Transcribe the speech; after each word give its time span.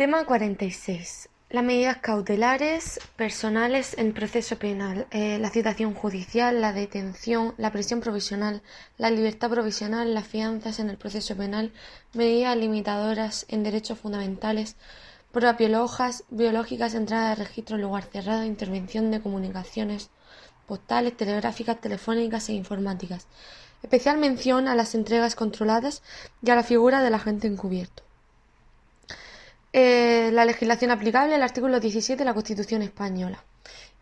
Tema 0.00 0.24
46. 0.24 1.28
Las 1.50 1.62
medidas 1.62 1.98
cautelares 1.98 2.98
personales 3.16 3.98
en 3.98 4.14
proceso 4.14 4.58
penal, 4.58 5.06
eh, 5.10 5.38
la 5.38 5.50
citación 5.50 5.92
judicial, 5.92 6.62
la 6.62 6.72
detención, 6.72 7.52
la 7.58 7.70
prisión 7.70 8.00
provisional, 8.00 8.62
la 8.96 9.10
libertad 9.10 9.50
provisional, 9.50 10.14
las 10.14 10.26
fianzas 10.26 10.78
en 10.78 10.88
el 10.88 10.96
proceso 10.96 11.36
penal, 11.36 11.74
medidas 12.14 12.56
limitadoras 12.56 13.44
en 13.50 13.62
derechos 13.62 13.98
fundamentales, 13.98 14.76
pruebas 15.32 15.58
biológicas, 15.58 16.24
biológicas 16.30 16.94
entrada 16.94 17.28
de 17.28 17.44
registro 17.44 17.76
en 17.76 17.82
lugar 17.82 18.04
cerrado, 18.04 18.44
intervención 18.44 19.10
de 19.10 19.20
comunicaciones 19.20 20.08
postales, 20.66 21.14
telegráficas, 21.14 21.78
telefónicas 21.78 22.48
e 22.48 22.54
informáticas. 22.54 23.26
Especial 23.82 24.16
mención 24.16 24.66
a 24.66 24.74
las 24.74 24.94
entregas 24.94 25.34
controladas 25.34 26.02
y 26.42 26.48
a 26.48 26.56
la 26.56 26.62
figura 26.62 27.02
del 27.02 27.12
agente 27.12 27.48
encubierto. 27.48 28.02
Eh, 29.72 30.30
la 30.32 30.44
legislación 30.44 30.90
aplicable, 30.90 31.36
el 31.36 31.42
artículo 31.42 31.78
17 31.78 32.18
de 32.18 32.24
la 32.24 32.34
Constitución 32.34 32.82
española 32.82 33.44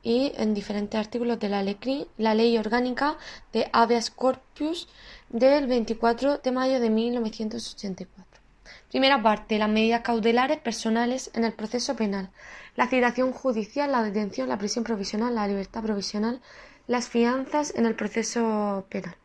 y 0.02 0.32
en 0.36 0.54
diferentes 0.54 0.98
artículos 0.98 1.38
de 1.38 1.50
la 1.50 1.62
ley, 1.62 2.08
la 2.16 2.34
ley 2.34 2.56
orgánica 2.56 3.18
de 3.52 3.68
habeas 3.72 4.10
corpus 4.10 4.88
del 5.28 5.66
24 5.66 6.38
de 6.38 6.52
mayo 6.52 6.80
de 6.80 6.88
1984. 6.88 8.40
Primera 8.88 9.22
parte, 9.22 9.58
las 9.58 9.68
medidas 9.68 10.00
cautelares 10.00 10.58
personales 10.58 11.30
en 11.34 11.44
el 11.44 11.52
proceso 11.52 11.94
penal, 11.96 12.30
la 12.74 12.88
citación 12.88 13.32
judicial, 13.32 13.92
la 13.92 14.02
detención, 14.02 14.48
la 14.48 14.56
prisión 14.56 14.84
provisional, 14.84 15.34
la 15.34 15.46
libertad 15.46 15.82
provisional, 15.82 16.40
las 16.86 17.08
fianzas 17.08 17.74
en 17.76 17.84
el 17.84 17.94
proceso 17.94 18.86
penal. 18.88 19.16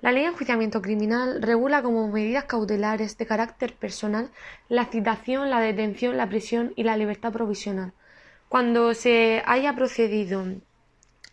La 0.00 0.12
Ley 0.12 0.22
de 0.22 0.28
Enjuiciamiento 0.28 0.80
Criminal 0.80 1.42
regula 1.42 1.82
como 1.82 2.06
medidas 2.06 2.44
cautelares 2.44 3.18
de 3.18 3.26
carácter 3.26 3.74
personal 3.74 4.30
la 4.68 4.86
citación, 4.86 5.50
la 5.50 5.60
detención, 5.60 6.16
la 6.16 6.28
prisión 6.28 6.72
y 6.76 6.84
la 6.84 6.96
libertad 6.96 7.32
provisional. 7.32 7.92
Cuando 8.48 8.94
se 8.94 9.42
haya 9.44 9.74
procedido 9.74 10.44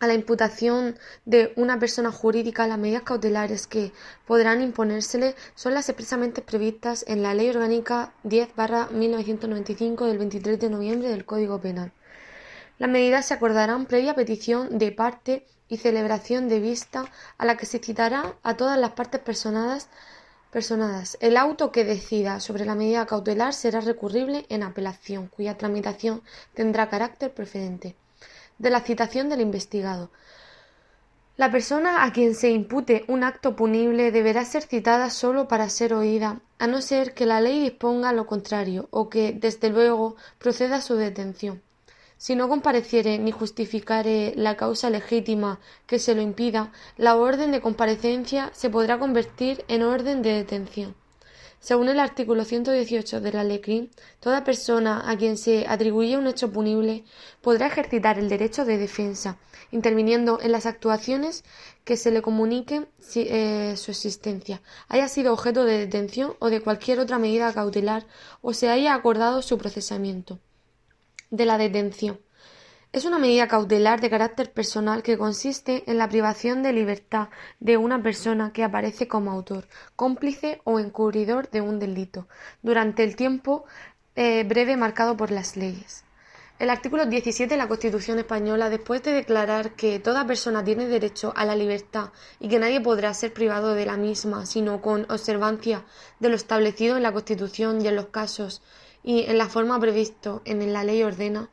a 0.00 0.06
la 0.08 0.14
imputación 0.14 0.98
de 1.24 1.52
una 1.54 1.78
persona 1.78 2.10
jurídica, 2.10 2.66
las 2.66 2.76
medidas 2.76 3.02
cautelares 3.02 3.68
que 3.68 3.92
podrán 4.26 4.60
imponérsele 4.60 5.36
son 5.54 5.72
las 5.72 5.88
expresamente 5.88 6.42
previstas 6.42 7.04
en 7.06 7.22
la 7.22 7.34
Ley 7.34 7.48
Orgánica 7.48 8.14
10-1995 8.24 10.06
del 10.06 10.18
23 10.18 10.58
de 10.58 10.70
noviembre 10.70 11.08
del 11.08 11.24
Código 11.24 11.60
Penal. 11.60 11.92
Las 12.78 12.90
medidas 12.90 13.26
se 13.26 13.34
acordarán 13.34 13.86
previa 13.86 14.16
petición 14.16 14.76
de 14.76 14.90
parte 14.90 15.46
y 15.68 15.78
celebración 15.78 16.48
de 16.48 16.60
vista 16.60 17.10
a 17.38 17.44
la 17.44 17.56
que 17.56 17.66
se 17.66 17.78
citará 17.78 18.34
a 18.42 18.56
todas 18.56 18.78
las 18.78 18.92
partes 18.92 19.20
personadas. 19.20 19.88
personadas. 20.50 21.18
El 21.20 21.36
auto 21.36 21.70
que 21.70 21.84
decida 21.84 22.40
sobre 22.40 22.64
la 22.64 22.74
medida 22.74 23.04
cautelar 23.04 23.52
será 23.52 23.80
recurrible 23.80 24.46
en 24.48 24.62
apelación, 24.62 25.28
cuya 25.28 25.58
tramitación 25.58 26.22
tendrá 26.54 26.88
carácter 26.88 27.34
preferente. 27.34 27.96
De 28.58 28.70
la 28.70 28.80
citación 28.80 29.28
del 29.28 29.42
investigado. 29.42 30.10
La 31.36 31.50
persona 31.50 32.04
a 32.04 32.12
quien 32.12 32.34
se 32.34 32.48
impute 32.48 33.04
un 33.08 33.22
acto 33.22 33.54
punible 33.56 34.10
deberá 34.10 34.42
ser 34.46 34.62
citada 34.62 35.10
solo 35.10 35.48
para 35.48 35.68
ser 35.68 35.92
oída, 35.92 36.40
a 36.58 36.66
no 36.66 36.80
ser 36.80 37.12
que 37.12 37.26
la 37.26 37.42
ley 37.42 37.60
disponga 37.60 38.14
lo 38.14 38.24
contrario 38.26 38.88
o 38.90 39.10
que, 39.10 39.32
desde 39.32 39.68
luego, 39.68 40.16
proceda 40.38 40.80
su 40.80 40.94
detención. 40.94 41.60
Si 42.18 42.34
no 42.34 42.48
compareciere 42.48 43.18
ni 43.18 43.30
justificare 43.30 44.32
la 44.36 44.56
causa 44.56 44.88
legítima 44.88 45.60
que 45.86 45.98
se 45.98 46.14
lo 46.14 46.22
impida, 46.22 46.72
la 46.96 47.14
orden 47.16 47.52
de 47.52 47.60
comparecencia 47.60 48.50
se 48.54 48.70
podrá 48.70 48.98
convertir 48.98 49.64
en 49.68 49.82
orden 49.82 50.22
de 50.22 50.32
detención. 50.32 50.94
Según 51.60 51.88
el 51.88 52.00
artículo 52.00 52.44
118 52.44 53.20
de 53.20 53.32
la 53.32 53.44
Ley 53.44 53.90
toda 54.20 54.44
persona 54.44 55.10
a 55.10 55.16
quien 55.18 55.36
se 55.36 55.66
atribuye 55.68 56.16
un 56.16 56.26
hecho 56.26 56.50
punible 56.50 57.04
podrá 57.42 57.66
ejercitar 57.66 58.18
el 58.18 58.30
derecho 58.30 58.64
de 58.64 58.78
defensa, 58.78 59.38
interviniendo 59.70 60.38
en 60.40 60.52
las 60.52 60.64
actuaciones 60.64 61.44
que 61.84 61.98
se 61.98 62.10
le 62.10 62.22
comunique 62.22 62.86
eh, 63.14 63.74
su 63.76 63.90
existencia, 63.90 64.62
haya 64.88 65.08
sido 65.08 65.34
objeto 65.34 65.64
de 65.64 65.78
detención 65.78 66.34
o 66.38 66.48
de 66.48 66.62
cualquier 66.62 66.98
otra 66.98 67.18
medida 67.18 67.52
cautelar 67.52 68.06
o 68.40 68.54
se 68.54 68.70
haya 68.70 68.94
acordado 68.94 69.42
su 69.42 69.58
procesamiento 69.58 70.38
de 71.30 71.46
la 71.46 71.58
detención. 71.58 72.20
Es 72.92 73.04
una 73.04 73.18
medida 73.18 73.46
cautelar 73.48 74.00
de 74.00 74.08
carácter 74.08 74.52
personal 74.52 75.02
que 75.02 75.18
consiste 75.18 75.84
en 75.86 75.98
la 75.98 76.08
privación 76.08 76.62
de 76.62 76.72
libertad 76.72 77.28
de 77.60 77.76
una 77.76 78.02
persona 78.02 78.52
que 78.52 78.64
aparece 78.64 79.06
como 79.06 79.32
autor, 79.32 79.68
cómplice 79.96 80.60
o 80.64 80.78
encubridor 80.78 81.50
de 81.50 81.60
un 81.60 81.78
delito, 81.78 82.26
durante 82.62 83.04
el 83.04 83.14
tiempo 83.14 83.66
eh, 84.14 84.44
breve 84.44 84.78
marcado 84.78 85.16
por 85.16 85.30
las 85.30 85.56
leyes. 85.56 86.04
El 86.58 86.70
artículo 86.70 87.04
17 87.04 87.52
de 87.52 87.58
la 87.58 87.68
Constitución 87.68 88.18
española, 88.18 88.70
después 88.70 89.02
de 89.02 89.12
declarar 89.12 89.72
que 89.72 89.98
toda 89.98 90.26
persona 90.26 90.64
tiene 90.64 90.86
derecho 90.86 91.34
a 91.36 91.44
la 91.44 91.54
libertad 91.54 92.12
y 92.40 92.48
que 92.48 92.58
nadie 92.58 92.80
podrá 92.80 93.12
ser 93.12 93.34
privado 93.34 93.74
de 93.74 93.84
la 93.84 93.98
misma, 93.98 94.46
sino 94.46 94.80
con 94.80 95.02
observancia 95.10 95.84
de 96.18 96.30
lo 96.30 96.36
establecido 96.36 96.96
en 96.96 97.02
la 97.02 97.12
Constitución 97.12 97.82
y 97.82 97.88
en 97.88 97.96
los 97.96 98.06
casos 98.06 98.62
y 99.06 99.20
en 99.30 99.38
la 99.38 99.48
forma 99.48 99.78
previsto 99.78 100.42
en 100.44 100.72
la 100.72 100.82
ley 100.82 101.02
ordena 101.04 101.48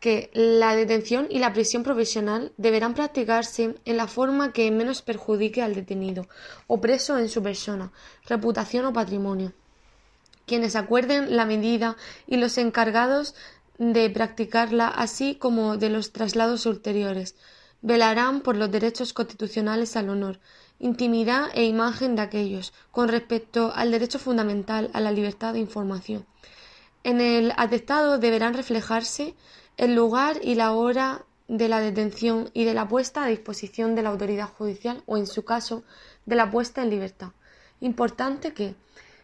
que 0.00 0.30
la 0.34 0.76
detención 0.76 1.26
y 1.30 1.38
la 1.38 1.52
prisión 1.52 1.82
provisional 1.82 2.52
deberán 2.58 2.94
practicarse 2.94 3.74
en 3.84 3.96
la 3.96 4.06
forma 4.06 4.52
que 4.52 4.70
menos 4.70 5.00
perjudique 5.00 5.62
al 5.62 5.74
detenido 5.74 6.28
o 6.66 6.80
preso 6.80 7.18
en 7.18 7.30
su 7.30 7.42
persona, 7.42 7.90
reputación 8.26 8.84
o 8.84 8.92
patrimonio. 8.92 9.52
Quienes 10.46 10.76
acuerden 10.76 11.36
la 11.36 11.46
medida 11.46 11.96
y 12.26 12.36
los 12.36 12.58
encargados 12.58 13.34
de 13.78 14.10
practicarla, 14.10 14.88
así 14.88 15.36
como 15.36 15.78
de 15.78 15.88
los 15.88 16.12
traslados 16.12 16.66
ulteriores, 16.66 17.34
velarán 17.80 18.42
por 18.42 18.56
los 18.56 18.70
derechos 18.70 19.14
constitucionales 19.14 19.96
al 19.96 20.10
honor, 20.10 20.38
intimidad 20.78 21.48
e 21.54 21.64
imagen 21.64 22.14
de 22.14 22.22
aquellos, 22.22 22.74
con 22.90 23.08
respecto 23.08 23.72
al 23.74 23.90
derecho 23.90 24.18
fundamental 24.18 24.90
a 24.92 25.00
la 25.00 25.12
libertad 25.12 25.54
de 25.54 25.60
información 25.60 26.26
en 27.04 27.20
el 27.20 27.52
atestado 27.56 28.18
deberán 28.18 28.54
reflejarse 28.54 29.34
el 29.76 29.94
lugar 29.94 30.38
y 30.42 30.54
la 30.54 30.72
hora 30.72 31.24
de 31.48 31.68
la 31.68 31.80
detención 31.80 32.50
y 32.54 32.64
de 32.64 32.74
la 32.74 32.86
puesta 32.86 33.24
a 33.24 33.28
disposición 33.28 33.94
de 33.94 34.02
la 34.02 34.10
autoridad 34.10 34.48
judicial 34.48 35.02
o, 35.06 35.16
en 35.16 35.26
su 35.26 35.44
caso, 35.44 35.82
de 36.26 36.36
la 36.36 36.50
puesta 36.50 36.82
en 36.82 36.90
libertad. 36.90 37.30
Importante 37.80 38.52
que, 38.52 38.74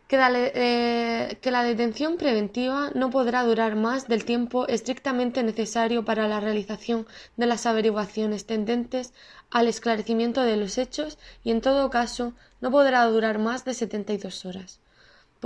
que, 0.08 0.16
la, 0.16 0.30
eh, 0.34 1.38
detención 1.40 2.16
preventiva 2.16 2.90
no 2.94 3.10
podrá 3.10 3.44
durar 3.44 3.76
más 3.76 4.08
del 4.08 4.24
tiempo 4.24 4.66
estrictamente 4.66 5.42
necesario 5.42 6.04
para 6.04 6.26
la 6.26 6.40
realización 6.40 7.06
de 7.36 7.46
las 7.46 7.66
averiguaciones 7.66 8.46
tendentes 8.46 9.12
al 9.50 9.68
esclarecimiento 9.68 10.42
de 10.42 10.56
los 10.56 10.78
hechos 10.78 11.18
y, 11.44 11.50
en 11.50 11.60
todo 11.60 11.90
caso, 11.90 12.32
no 12.60 12.70
podrá 12.70 13.04
durar 13.04 13.38
más 13.38 13.64
de 13.64 13.74
72 13.74 14.46
horas. 14.46 14.80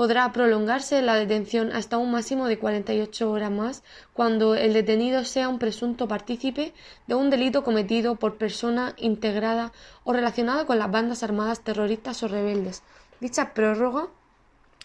Podrá 0.01 0.33
prolongarse 0.33 1.03
la 1.03 1.17
detención 1.17 1.73
hasta 1.73 1.99
un 1.99 2.11
máximo 2.11 2.47
de 2.47 2.59
48 2.59 3.31
horas 3.31 3.51
más 3.51 3.83
cuando 4.15 4.55
el 4.55 4.73
detenido 4.73 5.27
sea 5.27 5.51
un 5.51 5.59
presunto 5.59 6.09
partícipe 6.09 6.73
de 7.07 7.15
un 7.15 7.29
delito 7.29 7.63
cometido 7.63 8.17
por 8.17 8.39
persona 8.39 8.95
integrada 8.97 9.73
o 10.03 10.15
relacionada 10.15 10.65
con 10.65 10.79
las 10.79 10.91
bandas 10.91 11.23
armadas 11.23 11.61
terroristas 11.61 12.23
o 12.23 12.29
rebeldes. 12.29 12.83
Dicha 13.21 13.53
prórroga 13.53 14.09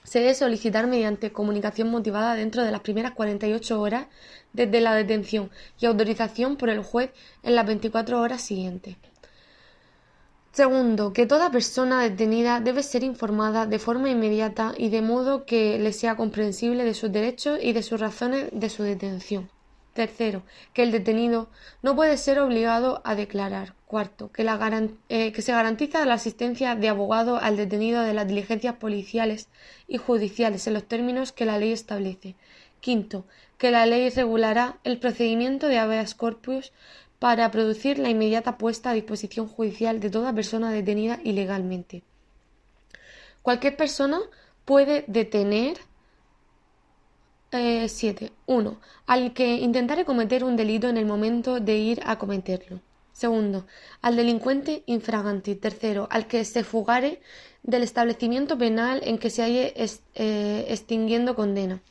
se 0.03 0.19
debe 0.19 0.33
solicitar 0.33 0.85
mediante 0.85 1.31
comunicación 1.31 1.89
motivada 1.89 2.35
dentro 2.35 2.65
de 2.65 2.71
las 2.73 2.81
primeras 2.81 3.13
48 3.13 3.79
horas 3.79 4.07
desde 4.51 4.81
la 4.81 4.95
detención 4.95 5.49
y 5.79 5.85
autorización 5.85 6.57
por 6.57 6.67
el 6.67 6.83
juez 6.83 7.11
en 7.41 7.55
las 7.55 7.65
24 7.65 8.19
horas 8.19 8.41
siguientes. 8.41 8.97
Segundo, 10.55 11.11
que 11.11 11.25
toda 11.25 11.51
persona 11.51 12.01
detenida 12.01 12.61
debe 12.61 12.81
ser 12.81 13.03
informada 13.03 13.65
de 13.65 13.77
forma 13.77 14.09
inmediata 14.09 14.73
y 14.77 14.87
de 14.87 15.01
modo 15.01 15.45
que 15.45 15.77
le 15.79 15.91
sea 15.91 16.15
comprensible 16.15 16.85
de 16.85 16.93
sus 16.93 17.11
derechos 17.11 17.59
y 17.61 17.73
de 17.73 17.83
sus 17.83 17.99
razones 17.99 18.47
de 18.53 18.69
su 18.69 18.83
detención. 18.83 19.49
Tercero, 19.91 20.43
que 20.73 20.83
el 20.83 20.93
detenido 20.93 21.49
no 21.83 21.93
puede 21.97 22.15
ser 22.15 22.39
obligado 22.39 23.01
a 23.03 23.15
declarar. 23.15 23.73
Cuarto, 23.85 24.31
que, 24.31 24.43
eh, 25.09 25.33
se 25.41 25.51
garantiza 25.51 26.05
la 26.05 26.13
asistencia 26.13 26.75
de 26.75 26.87
abogado 26.87 27.35
al 27.35 27.57
detenido 27.57 28.01
de 28.03 28.13
las 28.13 28.25
diligencias 28.25 28.75
policiales 28.75 29.49
y 29.89 29.97
judiciales 29.97 30.67
en 30.67 30.73
los 30.75 30.85
términos 30.85 31.33
que 31.33 31.43
la 31.43 31.57
ley 31.57 31.73
establece. 31.73 32.37
Quinto, 32.79 33.25
que 33.57 33.71
la 33.71 33.85
ley 33.85 34.09
regulará 34.09 34.77
el 34.85 34.99
procedimiento 34.99 35.67
de 35.67 35.79
habeas 35.79 36.15
corpus 36.15 36.71
para 37.25 37.49
producir 37.49 37.97
la 37.97 38.11
inmediata 38.11 38.55
puesta 38.55 38.91
a 38.91 38.93
disposición 38.93 39.47
judicial 39.47 39.99
de 39.99 40.11
toda 40.11 40.31
persona 40.31 40.69
detenida 40.69 41.19
ilegalmente. 41.23 42.03
Cualquier 43.41 43.75
persona 43.75 44.19
puede 44.63 45.05
detener 45.07 45.79
7. 47.49 48.25
Eh, 48.25 48.31
1. 48.45 48.79
Al 49.07 49.33
que 49.33 49.55
intentare 49.55 50.05
cometer 50.05 50.43
un 50.43 50.55
delito 50.55 50.87
en 50.87 50.97
el 50.97 51.07
momento 51.07 51.59
de 51.59 51.75
ir 51.77 51.99
a 52.05 52.19
cometerlo. 52.19 52.79
Segundo, 53.11 53.65
al 54.03 54.15
delincuente 54.17 54.83
infraganti. 54.85 55.55
Tercero, 55.55 56.07
al 56.11 56.27
que 56.27 56.45
se 56.45 56.63
fugare 56.63 57.21
del 57.63 57.81
establecimiento 57.81 58.55
penal 58.55 59.01
en 59.03 59.17
que 59.17 59.31
se 59.31 59.41
haya 59.41 59.63
eh, 59.63 60.65
extinguiendo 60.69 61.33
condena. 61.35 61.81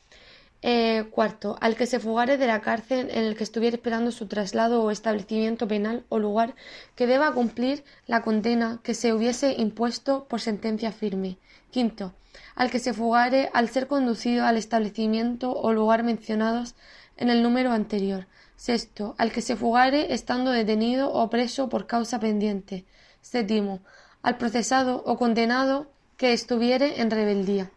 Eh, 0.66 1.08
cuarto, 1.11 1.58
al 1.61 1.76
que 1.76 1.84
se 1.84 2.00
fugare 2.00 2.38
de 2.38 2.46
la 2.46 2.62
cárcel 2.62 3.11
en 3.11 3.25
el 3.25 3.37
que 3.37 3.44
estuviera 3.44 3.76
esperando 3.76 4.11
su 4.11 4.28
traslado 4.28 4.82
o 4.82 4.90
establecimiento 4.90 5.69
penal 5.69 6.06
o 6.08 6.19
lugar 6.19 6.55
que 6.94 7.06
deba 7.06 7.34
cumplir 7.34 7.84
la 8.06 8.22
condena 8.22 8.81
que 8.82 8.94
se 8.94 9.12
hubiese 9.12 9.52
impuesto 9.58 10.25
por 10.25 10.40
sentencia 10.40 10.90
firme. 10.90 11.37
Quinto, 11.70 12.14
al 12.55 12.70
que 12.70 12.78
se 12.78 12.94
fugare 12.94 13.50
al 13.52 13.69
ser 13.69 13.88
conducido 13.88 14.46
al 14.46 14.56
establecimiento 14.56 15.52
o 15.52 15.75
lugar 15.75 16.02
mencionados 16.02 16.76
en 17.19 17.28
el 17.28 17.43
número 17.43 17.72
anterior. 17.72 18.26
Sexto, 18.56 19.14
al 19.19 19.32
que 19.32 19.43
se 19.43 19.56
fugare 19.56 20.14
estando 20.14 20.50
detenido 20.50 21.12
o 21.12 21.28
preso 21.28 21.69
por 21.69 21.87
causa 21.87 22.20
pendiente. 22.20 22.87
Séptimo, 23.20 23.81
al 24.22 24.38
procesado 24.38 25.02
o 25.05 25.19
condenado 25.19 25.88
que 26.17 26.32
estuviere 26.32 27.02
en 27.02 27.10
rebeldía. 27.10 27.70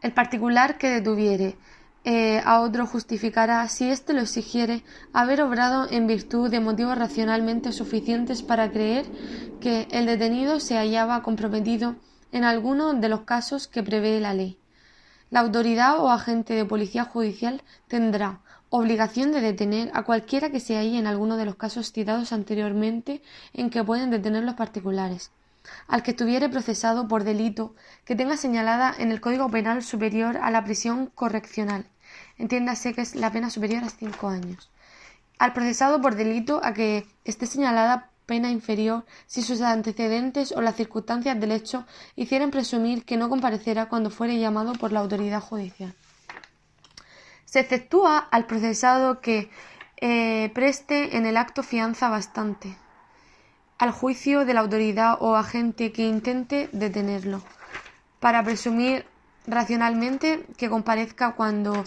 El 0.00 0.12
particular 0.12 0.78
que 0.78 0.90
detuviere 0.90 1.56
eh, 2.04 2.40
a 2.44 2.60
otro 2.60 2.86
justificará, 2.86 3.66
si 3.66 3.90
éste 3.90 4.12
lo 4.12 4.20
exigiere, 4.20 4.84
haber 5.12 5.42
obrado 5.42 5.90
en 5.90 6.06
virtud 6.06 6.48
de 6.50 6.60
motivos 6.60 6.96
racionalmente 6.96 7.72
suficientes 7.72 8.42
para 8.42 8.70
creer 8.70 9.06
que 9.60 9.88
el 9.90 10.06
detenido 10.06 10.60
se 10.60 10.76
hallaba 10.76 11.22
comprometido 11.24 11.96
en 12.30 12.44
alguno 12.44 12.94
de 12.94 13.08
los 13.08 13.22
casos 13.22 13.66
que 13.66 13.82
prevé 13.82 14.20
la 14.20 14.34
ley. 14.34 14.56
La 15.30 15.40
autoridad 15.40 15.98
o 15.98 16.10
agente 16.10 16.54
de 16.54 16.64
policía 16.64 17.04
judicial 17.04 17.62
tendrá 17.88 18.40
obligación 18.70 19.32
de 19.32 19.40
detener 19.40 19.90
a 19.94 20.04
cualquiera 20.04 20.50
que 20.50 20.60
se 20.60 20.76
halle 20.76 20.98
en 20.98 21.08
alguno 21.08 21.36
de 21.36 21.44
los 21.44 21.56
casos 21.56 21.90
citados 21.90 22.32
anteriormente 22.32 23.20
en 23.52 23.68
que 23.68 23.82
pueden 23.82 24.10
detener 24.10 24.44
los 24.44 24.54
particulares 24.54 25.32
al 25.86 26.02
que 26.02 26.12
estuviere 26.12 26.48
procesado 26.48 27.08
por 27.08 27.24
delito 27.24 27.74
que 28.04 28.16
tenga 28.16 28.36
señalada 28.36 28.94
en 28.96 29.10
el 29.12 29.20
Código 29.20 29.50
Penal 29.50 29.82
superior 29.82 30.36
a 30.38 30.50
la 30.50 30.64
prisión 30.64 31.06
correccional. 31.14 31.86
Entiéndase 32.36 32.94
que 32.94 33.02
es 33.02 33.14
la 33.14 33.32
pena 33.32 33.50
superior 33.50 33.84
a 33.84 33.90
cinco 33.90 34.28
años. 34.28 34.70
Al 35.38 35.52
procesado 35.52 36.00
por 36.00 36.14
delito 36.14 36.60
a 36.62 36.74
que 36.74 37.06
esté 37.24 37.46
señalada 37.46 38.10
pena 38.26 38.50
inferior 38.50 39.06
si 39.26 39.42
sus 39.42 39.60
antecedentes 39.62 40.52
o 40.52 40.60
las 40.60 40.76
circunstancias 40.76 41.40
del 41.40 41.52
hecho 41.52 41.86
hicieran 42.14 42.50
presumir 42.50 43.04
que 43.04 43.16
no 43.16 43.28
comparecerá 43.28 43.88
cuando 43.88 44.10
fuere 44.10 44.38
llamado 44.38 44.74
por 44.74 44.92
la 44.92 45.00
autoridad 45.00 45.40
judicial. 45.40 45.94
Se 47.46 47.60
exceptúa 47.60 48.18
al 48.18 48.46
procesado 48.46 49.20
que 49.20 49.50
eh, 50.00 50.50
preste 50.54 51.16
en 51.16 51.24
el 51.24 51.38
acto 51.38 51.62
fianza 51.62 52.10
bastante 52.10 52.76
al 53.78 53.92
juicio 53.92 54.44
de 54.44 54.54
la 54.54 54.60
autoridad 54.60 55.16
o 55.20 55.36
agente 55.36 55.92
que 55.92 56.02
intente 56.02 56.68
detenerlo, 56.72 57.42
para 58.20 58.42
presumir 58.42 59.06
racionalmente 59.46 60.44
que 60.56 60.68
comparezca 60.68 61.32
cuando 61.32 61.84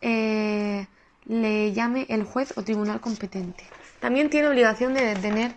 eh, 0.00 0.86
le 1.26 1.72
llame 1.72 2.06
el 2.08 2.24
juez 2.24 2.52
o 2.56 2.62
tribunal 2.62 3.00
competente. 3.00 3.64
También 4.00 4.30
tiene 4.30 4.48
obligación 4.48 4.94
de 4.94 5.04
detener 5.04 5.54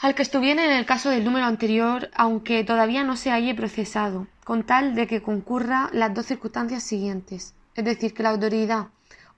al 0.00 0.14
que 0.14 0.22
estuviera 0.22 0.64
en 0.64 0.72
el 0.72 0.86
caso 0.86 1.10
del 1.10 1.24
número 1.24 1.46
anterior, 1.46 2.10
aunque 2.14 2.64
todavía 2.64 3.02
no 3.02 3.16
se 3.16 3.30
halle 3.30 3.54
procesado, 3.54 4.26
con 4.44 4.64
tal 4.64 4.94
de 4.94 5.06
que 5.06 5.22
concurra 5.22 5.88
las 5.92 6.14
dos 6.14 6.26
circunstancias 6.26 6.82
siguientes, 6.82 7.54
es 7.74 7.84
decir, 7.84 8.14
que 8.14 8.22
la 8.22 8.30
autoridad 8.30 8.88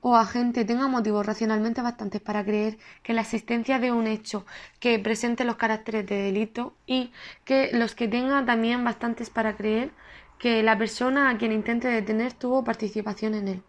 o 0.01 0.17
agente 0.17 0.65
tenga 0.65 0.87
motivos 0.89 1.27
racionalmente 1.27 1.83
bastantes 1.83 2.21
para 2.21 2.45
creer 2.45 2.79
que 3.03 3.15
la 3.15 3.23
existencia 3.23 3.79
de 3.79 3.93
un 3.93 4.07
hecho 4.07 4.47
que 4.81 4.99
presente 4.99 5.45
los 5.45 5.57
caracteres 5.57 6.07
de 6.07 6.17
delito 6.17 6.75
y 6.87 7.13
que 7.45 7.71
los 7.73 7.95
que 7.95 8.09
tenga 8.09 8.45
también 8.45 8.85
bastantes 8.85 9.31
para 9.31 9.57
creer 9.57 9.91
que 10.39 10.63
la 10.63 10.79
persona 10.79 11.31
a 11.31 11.37
quien 11.37 11.53
intente 11.53 11.89
detener 11.89 12.33
tuvo 12.33 12.65
participación 12.65 13.35
en 13.35 13.49
él. 13.49 13.63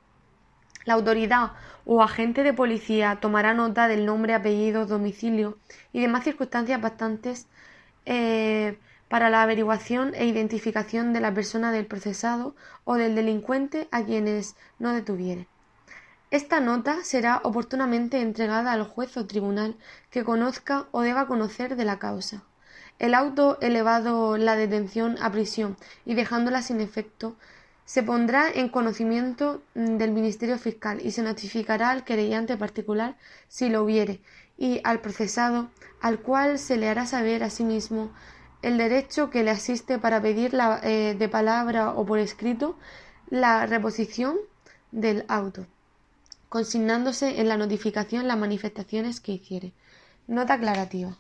La 0.86 0.94
autoridad 0.94 1.54
o 1.86 2.02
agente 2.02 2.44
de 2.44 2.54
policía 2.54 3.18
tomará 3.20 3.54
nota 3.54 3.88
del 3.88 4.06
nombre, 4.06 4.34
apellido, 4.34 4.86
domicilio 4.86 5.58
y 5.92 6.02
demás 6.02 6.24
circunstancias 6.24 6.80
bastantes 6.80 7.48
eh, 8.06 8.78
para 9.08 9.30
la 9.30 9.42
averiguación 9.42 10.14
e 10.14 10.26
identificación 10.26 11.14
de 11.14 11.22
la 11.22 11.34
persona 11.34 11.72
del 11.72 11.88
procesado 11.88 12.56
o 12.86 12.96
del 12.96 13.16
delincuente 13.16 13.88
a 13.92 14.04
quienes 14.04 14.56
no 14.78 14.94
detuviere. 14.94 15.48
Esta 16.32 16.60
nota 16.60 17.04
será 17.04 17.42
oportunamente 17.44 18.22
entregada 18.22 18.72
al 18.72 18.84
juez 18.84 19.18
o 19.18 19.26
tribunal 19.26 19.78
que 20.12 20.24
conozca 20.24 20.86
o 20.92 21.02
deba 21.02 21.26
conocer 21.26 21.76
de 21.76 21.86
la 21.86 21.98
causa. 21.98 22.44
El 23.00 23.16
auto 23.16 23.58
elevado 23.62 24.38
la 24.38 24.56
detención 24.56 25.18
a 25.24 25.32
prisión 25.32 25.76
y 26.06 26.14
dejándola 26.14 26.62
sin 26.62 26.82
efecto 26.82 27.36
se 27.84 28.04
pondrá 28.04 28.48
en 28.48 28.70
conocimiento 28.70 29.64
del 29.74 30.12
Ministerio 30.12 30.60
Fiscal 30.60 31.00
y 31.04 31.10
se 31.10 31.24
notificará 31.24 31.90
al 31.90 32.04
querellante 32.04 32.58
particular 32.58 33.18
si 33.48 33.70
lo 33.70 33.82
hubiere 33.82 34.22
y 34.56 34.82
al 34.84 35.02
procesado 35.02 35.72
al 36.00 36.20
cual 36.20 36.60
se 36.60 36.78
le 36.78 36.90
hará 36.90 37.08
saber 37.08 37.42
asimismo 37.42 38.12
el 38.62 38.78
derecho 38.78 39.32
que 39.32 39.44
le 39.44 39.50
asiste 39.50 39.98
para 39.98 40.22
pedir 40.22 40.56
eh, 40.84 41.16
de 41.18 41.30
palabra 41.30 41.94
o 41.94 42.06
por 42.06 42.20
escrito 42.20 42.78
la 43.32 43.66
reposición 43.66 44.38
del 44.92 45.26
auto 45.28 45.66
consignándose 46.50 47.40
en 47.40 47.48
la 47.48 47.58
notificación 47.58 48.28
las 48.28 48.38
manifestaciones 48.38 49.20
que 49.22 49.34
hiciere. 49.34 49.72
Nota 50.28 50.56
aclarativa. 50.56 51.16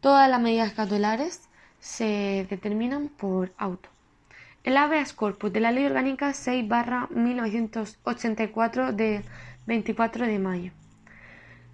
Todas 0.00 0.28
las 0.28 0.40
medidas 0.40 0.72
cautelares 0.72 1.42
se 1.80 2.46
determinan 2.50 3.08
por 3.08 3.52
auto. 3.56 3.88
El 4.64 4.76
habeas 4.76 5.12
corpus 5.12 5.52
de 5.52 5.60
la 5.60 5.70
Ley 5.70 5.86
Orgánica 5.86 6.32
6 6.32 6.68
1984 7.10 8.92
de 8.92 9.22
24 9.66 10.26
de 10.26 10.38
mayo. 10.40 10.72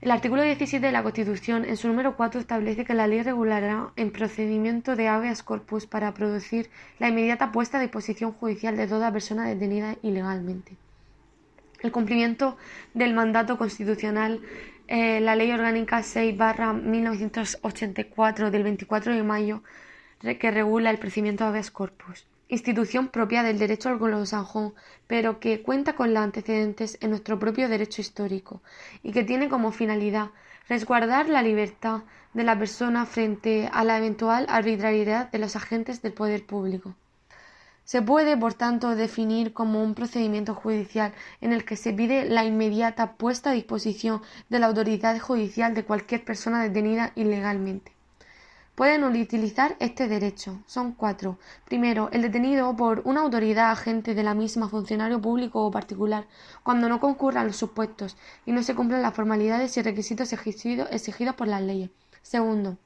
El 0.03 0.11
artículo 0.11 0.43
17 0.43 0.85
de 0.85 0.93
la 0.93 1.03
Constitución, 1.03 1.65
en 1.65 1.77
su 1.77 1.89
número 1.89 2.17
4, 2.17 2.41
establece 2.41 2.85
que 2.85 2.93
la 2.93 3.07
ley 3.07 3.23
regulará 3.23 3.93
el 3.97 4.11
procedimiento 4.11 4.97
de 4.97 5.09
habeas 5.09 5.43
corpus 5.43 5.87
para 5.87 6.13
producir 6.13 6.69
la 6.99 7.09
inmediata 7.09 7.53
puesta 7.53 7.79
a 7.79 7.81
disposición 7.81 8.33
judicial 8.33 8.77
de 8.77 8.89
toda 8.89 9.13
persona 9.13 9.47
detenida 9.47 9.97
ilegalmente 10.03 10.77
el 11.83 11.93
cumplimiento 11.93 12.57
del 12.95 13.15
mandato 13.15 13.59
constitucional, 13.59 14.41
eh, 14.89 15.21
la 15.21 15.37
Ley 15.37 15.51
Orgánica 15.53 16.03
6 16.03 16.37
1984 16.83 18.51
del 18.51 18.63
24 18.63 19.15
de 19.15 19.23
mayo 19.23 19.63
que 20.39 20.51
regula 20.51 20.91
el 20.91 20.99
procedimiento 20.99 21.45
de 21.45 21.51
habeas 21.51 21.71
corpus, 21.71 22.27
institución 22.49 23.09
propia 23.09 23.43
del 23.43 23.59
derecho 23.59 23.89
al 23.89 23.97
anglosajón, 23.97 24.75
pero 25.09 25.41
que 25.41 25.63
cuenta 25.63 25.95
con 25.95 26.15
los 26.15 26.23
antecedentes 26.23 26.97
en 27.01 27.11
nuestro 27.11 27.39
propio 27.39 27.69
derecho 27.69 28.01
histórico 28.01 28.63
y 29.03 29.13
que 29.13 29.25
tiene 29.25 29.49
como 29.49 29.73
finalidad 29.73 30.31
resguardar 30.69 31.29
la 31.29 31.43
libertad 31.43 32.03
de 32.35 32.45
la 32.45 32.59
persona 32.59 33.05
frente 33.05 33.69
a 33.73 33.83
la 33.85 33.99
eventual 33.99 34.47
arbitrariedad 34.49 35.31
de 35.31 35.39
los 35.39 35.57
agentes 35.57 36.03
del 36.03 36.13
poder 36.13 36.47
público. 36.47 36.95
Se 37.85 38.01
puede, 38.01 38.37
por 38.37 38.55
tanto, 38.55 38.95
definir 38.95 39.53
como 39.53 39.83
un 39.83 39.95
procedimiento 39.95 40.55
judicial 40.55 41.13
en 41.41 41.53
el 41.53 41.65
que 41.65 41.77
se 41.77 41.93
pide 41.93 42.25
la 42.25 42.45
inmediata 42.45 43.15
puesta 43.15 43.51
a 43.51 43.55
disposición 43.55 44.23
de 44.49 44.61
la 44.61 44.67
autoridad 44.67 45.19
judicial 45.19 45.75
de 45.75 45.85
cualquier 45.85 46.25
persona 46.25 46.63
detenida 46.63 47.13
ilegalmente. 47.17 47.93
Pueden 48.75 49.05
utilizar 49.05 49.77
este 49.81 50.09
derecho. 50.09 50.63
Son 50.67 50.93
cuatro. 50.93 51.39
Primero, 51.67 52.09
el 52.11 52.23
detenido 52.23 52.75
por 52.75 53.03
una 53.05 53.21
autoridad 53.21 53.71
agente 53.71 54.15
de 54.15 54.23
la 54.23 54.33
misma, 54.33 54.71
funcionario 54.71 55.21
público 55.21 55.63
o 55.63 55.71
particular, 55.71 56.27
cuando 56.63 56.89
no 56.89 56.99
concurran 56.99 57.49
los 57.49 57.57
supuestos 57.57 58.17
y 58.47 58.53
no 58.53 58.63
se 58.63 58.75
cumplan 58.75 59.03
las 59.03 59.13
formalidades 59.13 59.77
y 59.77 59.83
requisitos 59.83 60.33
exigidos 60.33 61.35
por 61.37 61.49
las 61.49 61.61
leyes. 61.61 61.91
Segundo, 62.23 62.79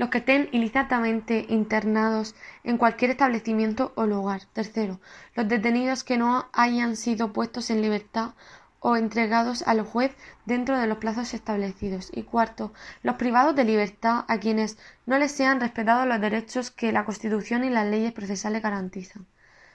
los 0.00 0.08
que 0.08 0.20
estén 0.24 0.48
ilícitamente 0.50 1.44
internados 1.50 2.34
en 2.64 2.78
cualquier 2.78 3.10
establecimiento 3.10 3.92
o 3.96 4.06
lugar. 4.06 4.40
Tercero, 4.54 4.98
los 5.34 5.46
detenidos 5.46 6.04
que 6.04 6.16
no 6.16 6.48
hayan 6.54 6.96
sido 6.96 7.34
puestos 7.34 7.68
en 7.68 7.82
libertad 7.82 8.30
o 8.78 8.96
entregados 8.96 9.60
al 9.60 9.82
juez 9.82 10.16
dentro 10.46 10.78
de 10.78 10.86
los 10.86 10.96
plazos 10.96 11.34
establecidos. 11.34 12.08
Y 12.14 12.22
cuarto, 12.22 12.72
los 13.02 13.16
privados 13.16 13.54
de 13.54 13.64
libertad 13.64 14.24
a 14.26 14.38
quienes 14.38 14.78
no 15.04 15.18
les 15.18 15.32
sean 15.32 15.60
respetados 15.60 16.06
los 16.06 16.18
derechos 16.18 16.70
que 16.70 16.92
la 16.92 17.04
Constitución 17.04 17.62
y 17.64 17.68
las 17.68 17.86
leyes 17.86 18.12
procesales 18.12 18.62
garantizan. 18.62 19.26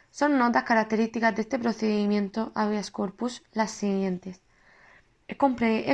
Son 0.09 0.39
notas 0.39 0.63
características 0.63 1.35
de 1.35 1.43
este 1.43 1.59
procedimiento 1.59 2.51
habeas 2.55 2.89
corpus 2.89 3.43
las 3.53 3.69
siguientes. 3.69 4.41
Es 5.27 5.37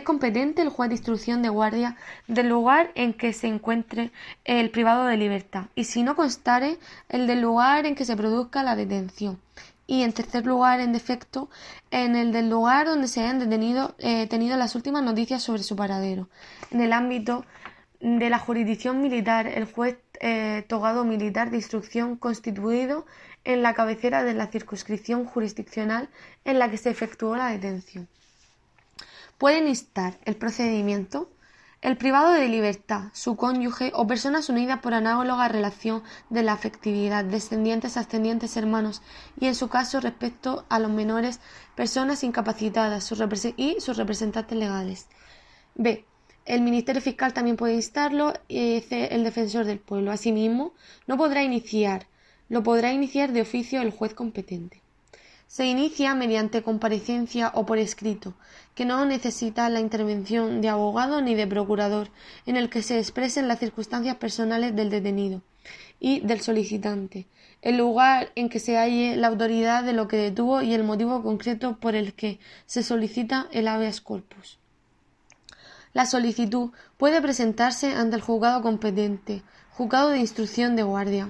competente 0.03 0.61
el 0.61 0.67
juez 0.67 0.89
de 0.89 0.95
instrucción 0.95 1.41
de 1.41 1.47
guardia 1.47 1.95
del 2.27 2.49
lugar 2.49 2.91
en 2.95 3.13
que 3.13 3.31
se 3.31 3.47
encuentre 3.47 4.11
el 4.43 4.69
privado 4.71 5.05
de 5.05 5.15
libertad 5.15 5.67
y 5.73 5.85
si 5.85 6.03
no 6.03 6.17
constare 6.17 6.77
el 7.07 7.27
del 7.27 7.39
lugar 7.39 7.85
en 7.85 7.95
que 7.95 8.03
se 8.03 8.17
produzca 8.17 8.61
la 8.61 8.75
detención 8.75 9.39
y 9.87 10.03
en 10.03 10.11
tercer 10.11 10.45
lugar 10.45 10.81
en 10.81 10.91
defecto 10.91 11.49
en 11.91 12.17
el 12.17 12.33
del 12.33 12.49
lugar 12.49 12.87
donde 12.87 13.07
se 13.07 13.21
hayan 13.21 13.39
detenido 13.39 13.95
eh, 13.99 14.27
tenido 14.27 14.57
las 14.57 14.75
últimas 14.75 15.01
noticias 15.01 15.41
sobre 15.41 15.63
su 15.63 15.77
paradero. 15.77 16.27
En 16.69 16.81
el 16.81 16.91
ámbito 16.91 17.45
de 18.01 18.29
la 18.29 18.37
jurisdicción 18.37 19.01
militar 19.01 19.47
el 19.47 19.63
juez 19.63 19.97
eh, 20.19 20.65
togado 20.67 21.05
militar 21.05 21.51
de 21.51 21.57
instrucción 21.57 22.17
constituido 22.17 23.05
en 23.45 23.61
la 23.61 23.75
cabecera 23.75 24.25
de 24.25 24.33
la 24.33 24.47
circunscripción 24.47 25.23
jurisdiccional 25.23 26.09
en 26.43 26.59
la 26.59 26.69
que 26.69 26.77
se 26.77 26.89
efectuó 26.89 27.37
la 27.37 27.47
detención. 27.47 28.09
Pueden 29.41 29.67
instar 29.67 30.19
el 30.25 30.35
procedimiento 30.35 31.31
el 31.81 31.97
privado 31.97 32.31
de 32.33 32.47
libertad, 32.47 33.05
su 33.11 33.35
cónyuge 33.35 33.91
o 33.95 34.05
personas 34.05 34.49
unidas 34.49 34.81
por 34.81 34.93
análoga 34.93 35.47
relación 35.47 36.03
de 36.29 36.43
la 36.43 36.53
afectividad, 36.53 37.25
descendientes, 37.25 37.97
ascendientes, 37.97 38.55
hermanos, 38.55 39.01
y 39.39 39.47
en 39.47 39.55
su 39.55 39.67
caso 39.67 39.99
respecto 39.99 40.67
a 40.69 40.77
los 40.77 40.91
menores, 40.91 41.39
personas 41.73 42.23
incapacitadas 42.23 43.11
y 43.57 43.77
sus 43.79 43.97
representantes 43.97 44.55
legales. 44.55 45.07
B. 45.73 46.05
El 46.45 46.61
Ministerio 46.61 47.01
Fiscal 47.01 47.33
también 47.33 47.57
puede 47.57 47.73
instarlo 47.73 48.33
y 48.47 48.83
el 48.91 49.23
defensor 49.23 49.65
del 49.65 49.79
pueblo. 49.79 50.11
Asimismo, 50.11 50.75
no 51.07 51.17
podrá 51.17 51.41
iniciar, 51.41 52.05
lo 52.47 52.61
podrá 52.61 52.93
iniciar 52.93 53.31
de 53.31 53.41
oficio 53.41 53.81
el 53.81 53.89
juez 53.89 54.13
competente. 54.13 54.80
Se 55.51 55.65
inicia 55.65 56.15
mediante 56.15 56.63
comparecencia 56.63 57.51
o 57.55 57.65
por 57.65 57.77
escrito, 57.77 58.35
que 58.73 58.85
no 58.85 59.03
necesita 59.05 59.67
la 59.67 59.81
intervención 59.81 60.61
de 60.61 60.69
abogado 60.69 61.21
ni 61.21 61.35
de 61.35 61.45
procurador, 61.45 62.07
en 62.45 62.55
el 62.55 62.69
que 62.69 62.81
se 62.81 62.97
expresen 62.97 63.49
las 63.49 63.59
circunstancias 63.59 64.15
personales 64.15 64.73
del 64.73 64.89
detenido 64.89 65.41
y 65.99 66.21
del 66.21 66.39
solicitante, 66.39 67.27
el 67.61 67.75
lugar 67.75 68.31
en 68.35 68.47
que 68.47 68.59
se 68.59 68.77
halle 68.77 69.17
la 69.17 69.27
autoridad 69.27 69.83
de 69.83 69.91
lo 69.91 70.07
que 70.07 70.15
detuvo 70.15 70.61
y 70.61 70.73
el 70.73 70.85
motivo 70.85 71.21
concreto 71.21 71.77
por 71.81 71.95
el 71.95 72.13
que 72.13 72.39
se 72.65 72.81
solicita 72.81 73.49
el 73.51 73.67
habeas 73.67 73.99
corpus. 73.99 74.57
La 75.91 76.05
solicitud 76.05 76.71
puede 76.95 77.21
presentarse 77.21 77.91
ante 77.91 78.15
el 78.15 78.21
juzgado 78.21 78.61
competente, 78.61 79.43
juzgado 79.71 80.11
de 80.11 80.19
instrucción 80.19 80.77
de 80.77 80.83
guardia, 80.83 81.29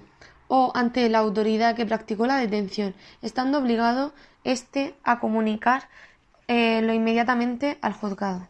o 0.53 0.73
ante 0.75 1.07
la 1.07 1.19
autoridad 1.19 1.77
que 1.77 1.85
practicó 1.85 2.27
la 2.27 2.35
detención, 2.35 2.93
estando 3.21 3.59
obligado 3.59 4.13
éste 4.43 4.95
a 5.01 5.21
comunicar 5.21 5.87
eh, 6.49 6.81
lo 6.81 6.91
inmediatamente 6.91 7.77
al 7.81 7.93
juzgado. 7.93 8.49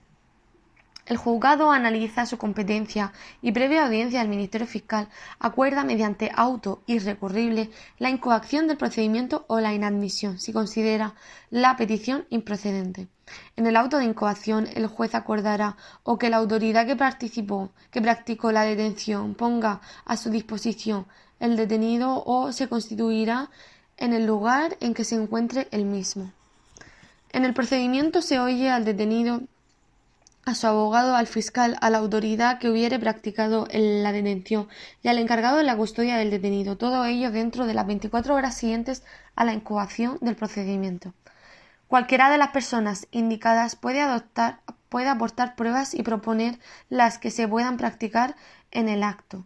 El 1.05 1.17
juzgado 1.17 1.70
analiza 1.70 2.25
su 2.25 2.39
competencia 2.39 3.13
y 3.43 3.51
previa 3.51 3.86
audiencia 3.86 4.20
del 4.20 4.29
Ministerio 4.29 4.65
Fiscal 4.65 5.10
acuerda 5.38 5.84
mediante 5.84 6.31
auto 6.36 6.81
irrecurrible 6.88 7.70
la 8.00 8.10
incoacción 8.10 8.67
del 8.67 8.77
procedimiento 8.77 9.46
o 9.48 9.60
la 9.60 9.72
inadmisión 9.72 10.39
si 10.39 10.53
considera 10.53 11.13
la 11.51 11.75
petición 11.75 12.25
improcedente. 12.31 13.10
En 13.55 13.67
el 13.67 13.75
auto 13.75 14.00
de 14.00 14.05
incoación, 14.05 14.67
el 14.74 14.88
juez 14.88 15.13
acordará 15.13 15.77
o 16.01 16.17
que 16.17 16.31
la 16.31 16.38
autoridad 16.38 16.88
que 16.88 16.96
participó, 16.96 17.70
que 17.91 18.01
practicó 18.01 18.51
la 18.51 18.63
detención, 18.63 19.36
ponga 19.36 19.81
a 20.03 20.17
su 20.17 20.31
disposición 20.31 21.05
el 21.41 21.57
detenido 21.57 22.24
o 22.25 22.53
se 22.53 22.69
constituirá 22.69 23.50
en 23.98 24.13
el 24.13 24.25
lugar 24.25 24.77
en 24.79 24.93
que 24.93 25.03
se 25.03 25.15
encuentre 25.15 25.67
el 25.71 25.86
mismo. 25.86 26.31
En 27.31 27.45
el 27.45 27.53
procedimiento 27.53 28.21
se 28.21 28.39
oye 28.39 28.69
al 28.69 28.86
detenido, 28.86 29.41
a 30.45 30.55
su 30.55 30.67
abogado, 30.67 31.15
al 31.15 31.27
fiscal, 31.27 31.77
a 31.81 31.89
la 31.89 31.98
autoridad 31.98 32.60
que 32.60 32.69
hubiere 32.69 33.00
practicado 33.00 33.67
la 33.71 34.12
detención 34.12 34.67
y 35.03 35.07
al 35.07 35.17
encargado 35.17 35.57
de 35.57 35.63
la 35.63 35.75
custodia 35.75 36.17
del 36.17 36.31
detenido, 36.31 36.77
todo 36.77 37.05
ello 37.05 37.31
dentro 37.31 37.65
de 37.65 37.74
las 37.74 37.88
24 37.88 38.36
horas 38.36 38.55
siguientes 38.55 39.03
a 39.36 39.43
la 39.43 39.53
incoación 39.53 40.17
del 40.21 40.36
procedimiento. 40.36 41.13
Cualquiera 41.88 42.29
de 42.29 42.38
las 42.38 42.50
personas 42.50 43.07
indicadas 43.12 43.75
puede, 43.75 44.01
adoptar, 44.01 44.60
puede 44.89 45.10
aportar 45.10 45.55
pruebas 45.55 45.93
y 45.93 46.03
proponer 46.03 46.60
las 46.89 47.17
que 47.17 47.31
se 47.31 47.48
puedan 47.48 47.77
practicar 47.77 48.36
en 48.71 48.89
el 48.89 49.03
acto. 49.03 49.45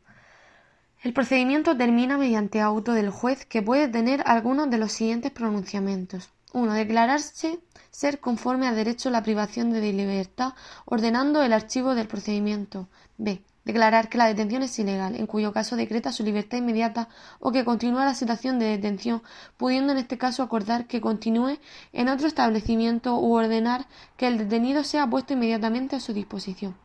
El 1.06 1.14
procedimiento 1.14 1.78
termina 1.78 2.18
mediante 2.18 2.62
auto 2.62 2.94
del 2.94 3.12
juez 3.12 3.46
que 3.46 3.62
puede 3.62 3.88
tener 3.88 4.24
algunos 4.26 4.72
de 4.72 4.80
los 4.80 4.92
siguientes 4.92 5.32
pronunciamientos. 5.32 6.32
1. 6.52 6.74
Declararse 6.74 7.60
ser 7.92 8.20
conforme 8.20 8.66
a 8.66 8.74
derecho 8.74 9.12
la 9.12 9.22
privación 9.22 9.70
de 9.70 9.94
libertad, 9.94 10.54
ordenando 10.84 11.44
el 11.44 11.54
archivo 11.54 11.94
del 11.94 12.08
procedimiento. 12.08 12.88
B. 13.20 13.44
Declarar 13.66 14.10
que 14.10 14.18
la 14.18 14.26
detención 14.26 14.64
es 14.64 14.80
ilegal, 14.80 15.16
en 15.16 15.28
cuyo 15.28 15.54
caso 15.54 15.76
decreta 15.76 16.12
su 16.12 16.24
libertad 16.24 16.58
inmediata 16.58 17.08
o 17.40 17.52
que 17.52 17.64
continúa 17.64 18.04
la 18.04 18.16
situación 18.16 18.58
de 18.58 18.66
detención, 18.66 19.22
pudiendo 19.58 19.94
en 19.94 20.00
este 20.00 20.18
caso 20.18 20.42
acordar 20.42 20.88
que 20.88 21.02
continúe 21.02 21.60
en 21.94 22.10
otro 22.10 22.26
establecimiento 22.26 23.20
u 23.20 23.32
ordenar 23.36 23.86
que 24.18 24.26
el 24.26 24.40
detenido 24.40 24.84
sea 24.84 25.08
puesto 25.08 25.34
inmediatamente 25.34 25.98
a 25.98 26.00
su 26.00 26.14
disposición. 26.14 26.76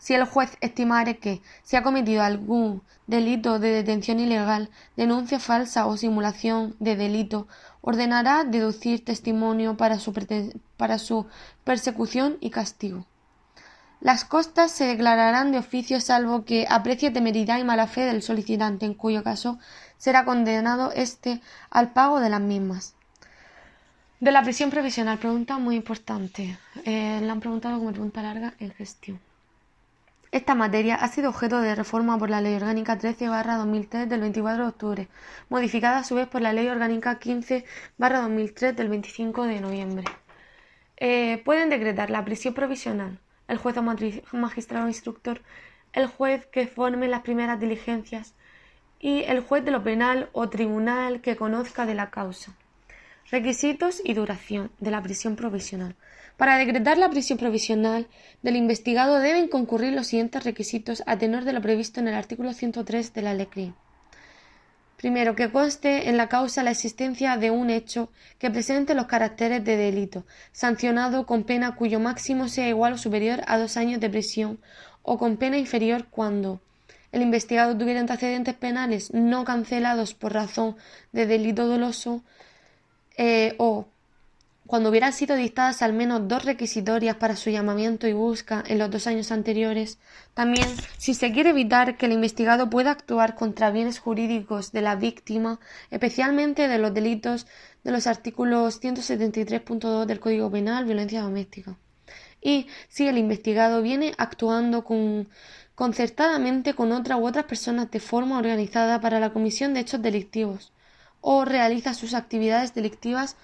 Si 0.00 0.14
el 0.14 0.24
juez 0.24 0.56
estimare 0.62 1.18
que 1.18 1.42
se 1.62 1.76
ha 1.76 1.82
cometido 1.82 2.22
algún 2.22 2.82
delito 3.06 3.58
de 3.58 3.68
detención 3.68 4.18
ilegal, 4.18 4.70
denuncia 4.96 5.38
falsa 5.38 5.86
o 5.86 5.98
simulación 5.98 6.74
de 6.78 6.96
delito, 6.96 7.46
ordenará 7.82 8.44
deducir 8.44 9.04
testimonio 9.04 9.76
para 9.76 9.98
su, 9.98 11.26
persecución 11.64 12.38
y 12.40 12.48
castigo. 12.48 13.04
Las 14.00 14.24
costas 14.24 14.72
se 14.72 14.86
declararán 14.86 15.52
de 15.52 15.58
oficio 15.58 16.00
salvo 16.00 16.46
que 16.46 16.66
aprecie 16.70 17.10
temeridad 17.10 17.58
y 17.58 17.64
mala 17.64 17.86
fe 17.86 18.06
del 18.06 18.22
solicitante, 18.22 18.86
en 18.86 18.94
cuyo 18.94 19.22
caso 19.22 19.58
será 19.98 20.24
condenado 20.24 20.92
éste 20.92 21.42
al 21.68 21.92
pago 21.92 22.20
de 22.20 22.30
las 22.30 22.40
mismas. 22.40 22.94
De 24.18 24.32
la 24.32 24.42
prisión 24.42 24.70
provisional, 24.70 25.18
pregunta 25.18 25.58
muy 25.58 25.76
importante. 25.76 26.58
Eh, 26.86 27.20
la 27.22 27.32
han 27.32 27.40
preguntado 27.40 27.78
como 27.78 27.92
pregunta 27.92 28.22
larga 28.22 28.54
en 28.58 28.70
gestión. 28.70 29.20
Esta 30.32 30.54
materia 30.54 30.94
ha 30.94 31.08
sido 31.08 31.30
objeto 31.30 31.60
de 31.60 31.74
reforma 31.74 32.18
por 32.18 32.30
la 32.30 32.40
Ley 32.40 32.54
Orgánica 32.54 32.98
13-2003 32.98 34.06
del 34.06 34.20
24 34.20 34.62
de 34.62 34.68
octubre, 34.68 35.08
modificada 35.48 35.98
a 35.98 36.04
su 36.04 36.14
vez 36.14 36.28
por 36.28 36.40
la 36.40 36.52
Ley 36.52 36.68
Orgánica 36.68 37.18
15-2003 37.18 38.74
del 38.74 38.88
25 38.88 39.44
de 39.44 39.60
noviembre. 39.60 40.04
Eh, 40.96 41.42
pueden 41.44 41.70
decretar 41.70 42.10
la 42.10 42.24
prisión 42.24 42.54
provisional 42.54 43.18
el 43.50 43.58
juez 43.58 43.76
o 43.76 43.82
magistrado 44.36 44.86
instructor, 44.86 45.42
el 45.92 46.06
juez 46.06 46.46
que 46.46 46.68
forme 46.68 47.08
las 47.08 47.22
primeras 47.22 47.58
diligencias 47.58 48.34
y 49.00 49.24
el 49.24 49.40
juez 49.40 49.64
de 49.64 49.72
lo 49.72 49.82
penal 49.82 50.30
o 50.32 50.48
tribunal 50.48 51.20
que 51.20 51.36
conozca 51.36 51.84
de 51.84 51.94
la 51.94 52.10
causa. 52.10 52.54
Requisitos 53.28 54.00
y 54.04 54.14
duración 54.14 54.70
de 54.78 54.92
la 54.92 55.02
prisión 55.02 55.34
provisional. 55.34 55.96
Para 56.40 56.56
decretar 56.56 56.96
la 56.96 57.10
prisión 57.10 57.36
provisional 57.36 58.06
del 58.40 58.56
investigado 58.56 59.18
deben 59.18 59.46
concurrir 59.46 59.92
los 59.92 60.06
siguientes 60.06 60.42
requisitos 60.42 61.02
a 61.04 61.18
tenor 61.18 61.44
de 61.44 61.52
lo 61.52 61.60
previsto 61.60 62.00
en 62.00 62.08
el 62.08 62.14
artículo 62.14 62.54
103 62.54 63.12
de 63.12 63.20
la 63.20 63.34
ley 63.34 63.74
Primero, 64.96 65.36
que 65.36 65.52
conste 65.52 66.08
en 66.08 66.16
la 66.16 66.30
causa 66.30 66.62
la 66.62 66.70
existencia 66.70 67.36
de 67.36 67.50
un 67.50 67.68
hecho 67.68 68.10
que 68.38 68.50
presente 68.50 68.94
los 68.94 69.04
caracteres 69.04 69.62
de 69.66 69.76
delito, 69.76 70.24
sancionado 70.50 71.26
con 71.26 71.44
pena 71.44 71.76
cuyo 71.76 72.00
máximo 72.00 72.48
sea 72.48 72.70
igual 72.70 72.94
o 72.94 72.96
superior 72.96 73.42
a 73.46 73.58
dos 73.58 73.76
años 73.76 74.00
de 74.00 74.08
prisión, 74.08 74.60
o 75.02 75.18
con 75.18 75.36
pena 75.36 75.58
inferior 75.58 76.06
cuando 76.08 76.62
el 77.12 77.20
investigado 77.20 77.76
tuviera 77.76 78.00
antecedentes 78.00 78.54
penales 78.54 79.12
no 79.12 79.44
cancelados 79.44 80.14
por 80.14 80.32
razón 80.32 80.76
de 81.12 81.26
delito 81.26 81.66
doloso 81.66 82.22
eh, 83.18 83.56
o 83.58 83.89
cuando 84.70 84.90
hubieran 84.90 85.12
sido 85.12 85.34
dictadas 85.34 85.82
al 85.82 85.92
menos 85.92 86.28
dos 86.28 86.44
requisitorias 86.44 87.16
para 87.16 87.34
su 87.34 87.50
llamamiento 87.50 88.06
y 88.06 88.12
busca 88.12 88.62
en 88.68 88.78
los 88.78 88.88
dos 88.88 89.08
años 89.08 89.32
anteriores, 89.32 89.98
también 90.32 90.68
si 90.96 91.14
se 91.14 91.32
quiere 91.32 91.50
evitar 91.50 91.96
que 91.96 92.06
el 92.06 92.12
investigado 92.12 92.70
pueda 92.70 92.92
actuar 92.92 93.34
contra 93.34 93.72
bienes 93.72 93.98
jurídicos 93.98 94.70
de 94.70 94.82
la 94.82 94.94
víctima, 94.94 95.58
especialmente 95.90 96.68
de 96.68 96.78
los 96.78 96.94
delitos 96.94 97.48
de 97.82 97.90
los 97.90 98.06
artículos 98.06 98.80
173.2 98.80 100.04
del 100.04 100.20
Código 100.20 100.48
Penal, 100.52 100.84
violencia 100.84 101.22
doméstica. 101.22 101.76
Y 102.40 102.68
si 102.88 103.08
el 103.08 103.18
investigado 103.18 103.82
viene 103.82 104.14
actuando 104.18 104.84
concertadamente 105.74 106.74
con 106.74 106.92
otra 106.92 107.16
u 107.16 107.26
otras 107.26 107.46
personas 107.46 107.90
de 107.90 107.98
forma 107.98 108.38
organizada 108.38 109.00
para 109.00 109.18
la 109.18 109.32
comisión 109.32 109.74
de 109.74 109.80
hechos 109.80 110.00
delictivos, 110.00 110.72
o 111.20 111.44
realiza 111.44 111.92
sus 111.92 112.14
actividades 112.14 112.72
delictivas 112.72 113.36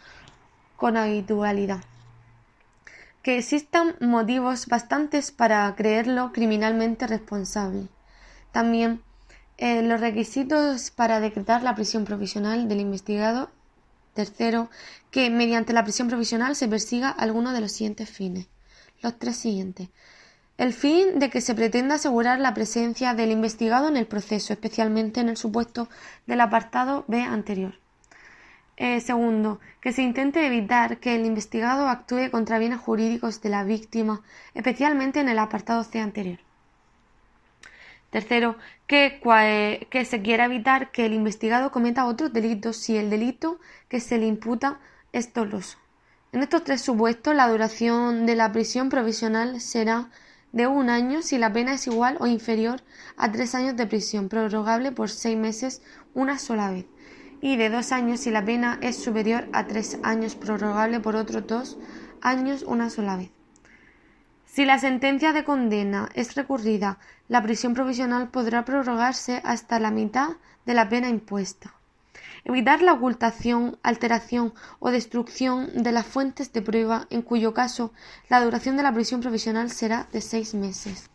con 0.77 0.97
habitualidad. 0.97 1.81
Que 3.23 3.39
existan 3.39 3.97
motivos 4.01 4.67
bastantes 4.67 5.33
para 5.33 5.75
creerlo 5.75 6.33
criminalmente 6.33 7.07
responsable. 7.07 7.89
También 8.53 9.03
eh, 9.59 9.83
los 9.83 10.01
requisitos 10.01 10.91
para 10.91 11.19
decretar 11.19 11.63
la 11.63 11.75
prisión 11.75 12.05
provisional 12.05 12.69
del 12.69 12.81
investigado. 12.81 13.51
Tercero, 14.15 14.71
que 15.11 15.29
mediante 15.31 15.73
la 15.73 15.83
prisión 15.83 16.09
provisional 16.09 16.57
se 16.57 16.69
persiga 16.69 17.11
alguno 17.11 17.53
de 17.53 17.61
los 17.61 17.73
siguientes 17.73 18.09
fines. 18.09 18.47
Los 19.03 19.19
tres 19.19 19.37
siguientes. 19.37 19.89
El 20.59 20.73
fin 20.73 21.19
de 21.19 21.29
que 21.29 21.43
se 21.43 21.55
pretenda 21.55 21.97
asegurar 21.97 22.41
la 22.41 22.55
presencia 22.55 23.13
del 23.13 23.31
investigado 23.31 23.89
en 23.89 23.97
el 23.99 24.07
proceso, 24.07 24.55
especialmente 24.55 25.21
en 25.21 25.29
el 25.29 25.37
supuesto 25.37 25.89
del 26.27 26.41
apartado 26.41 27.05
B 27.09 27.21
anterior. 27.21 27.75
Eh, 28.77 29.01
segundo, 29.01 29.59
que 29.81 29.93
se 29.93 30.03
intente 30.03 30.47
evitar 30.47 30.99
que 30.99 31.15
el 31.15 31.25
investigado 31.25 31.89
actúe 31.89 32.31
contra 32.31 32.59
bienes 32.59 32.79
jurídicos 32.79 33.41
de 33.41 33.49
la 33.49 33.65
víctima, 33.65 34.23
especialmente 34.53 35.21
en 35.21 35.31
el 35.31 35.39
apartado 35.39 35.83
C 35.83 35.99
anterior. 35.99 36.39
Tercero, 38.11 38.57
que, 38.87 39.21
que 39.91 40.05
se 40.05 40.23
quiera 40.23 40.45
evitar 40.45 40.91
que 40.91 41.07
el 41.07 41.15
investigado 41.15 41.73
cometa 41.73 42.07
otros 42.07 42.33
delitos 42.33 42.77
si 42.77 42.97
el 42.97 43.11
delito 43.11 43.59
que 43.89 44.01
se 44.01 44.19
le 44.19 44.27
imputa 44.27 44.79
es 45.13 45.33
doloso. 45.33 45.79
En 46.33 46.43
estos 46.43 46.65
tres 46.65 46.83
supuestos, 46.83 47.35
la 47.35 47.49
duración 47.49 48.27
de 48.27 48.37
la 48.37 48.53
prisión 48.53 48.91
provisional 48.91 49.61
será 49.61 50.11
de 50.53 50.67
un 50.67 50.91
año 50.91 51.23
si 51.23 51.39
la 51.39 51.53
pena 51.53 51.75
es 51.75 51.87
igual 51.87 52.17
o 52.21 52.27
inferior 52.27 52.83
a 53.17 53.33
tres 53.33 53.55
años 53.55 53.77
de 53.77 53.87
prisión, 53.87 54.29
prorrogable 54.29 54.93
por 54.93 55.09
seis 55.09 55.37
meses 55.37 55.83
una 56.15 56.39
sola 56.39 56.71
vez, 56.71 56.87
y 57.41 57.57
de 57.57 57.71
dos 57.71 57.93
años 57.93 58.21
si 58.21 58.31
la 58.31 58.45
pena 58.45 58.79
es 58.83 59.03
superior 59.03 59.49
a 59.53 59.67
tres 59.67 59.99
años, 60.03 60.35
prorrogable 60.35 61.01
por 61.01 61.17
otros 61.17 61.47
dos 61.47 61.79
años 62.21 62.63
una 62.63 62.91
sola 62.91 63.17
vez. 63.17 63.31
Si 64.57 64.65
la 64.65 64.79
sentencia 64.79 65.35
de 65.35 65.45
condena 65.45 66.09
es 66.15 66.35
recurrida, 66.35 66.99
la 67.29 67.43
prisión 67.43 67.75
provisional 67.75 68.31
podrá 68.31 68.65
prorrogarse 68.65 69.43
hasta 69.45 69.79
la 69.79 69.91
mitad 69.91 70.31
de 70.65 70.73
la 70.73 70.89
pena 70.89 71.11
impuesta. 71.11 71.75
Evitar 72.45 72.81
la 72.81 72.95
ocultación, 72.95 73.79
alteración 73.83 74.55
o 74.79 74.91
destrucción 74.91 75.83
de 75.83 75.93
las 75.93 76.07
fuentes 76.07 76.55
de 76.55 76.63
prueba, 76.63 77.07
en 77.11 77.21
cuyo 77.21 77.53
caso 77.53 77.93
la 78.31 78.41
duración 78.41 78.79
de 78.79 78.83
la 78.83 78.95
prisión 78.95 79.21
provisional 79.21 79.71
será 79.71 80.09
de 80.13 80.23
seis 80.23 80.55
meses. 80.55 81.11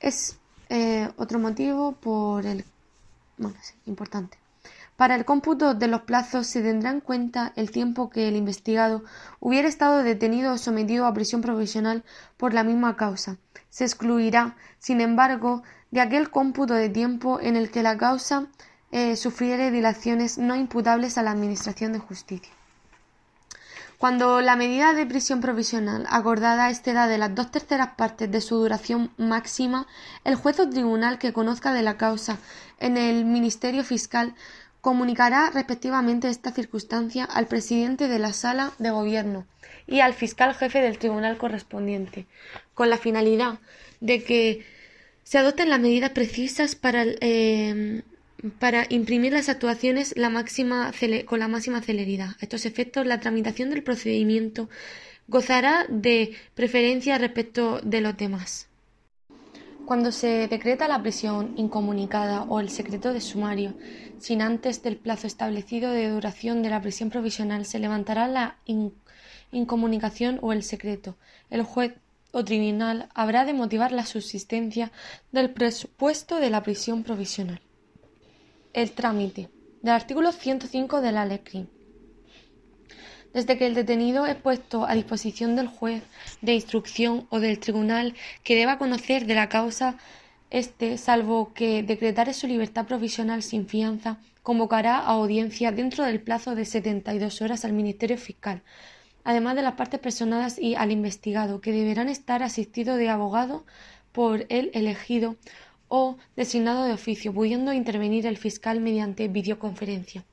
Es 0.00 0.40
eh, 0.70 1.08
otro 1.18 1.38
motivo 1.38 1.92
por 1.92 2.46
el. 2.46 2.64
Bueno, 3.36 3.56
sí, 3.60 3.74
importante. 3.86 4.39
Para 5.00 5.14
el 5.14 5.24
cómputo 5.24 5.72
de 5.72 5.88
los 5.88 6.02
plazos 6.02 6.46
se 6.46 6.60
tendrá 6.60 6.90
en 6.90 7.00
cuenta 7.00 7.54
el 7.56 7.70
tiempo 7.70 8.10
que 8.10 8.28
el 8.28 8.36
investigado 8.36 9.02
hubiera 9.38 9.66
estado 9.66 10.02
detenido 10.02 10.52
o 10.52 10.58
sometido 10.58 11.06
a 11.06 11.14
prisión 11.14 11.40
provisional 11.40 12.04
por 12.36 12.52
la 12.52 12.64
misma 12.64 12.98
causa. 12.98 13.38
Se 13.70 13.84
excluirá, 13.84 14.56
sin 14.78 15.00
embargo, 15.00 15.62
de 15.90 16.02
aquel 16.02 16.30
cómputo 16.30 16.74
de 16.74 16.90
tiempo 16.90 17.40
en 17.40 17.56
el 17.56 17.70
que 17.70 17.82
la 17.82 17.96
causa 17.96 18.48
eh, 18.92 19.16
sufriere 19.16 19.70
dilaciones 19.70 20.36
no 20.36 20.54
imputables 20.54 21.16
a 21.16 21.22
la 21.22 21.30
Administración 21.30 21.94
de 21.94 21.98
Justicia. 21.98 22.52
Cuando 23.96 24.42
la 24.42 24.56
medida 24.56 24.92
de 24.92 25.06
prisión 25.06 25.40
provisional 25.40 26.06
acordada 26.10 26.68
exceda 26.68 27.06
de 27.06 27.16
las 27.16 27.34
dos 27.34 27.50
terceras 27.50 27.94
partes 27.96 28.30
de 28.30 28.40
su 28.42 28.56
duración 28.56 29.12
máxima, 29.16 29.86
el 30.24 30.34
juez 30.34 30.60
o 30.60 30.68
tribunal 30.68 31.18
que 31.18 31.32
conozca 31.32 31.72
de 31.72 31.82
la 31.82 31.96
causa 31.96 32.36
en 32.78 32.98
el 32.98 33.24
Ministerio 33.24 33.82
Fiscal 33.82 34.34
comunicará 34.80 35.50
respectivamente 35.50 36.28
esta 36.28 36.52
circunstancia 36.52 37.24
al 37.24 37.46
presidente 37.46 38.08
de 38.08 38.18
la 38.18 38.32
Sala 38.32 38.72
de 38.78 38.90
Gobierno 38.90 39.46
y 39.86 40.00
al 40.00 40.14
fiscal 40.14 40.54
jefe 40.54 40.80
del 40.80 40.98
tribunal 40.98 41.36
correspondiente, 41.36 42.26
con 42.74 42.90
la 42.90 42.96
finalidad 42.96 43.58
de 44.00 44.22
que 44.22 44.64
se 45.24 45.38
adopten 45.38 45.70
las 45.70 45.80
medidas 45.80 46.10
precisas 46.10 46.74
para 46.74 47.04
eh, 47.04 48.02
para 48.58 48.86
imprimir 48.88 49.32
las 49.32 49.48
actuaciones 49.48 50.14
con 51.26 51.38
la 51.40 51.48
máxima 51.48 51.82
celeridad. 51.82 52.30
A 52.30 52.36
estos 52.40 52.64
efectos, 52.64 53.06
la 53.06 53.20
tramitación 53.20 53.70
del 53.70 53.82
procedimiento 53.82 54.68
gozará 55.28 55.86
de 55.88 56.34
preferencia 56.54 57.18
respecto 57.18 57.80
de 57.82 58.00
los 58.00 58.16
demás. 58.16 58.69
Cuando 59.90 60.12
se 60.12 60.46
decreta 60.46 60.86
la 60.86 61.02
prisión 61.02 61.54
incomunicada 61.56 62.44
o 62.44 62.60
el 62.60 62.70
secreto 62.70 63.12
de 63.12 63.20
sumario, 63.20 63.74
sin 64.20 64.40
antes 64.40 64.84
del 64.84 64.96
plazo 64.96 65.26
establecido 65.26 65.90
de 65.90 66.08
duración 66.08 66.62
de 66.62 66.70
la 66.70 66.80
prisión 66.80 67.10
provisional, 67.10 67.64
se 67.64 67.80
levantará 67.80 68.28
la 68.28 68.58
incomunicación 69.50 70.38
o 70.42 70.52
el 70.52 70.62
secreto. 70.62 71.16
El 71.50 71.64
juez 71.64 71.94
o 72.30 72.44
tribunal 72.44 73.08
habrá 73.14 73.44
de 73.44 73.52
motivar 73.52 73.90
la 73.90 74.06
subsistencia 74.06 74.92
del 75.32 75.50
presupuesto 75.50 76.36
de 76.36 76.50
la 76.50 76.62
prisión 76.62 77.02
provisional. 77.02 77.60
El 78.72 78.92
trámite. 78.92 79.50
Del 79.82 79.94
artículo 79.94 80.30
105 80.30 81.00
de 81.00 81.10
la 81.10 81.26
ley 81.26 81.40
Desde 83.32 83.56
que 83.56 83.66
el 83.66 83.74
detenido 83.74 84.26
es 84.26 84.34
puesto 84.34 84.86
a 84.86 84.94
disposición 84.94 85.54
del 85.54 85.68
juez 85.68 86.02
de 86.42 86.54
instrucción 86.54 87.28
o 87.30 87.38
del 87.38 87.60
tribunal 87.60 88.14
que 88.42 88.56
deba 88.56 88.76
conocer 88.76 89.24
de 89.26 89.36
la 89.36 89.48
causa, 89.48 89.98
este, 90.50 90.98
salvo 90.98 91.52
que 91.54 91.84
decretare 91.84 92.34
su 92.34 92.48
libertad 92.48 92.86
provisional 92.86 93.44
sin 93.44 93.68
fianza, 93.68 94.18
convocará 94.42 94.96
a 94.98 95.10
audiencia 95.10 95.70
dentro 95.70 96.04
del 96.04 96.20
plazo 96.20 96.56
de 96.56 96.64
72 96.64 97.40
horas 97.40 97.64
al 97.64 97.72
Ministerio 97.72 98.18
Fiscal, 98.18 98.62
además 99.22 99.54
de 99.54 99.62
las 99.62 99.74
partes 99.74 100.00
personadas 100.00 100.58
y 100.58 100.74
al 100.74 100.90
investigado, 100.90 101.60
que 101.60 101.70
deberán 101.70 102.08
estar 102.08 102.42
asistidos 102.42 102.98
de 102.98 103.10
abogado 103.10 103.64
por 104.10 104.44
el 104.48 104.72
elegido 104.74 105.36
o 105.86 106.16
designado 106.34 106.82
de 106.82 106.94
oficio, 106.94 107.32
pudiendo 107.32 107.72
intervenir 107.72 108.26
el 108.26 108.38
fiscal 108.38 108.80
mediante 108.80 109.28
videoconferencia. 109.28 110.24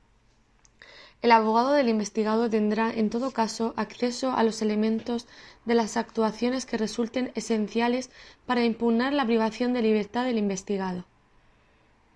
El 1.20 1.32
abogado 1.32 1.72
del 1.72 1.88
investigado 1.88 2.48
tendrá, 2.48 2.92
en 2.92 3.10
todo 3.10 3.32
caso, 3.32 3.74
acceso 3.76 4.32
a 4.32 4.44
los 4.44 4.62
elementos 4.62 5.26
de 5.64 5.74
las 5.74 5.96
actuaciones 5.96 6.64
que 6.64 6.76
resulten 6.76 7.32
esenciales 7.34 8.10
para 8.46 8.64
impugnar 8.64 9.12
la 9.12 9.26
privación 9.26 9.72
de 9.72 9.82
libertad 9.82 10.24
del 10.24 10.38
investigado. 10.38 11.04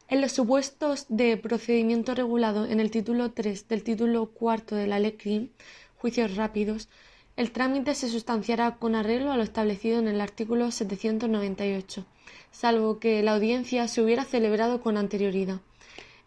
En 0.09 0.21
los 0.21 0.33
supuestos 0.33 1.07
de 1.09 1.37
procedimiento 1.37 2.15
regulado 2.15 2.67
en 2.67 2.81
el 2.81 2.91
título 2.91 3.33
3 3.33 3.67
del 3.69 3.83
título 3.83 4.27
4 4.27 4.77
de 4.77 4.87
la 4.87 4.99
ley 4.99 5.51
juicios 5.97 6.37
rápidos, 6.37 6.89
el 7.37 7.51
trámite 7.51 7.95
se 7.95 8.09
sustanciará 8.09 8.77
con 8.77 8.95
arreglo 8.95 9.33
a 9.33 9.37
lo 9.37 9.43
establecido 9.43 9.99
en 9.99 10.09
el 10.09 10.21
artículo 10.21 10.71
798 10.71 12.05
salvo 12.53 13.01
que 13.01 13.23
la 13.23 13.35
audiencia 13.35 13.89
se 13.89 14.03
hubiera 14.03 14.25
celebrado 14.25 14.81
con 14.81 14.97
anterioridad. 14.97 15.61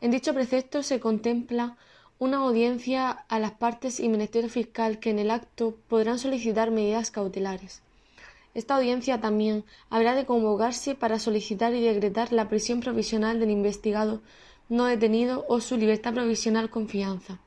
En 0.01 0.11
dicho 0.11 0.33
precepto 0.33 0.83
se 0.83 0.99
contempla 0.99 1.77
una 2.17 2.37
audiencia 2.37 3.09
a 3.09 3.39
las 3.39 3.51
partes 3.51 3.99
y 3.99 4.07
Ministerio 4.07 4.49
Fiscal 4.49 4.99
que 4.99 5.09
en 5.09 5.19
el 5.19 5.31
acto 5.31 5.75
podrán 5.89 6.17
solicitar 6.17 6.71
medidas 6.71 7.11
cautelares. 7.11 7.81
Esta 8.53 8.77
audiencia 8.77 9.19
también 9.19 9.65
habrá 9.89 10.15
de 10.15 10.25
convocarse 10.25 10.95
para 10.95 11.19
solicitar 11.19 11.73
y 11.73 11.81
decretar 11.81 12.31
la 12.31 12.47
prisión 12.47 12.79
provisional 12.79 13.39
del 13.39 13.51
investigado 13.51 14.21
no 14.69 14.85
detenido 14.85 15.45
o 15.49 15.59
su 15.59 15.77
libertad 15.77 16.13
provisional 16.13 16.69
con 16.69 16.87
fianza. 16.87 17.39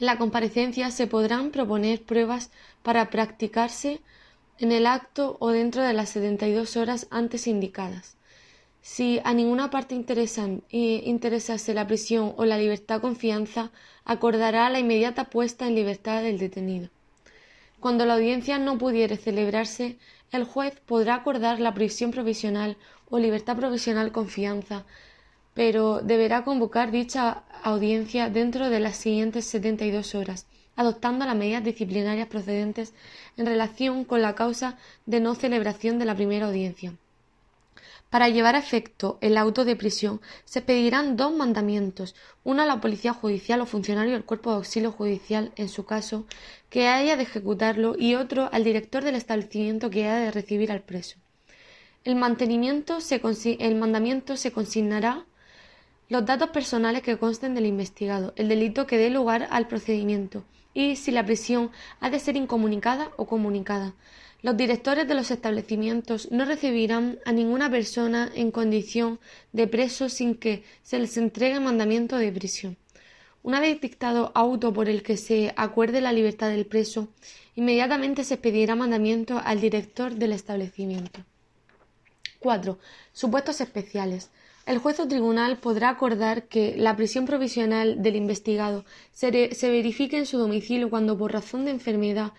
En 0.00 0.06
la 0.06 0.18
comparecencia 0.18 0.90
se 0.90 1.06
podrán 1.06 1.52
proponer 1.52 2.02
pruebas 2.02 2.50
para 2.82 3.08
practicarse 3.08 4.00
en 4.58 4.72
el 4.72 4.86
acto 4.86 5.36
o 5.38 5.50
dentro 5.50 5.82
de 5.82 5.92
las 5.92 6.10
setenta 6.10 6.48
y 6.48 6.52
dos 6.52 6.76
horas 6.76 7.06
antes 7.10 7.46
indicadas. 7.46 8.16
Si 8.86 9.18
a 9.24 9.32
ninguna 9.32 9.70
parte 9.70 9.94
interesase 9.94 11.72
la 11.72 11.86
prisión 11.86 12.34
o 12.36 12.44
la 12.44 12.58
libertad 12.58 13.00
con 13.00 13.16
fianza, 13.16 13.70
acordará 14.04 14.68
la 14.68 14.78
inmediata 14.78 15.30
puesta 15.30 15.66
en 15.66 15.74
libertad 15.74 16.22
del 16.22 16.38
detenido. 16.38 16.90
Cuando 17.80 18.04
la 18.04 18.12
audiencia 18.12 18.58
no 18.58 18.76
pudiere 18.76 19.16
celebrarse, 19.16 19.96
el 20.32 20.44
juez 20.44 20.80
podrá 20.84 21.14
acordar 21.14 21.60
la 21.60 21.72
prisión 21.72 22.10
provisional 22.10 22.76
o 23.08 23.18
libertad 23.18 23.56
provisional 23.56 24.12
con 24.12 24.28
fianza, 24.28 24.84
pero 25.54 26.00
deberá 26.02 26.44
convocar 26.44 26.90
dicha 26.90 27.44
audiencia 27.62 28.28
dentro 28.28 28.68
de 28.68 28.80
las 28.80 28.98
siguientes 28.98 29.46
setenta 29.46 29.86
y 29.86 29.92
dos 29.92 30.14
horas, 30.14 30.46
adoptando 30.76 31.24
las 31.24 31.36
medidas 31.36 31.64
disciplinarias 31.64 32.28
procedentes 32.28 32.92
en 33.38 33.46
relación 33.46 34.04
con 34.04 34.20
la 34.20 34.34
causa 34.34 34.76
de 35.06 35.20
no 35.20 35.34
celebración 35.34 35.98
de 35.98 36.04
la 36.04 36.14
primera 36.14 36.48
audiencia. 36.48 36.92
Para 38.14 38.28
llevar 38.28 38.54
a 38.54 38.60
efecto 38.60 39.18
el 39.22 39.36
auto 39.36 39.64
de 39.64 39.74
prisión 39.74 40.20
se 40.44 40.62
pedirán 40.62 41.16
dos 41.16 41.34
mandamientos, 41.34 42.14
uno 42.44 42.62
a 42.62 42.64
la 42.64 42.80
policía 42.80 43.12
judicial 43.12 43.60
o 43.60 43.66
funcionario 43.66 44.12
del 44.12 44.24
cuerpo 44.24 44.50
de 44.50 44.58
auxilio 44.58 44.92
judicial, 44.92 45.50
en 45.56 45.68
su 45.68 45.84
caso, 45.84 46.24
que 46.70 46.86
haya 46.86 47.16
de 47.16 47.24
ejecutarlo, 47.24 47.96
y 47.98 48.14
otro 48.14 48.48
al 48.52 48.62
director 48.62 49.02
del 49.02 49.16
establecimiento 49.16 49.90
que 49.90 50.04
haya 50.04 50.26
de 50.26 50.30
recibir 50.30 50.70
al 50.70 50.82
preso. 50.82 51.16
El, 52.04 52.14
mantenimiento 52.14 52.98
el 53.58 53.74
mandamiento 53.74 54.36
se 54.36 54.52
consignará 54.52 55.26
los 56.08 56.24
datos 56.24 56.50
personales 56.50 57.02
que 57.02 57.18
consten 57.18 57.56
del 57.56 57.66
investigado, 57.66 58.32
el 58.36 58.48
delito 58.48 58.86
que 58.86 58.96
dé 58.96 59.10
lugar 59.10 59.48
al 59.50 59.66
procedimiento, 59.66 60.44
y 60.72 60.94
si 60.94 61.10
la 61.10 61.26
prisión 61.26 61.72
ha 61.98 62.10
de 62.10 62.20
ser 62.20 62.36
incomunicada 62.36 63.10
o 63.16 63.26
comunicada. 63.26 63.92
Los 64.44 64.58
directores 64.58 65.08
de 65.08 65.14
los 65.14 65.30
establecimientos 65.30 66.30
no 66.30 66.44
recibirán 66.44 67.18
a 67.24 67.32
ninguna 67.32 67.70
persona 67.70 68.30
en 68.34 68.50
condición 68.50 69.18
de 69.54 69.66
preso 69.66 70.10
sin 70.10 70.34
que 70.34 70.64
se 70.82 70.98
les 70.98 71.16
entregue 71.16 71.60
mandamiento 71.60 72.18
de 72.18 72.30
prisión. 72.30 72.76
Una 73.42 73.58
vez 73.58 73.80
dictado 73.80 74.32
auto 74.34 74.70
por 74.70 74.90
el 74.90 75.02
que 75.02 75.16
se 75.16 75.54
acuerde 75.56 76.02
la 76.02 76.12
libertad 76.12 76.50
del 76.50 76.66
preso, 76.66 77.08
inmediatamente 77.54 78.22
se 78.22 78.36
pedirá 78.36 78.74
mandamiento 78.74 79.40
al 79.42 79.62
director 79.62 80.14
del 80.14 80.32
establecimiento. 80.32 81.24
4. 82.40 82.78
Supuestos 83.14 83.62
especiales. 83.62 84.28
El 84.66 84.76
juez 84.76 85.00
o 85.00 85.08
tribunal 85.08 85.56
podrá 85.56 85.88
acordar 85.88 86.48
que 86.48 86.74
la 86.76 86.96
prisión 86.96 87.24
provisional 87.24 88.02
del 88.02 88.16
investigado 88.16 88.84
se, 89.10 89.30
verifique 89.30 90.18
en 90.18 90.26
su 90.26 90.36
domicilio 90.36 90.90
cuando 90.90 91.16
por 91.16 91.32
razón 91.32 91.64
de 91.64 91.70
enfermedad 91.70 92.34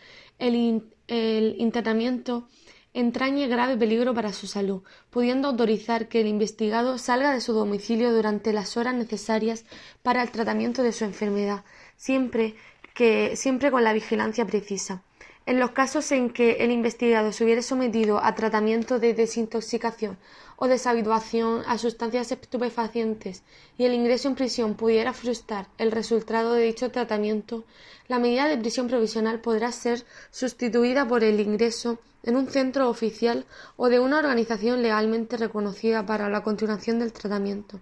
el, 1.07 1.55
internamiento 1.59 2.47
entrañe 2.93 3.47
grave 3.47 3.75
peligro 3.75 4.13
para 4.13 4.31
su 4.31 4.47
salud, 4.47 4.81
pudiendo 5.09 5.49
autorizar 5.49 6.07
que 6.07 6.21
el 6.21 6.27
investigado 6.27 6.97
salga 6.97 7.33
de 7.33 7.41
su 7.41 7.51
domicilio 7.51 8.13
durante 8.13 8.53
las 8.53 8.77
horas 8.77 8.95
necesarias 8.95 9.65
para 10.01 10.23
el 10.23 10.31
tratamiento 10.31 10.81
de 10.81 10.93
su 10.93 11.03
enfermedad, 11.03 11.65
siempre 11.97 12.55
que 12.93 13.35
siempre 13.35 13.69
con 13.69 13.83
la 13.83 13.91
vigilancia 13.91 14.45
precisa. 14.45 15.03
En 15.47 15.59
los 15.59 15.71
casos 15.71 16.11
en 16.11 16.31
que 16.31 16.53
el 16.63 16.71
investigado 16.71 17.31
se 17.31 17.43
hubiere 17.43 17.61
sometido 17.61 18.23
a 18.23 18.33
tratamiento 18.33 18.97
de 18.97 19.13
desintoxicación 19.13 20.17
o 20.55 20.67
deshabituación 20.67 21.61
a 21.67 21.77
sustancias 21.77 22.31
estupefacientes 22.31 23.43
y 23.77 23.85
el 23.85 23.93
ingreso 23.93 24.27
en 24.27 24.33
prisión 24.33 24.73
pudiera 24.73 25.13
frustrar 25.13 25.67
el 25.77 25.91
resultado 25.91 26.53
de 26.53 26.63
dicho 26.63 26.89
tratamiento, 26.89 27.63
la 28.07 28.17
medida 28.17 28.47
de 28.47 28.57
prisión 28.57 28.87
provisional 28.87 29.39
podrá 29.39 29.71
ser 29.71 30.03
sustituida 30.31 31.07
por 31.07 31.23
el 31.23 31.39
ingreso 31.39 31.99
en 32.23 32.37
un 32.37 32.47
centro 32.47 32.89
oficial 32.89 33.45
o 33.77 33.89
de 33.89 33.99
una 33.99 34.17
organización 34.17 34.81
legalmente 34.81 35.37
reconocida 35.37 36.07
para 36.07 36.27
la 36.27 36.41
continuación 36.41 36.97
del 36.97 37.13
tratamiento, 37.13 37.79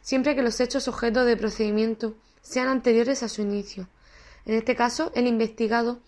siempre 0.00 0.36
que 0.36 0.42
los 0.42 0.60
hechos 0.60 0.86
objeto 0.86 1.24
de 1.24 1.36
procedimiento 1.36 2.14
sean 2.40 2.68
anteriores 2.68 3.24
a 3.24 3.28
su 3.28 3.42
inicio. 3.42 3.88
En 4.46 4.54
este 4.54 4.76
caso, 4.76 5.10
el 5.16 5.26
investigado 5.26 5.98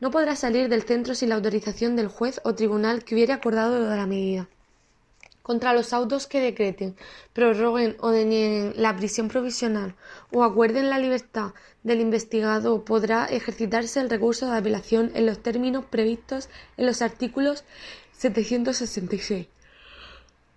no 0.00 0.10
podrá 0.10 0.36
salir 0.36 0.68
del 0.68 0.82
centro 0.82 1.14
sin 1.14 1.30
la 1.30 1.34
autorización 1.34 1.96
del 1.96 2.08
juez 2.08 2.40
o 2.44 2.54
tribunal 2.54 3.04
que 3.04 3.14
hubiere 3.14 3.32
acordado 3.32 3.94
la 3.94 4.06
medida. 4.06 4.48
Contra 5.42 5.72
los 5.72 5.94
autos 5.94 6.26
que 6.26 6.40
decreten, 6.40 6.94
prorroguen 7.32 7.96
o 8.00 8.10
denieguen 8.10 8.74
la 8.76 8.94
prisión 8.94 9.28
provisional 9.28 9.94
o 10.30 10.44
acuerden 10.44 10.90
la 10.90 10.98
libertad 10.98 11.52
del 11.82 12.02
investigado 12.02 12.84
podrá 12.84 13.24
ejercitarse 13.24 13.98
el 14.00 14.10
recurso 14.10 14.50
de 14.50 14.58
apelación 14.58 15.10
en 15.14 15.24
los 15.24 15.42
términos 15.42 15.86
previstos 15.86 16.50
en 16.76 16.84
los 16.84 17.00
artículos 17.00 17.64
766, 18.12 19.46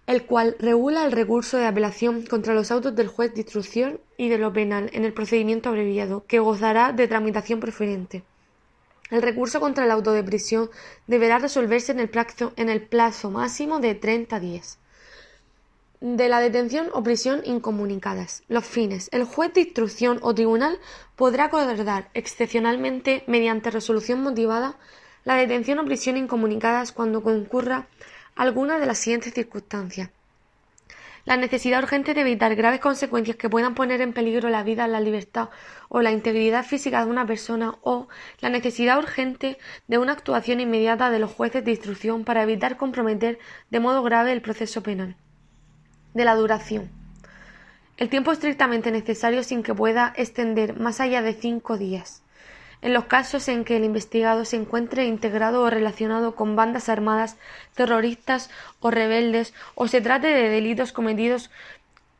el 0.07 0.25
cual 0.25 0.57
regula 0.59 1.05
el 1.05 1.13
recurso 1.13 1.57
de 1.57 1.67
apelación 1.67 2.25
contra 2.25 2.53
los 2.53 2.69
autos 2.69 2.93
del 2.93 3.07
juez 3.07 3.33
de 3.33 3.41
instrucción 3.41 4.01
y 4.17 4.27
de 4.27 4.39
lo 4.39 4.51
penal 4.51 4.89
en 4.91 5.05
el 5.05 5.13
procedimiento 5.13 5.69
abreviado, 5.69 6.25
que 6.27 6.39
gozará 6.39 6.91
de 6.91 7.07
tramitación 7.07 7.61
preferente. 7.61 8.23
El 9.11 9.21
recurso 9.21 9.59
contra 9.59 9.83
el 9.83 9.91
auto 9.91 10.13
de 10.13 10.23
prisión 10.23 10.71
deberá 11.05 11.37
resolverse 11.37 11.91
en 11.91 11.99
el 11.99 12.09
plazo, 12.09 12.53
en 12.55 12.69
el 12.69 12.81
plazo 12.81 13.29
máximo 13.29 13.79
de 13.79 13.93
30 13.93 14.39
días. 14.39 14.79
De 15.99 16.29
la 16.29 16.39
detención 16.39 16.87
o 16.93 17.03
prisión 17.03 17.41
incomunicadas. 17.43 18.41
Los 18.47 18.65
fines. 18.65 19.09
El 19.11 19.25
juez 19.25 19.53
de 19.53 19.61
instrucción 19.61 20.19
o 20.21 20.33
tribunal 20.33 20.79
podrá 21.17 21.45
acordar 21.45 22.09
excepcionalmente, 22.13 23.23
mediante 23.27 23.69
resolución 23.69 24.23
motivada, 24.23 24.77
la 25.25 25.35
detención 25.35 25.77
o 25.79 25.85
prisión 25.85 26.15
incomunicadas 26.15 26.93
cuando 26.93 27.21
concurra 27.21 27.87
alguna 28.35 28.79
de 28.79 28.85
las 28.85 28.97
siguientes 28.97 29.33
circunstancias 29.33 30.09
la 31.25 31.37
necesidad 31.37 31.81
urgente 31.81 32.13
de 32.13 32.21
evitar 32.21 32.55
graves 32.55 32.79
consecuencias 32.79 33.37
que 33.37 33.49
puedan 33.49 33.75
poner 33.75 34.01
en 34.01 34.13
peligro 34.13 34.49
la 34.49 34.63
vida, 34.63 34.87
la 34.87 34.99
libertad 34.99 35.49
o 35.89 36.01
la 36.01 36.11
integridad 36.11 36.65
física 36.65 37.03
de 37.03 37.11
una 37.11 37.25
persona 37.25 37.75
o 37.81 38.07
la 38.39 38.49
necesidad 38.49 38.97
urgente 38.97 39.57
de 39.87 39.97
una 39.97 40.13
actuación 40.13 40.59
inmediata 40.59 41.09
de 41.09 41.19
los 41.19 41.31
jueces 41.31 41.63
de 41.63 41.71
instrucción 41.71 42.23
para 42.23 42.43
evitar 42.43 42.77
comprometer 42.77 43.39
de 43.69 43.79
modo 43.79 44.03
grave 44.03 44.31
el 44.31 44.41
proceso 44.41 44.81
penal. 44.83 45.15
De 46.13 46.25
la 46.25 46.35
duración. 46.35 46.89
El 47.97 48.09
tiempo 48.09 48.31
estrictamente 48.31 48.91
necesario 48.91 49.43
sin 49.43 49.63
que 49.63 49.75
pueda 49.75 50.13
extender 50.15 50.79
más 50.79 50.99
allá 50.99 51.21
de 51.21 51.33
cinco 51.33 51.77
días 51.77 52.23
en 52.81 52.93
los 52.93 53.05
casos 53.05 53.47
en 53.47 53.63
que 53.63 53.77
el 53.77 53.83
investigado 53.83 54.45
se 54.45 54.57
encuentre 54.57 55.05
integrado 55.05 55.61
o 55.61 55.69
relacionado 55.69 56.35
con 56.35 56.55
bandas 56.55 56.89
armadas, 56.89 57.37
terroristas 57.75 58.49
o 58.79 58.91
rebeldes, 58.91 59.53
o 59.75 59.87
se 59.87 60.01
trate 60.01 60.27
de 60.27 60.49
delitos 60.49 60.91
cometidos 60.91 61.51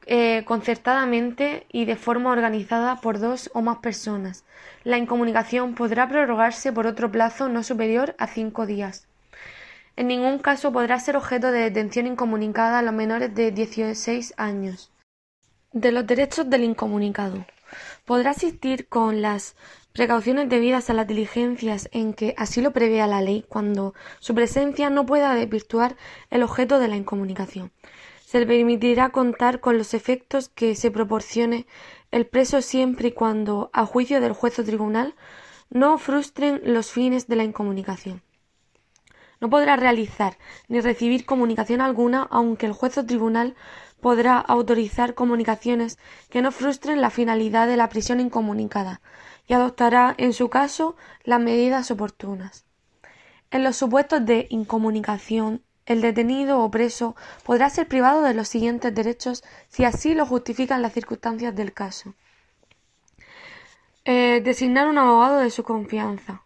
eh, 0.05 0.43
concertadamente 0.45 1.65
y 1.71 1.85
de 1.85 1.95
forma 1.95 2.31
organizada 2.31 3.01
por 3.01 3.19
dos 3.19 3.49
o 3.53 3.61
más 3.61 3.77
personas. 3.77 4.43
La 4.83 4.97
incomunicación 4.97 5.75
podrá 5.75 6.07
prorrogarse 6.07 6.71
por 6.71 6.87
otro 6.87 7.11
plazo 7.11 7.49
no 7.49 7.63
superior 7.63 8.15
a 8.17 8.27
cinco 8.27 8.65
días. 8.65 9.07
En 9.95 10.07
ningún 10.07 10.39
caso 10.39 10.71
podrá 10.71 10.99
ser 10.99 11.17
objeto 11.17 11.51
de 11.51 11.61
detención 11.61 12.07
incomunicada 12.07 12.79
a 12.79 12.81
los 12.81 12.93
menores 12.93 13.35
de 13.35 13.51
16 13.51 14.33
años. 14.37 14.91
De 15.73 15.91
los 15.91 16.07
derechos 16.07 16.49
del 16.49 16.63
incomunicado. 16.63 17.45
Podrá 18.05 18.31
asistir 18.31 18.87
con 18.87 19.21
las 19.21 19.55
Precauciones 19.93 20.47
debidas 20.47 20.89
a 20.89 20.93
las 20.93 21.05
diligencias 21.05 21.89
en 21.91 22.13
que 22.13 22.33
así 22.37 22.61
lo 22.61 22.71
prevea 22.71 23.07
la 23.07 23.21
ley 23.21 23.43
cuando 23.49 23.93
su 24.19 24.33
presencia 24.33 24.89
no 24.89 25.05
pueda 25.05 25.35
desvirtuar 25.35 25.97
el 26.29 26.43
objeto 26.43 26.79
de 26.79 26.87
la 26.87 26.95
incomunicación. 26.95 27.71
Se 28.25 28.39
le 28.39 28.45
permitirá 28.45 29.09
contar 29.09 29.59
con 29.59 29.77
los 29.77 29.93
efectos 29.93 30.47
que 30.47 30.75
se 30.75 30.91
proporcione 30.91 31.67
el 32.09 32.25
preso 32.25 32.61
siempre 32.61 33.09
y 33.09 33.11
cuando, 33.11 33.69
a 33.73 33.85
juicio 33.85 34.21
del 34.21 34.31
juez 34.31 34.57
o 34.59 34.63
tribunal, 34.63 35.13
no 35.69 35.97
frustren 35.97 36.61
los 36.63 36.89
fines 36.89 37.27
de 37.27 37.35
la 37.35 37.43
incomunicación. 37.43 38.21
No 39.41 39.49
podrá 39.49 39.75
realizar 39.75 40.37
ni 40.69 40.79
recibir 40.79 41.25
comunicación 41.25 41.81
alguna 41.81 42.27
aunque 42.31 42.65
el 42.67 42.73
juez 42.73 42.97
o 42.97 43.05
tribunal 43.05 43.55
podrá 43.99 44.37
autorizar 44.37 45.15
comunicaciones 45.15 45.97
que 46.29 46.41
no 46.41 46.51
frustren 46.51 47.01
la 47.01 47.09
finalidad 47.09 47.67
de 47.67 47.77
la 47.77 47.89
prisión 47.89 48.19
incomunicada, 48.19 49.01
y 49.51 49.53
adoptará, 49.53 50.15
en 50.17 50.31
su 50.31 50.47
caso, 50.47 50.95
las 51.25 51.41
medidas 51.41 51.91
oportunas. 51.91 52.63
En 53.51 53.65
los 53.65 53.75
supuestos 53.75 54.25
de 54.25 54.47
incomunicación, 54.49 55.61
el 55.85 55.99
detenido 55.99 56.61
o 56.61 56.71
preso 56.71 57.17
podrá 57.43 57.69
ser 57.69 57.89
privado 57.89 58.21
de 58.21 58.33
los 58.33 58.47
siguientes 58.47 58.95
derechos 58.95 59.43
si 59.67 59.83
así 59.83 60.13
lo 60.13 60.25
justifican 60.25 60.81
las 60.81 60.93
circunstancias 60.93 61.53
del 61.53 61.73
caso. 61.73 62.13
Eh, 64.05 64.39
designar 64.41 64.87
un 64.87 64.97
abogado 64.97 65.39
de 65.39 65.49
su 65.49 65.63
confianza. 65.63 66.43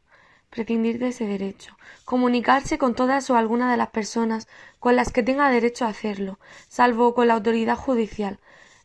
Prescindir 0.49 0.97
de 0.97 1.09
ese 1.09 1.27
derecho. 1.27 1.77
Comunicarse 2.05 2.79
con 2.79 2.95
todas 2.95 3.29
o 3.29 3.37
alguna 3.37 3.69
de 3.69 3.77
las 3.77 3.89
personas 3.89 4.47
con 4.79 4.95
las 4.95 5.11
que 5.11 5.21
tenga 5.21 5.51
derecho 5.51 5.85
a 5.85 5.89
hacerlo, 5.89 6.39
salvo 6.69 7.13
con 7.13 7.27
la 7.27 7.35
autoridad 7.35 7.75
judicial, 7.75 8.39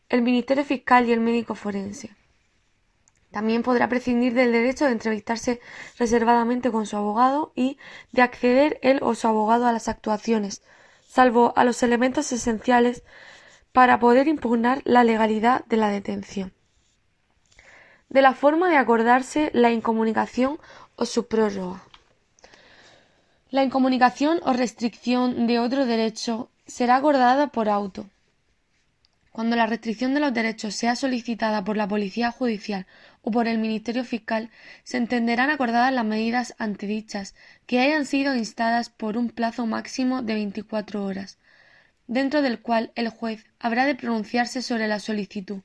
el 0.09 0.21
Ministerio 0.21 0.63
Fiscal 0.63 1.07
y 1.07 1.11
el 1.11 1.21
médico 1.21 1.55
forense. 1.55 2.20
También 3.31 3.63
podrá 3.63 3.87
prescindir 3.87 4.33
del 4.33 4.51
derecho 4.51 4.85
de 4.85 4.91
entrevistarse 4.91 5.61
reservadamente 5.97 6.69
con 6.69 6.85
su 6.85 6.97
abogado 6.97 7.53
y 7.55 7.77
de 8.11 8.21
acceder 8.21 8.77
él 8.81 8.99
o 9.01 9.15
su 9.15 9.27
abogado 9.27 9.65
a 9.65 9.71
las 9.71 9.87
actuaciones, 9.87 10.61
salvo 11.07 11.53
a 11.55 11.63
los 11.63 11.81
elementos 11.81 12.31
esenciales 12.33 13.03
para 13.71 13.99
poder 13.99 14.27
impugnar 14.27 14.81
la 14.83 15.03
legalidad 15.03 15.63
de 15.65 15.77
la 15.77 15.89
detención. 15.89 16.53
De 18.09 18.21
la 18.21 18.33
forma 18.33 18.69
de 18.69 18.75
acordarse 18.75 19.49
la 19.53 19.71
incomunicación 19.71 20.59
o 20.97 21.05
su 21.05 21.27
prórroga. 21.27 21.81
La 23.49 23.63
incomunicación 23.63 24.41
o 24.43 24.51
restricción 24.51 25.47
de 25.47 25.59
otro 25.59 25.85
derecho 25.85 26.49
será 26.67 26.97
acordada 26.97 27.47
por 27.47 27.69
auto. 27.69 28.05
Cuando 29.31 29.55
la 29.55 29.65
restricción 29.65 30.13
de 30.13 30.19
los 30.19 30.33
derechos 30.33 30.75
sea 30.75 30.97
solicitada 30.97 31.63
por 31.63 31.77
la 31.77 31.87
Policía 31.87 32.31
Judicial 32.31 32.85
o 33.21 33.31
por 33.31 33.47
el 33.47 33.57
Ministerio 33.57 34.03
Fiscal, 34.03 34.49
se 34.83 34.97
entenderán 34.97 35.49
acordadas 35.49 35.93
las 35.93 36.05
medidas 36.05 36.55
antedichas 36.57 37.35
que 37.65 37.79
hayan 37.79 38.05
sido 38.05 38.35
instadas 38.35 38.89
por 38.89 39.17
un 39.17 39.29
plazo 39.29 39.65
máximo 39.65 40.21
de 40.21 40.33
veinticuatro 40.33 41.03
horas, 41.03 41.37
dentro 42.07 42.41
del 42.41 42.59
cual 42.59 42.91
el 42.95 43.09
juez 43.09 43.45
habrá 43.59 43.85
de 43.85 43.95
pronunciarse 43.95 44.61
sobre 44.61 44.87
la 44.87 44.99
solicitud, 44.99 45.61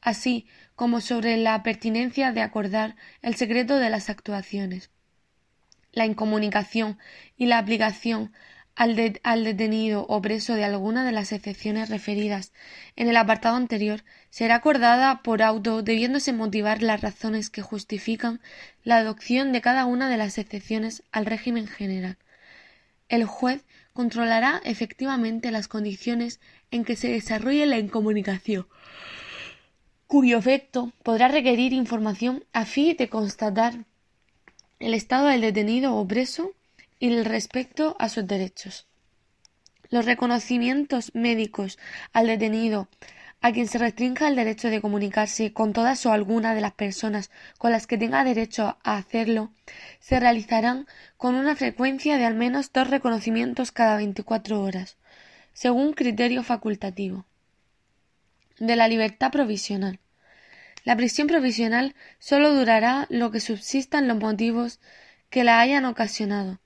así 0.00 0.46
como 0.74 1.00
sobre 1.00 1.36
la 1.36 1.62
pertinencia 1.62 2.32
de 2.32 2.40
acordar 2.40 2.96
el 3.22 3.36
secreto 3.36 3.78
de 3.78 3.90
las 3.90 4.10
actuaciones. 4.10 4.90
La 5.92 6.06
incomunicación 6.06 6.98
y 7.36 7.46
la 7.46 7.58
aplicación 7.58 8.32
al, 8.76 8.96
detenido 9.44 10.04
o 10.08 10.20
preso 10.20 10.54
de 10.54 10.64
alguna 10.64 11.04
de 11.04 11.12
las 11.12 11.32
excepciones 11.32 11.90
referidas 11.90 12.52
en 12.96 13.08
el 13.08 13.16
apartado 13.16 13.56
anterior 13.56 14.04
será 14.30 14.56
acordada 14.56 15.22
por 15.22 15.42
auto 15.42 15.82
debiéndose 15.82 16.32
motivar 16.32 16.82
las 16.82 17.00
razones 17.00 17.50
que 17.50 17.62
justifican 17.62 18.40
la 18.82 18.96
adopción 18.96 19.52
de 19.52 19.60
cada 19.60 19.86
una 19.86 20.08
de 20.08 20.16
las 20.16 20.38
excepciones 20.38 21.04
al 21.12 21.26
régimen 21.26 21.68
general. 21.68 22.18
El 23.08 23.24
juez 23.24 23.64
controlará 23.92 24.60
efectivamente 24.64 25.52
las 25.52 25.68
condiciones 25.68 26.40
en 26.72 26.84
que 26.84 26.96
se 26.96 27.08
desarrolle 27.08 27.66
la 27.66 27.78
incomunicación, 27.78 28.66
cuyo 30.08 30.38
efecto 30.38 30.92
podrá 31.04 31.28
requerir 31.28 31.72
información 31.72 32.44
a 32.52 32.64
fin 32.64 32.96
de 32.96 33.08
constatar 33.08 33.84
el 34.80 34.94
estado 34.94 35.28
del 35.28 35.42
detenido 35.42 35.94
o 35.94 36.08
preso 36.08 36.52
y 36.98 37.08
el 37.08 37.24
respecto 37.24 37.96
a 37.98 38.08
sus 38.08 38.26
derechos. 38.26 38.86
Los 39.90 40.06
reconocimientos 40.06 41.14
médicos 41.14 41.78
al 42.12 42.26
detenido, 42.26 42.88
a 43.40 43.52
quien 43.52 43.68
se 43.68 43.78
restrinja 43.78 44.26
el 44.26 44.36
derecho 44.36 44.70
de 44.70 44.80
comunicarse 44.80 45.52
con 45.52 45.74
todas 45.74 46.06
o 46.06 46.12
alguna 46.12 46.54
de 46.54 46.62
las 46.62 46.72
personas 46.72 47.30
con 47.58 47.72
las 47.72 47.86
que 47.86 47.98
tenga 47.98 48.24
derecho 48.24 48.78
a 48.82 48.96
hacerlo, 48.96 49.52
se 50.00 50.18
realizarán 50.18 50.86
con 51.18 51.34
una 51.34 51.54
frecuencia 51.54 52.16
de 52.16 52.24
al 52.24 52.34
menos 52.34 52.72
dos 52.72 52.88
reconocimientos 52.88 53.70
cada 53.70 53.96
24 53.96 54.62
horas, 54.62 54.96
según 55.52 55.92
criterio 55.92 56.42
facultativo. 56.42 57.26
De 58.58 58.76
la 58.76 58.88
libertad 58.88 59.30
provisional. 59.30 60.00
La 60.84 60.96
prisión 60.96 61.26
provisional 61.26 61.94
sólo 62.18 62.54
durará 62.54 63.06
lo 63.10 63.30
que 63.30 63.40
subsistan 63.40 64.08
los 64.08 64.18
motivos 64.18 64.80
que 65.28 65.44
la 65.44 65.60
hayan 65.60 65.84
ocasionado. 65.84 66.60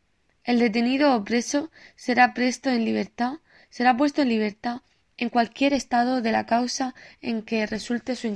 El 0.49 0.61
detenido 0.61 1.15
o 1.15 1.25
preso 1.25 1.71
será 1.95 2.33
presto 2.33 2.71
en 2.71 2.87
libertad, 2.87 3.35
será 3.69 3.99
puesto 3.99 4.23
en 4.23 4.31
libertad 4.31 4.81
en 5.19 5.29
cualquier 5.29 5.75
estado 5.75 6.23
de 6.23 6.33
la 6.33 6.47
causa 6.47 6.95
en 7.21 7.43
que 7.43 7.67
resulte 7.67 8.17
su, 8.17 8.29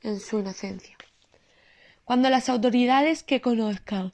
en 0.00 0.20
su 0.20 0.38
inocencia. 0.38 0.96
Cuando 2.04 2.30
las 2.30 2.48
autoridades 2.48 3.24
que 3.24 3.40
conozcan 3.40 4.12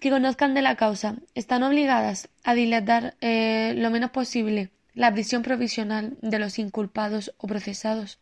que 0.00 0.10
conozcan 0.10 0.54
de 0.54 0.62
la 0.62 0.74
causa 0.74 1.14
están 1.36 1.62
obligadas 1.62 2.28
a 2.42 2.54
dilatar 2.54 3.14
eh, 3.20 3.74
lo 3.76 3.90
menos 3.90 4.10
posible 4.10 4.72
la 4.94 5.12
prisión 5.12 5.42
provisional 5.42 6.16
de 6.22 6.40
los 6.40 6.58
inculpados 6.58 7.32
o 7.38 7.46
procesados. 7.46 8.18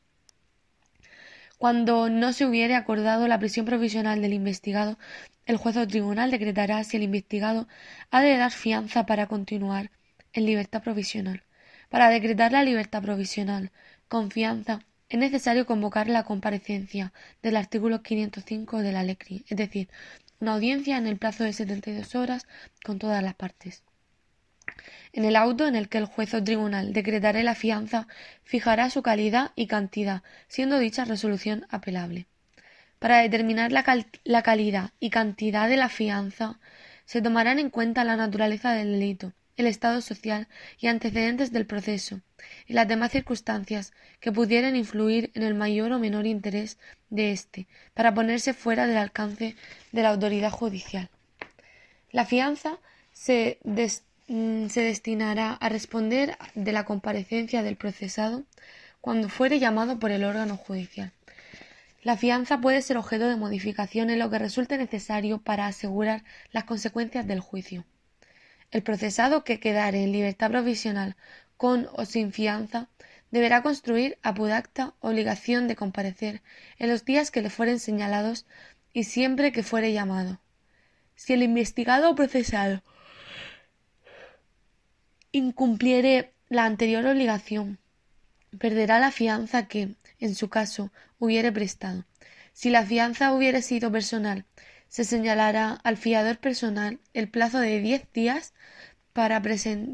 Cuando 1.59 2.11
no 2.11 2.33
se 2.33 2.45
hubiere 2.45 2.75
acordado 2.75 3.27
la 3.29 3.39
prisión 3.39 3.65
provisional 3.65 4.21
del 4.21 4.35
investigado, 4.35 4.99
el 5.47 5.57
juez 5.57 5.77
o 5.77 5.87
tribunal 5.87 6.31
decretará 6.31 6.85
si 6.85 6.97
el 6.99 7.03
investigado 7.03 7.67
ha 8.11 8.21
de 8.21 8.37
dar 8.37 8.53
fianza 8.53 9.07
para 9.07 9.27
continuar 9.27 9.91
en 10.35 10.45
libertad 10.45 10.83
provisional. 10.83 11.45
Para 11.89 12.11
decretar 12.11 12.53
la 12.53 12.63
libertad 12.63 13.03
provisional, 13.03 13.71
confianza, 14.09 14.81
es 15.09 15.19
necesario 15.19 15.67
convocar 15.67 16.09
la 16.09 16.25
comparecencia 16.25 17.13
del 17.43 17.57
artículo 17.57 18.03
505 18.03 18.79
de 18.79 18.93
la 18.93 19.03
ley, 19.03 19.17
es 19.49 19.57
decir, 19.57 19.89
una 20.41 20.55
audiencia 20.55 20.99
en 20.99 21.07
el 21.07 21.17
plazo 21.17 21.45
de 21.45 21.53
72 21.53 22.15
horas 22.17 22.47
con 22.85 22.99
todas 22.99 23.23
las 23.23 23.35
partes. 23.35 23.83
En 25.17 25.25
el 25.25 25.35
auto 25.35 25.67
en 25.67 25.77
el 25.77 25.89
que 25.89 25.97
el 25.97 26.05
juez 26.05 26.35
o 26.35 26.45
tribunal 26.45 26.93
decretará 26.93 27.43
la 27.43 27.55
fianza, 27.55 28.07
fijará 28.45 28.91
su 28.91 29.01
calidad 29.01 29.53
y 29.57 29.67
cantidad, 29.67 30.23
siendo 30.47 30.79
dicha 30.79 31.07
resolución 31.07 31.67
apelable. 31.71 32.27
Para 32.99 33.23
determinar 33.23 33.73
la, 33.73 33.83
la 34.25 34.43
calidad 34.43 34.91
y 35.01 35.09
cantidad 35.09 35.71
de 35.71 35.79
la 35.79 35.89
fianza, 35.89 36.61
se 37.07 37.23
tomarán 37.23 37.59
en 37.59 37.71
cuenta 37.71 38.05
la 38.05 38.17
naturaleza 38.17 38.75
del 38.75 38.93
delito, 38.93 39.33
el 39.57 39.65
estado 39.65 40.03
social 40.03 40.49
y 40.79 40.89
antecedentes 40.89 41.51
del 41.51 41.65
proceso, 41.65 42.21
y 42.67 42.75
las 42.75 42.87
demás 42.87 43.11
circunstancias 43.11 43.95
que 44.21 44.33
pudieran 44.33 44.77
influir 44.77 45.31
en 45.33 45.45
el 45.45 45.55
mayor 45.55 45.93
o 45.93 45.99
menor 45.99 46.27
interés 46.27 46.79
de 47.09 47.33
éste, 47.33 47.69
para 47.95 48.13
ponerse 48.13 48.53
fuera 48.53 48.87
del 48.87 48.99
alcance 48.99 49.57
de 49.93 50.03
la 50.03 50.11
autoridad 50.11 50.51
judicial. 50.51 51.09
La 52.13 52.27
fianza 52.27 52.81
se, 53.15 53.59
se 54.29 54.81
destinará 54.81 55.53
a 55.53 55.69
responder 55.69 56.37
de 56.55 56.73
la 56.73 56.85
comparecencia 56.85 57.63
del 57.63 57.77
procesado 57.77 58.45
cuando 59.01 59.29
fuere 59.29 59.61
llamado 59.61 59.99
por 59.99 60.11
el 60.11 60.25
órgano 60.25 60.57
judicial. 60.57 61.13
La 62.03 62.17
fianza 62.17 62.61
puede 62.61 62.83
ser 62.83 62.97
objeto 62.97 63.29
de 63.29 63.37
modificación 63.37 64.11
en 64.11 64.19
lo 64.19 64.31
que 64.31 64.39
resulte 64.39 64.79
necesario 64.79 65.39
para 65.39 65.67
asegurar 65.67 66.25
las 66.51 66.65
consecuencias 66.65 67.27
del 67.27 67.41
juicio. 67.41 67.85
El 68.73 68.83
procesado 68.83 69.45
que 69.45 69.61
quedare 69.61 70.03
en 70.03 70.13
libertad 70.13 70.51
provisional 70.51 71.17
con 71.57 71.89
o 71.93 72.05
sin 72.05 72.33
fianza 72.33 72.89
deberá 73.31 73.63
construir 73.63 74.19
apudacta 74.23 74.95
obligación 75.01 75.69
de 75.69 75.77
comparecer 75.77 76.43
en 76.79 76.89
los 76.91 77.05
días 77.05 77.31
que 77.31 77.43
le 77.43 77.51
fueren 77.51 77.79
señalados 77.79 78.47
y 78.93 79.05
siempre 79.05 79.53
que 79.53 79.63
fuere 79.63 79.93
llamado. 79.93 80.41
Si 81.15 81.33
el 81.33 81.43
investigado 81.43 82.11
o 82.11 82.15
procesado 82.15 82.83
incumpliere 85.37 86.33
la 86.49 86.65
anterior 86.65 87.07
obligación, 87.07 87.79
perderá 88.59 88.99
la 88.99 89.11
fianza 89.11 89.69
que, 89.69 89.95
en 90.19 90.35
su 90.35 90.49
caso, 90.49 90.93
hubiere 91.19 91.53
prestado. 91.53 92.05
Si 92.53 92.71
la 92.71 92.85
fianza 92.85 93.33
hubiere 93.33 93.63
sido 93.63 93.93
personal 93.93 94.45
se 94.89 95.05
señalará 95.05 95.79
al 95.85 95.97
fiador 95.97 96.39
personal 96.39 97.01
el 97.13 97.29
plazo 97.29 97.59
de 97.59 97.81
diez 97.81 98.11
días 98.13 98.55
para, 99.13 99.43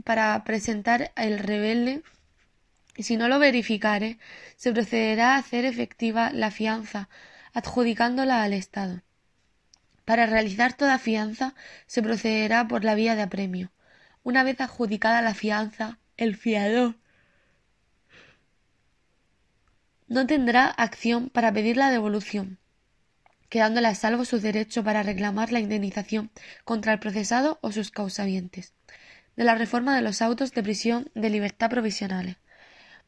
para 0.05 0.45
presentar 0.45 1.13
el 1.17 1.39
rebelde 1.39 2.03
y 2.97 3.05
si 3.05 3.17
no 3.17 3.29
lo 3.29 3.39
verificare, 3.39 4.19
se 4.57 4.73
procederá 4.73 5.35
a 5.35 5.39
hacer 5.39 5.65
efectiva 5.65 6.31
la 6.31 6.51
fianza, 6.51 7.09
adjudicándola 7.55 8.43
al 8.43 8.53
Estado. 8.53 9.03
Para 10.05 10.27
realizar 10.27 10.75
toda 10.75 10.99
fianza 10.99 11.55
se 11.87 12.03
procederá 12.03 12.69
por 12.69 12.85
la 12.85 12.95
vía 12.95 13.17
de 13.17 13.23
apremio. 13.23 13.73
Una 14.23 14.45
vez 14.45 14.61
adjudicada 14.61 15.23
la 15.23 15.35
fianza, 15.35 15.99
el 16.17 16.37
fiador 16.37 16.97
no 20.07 20.27
tendrá 20.27 20.67
acción 20.67 21.31
para 21.31 21.53
pedir 21.53 21.77
la 21.77 21.91
devolución, 21.91 22.59
quedándole 23.49 23.89
a 23.89 23.95
salvo 23.95 24.25
su 24.25 24.41
derecho 24.41 24.85
para 24.85 25.03
reclamar 25.03 25.51
la 25.51 25.61
indemnización 25.61 26.31
contra 26.65 26.93
el 26.93 26.99
procesado 26.99 27.59
o 27.63 27.73
sus 27.73 27.91
causavientes. 27.91 28.75
De 29.37 29.45
la 29.45 29.55
reforma 29.55 29.97
de 29.97 30.03
los 30.03 30.21
autos 30.21 30.53
de 30.53 30.63
prisión 30.63 31.11
de 31.15 31.31
libertad 31.31 31.71
provisionales. 31.71 32.37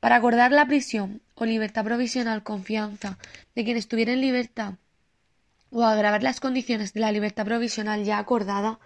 Para 0.00 0.16
acordar 0.16 0.50
la 0.50 0.66
prisión 0.66 1.20
o 1.35 1.44
libertad 1.44 1.85
provisional 1.85 2.42
confianza 2.42 3.18
de 3.55 3.64
quien 3.64 3.77
estuviera 3.77 4.12
en 4.12 4.20
libertad 4.22 4.74
o 5.70 5.85
agravar 5.85 6.22
las 6.22 6.40
condiciones 6.40 6.94
de 6.94 7.00
la 7.00 7.12
libertad 7.12 7.44
provisional 7.44 8.05
ya 8.05 8.18
acordada, 8.18 8.79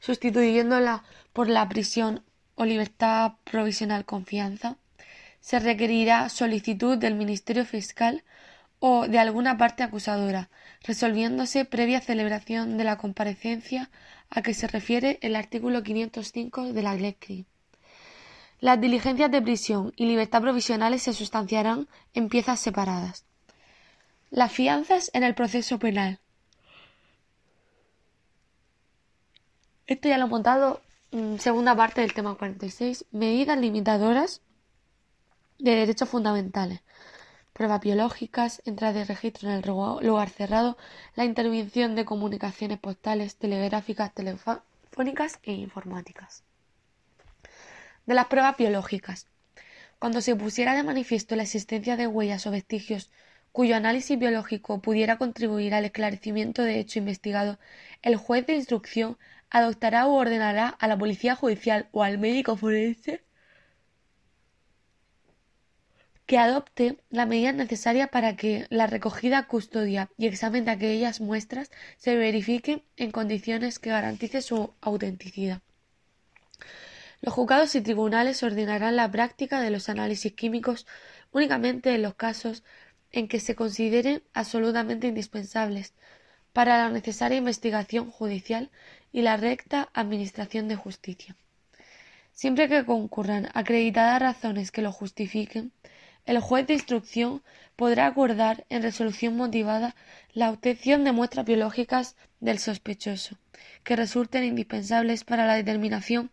sustituyéndola 0.00 1.04
por 1.32 1.48
la 1.48 1.68
prisión 1.68 2.22
o 2.54 2.64
libertad 2.64 3.34
provisional 3.44 4.04
confianza, 4.04 4.76
se 5.40 5.58
requerirá 5.58 6.28
solicitud 6.28 6.98
del 6.98 7.14
Ministerio 7.14 7.64
Fiscal 7.64 8.24
o 8.78 9.08
de 9.08 9.18
alguna 9.18 9.56
parte 9.56 9.82
acusadora, 9.82 10.50
resolviéndose 10.82 11.64
previa 11.64 12.00
celebración 12.00 12.76
de 12.76 12.84
la 12.84 12.98
comparecencia 12.98 13.90
a 14.30 14.42
que 14.42 14.54
se 14.54 14.66
refiere 14.66 15.18
el 15.22 15.36
artículo 15.36 15.82
505 15.82 16.72
de 16.72 16.82
la 16.82 16.94
Ley 16.94 17.46
Las 18.60 18.80
diligencias 18.80 19.30
de 19.30 19.42
prisión 19.42 19.92
y 19.96 20.06
libertad 20.06 20.42
provisionales 20.42 21.02
se 21.02 21.12
sustanciarán 21.12 21.88
en 22.14 22.28
piezas 22.28 22.60
separadas. 22.60 23.24
Las 24.30 24.52
fianzas 24.52 25.10
en 25.14 25.22
el 25.22 25.34
proceso 25.34 25.78
penal. 25.78 26.18
Esto 29.86 30.08
ya 30.08 30.18
lo 30.18 30.26
he 30.26 30.28
montado 30.28 30.80
en 31.12 31.38
segunda 31.38 31.76
parte 31.76 32.00
del 32.00 32.12
tema 32.12 32.34
46. 32.34 33.04
Medidas 33.12 33.58
limitadoras 33.58 34.40
de 35.58 35.76
derechos 35.76 36.08
fundamentales 36.08 36.80
pruebas 37.56 37.80
biológicas, 37.80 38.60
entrada 38.66 38.92
de 38.92 39.04
registro 39.06 39.48
en 39.48 39.54
el 39.56 39.62
lugar 39.64 40.28
cerrado, 40.28 40.76
la 41.14 41.24
intervención 41.24 41.94
de 41.94 42.04
comunicaciones 42.04 42.78
postales, 42.78 43.36
telegráficas, 43.36 44.12
telefónicas 44.12 45.38
e 45.42 45.52
informáticas. 45.52 46.42
De 48.04 48.12
las 48.12 48.26
pruebas 48.26 48.58
biológicas. 48.58 49.26
Cuando 49.98 50.20
se 50.20 50.36
pusiera 50.36 50.74
de 50.74 50.82
manifiesto 50.82 51.34
la 51.34 51.44
existencia 51.44 51.96
de 51.96 52.06
huellas 52.06 52.46
o 52.46 52.50
vestigios 52.50 53.10
cuyo 53.52 53.74
análisis 53.74 54.18
biológico 54.18 54.80
pudiera 54.82 55.16
contribuir 55.16 55.72
al 55.72 55.86
esclarecimiento 55.86 56.62
de 56.62 56.78
hecho 56.78 56.98
investigado, 56.98 57.58
el 58.02 58.16
juez 58.16 58.46
de 58.46 58.56
instrucción 58.56 59.16
adoptará 59.50 60.06
u 60.06 60.12
ordenará 60.12 60.68
a 60.68 60.88
la 60.88 60.98
policía 60.98 61.34
judicial 61.36 61.88
o 61.92 62.02
al 62.02 62.18
médico 62.18 62.56
forense 62.56 63.24
que 66.26 66.38
adopte 66.38 66.98
la 67.08 67.24
medida 67.24 67.52
necesaria 67.52 68.08
para 68.08 68.34
que 68.36 68.66
la 68.68 68.88
recogida, 68.88 69.46
custodia 69.46 70.10
y 70.18 70.26
examen 70.26 70.64
de 70.64 70.72
aquellas 70.72 71.20
muestras 71.20 71.70
se 71.98 72.16
verifique 72.16 72.84
en 72.96 73.12
condiciones 73.12 73.78
que 73.78 73.90
garanticen 73.90 74.42
su 74.42 74.74
autenticidad. 74.80 75.62
Los 77.20 77.32
juzgados 77.32 77.74
y 77.76 77.80
tribunales 77.80 78.42
ordenarán 78.42 78.96
la 78.96 79.10
práctica 79.10 79.60
de 79.60 79.70
los 79.70 79.88
análisis 79.88 80.32
químicos 80.32 80.86
únicamente 81.32 81.94
en 81.94 82.02
los 82.02 82.14
casos 82.14 82.64
en 83.12 83.28
que 83.28 83.40
se 83.40 83.54
consideren 83.54 84.22
absolutamente 84.34 85.06
indispensables 85.06 85.94
para 86.52 86.78
la 86.78 86.90
necesaria 86.90 87.38
investigación 87.38 88.10
judicial 88.10 88.70
y 89.12 89.22
la 89.22 89.36
recta 89.36 89.88
administración 89.94 90.68
de 90.68 90.76
justicia. 90.76 91.36
Siempre 92.32 92.68
que 92.68 92.84
concurran 92.84 93.48
acreditadas 93.54 94.20
razones 94.20 94.70
que 94.70 94.82
lo 94.82 94.92
justifiquen, 94.92 95.72
el 96.26 96.40
juez 96.40 96.66
de 96.66 96.74
instrucción 96.74 97.42
podrá 97.76 98.06
acordar 98.06 98.66
en 98.68 98.82
resolución 98.82 99.36
motivada 99.36 99.94
la 100.32 100.50
obtención 100.50 101.04
de 101.04 101.12
muestras 101.12 101.46
biológicas 101.46 102.16
del 102.40 102.58
sospechoso, 102.58 103.38
que 103.84 103.96
resulten 103.96 104.44
indispensables 104.44 105.24
para 105.24 105.46
la 105.46 105.54
determinación 105.54 106.30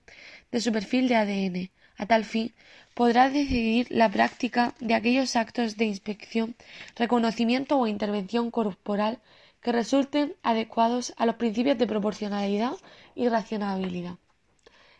de 0.51 0.61
su 0.61 0.71
perfil 0.71 1.07
de 1.07 1.15
ADN, 1.15 1.69
A 1.95 2.05
tal 2.07 2.25
fin, 2.25 2.53
podrá 2.95 3.29
decidir 3.29 3.87
la 3.91 4.09
práctica 4.09 4.73
de 4.79 4.95
aquellos 4.95 5.35
actos 5.35 5.77
de 5.77 5.85
inspección, 5.85 6.55
reconocimiento 6.95 7.77
o 7.77 7.87
intervención 7.87 8.51
corporal 8.51 9.19
que 9.63 9.71
resulten 9.71 10.35
adecuados 10.43 11.13
a 11.17 11.25
los 11.25 11.35
principios 11.35 11.77
de 11.77 11.87
proporcionalidad 11.87 12.73
y 13.15 13.29
racionalidad. 13.29 14.17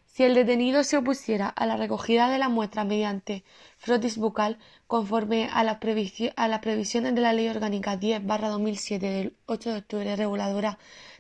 Si 0.06 0.24
el 0.24 0.36
detenido 0.36 0.84
se 0.84 0.98
opusiera 0.98 1.50
a 1.50 1.66
la 1.66 1.76
recogida 1.76 2.30
de 2.30 2.38
la 2.38 2.48
muestra 2.48 2.84
mediante 2.84 3.44
frotis 3.78 4.18
bucal, 4.18 4.60
conforme 4.88 5.50
a 5.52 5.64
las, 5.64 5.80
previsiones 5.80 7.16
de 7.16 7.22
la 7.22 7.34
Ley 7.34 7.50
Orgánica 7.50 8.00
10-2007 8.00 9.00
del 9.00 9.36
8 9.48 9.72
de 9.72 9.78
octubre 9.80 10.16
reguladora 10.16 10.78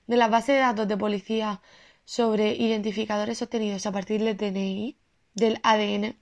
de 0.08 0.18
la 0.18 0.28
base 0.28 0.54
de 0.54 0.60
datos 0.60 0.88
de 0.88 0.98
policía 0.98 1.62
sobre 2.06 2.54
identificadores 2.54 3.42
obtenidos 3.42 3.86
a 3.86 3.92
partir 3.92 4.24
del 4.24 4.38
DNI, 4.38 4.96
del 5.34 5.60
ADN, 5.64 6.16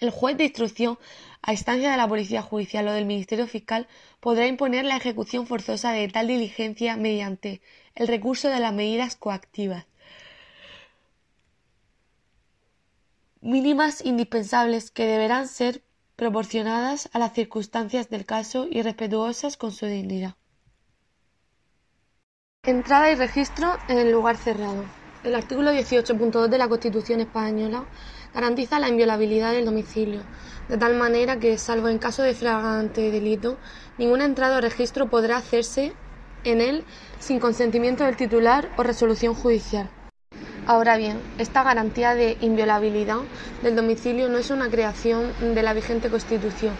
el 0.00 0.10
juez 0.10 0.36
de 0.36 0.44
instrucción, 0.44 0.98
a 1.42 1.52
instancia 1.52 1.90
de 1.90 1.96
la 1.96 2.08
Policía 2.08 2.42
Judicial 2.42 2.88
o 2.88 2.92
del 2.92 3.06
Ministerio 3.06 3.46
Fiscal, 3.46 3.88
podrá 4.20 4.46
imponer 4.46 4.84
la 4.84 4.96
ejecución 4.96 5.46
forzosa 5.46 5.92
de 5.92 6.08
tal 6.08 6.28
diligencia 6.28 6.96
mediante 6.96 7.60
el 7.94 8.08
recurso 8.08 8.48
de 8.48 8.60
las 8.60 8.72
medidas 8.72 9.16
coactivas 9.16 9.86
mínimas 13.42 14.04
indispensables 14.04 14.90
que 14.90 15.04
deberán 15.04 15.48
ser 15.48 15.82
proporcionadas 16.16 17.10
a 17.12 17.18
las 17.18 17.34
circunstancias 17.34 18.08
del 18.08 18.24
caso 18.24 18.68
y 18.70 18.82
respetuosas 18.82 19.56
con 19.56 19.72
su 19.72 19.86
dignidad. 19.86 20.36
Entrada 22.62 23.10
y 23.10 23.16
registro 23.16 23.76
en 23.88 23.98
el 23.98 24.12
lugar 24.12 24.36
cerrado. 24.36 24.84
El 25.24 25.34
artículo 25.34 25.72
18.2 25.72 26.46
de 26.46 26.58
la 26.58 26.68
Constitución 26.68 27.20
española 27.20 27.84
garantiza 28.34 28.78
la 28.78 28.88
inviolabilidad 28.88 29.52
del 29.52 29.64
domicilio, 29.64 30.20
de 30.68 30.78
tal 30.78 30.94
manera 30.94 31.38
que, 31.38 31.58
salvo 31.58 31.88
en 31.88 31.98
caso 31.98 32.22
de 32.22 32.34
flagrante 32.34 33.10
delito, 33.10 33.58
ninguna 33.98 34.24
entrada 34.24 34.58
o 34.58 34.60
registro 34.60 35.08
podrá 35.08 35.36
hacerse 35.36 35.92
en 36.44 36.60
él 36.60 36.84
sin 37.20 37.40
consentimiento 37.40 38.04
del 38.04 38.16
titular 38.16 38.68
o 38.76 38.82
resolución 38.82 39.34
judicial. 39.34 39.88
Ahora 40.66 40.96
bien, 40.96 41.18
esta 41.38 41.62
garantía 41.62 42.14
de 42.14 42.36
inviolabilidad 42.40 43.18
del 43.62 43.76
domicilio 43.76 44.28
no 44.28 44.38
es 44.38 44.50
una 44.50 44.68
creación 44.70 45.32
de 45.54 45.62
la 45.62 45.74
vigente 45.74 46.08
Constitución, 46.08 46.74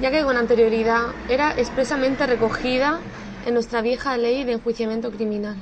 ya 0.00 0.10
que 0.10 0.22
con 0.22 0.36
anterioridad 0.36 1.06
era 1.28 1.52
expresamente 1.52 2.26
recogida 2.26 3.00
en 3.44 3.54
nuestra 3.54 3.82
vieja 3.82 4.16
ley 4.16 4.44
de 4.44 4.52
enjuiciamiento 4.52 5.10
criminal. 5.10 5.56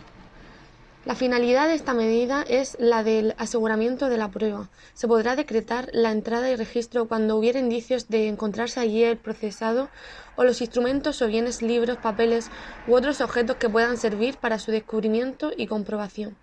La 1.05 1.15
finalidad 1.15 1.69
de 1.69 1.75
esta 1.75 1.93
medida 1.93 2.47
es 2.49 2.79
la 2.81 3.05
del 3.05 3.35
aseguramiento 3.37 4.09
de 4.09 4.17
la 4.17 4.31
prueba. 4.31 4.71
Se 4.95 5.07
podrá 5.07 5.37
decretar 5.37 5.91
la 5.93 6.11
entrada 6.11 6.51
y 6.51 6.57
registro 6.57 7.09
cuando 7.09 7.37
hubiera 7.37 7.59
indicios 7.59 8.09
de 8.09 8.27
encontrarse 8.27 8.81
allí 8.81 9.05
el 9.05 9.19
procesado 9.19 9.91
o 10.37 10.45
los 10.45 10.63
instrumentos 10.63 11.21
o 11.21 11.27
bienes, 11.27 11.61
libros, 11.61 11.99
papeles 11.99 12.51
u 12.87 12.95
otros 12.95 13.21
objetos 13.21 13.57
que 13.57 13.69
puedan 13.69 13.99
servir 13.99 14.39
para 14.39 14.59
su 14.59 14.71
descubrimiento 14.71 15.53
y 15.55 15.67
comprobación. 15.67 16.37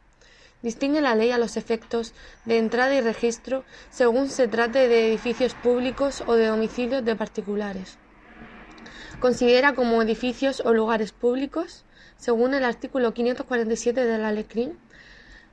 Distingue 0.62 1.02
la 1.02 1.15
ley 1.15 1.32
a 1.32 1.39
los 1.39 1.58
efectos 1.58 2.13
de 2.45 2.60
entrada 2.60 2.93
y 2.93 3.02
registro 3.02 3.63
según 3.89 4.30
se 4.30 4.47
trate 4.47 4.88
de 4.88 5.08
edificios 5.08 5.56
públicos 5.56 6.24
o 6.28 6.36
de 6.36 6.45
domicilios 6.45 7.04
de 7.04 7.15
particulares. 7.15 7.97
Considera 9.19 9.74
como 9.74 10.04
edificios 10.04 10.62
o 10.63 10.71
lugares 10.71 11.13
públicos, 11.13 11.84
según 12.22 12.54
el 12.54 12.64
artículo 12.66 13.16
547 13.16 14.06
de 14.06 14.18
la 14.20 14.32
Ley 14.32 14.46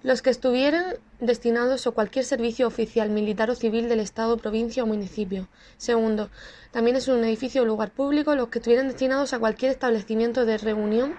los 0.02 0.20
que 0.20 0.28
estuvieran 0.28 0.96
destinados 1.18 1.86
a 1.86 1.92
cualquier 1.92 2.26
servicio 2.26 2.66
oficial, 2.66 3.08
militar 3.08 3.50
o 3.50 3.54
civil 3.54 3.88
del 3.88 4.00
Estado, 4.00 4.36
provincia 4.36 4.82
o 4.82 4.86
municipio. 4.86 5.48
Segundo, 5.78 6.28
también 6.70 6.96
es 6.96 7.08
un 7.08 7.24
edificio 7.24 7.62
o 7.62 7.64
lugar 7.64 7.90
público 7.90 8.34
los 8.34 8.48
que 8.48 8.58
estuvieran 8.58 8.88
destinados 8.88 9.32
a 9.32 9.38
cualquier 9.38 9.72
establecimiento 9.72 10.44
de 10.44 10.58
reunión 10.58 11.14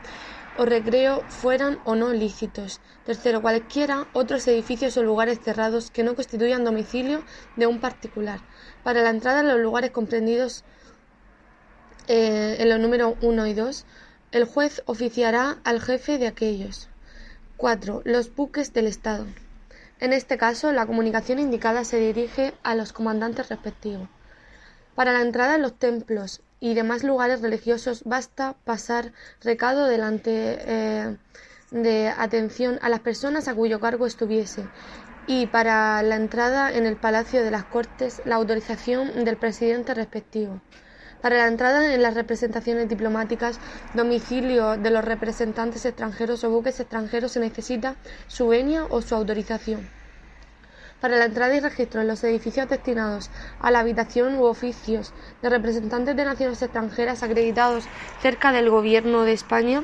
o 0.60 0.66
recreo 0.66 1.24
fueran 1.30 1.80
o 1.84 1.96
no 1.96 2.14
lícitos. 2.14 2.80
Tercero, 3.04 3.42
cualquiera 3.42 4.08
otros 4.14 4.48
edificios 4.48 4.98
o 4.98 5.04
lugares 5.04 5.40
cerrados 5.44 5.90
que 5.90 6.04
no 6.04 6.14
constituyan 6.14 6.64
domicilio 6.64 7.24
de 7.56 7.66
un 7.66 7.80
particular. 7.80 8.40
Para 8.84 9.02
la 9.02 9.10
entrada 9.10 9.40
en 9.40 9.48
los 9.48 9.60
lugares 9.60 9.90
comprendidos 9.90 10.64
eh, 12.08 12.58
en 12.60 12.70
los 12.70 12.80
números 12.80 13.16
1 13.22 13.48
y 13.48 13.54
2, 13.56 13.86
el 14.32 14.46
juez 14.46 14.84
oficiará 14.86 15.58
al 15.64 15.82
jefe 15.82 16.18
de 16.18 16.28
aquellos. 16.28 16.88
4. 17.58 18.04
Los 18.06 18.36
buques 18.36 18.74
del 18.74 18.86
Estado. 18.86 19.26
En 20.00 20.14
este 20.14 20.38
caso, 20.38 20.72
la 20.72 20.86
comunicación 20.86 21.40
indicada 21.40 21.84
se 21.84 21.98
dirige 21.98 22.54
a 22.64 22.76
los 22.76 22.94
comandantes 22.94 23.50
respectivos. 23.50 24.08
Para 24.96 25.14
la 25.14 25.22
entrada 25.22 25.56
en 25.56 25.62
los 25.62 25.78
templos 25.78 26.42
y 26.60 26.74
demás 26.74 27.04
lugares 27.04 27.42
religiosos 27.42 28.04
basta 28.06 28.56
pasar 28.66 29.14
recado 29.42 29.88
delante 29.88 30.58
eh, 30.60 31.18
de 31.72 32.10
atención 32.10 32.80
a 32.82 32.90
las 32.90 33.00
personas 33.00 33.48
a 33.48 33.56
cuyo 33.56 33.80
cargo 33.80 34.06
estuviese 34.06 34.68
y 35.26 35.48
para 35.48 36.02
la 36.04 36.16
entrada 36.16 36.72
en 36.72 36.86
el 36.86 36.98
Palacio 36.98 37.44
de 37.44 37.52
las 37.52 37.64
Cortes 37.66 38.22
la 38.26 38.36
autorización 38.36 39.26
del 39.26 39.38
presidente 39.38 39.94
respectivo. 39.94 40.62
Para 41.22 41.38
la 41.38 41.48
entrada 41.48 41.94
en 41.94 42.02
las 42.02 42.14
representaciones 42.14 42.88
diplomáticas, 42.88 43.60
domicilio 43.94 44.78
de 44.78 44.90
los 44.90 45.04
representantes 45.04 45.86
extranjeros 45.86 46.44
o 46.44 46.50
buques 46.50 46.80
extranjeros 46.80 47.34
se 47.34 47.40
necesita 47.40 47.96
su 48.28 48.48
venia 48.48 48.86
o 48.90 49.02
su 49.02 49.16
autorización 49.16 50.00
para 51.00 51.18
la 51.18 51.26
entrada 51.26 51.56
y 51.56 51.60
registro 51.60 52.02
en 52.02 52.08
los 52.08 52.24
edificios 52.24 52.70
destinados 52.70 53.30
a 53.60 53.72
la 53.72 53.80
habitación 53.80 54.38
u 54.38 54.44
oficios 54.44 55.14
de 55.42 55.50
representantes 55.50 56.16
de 56.16 56.26
naciones 56.26 56.62
extranjeras 56.62 57.24
acreditados 57.24 57.86
cerca 58.22 58.52
del 58.52 58.70
Gobierno 58.70 59.24
de 59.24 59.34
España, 59.34 59.84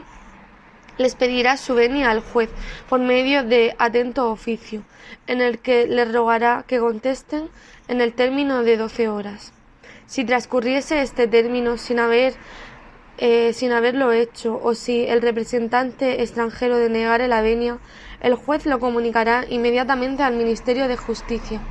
les 0.97 1.15
pedirá 1.15 1.57
su 1.57 1.75
venia 1.75 2.09
al 2.09 2.21
juez 2.21 2.49
por 2.89 2.99
medio 2.99 3.43
de 3.43 3.75
atento 3.79 4.29
oficio, 4.29 4.83
en 5.27 5.41
el 5.41 5.59
que 5.59 5.87
les 5.87 6.11
rogará 6.11 6.63
que 6.67 6.79
contesten 6.79 7.49
en 7.87 8.01
el 8.01 8.13
término 8.13 8.63
de 8.63 8.77
doce 8.77 9.09
horas. 9.09 9.54
Si 10.07 10.23
transcurriese 10.23 11.01
este 11.01 11.27
término 11.27 11.77
sin 11.77 11.99
haber 11.99 12.35
eh, 13.17 13.53
sin 13.53 13.71
haberlo 13.71 14.11
hecho 14.11 14.59
o 14.61 14.75
si 14.75 15.05
el 15.05 15.21
representante 15.21 16.21
extranjero 16.21 16.77
denegare 16.77 17.29
la 17.29 17.41
venia, 17.41 17.77
el 18.19 18.35
juez 18.35 18.65
lo 18.65 18.79
comunicará 18.79 19.45
inmediatamente 19.47 20.21
al 20.21 20.35
Ministerio 20.35 20.89
de 20.89 20.97
Justicia. 20.97 21.61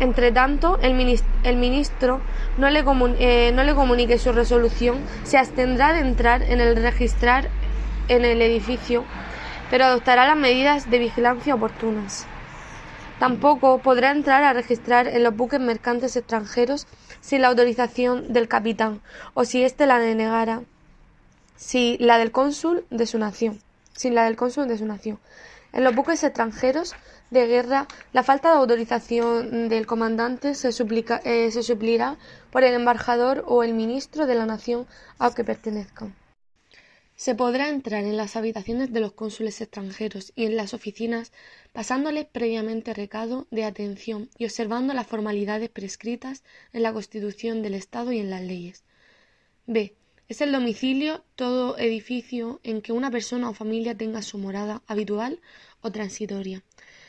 Entre 0.00 0.32
tanto, 0.32 0.78
el, 0.82 0.94
ministro 0.94 2.20
no 2.58 2.68
le, 2.68 2.82
eh, 3.20 3.52
no 3.54 3.62
le 3.62 3.74
comunique 3.74 4.18
su 4.18 4.32
resolución, 4.32 4.96
se 5.22 5.38
abstendrá 5.38 5.92
de 5.92 6.00
entrar 6.00 6.42
en 6.42 6.60
el 6.60 6.74
registrar 6.74 7.48
en 8.08 8.24
el 8.24 8.42
edificio, 8.42 9.04
pero 9.70 9.84
adoptará 9.84 10.26
las 10.26 10.36
medidas 10.36 10.90
de 10.90 10.98
vigilancia 10.98 11.54
oportunas. 11.54 12.26
Tampoco 13.20 13.82
podrá 13.82 14.12
entrar 14.12 14.42
a 14.44 14.54
registrar 14.54 15.06
en 15.06 15.22
los 15.22 15.36
buques 15.36 15.60
mercantes 15.60 16.16
extranjeros 16.16 16.86
sin 17.20 17.42
la 17.42 17.48
autorización 17.48 18.32
del 18.32 18.48
capitán 18.48 19.02
o 19.34 19.44
si 19.44 19.62
éste 19.62 19.84
la 19.84 19.98
denegara, 19.98 20.62
si 21.54 21.98
la 22.00 22.16
del 22.16 22.32
cónsul 22.32 22.86
de 22.88 23.04
su 23.04 23.18
nación, 23.18 23.60
sin 23.92 24.14
la 24.14 24.24
del 24.24 24.36
cónsul 24.36 24.68
de 24.68 24.78
su 24.78 24.86
nación. 24.86 25.20
En 25.74 25.84
los 25.84 25.94
buques 25.94 26.24
extranjeros 26.24 26.94
de 27.28 27.46
guerra, 27.46 27.88
la 28.14 28.22
falta 28.22 28.52
de 28.52 28.56
autorización 28.56 29.68
del 29.68 29.86
comandante 29.86 30.54
se, 30.54 30.70
eh, 30.70 31.50
suplirá 31.50 32.16
por 32.50 32.64
el 32.64 32.72
embajador 32.72 33.44
o 33.46 33.62
el 33.62 33.74
ministro 33.74 34.26
de 34.26 34.34
la 34.34 34.46
nación 34.46 34.86
a 35.18 35.30
que 35.30 35.44
pertenezcan. 35.44 36.16
Se 37.16 37.34
podrá 37.34 37.68
entrar 37.68 38.04
en 38.04 38.16
las 38.16 38.34
habitaciones 38.34 38.94
de 38.94 39.00
los 39.00 39.12
cónsules 39.12 39.60
extranjeros 39.60 40.32
y 40.36 40.46
en 40.46 40.56
las 40.56 40.72
oficinas 40.72 41.32
pasándoles 41.72 42.26
previamente 42.26 42.94
recado 42.94 43.46
de 43.50 43.64
atención 43.64 44.28
y 44.38 44.44
observando 44.44 44.94
las 44.94 45.06
formalidades 45.06 45.68
prescritas 45.68 46.42
en 46.72 46.82
la 46.82 46.92
Constitución 46.92 47.62
del 47.62 47.74
Estado 47.74 48.12
y 48.12 48.18
en 48.18 48.30
las 48.30 48.42
leyes. 48.42 48.84
B. 49.66 49.94
Es 50.28 50.40
el 50.40 50.52
domicilio 50.52 51.24
todo 51.34 51.76
edificio 51.76 52.60
en 52.62 52.82
que 52.82 52.92
una 52.92 53.10
persona 53.10 53.48
o 53.48 53.54
familia 53.54 53.96
tenga 53.96 54.22
su 54.22 54.38
morada 54.38 54.82
habitual 54.86 55.40
o 55.80 55.90
transitoria. 55.90 56.62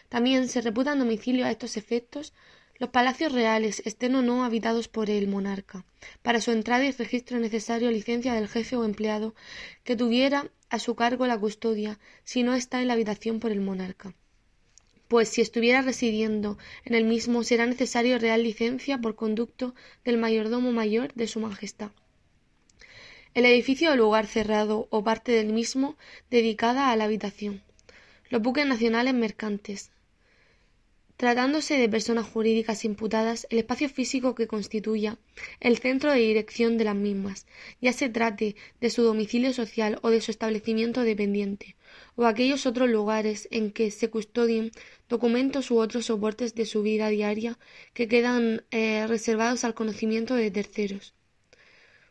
También 0.09 0.47
se 0.47 0.61
reputan 0.61 0.99
domicilio 0.99 1.45
a 1.45 1.51
estos 1.51 1.77
efectos 1.77 2.33
los 2.81 2.89
palacios 2.89 3.31
reales 3.31 3.83
estén 3.85 4.15
o 4.15 4.23
no 4.23 4.43
habitados 4.43 4.87
por 4.87 5.11
el 5.11 5.27
monarca. 5.27 5.85
Para 6.23 6.41
su 6.41 6.49
entrada 6.49 6.83
y 6.83 6.91
registro 6.91 7.37
es 7.37 7.43
necesario 7.43 7.91
licencia 7.91 8.33
del 8.33 8.47
jefe 8.47 8.75
o 8.75 8.83
empleado 8.83 9.35
que 9.83 9.95
tuviera 9.95 10.49
a 10.71 10.79
su 10.79 10.95
cargo 10.95 11.27
la 11.27 11.37
custodia 11.37 11.99
si 12.23 12.41
no 12.41 12.55
está 12.55 12.81
en 12.81 12.87
la 12.87 12.93
habitación 12.93 13.39
por 13.39 13.51
el 13.51 13.61
monarca. 13.61 14.15
Pues 15.11 15.27
si 15.27 15.41
estuviera 15.41 15.81
residiendo 15.81 16.57
en 16.85 16.95
el 16.95 17.03
mismo 17.03 17.43
será 17.43 17.65
necesario 17.65 18.17
real 18.17 18.43
licencia 18.43 18.97
por 18.97 19.15
conducto 19.15 19.75
del 20.05 20.17
mayordomo 20.17 20.71
mayor 20.71 21.13
de 21.15 21.27
su 21.27 21.41
majestad. 21.41 21.91
El 23.33 23.43
edificio 23.45 23.91
o 23.91 23.97
lugar 23.97 24.25
cerrado 24.25 24.87
o 24.89 25.03
parte 25.03 25.33
del 25.33 25.51
mismo 25.51 25.97
dedicada 26.29 26.91
a 26.91 26.95
la 26.95 27.03
habitación. 27.03 27.61
Los 28.29 28.41
buques 28.41 28.65
nacionales 28.65 29.13
mercantes, 29.13 29.91
tratándose 31.17 31.77
de 31.77 31.89
personas 31.89 32.25
jurídicas 32.25 32.85
imputadas, 32.85 33.47
el 33.49 33.59
espacio 33.59 33.89
físico 33.89 34.33
que 34.33 34.47
constituya 34.47 35.17
el 35.59 35.77
centro 35.77 36.13
de 36.13 36.19
dirección 36.19 36.77
de 36.77 36.85
las 36.85 36.95
mismas, 36.95 37.47
ya 37.81 37.91
se 37.91 38.07
trate 38.07 38.55
de 38.79 38.89
su 38.89 39.03
domicilio 39.03 39.51
social 39.51 39.99
o 40.03 40.09
de 40.09 40.21
su 40.21 40.31
establecimiento 40.31 41.01
dependiente, 41.01 41.75
o 42.15 42.25
aquellos 42.25 42.65
otros 42.65 42.89
lugares 42.89 43.47
en 43.51 43.71
que 43.71 43.91
se 43.91 44.09
custodien 44.09 44.71
documentos 45.09 45.71
u 45.71 45.77
otros 45.77 46.07
soportes 46.07 46.55
de 46.55 46.65
su 46.65 46.81
vida 46.81 47.09
diaria 47.09 47.57
que 47.93 48.07
quedan 48.07 48.63
eh, 48.71 49.05
reservados 49.07 49.63
al 49.63 49.73
conocimiento 49.73 50.35
de 50.35 50.51
terceros. 50.51 51.13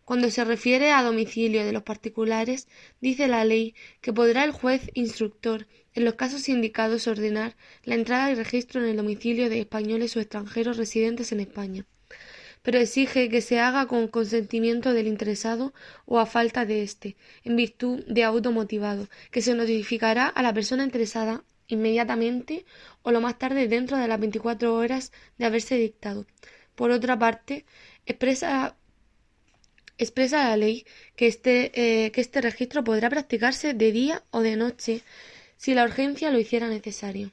Cuando 0.04 0.28
se 0.30 0.44
refiere 0.44 0.90
a 0.90 1.04
domicilio 1.04 1.64
de 1.64 1.72
los 1.72 1.84
particulares, 1.84 2.66
dice 3.00 3.28
la 3.28 3.44
ley 3.44 3.76
que 4.00 4.12
podrá 4.12 4.42
el 4.42 4.50
juez 4.50 4.90
instructor, 4.94 5.68
en 5.94 6.04
los 6.04 6.14
casos 6.14 6.48
indicados, 6.48 7.06
ordenar 7.06 7.56
la 7.84 7.94
entrada 7.94 8.30
y 8.30 8.34
registro 8.34 8.82
en 8.82 8.88
el 8.88 8.96
domicilio 8.96 9.48
de 9.48 9.60
españoles 9.60 10.16
o 10.16 10.20
extranjeros 10.20 10.78
residentes 10.78 11.30
en 11.30 11.38
España, 11.38 11.86
pero 12.62 12.78
exige 12.78 13.28
que 13.28 13.40
se 13.40 13.58
haga 13.58 13.86
con 13.86 14.08
consentimiento 14.08 14.92
del 14.92 15.06
interesado 15.06 15.72
o 16.06 16.18
a 16.18 16.26
falta 16.26 16.64
de 16.64 16.82
éste, 16.82 17.16
en 17.44 17.56
virtud 17.56 18.04
de 18.06 18.24
auto 18.24 18.52
motivado, 18.52 19.08
que 19.30 19.42
se 19.42 19.54
notificará 19.54 20.26
a 20.26 20.42
la 20.42 20.52
persona 20.52 20.84
interesada 20.84 21.44
inmediatamente 21.68 22.64
o 23.02 23.10
lo 23.12 23.20
más 23.20 23.38
tarde 23.38 23.68
dentro 23.68 23.96
de 23.96 24.08
las 24.08 24.20
veinticuatro 24.20 24.74
horas 24.74 25.12
de 25.38 25.46
haberse 25.46 25.76
dictado. 25.76 26.26
Por 26.74 26.90
otra 26.90 27.18
parte, 27.18 27.64
expresa 28.06 28.76
expresa 29.98 30.48
la 30.48 30.56
ley 30.56 30.86
que 31.14 31.26
este, 31.26 31.72
eh, 31.74 32.10
que 32.10 32.22
este 32.22 32.40
registro 32.40 32.82
podrá 32.82 33.10
practicarse 33.10 33.74
de 33.74 33.92
día 33.92 34.24
o 34.30 34.40
de 34.40 34.56
noche 34.56 35.02
si 35.56 35.74
la 35.74 35.84
urgencia 35.84 36.30
lo 36.30 36.38
hiciera 36.38 36.68
necesario. 36.68 37.32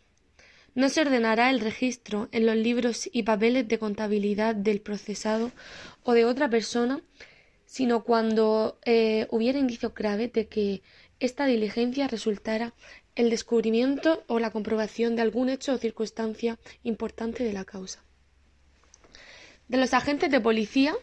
No 0.78 0.90
se 0.90 1.02
ordenará 1.02 1.50
el 1.50 1.60
registro 1.60 2.30
en 2.32 2.46
los 2.46 2.56
libros 2.56 3.10
y 3.12 3.24
papeles 3.24 3.68
de 3.68 3.80
contabilidad 3.80 4.54
del 4.54 4.80
procesado 4.80 5.52
o 6.04 6.14
de 6.14 6.24
otra 6.24 6.52
persona, 6.52 7.02
sino 7.66 8.04
cuando 8.04 8.78
eh, 8.86 9.26
hubiera 9.32 9.58
indicios 9.58 9.96
graves 9.96 10.32
de 10.34 10.46
que 10.46 10.84
esta 11.20 11.48
diligencia 11.48 12.08
resultara 12.08 12.76
el 13.16 13.32
descubrimiento 13.32 14.24
o 14.28 14.38
la 14.38 14.52
comprobación 14.52 15.16
de 15.16 15.24
algún 15.24 15.50
hecho 15.50 15.74
o 15.74 15.80
circunstancia 15.80 16.60
importante 16.84 17.44
de 17.44 17.54
la 17.54 17.66
causa. 17.66 18.04
De 19.70 19.78
los 19.78 19.96
agentes 19.96 20.30
de 20.30 20.40
policía 20.40 20.94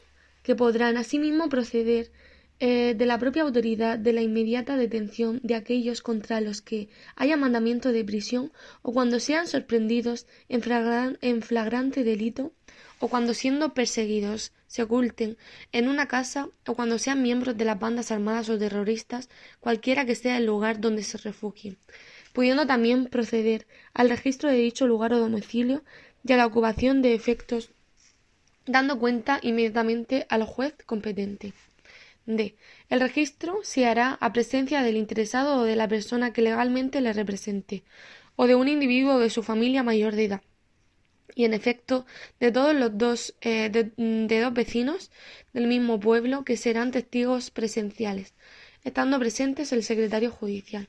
que 0.44 0.54
podrán 0.54 0.96
asimismo 0.98 1.48
proceder 1.48 2.12
eh, 2.60 2.94
de 2.96 3.06
la 3.06 3.18
propia 3.18 3.42
autoridad 3.42 3.98
de 3.98 4.12
la 4.12 4.22
inmediata 4.22 4.76
detención 4.76 5.40
de 5.42 5.56
aquellos 5.56 6.02
contra 6.02 6.40
los 6.40 6.62
que 6.62 6.88
haya 7.16 7.36
mandamiento 7.36 7.90
de 7.90 8.04
prisión 8.04 8.52
o 8.82 8.92
cuando 8.92 9.18
sean 9.18 9.48
sorprendidos 9.48 10.26
en, 10.48 10.62
en 11.20 11.42
flagrante 11.42 12.04
delito 12.04 12.52
o 13.00 13.08
cuando 13.08 13.34
siendo 13.34 13.74
perseguidos 13.74 14.52
se 14.68 14.82
oculten 14.82 15.36
en 15.72 15.88
una 15.88 16.06
casa 16.06 16.48
o 16.66 16.74
cuando 16.74 16.98
sean 16.98 17.22
miembros 17.22 17.56
de 17.56 17.64
las 17.64 17.78
bandas 17.78 18.10
armadas 18.10 18.48
o 18.48 18.58
terroristas, 18.58 19.28
cualquiera 19.60 20.06
que 20.06 20.14
sea 20.14 20.38
el 20.38 20.46
lugar 20.46 20.80
donde 20.80 21.02
se 21.02 21.18
refugien, 21.18 21.76
pudiendo 22.32 22.66
también 22.66 23.06
proceder 23.06 23.66
al 23.94 24.10
registro 24.10 24.48
de 24.48 24.56
dicho 24.56 24.86
lugar 24.86 25.12
o 25.12 25.18
domicilio 25.18 25.82
y 26.24 26.32
a 26.32 26.36
la 26.36 26.46
ocupación 26.46 27.02
de 27.02 27.14
efectos 27.14 27.70
dando 28.66 28.98
cuenta 28.98 29.40
inmediatamente 29.42 30.26
al 30.30 30.44
juez 30.44 30.74
competente. 30.86 31.52
D. 32.26 32.56
El 32.88 33.00
registro 33.00 33.60
se 33.62 33.86
hará 33.86 34.16
a 34.20 34.32
presencia 34.32 34.82
del 34.82 34.96
interesado 34.96 35.60
o 35.60 35.64
de 35.64 35.76
la 35.76 35.88
persona 35.88 36.32
que 36.32 36.42
legalmente 36.42 37.00
le 37.00 37.12
represente, 37.12 37.84
o 38.36 38.46
de 38.46 38.54
un 38.54 38.68
individuo 38.68 39.18
de 39.18 39.30
su 39.30 39.42
familia 39.42 39.82
mayor 39.82 40.14
de 40.14 40.24
edad. 40.24 40.42
Y 41.34 41.44
en 41.44 41.54
efecto, 41.54 42.06
de 42.40 42.52
todos 42.52 42.74
los 42.74 42.96
dos, 42.96 43.34
eh, 43.40 43.68
de 43.70 44.40
dos 44.40 44.54
vecinos 44.54 45.10
del 45.52 45.66
mismo 45.66 45.98
pueblo 45.98 46.44
que 46.44 46.56
serán 46.56 46.92
testigos 46.92 47.50
presenciales, 47.50 48.34
estando 48.84 49.18
presentes 49.18 49.72
el 49.72 49.82
secretario 49.82 50.30
judicial. 50.30 50.88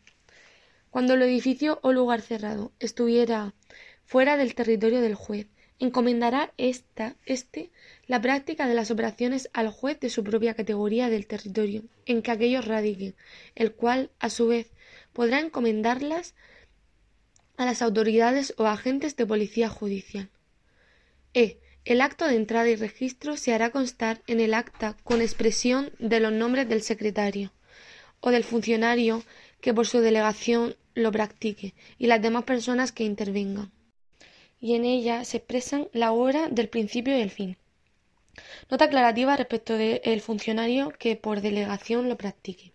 Cuando 0.89 1.15
el 1.15 1.21
edificio 1.23 1.79
o 1.81 1.91
lugar 1.91 2.21
cerrado 2.21 2.71
estuviera 2.79 3.53
fuera 4.05 4.38
del 4.38 4.55
territorio 4.55 5.01
del 5.01 5.15
juez, 5.15 5.47
encomendará 5.79 6.53
esta, 6.57 7.15
este 7.25 7.71
la 8.08 8.22
práctica 8.22 8.68
de 8.68 8.74
las 8.74 8.91
operaciones 8.91 9.49
al 9.53 9.70
juez 9.70 9.99
de 9.99 10.10
su 10.10 10.24
propia 10.24 10.53
categoría 10.53 11.10
del 11.10 11.28
territorio 11.28 11.84
en 12.06 12.22
que 12.22 12.32
aquellos 12.32 12.66
radiquen, 12.66 13.16
el 13.56 13.74
cual, 13.74 14.12
a 14.20 14.30
su 14.30 14.47
vez, 14.47 14.72
podrá 15.14 15.39
encomendarlas 15.39 16.36
a 17.58 17.66
las 17.66 17.82
autoridades 17.82 18.53
o 18.58 18.66
agentes 18.66 19.16
de 19.16 19.26
policía 19.26 19.70
judicial. 19.70 20.30
E. 21.34 21.60
El 21.84 22.01
acto 22.01 22.28
de 22.28 22.36
entrada 22.36 22.68
y 22.70 22.76
registro 22.76 23.38
se 23.38 23.53
hará 23.53 23.70
constar 23.70 24.22
en 24.28 24.39
el 24.39 24.53
acta 24.53 24.97
con 25.03 25.22
expresión 25.22 25.91
de 25.99 26.20
los 26.20 26.32
nombres 26.34 26.68
del 26.68 26.82
secretario 26.82 27.53
o 28.22 28.32
del 28.32 28.43
funcionario 28.43 29.24
que 29.62 29.74
por 29.74 29.86
su 29.86 29.99
delegación 29.99 30.76
lo 30.95 31.12
practique 31.12 31.76
y 31.99 32.08
las 32.08 32.22
demás 32.22 32.43
personas 32.43 32.91
que 32.91 33.03
intervengan 33.03 33.72
y 34.66 34.74
en 34.74 34.84
ella 34.84 35.24
se 35.26 35.38
expresan 35.38 35.89
la 35.93 36.12
hora 36.12 36.49
del 36.49 36.70
principio 36.70 37.16
y 37.16 37.22
el 37.22 37.30
fin. 37.30 37.56
Nota 38.69 38.86
aclarativa 38.86 39.38
respecto 39.38 39.77
del 39.77 40.21
funcionario 40.21 40.91
que 40.97 41.15
por 41.15 41.41
delegación 41.41 42.09
lo 42.09 42.17
practique. 42.17 42.71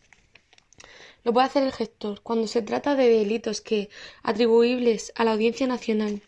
Lo 1.25 1.33
puede 1.33 1.47
hacer 1.47 1.63
el 1.65 1.73
gestor 1.73 2.23
cuando 2.23 2.47
se 2.47 2.63
trata 2.63 2.95
de 2.95 3.09
delitos 3.09 3.61
que 3.61 3.91
atribuibles 4.23 5.13
a 5.17 5.25
la 5.25 5.33
Audiencia 5.33 5.67
Nacional 5.67 6.23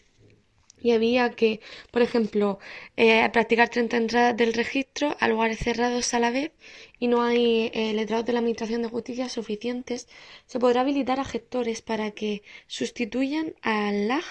y 0.82 0.90
había 0.92 1.30
que, 1.30 1.60
por 1.90 2.02
ejemplo, 2.02 2.58
eh, 2.96 3.28
practicar 3.32 3.68
30 3.68 3.96
entradas 3.96 4.36
del 4.36 4.52
registro 4.52 5.16
a 5.20 5.28
lugares 5.28 5.58
cerrados 5.58 6.12
a 6.12 6.18
la 6.18 6.30
vez 6.30 6.52
y 6.98 7.06
no 7.06 7.22
hay 7.22 7.70
eh, 7.72 7.92
letrados 7.94 8.26
de 8.26 8.32
la 8.32 8.40
Administración 8.40 8.82
de 8.82 8.88
Justicia 8.88 9.28
suficientes, 9.28 10.08
se 10.46 10.58
podrá 10.58 10.80
habilitar 10.80 11.20
a 11.20 11.24
gestores 11.24 11.82
para 11.82 12.10
que 12.10 12.42
sustituyan 12.66 13.54
al 13.62 14.08
LAG 14.08 14.24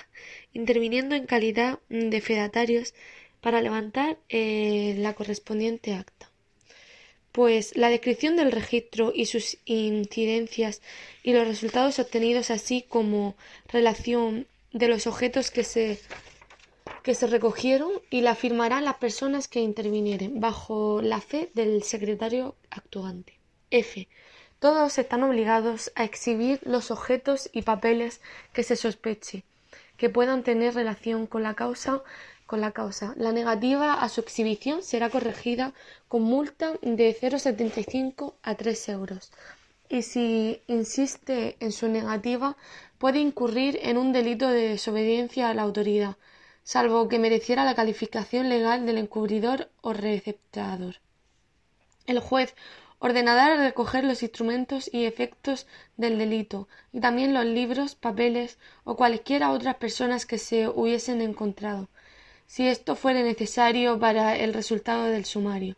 interviniendo 0.53 1.15
en 1.15 1.25
calidad 1.25 1.79
de 1.89 2.21
fedatarios 2.21 2.93
para 3.41 3.61
levantar 3.61 4.17
eh, 4.29 4.95
la 4.97 5.13
correspondiente 5.13 5.93
acta. 5.93 6.29
Pues 7.31 7.75
la 7.75 7.89
descripción 7.89 8.35
del 8.35 8.51
registro 8.51 9.11
y 9.15 9.25
sus 9.25 9.57
incidencias 9.65 10.81
y 11.23 11.33
los 11.33 11.47
resultados 11.47 11.99
obtenidos, 11.99 12.51
así 12.51 12.85
como 12.87 13.35
relación 13.67 14.47
de 14.73 14.87
los 14.87 15.07
objetos 15.07 15.51
que 15.51 15.63
se 15.63 15.99
que 17.03 17.15
se 17.15 17.25
recogieron 17.25 17.91
y 18.11 18.21
la 18.21 18.35
firmarán 18.35 18.85
las 18.85 18.97
personas 18.97 19.47
que 19.47 19.59
intervinieren 19.59 20.39
bajo 20.39 21.01
la 21.01 21.19
fe 21.19 21.49
del 21.55 21.81
secretario 21.81 22.55
actuante. 22.69 23.39
F. 23.71 24.07
Todos 24.59 24.99
están 24.99 25.23
obligados 25.23 25.91
a 25.95 26.03
exhibir 26.03 26.59
los 26.63 26.91
objetos 26.91 27.49
y 27.53 27.63
papeles 27.63 28.21
que 28.53 28.61
se 28.61 28.75
sospeche 28.75 29.43
que 30.01 30.09
puedan 30.09 30.41
tener 30.41 30.73
relación 30.73 31.27
con 31.27 31.43
la 31.43 31.53
causa 31.53 32.01
con 32.51 32.59
la 32.59 32.73
causa. 32.73 33.13
La 33.15 33.31
negativa 33.31 33.93
a 33.93 34.09
su 34.09 34.19
exhibición 34.19 34.83
será 34.83 35.09
corregida 35.09 35.73
con 36.09 36.23
multa 36.23 36.73
de 36.81 37.15
0,75 37.17 38.33
a 38.43 38.55
3 38.55 38.89
euros. 38.89 39.31
Y 39.87 40.01
si 40.01 40.61
insiste 40.67 41.55
en 41.61 41.71
su 41.71 41.87
negativa, 41.87 42.57
puede 42.97 43.19
incurrir 43.19 43.79
en 43.81 43.97
un 43.97 44.11
delito 44.11 44.49
de 44.49 44.67
desobediencia 44.67 45.49
a 45.49 45.53
la 45.53 45.61
autoridad, 45.61 46.17
salvo 46.63 47.07
que 47.07 47.19
mereciera 47.19 47.63
la 47.63 47.73
calificación 47.73 48.49
legal 48.49 48.85
del 48.85 48.97
encubridor 48.97 49.69
o 49.79 49.93
receptador. 49.93 50.95
El 52.05 52.19
juez 52.19 52.53
ordenará 52.99 53.55
recoger 53.55 54.03
los 54.03 54.23
instrumentos 54.23 54.89
y 54.91 55.05
efectos 55.05 55.67
del 55.95 56.17
delito, 56.17 56.67
y 56.91 56.99
también 56.99 57.33
los 57.33 57.45
libros, 57.45 57.95
papeles 57.95 58.57
o 58.83 58.97
cualesquiera 58.97 59.51
otras 59.51 59.75
personas 59.75 60.25
que 60.25 60.37
se 60.37 60.67
hubiesen 60.67 61.21
encontrado, 61.21 61.87
si 62.51 62.67
esto 62.67 62.97
fuere 62.97 63.23
necesario 63.23 63.97
para 63.97 64.35
el 64.35 64.53
resultado 64.53 65.05
del 65.05 65.23
sumario. 65.23 65.77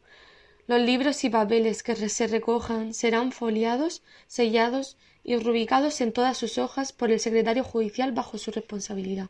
Los 0.65 0.82
libros 0.82 1.24
y 1.24 1.30
papeles 1.30 1.84
que 1.84 1.95
se 1.95 2.26
recojan 2.26 2.95
serán 2.95 3.32
foliados, 3.32 4.01
sellados 4.26 4.97
y 5.24 5.38
rubricados 5.38 6.01
en 6.01 6.11
todas 6.11 6.36
sus 6.36 6.57
hojas 6.57 6.91
por 6.91 7.11
el 7.11 7.19
secretario 7.19 7.63
judicial 7.63 8.11
bajo 8.11 8.39
su 8.39 8.49
responsabilidad. 8.49 9.28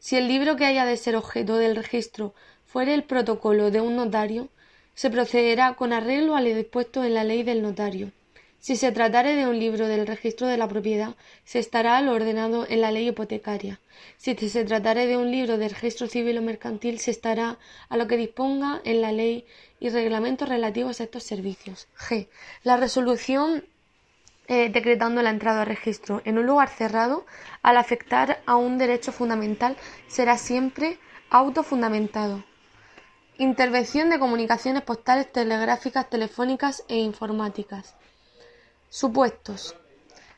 Si 0.00 0.16
el 0.16 0.26
libro 0.26 0.56
que 0.56 0.64
haya 0.64 0.84
de 0.84 0.96
ser 0.96 1.14
objeto 1.14 1.58
del 1.58 1.76
registro 1.76 2.34
fuere 2.66 2.92
el 2.92 3.04
protocolo 3.04 3.70
de 3.70 3.80
un 3.80 3.94
notario, 3.94 4.48
se 4.94 5.10
procederá 5.10 5.76
con 5.76 5.92
arreglo 5.92 6.34
a 6.34 6.40
lo 6.40 6.52
dispuesto 6.56 7.04
en 7.04 7.14
la 7.14 7.22
ley 7.22 7.44
del 7.44 7.62
notario. 7.62 8.10
Si 8.64 8.76
se 8.76 8.92
tratare 8.92 9.36
de 9.36 9.46
un 9.46 9.58
libro 9.58 9.88
del 9.88 10.06
registro 10.06 10.46
de 10.46 10.56
la 10.56 10.66
propiedad, 10.66 11.16
se 11.44 11.58
estará 11.58 11.98
a 11.98 12.00
lo 12.00 12.14
ordenado 12.14 12.66
en 12.66 12.80
la 12.80 12.90
ley 12.92 13.06
hipotecaria. 13.08 13.78
Si 14.16 14.34
se 14.36 14.64
tratare 14.64 15.06
de 15.06 15.18
un 15.18 15.30
libro 15.30 15.58
del 15.58 15.68
registro 15.68 16.06
civil 16.06 16.38
o 16.38 16.40
mercantil, 16.40 16.98
se 16.98 17.10
estará 17.10 17.58
a 17.90 17.96
lo 17.98 18.06
que 18.06 18.16
disponga 18.16 18.80
en 18.84 19.02
la 19.02 19.12
ley 19.12 19.44
y 19.80 19.90
reglamentos 19.90 20.48
relativos 20.48 20.98
a 20.98 21.04
estos 21.04 21.24
servicios. 21.24 21.88
G. 22.08 22.28
La 22.62 22.78
resolución 22.78 23.66
eh, 24.48 24.70
decretando 24.70 25.20
la 25.20 25.28
entrada 25.28 25.60
al 25.60 25.66
registro 25.66 26.22
en 26.24 26.38
un 26.38 26.46
lugar 26.46 26.70
cerrado, 26.70 27.26
al 27.60 27.76
afectar 27.76 28.40
a 28.46 28.56
un 28.56 28.78
derecho 28.78 29.12
fundamental, 29.12 29.76
será 30.08 30.38
siempre 30.38 30.98
autofundamentado. 31.28 32.42
Intervención 33.36 34.08
de 34.08 34.18
comunicaciones 34.18 34.84
postales, 34.84 35.30
telegráficas, 35.30 36.08
telefónicas 36.08 36.82
e 36.88 36.96
informáticas. 36.96 37.94
Supuestos. 38.96 39.74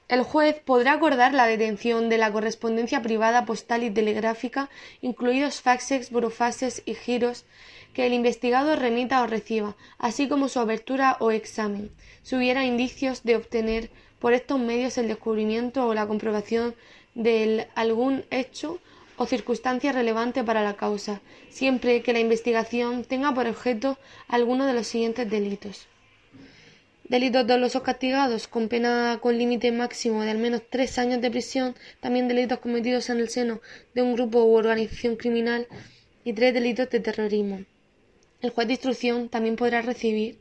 El 0.09 0.23
juez 0.23 0.59
podrá 0.65 0.95
acordar 0.95 1.35
la 1.35 1.47
detención 1.47 2.09
de 2.09 2.17
la 2.17 2.33
correspondencia 2.33 3.03
privada 3.03 3.45
postal 3.45 3.85
y 3.85 3.91
telegráfica, 3.91 4.71
incluidos 5.03 5.61
faxes, 5.61 6.11
burofaxes 6.11 6.83
y 6.87 6.95
giros, 6.95 7.45
que 7.93 8.07
el 8.07 8.15
investigado 8.15 8.75
remita 8.75 9.23
o 9.23 9.27
reciba, 9.27 9.77
así 9.99 10.27
como 10.27 10.49
su 10.49 10.59
apertura 10.59 11.19
o 11.21 11.33
examen, 11.33 11.91
si 12.23 12.35
hubiera 12.35 12.65
indicios 12.65 13.25
de 13.25 13.37
obtener 13.37 13.91
por 14.21 14.33
estos 14.33 14.59
medios 14.59 14.97
el 14.97 15.09
descubrimiento 15.09 15.87
o 15.87 15.93
la 15.93 16.07
comprobación 16.07 16.75
de 17.15 17.69
algún 17.75 18.25
hecho 18.31 18.79
o 19.19 19.27
circunstancia 19.27 19.93
relevante 19.93 20.43
para 20.45 20.65
la 20.65 20.77
causa, 20.77 21.21
siempre 21.51 22.03
que 22.03 22.15
la 22.15 22.21
investigación 22.21 23.05
tenga 23.05 23.35
por 23.35 23.47
objeto 23.47 23.99
alguno 24.29 24.65
de 24.65 24.73
los 24.73 24.87
siguientes 24.87 25.29
delitos 25.29 25.89
Delitos 27.09 27.47
dolosos 27.47 27.83
castigados 27.83 28.49
con 28.49 28.69
pena 28.69 29.21
con 29.23 29.39
límite 29.39 29.71
máximo 29.71 30.25
de 30.25 30.33
al 30.33 30.39
menos 30.39 30.63
tres 30.69 30.99
años 30.99 31.21
de 31.21 31.31
prisión, 31.31 31.77
también 32.01 32.27
delitos 32.27 32.59
cometidos 32.59 33.11
en 33.11 33.21
el 33.21 33.29
seno 33.29 33.61
de 33.95 34.03
un 34.03 34.15
grupo 34.15 34.43
u 34.43 34.57
organización 34.57 35.15
criminal 35.15 35.69
y 36.25 36.33
tres 36.33 36.53
delitos 36.53 36.91
de 36.91 36.99
terrorismo. 36.99 37.61
El 38.41 38.51
juez 38.51 38.67
de 38.67 38.73
instrucción 38.73 39.29
también 39.29 39.55
podrá 39.55 39.83
recibir, 39.83 40.41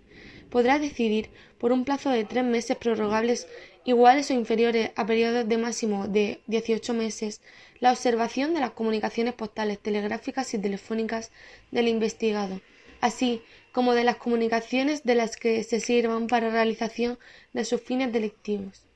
podrá 0.49 0.79
decidir 0.79 1.29
por 1.59 1.71
un 1.71 1.85
plazo 1.85 2.09
de 2.09 2.25
tres 2.25 2.43
meses 2.43 2.75
prorrogables 2.77 3.47
iguales 3.83 4.31
o 4.31 4.33
inferiores 4.33 4.89
a 4.95 5.05
periodos 5.05 5.47
de 5.47 5.57
máximo 5.59 6.07
de 6.07 6.41
18 6.47 6.95
meses 6.95 7.41
la 7.79 7.91
observación 7.91 8.55
de 8.55 8.61
las 8.61 8.71
comunicaciones 8.71 9.35
postales, 9.35 9.77
telegráficas 9.77 10.51
y 10.55 10.57
telefónicas 10.57 11.31
del 11.69 11.89
investigado, 11.89 12.59
así 13.01 13.43
como 13.75 13.93
de 13.93 14.05
las 14.05 14.15
comunicaciones 14.15 15.03
de 15.03 15.15
las 15.15 15.35
que 15.35 15.61
se 15.65 15.81
sirvan 15.81 16.27
para 16.27 16.49
realización 16.49 17.19
de 17.51 17.65
sus 17.65 17.81
fines 17.81 18.13
delictivos. 18.13 18.87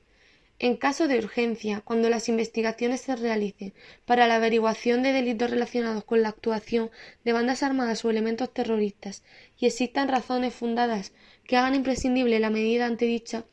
En 0.58 0.78
caso 0.78 1.06
de 1.06 1.18
urgencia, 1.18 1.82
cuando 1.84 2.08
las 2.08 2.30
investigaciones 2.30 3.02
se 3.02 3.14
realicen 3.14 3.74
para 4.06 4.26
la 4.26 4.36
averiguación 4.36 5.02
de 5.02 5.12
delitos 5.12 5.50
relacionados 5.50 6.04
con 6.04 6.22
la 6.22 6.30
actuación 6.30 6.90
de 7.26 7.34
bandas 7.34 7.62
armadas 7.62 8.06
o 8.06 8.10
elementos 8.10 8.54
terroristas 8.54 9.22
y 9.58 9.66
existan 9.66 10.08
razones 10.08 10.54
fundadas 10.54 11.12
que 11.44 11.58
hagan 11.58 11.74
imprescindible 11.74 12.40
la 12.40 12.48
medida 12.48 12.86
antedicha, 12.86 13.44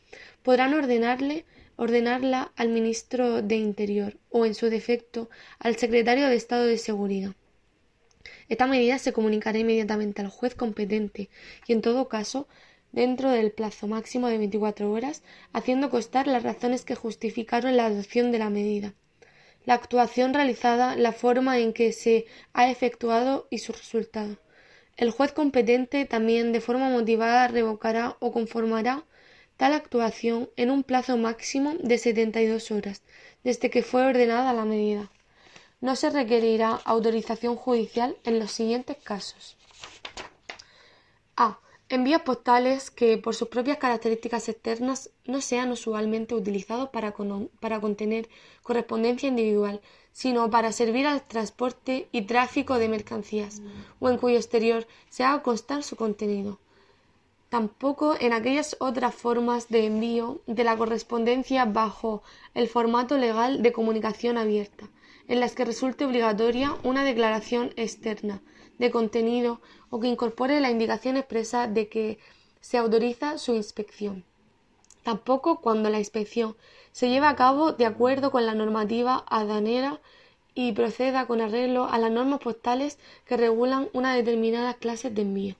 podrán 0.43 0.73
ordenarle 0.75 1.43
ordenarla 1.75 2.53
al 2.55 2.69
ministro 2.69 3.41
de 3.41 3.57
Interior 3.57 4.17
o, 4.29 4.45
en 4.45 4.55
su 4.55 4.69
defecto, 4.69 5.29
al 5.59 5.75
secretario 5.75 6.29
de 6.29 6.37
Estado 6.37 6.63
de 6.63 6.77
Seguridad. 6.77 7.35
Esta 8.49 8.65
medida 8.65 8.97
se 8.97 9.13
comunicará 9.13 9.57
inmediatamente 9.57 10.21
al 10.21 10.29
juez 10.29 10.55
competente 10.55 11.29
y, 11.67 11.73
en 11.73 11.81
todo 11.81 12.07
caso, 12.07 12.47
dentro 12.91 13.29
del 13.29 13.51
plazo 13.51 13.87
máximo 13.87 14.27
de 14.27 14.37
24 14.37 14.89
horas, 14.91 15.21
haciendo 15.51 15.89
constar 15.89 16.27
las 16.27 16.43
razones 16.43 16.85
que 16.85 16.95
justificaron 16.95 17.75
la 17.75 17.87
adopción 17.87 18.31
de 18.31 18.39
la 18.39 18.49
medida, 18.49 18.93
la 19.65 19.73
actuación 19.73 20.33
realizada, 20.33 20.95
la 20.95 21.11
forma 21.11 21.59
en 21.59 21.73
que 21.73 21.91
se 21.91 22.25
ha 22.53 22.71
efectuado 22.71 23.47
y 23.49 23.57
su 23.57 23.73
resultado. 23.73 24.37
El 24.95 25.11
juez 25.11 25.33
competente 25.33 26.05
también 26.05 26.53
de 26.53 26.61
forma 26.61 26.89
motivada 26.89 27.47
revocará 27.49 28.15
o 28.19 28.31
conformará 28.31 29.03
tal 29.57 29.73
actuación 29.73 30.49
en 30.55 30.71
un 30.71 30.83
plazo 30.83 31.17
máximo 31.17 31.75
de 31.81 31.97
72 31.97 32.71
horas 32.71 33.03
desde 33.43 33.69
que 33.69 33.83
fue 33.83 34.05
ordenada 34.05 34.53
la 34.53 34.65
medida 34.65 35.11
no 35.79 35.95
se 35.95 36.09
requerirá 36.09 36.79
autorización 36.85 37.55
judicial 37.55 38.17
en 38.23 38.39
los 38.39 38.51
siguientes 38.51 38.97
casos. 39.03 39.57
A. 41.35 41.59
Envíos 41.89 42.23
postales 42.23 42.91
que, 42.91 43.17
por 43.17 43.33
sus 43.33 43.47
propias 43.47 43.77
características 43.77 44.49
externas, 44.49 45.09
no 45.25 45.39
sean 45.39 45.71
usualmente 45.71 46.35
utilizados 46.35 46.89
para, 46.89 47.13
para 47.61 47.79
contener 47.79 48.27
correspondencia 48.61 49.29
individual, 49.29 49.79
sino 50.11 50.49
para 50.49 50.73
servir 50.73 51.07
al 51.07 51.21
transporte 51.21 52.09
y 52.11 52.23
tráfico 52.23 52.77
de 52.77 52.89
mercancías, 52.89 53.61
o 53.99 54.09
en 54.09 54.17
cuyo 54.17 54.35
exterior 54.35 54.85
se 55.09 55.23
haga 55.23 55.43
constar 55.43 55.83
su 55.83 55.95
contenido. 55.95 56.59
Tampoco 57.49 58.15
en 58.19 58.33
aquellas 58.33 58.75
otras 58.79 59.15
formas 59.15 59.69
de 59.69 59.85
envío 59.85 60.41
de 60.47 60.65
la 60.65 60.75
correspondencia 60.75 61.63
bajo 61.63 62.21
el 62.53 62.67
formato 62.67 63.17
legal 63.17 63.61
de 63.61 63.71
comunicación 63.71 64.37
abierta, 64.37 64.89
en 65.27 65.39
las 65.39 65.53
que 65.53 65.65
resulte 65.65 66.05
obligatoria 66.05 66.75
una 66.83 67.03
declaración 67.03 67.71
externa 67.75 68.41
de 68.77 68.91
contenido 68.91 69.61
o 69.89 69.99
que 69.99 70.07
incorpore 70.07 70.59
la 70.59 70.71
indicación 70.71 71.17
expresa 71.17 71.67
de 71.67 71.89
que 71.89 72.19
se 72.61 72.77
autoriza 72.77 73.37
su 73.37 73.53
inspección. 73.53 74.23
Tampoco 75.03 75.61
cuando 75.61 75.89
la 75.89 75.99
inspección 75.99 76.55
se 76.91 77.09
lleva 77.09 77.29
a 77.29 77.35
cabo 77.35 77.71
de 77.71 77.85
acuerdo 77.85 78.31
con 78.31 78.45
la 78.45 78.53
normativa 78.53 79.23
aduanera 79.29 80.01
y 80.53 80.71
proceda 80.71 81.27
con 81.27 81.39
arreglo 81.39 81.85
a 81.85 81.97
las 81.97 82.11
normas 82.11 82.39
postales 82.39 82.97
que 83.25 83.37
regulan 83.37 83.89
una 83.93 84.15
determinada 84.15 84.73
clase 84.73 85.09
de 85.09 85.21
envío. 85.21 85.55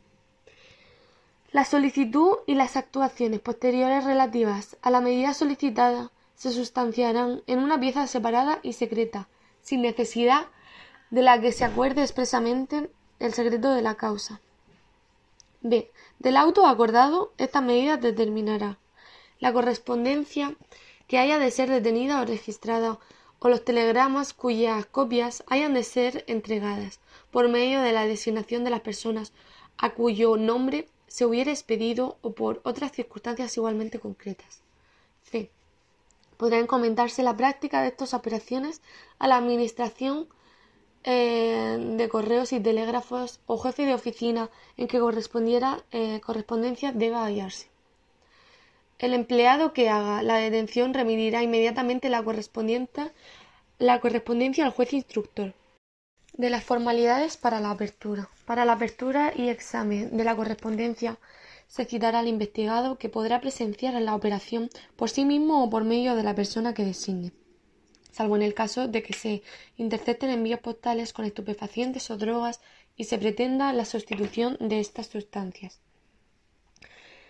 La 1.51 1.65
solicitud 1.65 2.37
y 2.45 2.55
las 2.55 2.75
actuaciones 2.75 3.39
posteriores 3.39 4.03
relativas 4.03 4.75
a 4.81 4.89
la 4.89 4.99
medida 4.99 5.33
solicitada 5.33 6.11
se 6.35 6.51
sustanciarán 6.51 7.41
en 7.47 7.59
una 7.59 7.79
pieza 7.79 8.05
separada 8.07 8.59
y 8.63 8.73
secreta, 8.73 9.29
sin 9.61 9.81
necesidad 9.81 10.47
de 11.09 11.21
la 11.21 11.39
que 11.39 11.51
se 11.51 11.65
acuerde 11.65 12.01
expresamente 12.01 12.89
el 13.19 13.33
secreto 13.33 13.71
de 13.71 13.81
la 13.81 13.95
causa. 13.95 14.41
B. 15.61 15.91
Del 16.19 16.37
auto 16.37 16.65
acordado, 16.67 17.33
esta 17.37 17.61
medida 17.61 17.97
determinará 17.97 18.77
la 19.39 19.53
correspondencia 19.53 20.55
que 21.07 21.17
haya 21.17 21.39
de 21.39 21.51
ser 21.51 21.69
detenida 21.69 22.21
o 22.21 22.25
registrada 22.25 22.99
o 23.39 23.49
los 23.49 23.63
telegramas 23.63 24.33
cuyas 24.33 24.85
copias 24.85 25.43
hayan 25.47 25.73
de 25.73 25.83
ser 25.83 26.23
entregadas 26.27 26.99
por 27.31 27.49
medio 27.49 27.81
de 27.81 27.93
la 27.93 28.05
designación 28.05 28.63
de 28.63 28.71
las 28.71 28.81
personas 28.81 29.31
a 29.77 29.91
cuyo 29.91 30.37
nombre 30.37 30.87
se 31.07 31.25
hubiera 31.25 31.51
expedido 31.51 32.17
o 32.21 32.33
por 32.33 32.61
otras 32.63 32.91
circunstancias 32.91 33.55
igualmente 33.57 33.99
concretas. 33.99 34.61
Podrá 36.37 36.59
encomendarse 36.59 37.23
la 37.23 37.35
práctica 37.35 37.81
de 37.81 37.89
estas 37.89 38.13
operaciones 38.13 38.81
a 39.19 39.27
la 39.27 39.37
Administración 39.37 40.27
eh, 41.03 41.77
de 41.97 42.09
Correos 42.09 42.53
y 42.53 42.59
Telégrafos 42.59 43.39
o 43.45 43.57
jefe 43.57 43.85
de 43.85 43.93
oficina 43.93 44.49
en 44.77 44.87
que 44.87 44.99
correspondiera 44.99 45.83
eh, 45.91 46.19
correspondencia 46.21 46.91
deba 46.91 47.23
hallarse. 47.25 47.67
El 48.99 49.13
empleado 49.13 49.73
que 49.73 49.89
haga 49.89 50.23
la 50.23 50.37
detención 50.37 50.93
remitirá 50.93 51.43
inmediatamente 51.43 52.09
la, 52.09 52.23
la 53.79 53.99
correspondencia 53.99 54.65
al 54.65 54.71
juez 54.71 54.93
instructor. 54.93 55.53
De 56.37 56.51
las 56.51 56.63
formalidades 56.63 57.35
para 57.35 57.59
la 57.59 57.71
apertura. 57.71 58.29
Para 58.45 58.63
la 58.63 58.73
apertura 58.73 59.33
y 59.35 59.49
examen 59.49 60.15
de 60.15 60.23
la 60.23 60.35
correspondencia 60.35 61.17
se 61.67 61.85
citará 61.85 62.19
al 62.19 62.27
investigado 62.27 62.99
que 62.99 63.09
podrá 63.09 63.41
presenciar 63.41 63.95
en 63.95 64.05
la 64.05 64.13
operación 64.13 64.69
por 64.95 65.09
sí 65.09 65.25
mismo 65.25 65.63
o 65.63 65.69
por 65.71 65.83
medio 65.83 66.15
de 66.15 66.21
la 66.21 66.35
persona 66.35 66.75
que 66.75 66.85
designe, 66.85 67.31
salvo 68.11 68.35
en 68.35 68.43
el 68.43 68.53
caso 68.53 68.87
de 68.87 69.01
que 69.01 69.13
se 69.13 69.41
intercepten 69.77 70.29
envíos 70.29 70.59
postales 70.59 71.11
con 71.11 71.25
estupefacientes 71.25 72.11
o 72.11 72.17
drogas 72.17 72.61
y 72.95 73.05
se 73.05 73.17
pretenda 73.17 73.73
la 73.73 73.85
sustitución 73.85 74.57
de 74.59 74.79
estas 74.79 75.07
sustancias. 75.07 75.79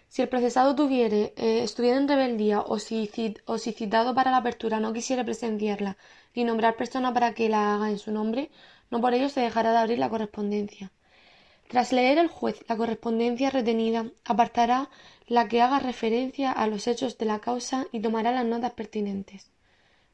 Si 0.10 0.22
el 0.22 0.30
procesado 0.30 0.76
tuviere, 0.76 1.34
eh, 1.38 1.64
estuviera 1.64 1.97
en 1.97 2.08
rebeldía 2.08 2.62
o 2.62 2.80
si, 2.80 3.10
o 3.45 3.58
si 3.58 3.72
citado 3.72 4.14
para 4.16 4.32
la 4.32 4.38
apertura 4.38 4.80
no 4.80 4.93
quisiera 4.93 5.24
presenciarla 5.24 5.97
ni 6.34 6.43
nombrar 6.43 6.76
persona 6.76 7.14
para 7.14 7.34
que 7.34 7.49
la 7.49 7.74
haga 7.76 7.89
en 7.89 7.99
su 7.99 8.12
nombre, 8.12 8.49
no 8.90 9.02
por 9.02 9.14
ello 9.14 9.30
se 9.30 9.42
dejará 9.42 9.72
de 9.72 9.78
abrir 9.78 10.00
la 10.00 10.10
correspondencia. 10.10 10.92
Tras 11.68 11.92
leer 11.92 12.18
el 12.18 12.28
juez 12.28 12.64
la 12.70 12.78
correspondencia 12.78 13.50
retenida, 13.50 14.06
apartará 14.24 14.90
la 15.28 15.48
que 15.50 15.62
haga 15.62 15.80
referencia 15.80 16.52
a 16.52 16.68
los 16.68 16.88
hechos 16.88 17.18
de 17.18 17.26
la 17.26 17.40
causa 17.40 17.88
y 17.92 18.00
tomará 18.00 18.32
las 18.32 18.46
notas 18.46 18.72
pertinentes. 18.72 19.52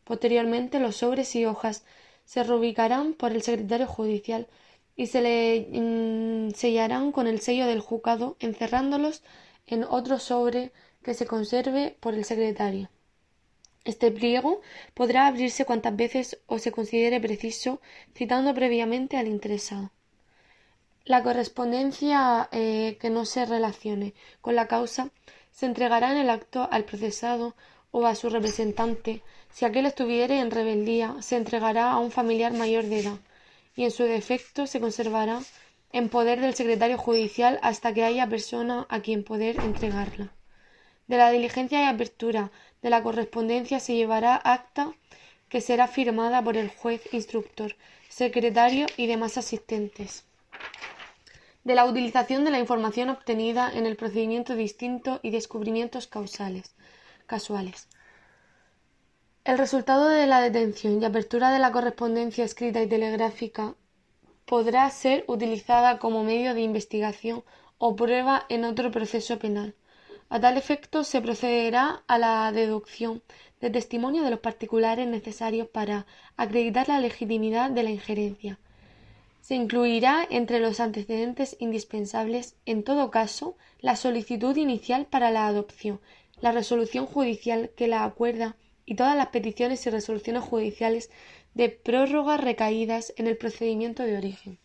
Posteriormente, 0.04 0.80
los 0.80 0.98
sobres 0.98 1.36
y 1.36 1.46
hojas 1.46 1.86
se 2.26 2.44
reubicarán 2.44 3.14
por 3.14 3.32
el 3.32 3.44
secretario 3.44 3.88
judicial 3.88 4.48
y 4.96 5.08
se 5.08 5.22
le 5.22 5.68
mm, 5.72 6.52
sellarán 6.56 7.12
con 7.12 7.28
el 7.28 7.40
sello 7.40 7.68
del 7.68 7.82
juzgado, 7.82 8.36
encerrándolos 8.40 9.24
en 9.68 9.84
otro 9.84 10.20
sobre 10.20 10.72
que 11.04 11.14
se 11.14 11.28
conserve 11.28 11.98
por 12.00 12.14
el 12.16 12.26
secretario. 12.26 12.90
Este 13.86 14.12
pliego 14.12 14.62
podrá 14.94 15.28
abrirse 15.28 15.66
cuantas 15.66 15.96
veces 15.96 16.40
o 16.48 16.58
se 16.58 16.72
considere 16.72 17.20
preciso, 17.20 17.82
citando 18.16 18.54
previamente 18.54 19.18
al 19.18 19.28
interesado. 19.28 19.92
La 21.06 21.22
correspondencia 21.22 22.48
eh, 22.54 22.98
que 23.00 23.10
no 23.10 23.26
se 23.26 23.46
relacione 23.46 24.14
con 24.40 24.56
la 24.56 24.68
causa 24.68 25.10
se 25.52 25.66
entregará 25.66 26.12
en 26.12 26.18
el 26.18 26.30
acto 26.30 26.68
al 26.72 26.86
procesado 26.86 27.56
o 27.92 28.06
a 28.06 28.16
su 28.16 28.30
representante. 28.30 29.22
Si 29.50 29.66
aquel 29.66 29.86
estuviere 29.86 30.40
en 30.40 30.50
rebeldía, 30.50 31.18
se 31.22 31.36
entregará 31.36 31.92
a 31.92 32.00
un 32.00 32.10
familiar 32.10 32.54
mayor 32.54 32.86
de 32.86 33.02
edad 33.02 33.20
y 33.76 33.84
en 33.84 33.92
su 33.92 34.04
defecto 34.04 34.66
se 34.66 34.80
conservará 34.80 35.42
en 35.92 36.10
poder 36.10 36.40
del 36.40 36.56
secretario 36.56 36.98
judicial 36.98 37.60
hasta 37.62 37.94
que 37.94 38.04
haya 38.04 38.28
persona 38.28 38.88
a 38.90 39.02
quien 39.02 39.24
poder 39.24 39.60
entregarla. 39.60 40.32
De 41.08 41.18
la 41.18 41.32
diligencia 41.32 41.84
y 41.84 41.86
apertura 41.86 42.52
de 42.84 42.90
la 42.90 43.02
correspondencia 43.02 43.80
se 43.80 43.96
llevará 43.96 44.36
acta 44.36 44.94
que 45.50 45.62
será 45.62 45.88
firmada 45.88 46.44
por 46.44 46.58
el 46.58 46.70
juez 46.70 47.02
instructor, 47.14 47.76
secretario 48.10 48.86
y 48.98 49.08
demás 49.08 49.38
asistentes. 49.38 50.26
De 51.64 51.76
la 51.76 51.86
utilización 51.86 52.44
de 52.44 52.52
la 52.52 52.60
información 52.60 53.10
obtenida 53.10 53.72
en 53.74 53.86
el 53.86 53.96
procedimiento 53.96 54.56
distinto 54.56 55.22
y 55.24 55.30
descubrimientos 55.30 56.08
causales, 56.08 56.76
casuales. 57.26 57.88
El 59.46 59.58
resultado 59.58 60.10
de 60.10 60.28
la 60.28 60.42
detención 60.42 61.02
y 61.02 61.06
apertura 61.06 61.52
de 61.52 61.60
la 61.60 61.72
correspondencia 61.72 62.44
escrita 62.44 62.82
y 62.82 62.88
telegráfica 62.88 63.76
podrá 64.46 64.90
ser 64.90 65.24
utilizada 65.28 66.00
como 66.00 66.24
medio 66.24 66.54
de 66.54 66.62
investigación 66.62 67.44
o 67.78 67.96
prueba 67.96 68.46
en 68.50 68.66
otro 68.66 68.92
proceso 68.92 69.40
penal. 69.40 69.74
A 70.36 70.40
tal 70.40 70.58
efecto 70.58 71.04
se 71.04 71.22
procederá 71.22 72.04
a 72.08 72.18
la 72.18 72.52
deducción 72.52 73.22
de 73.62 73.70
testimonio 73.70 74.24
de 74.24 74.32
los 74.32 74.40
particulares 74.40 75.08
necesarios 75.08 75.68
para 75.68 76.08
acreditar 76.38 76.88
la 76.88 77.00
legitimidad 77.00 77.70
de 77.70 77.84
la 77.84 77.92
injerencia. 77.92 78.58
Se 79.42 79.54
incluirá 79.54 80.26
entre 80.28 80.60
los 80.60 80.80
antecedentes 80.80 81.56
indispensables, 81.60 82.56
en 82.66 82.84
todo 82.84 83.12
caso, 83.12 83.58
la 83.80 83.96
solicitud 83.96 84.56
inicial 84.58 85.06
para 85.06 85.30
la 85.30 85.46
adopción, 85.46 86.02
la 86.42 86.52
resolución 86.52 87.06
judicial 87.06 87.70
que 87.78 87.88
la 87.88 88.04
acuerda 88.04 88.56
y 88.88 88.96
todas 88.96 89.16
las 89.16 89.28
peticiones 89.28 89.86
y 89.86 89.92
resoluciones 89.92 90.42
judiciales 90.42 91.12
de 91.54 91.70
prórroga 91.70 92.38
recaídas 92.38 93.14
en 93.18 93.28
el 93.28 93.38
procedimiento 93.38 94.02
de 94.02 94.18
origen. 94.18 94.63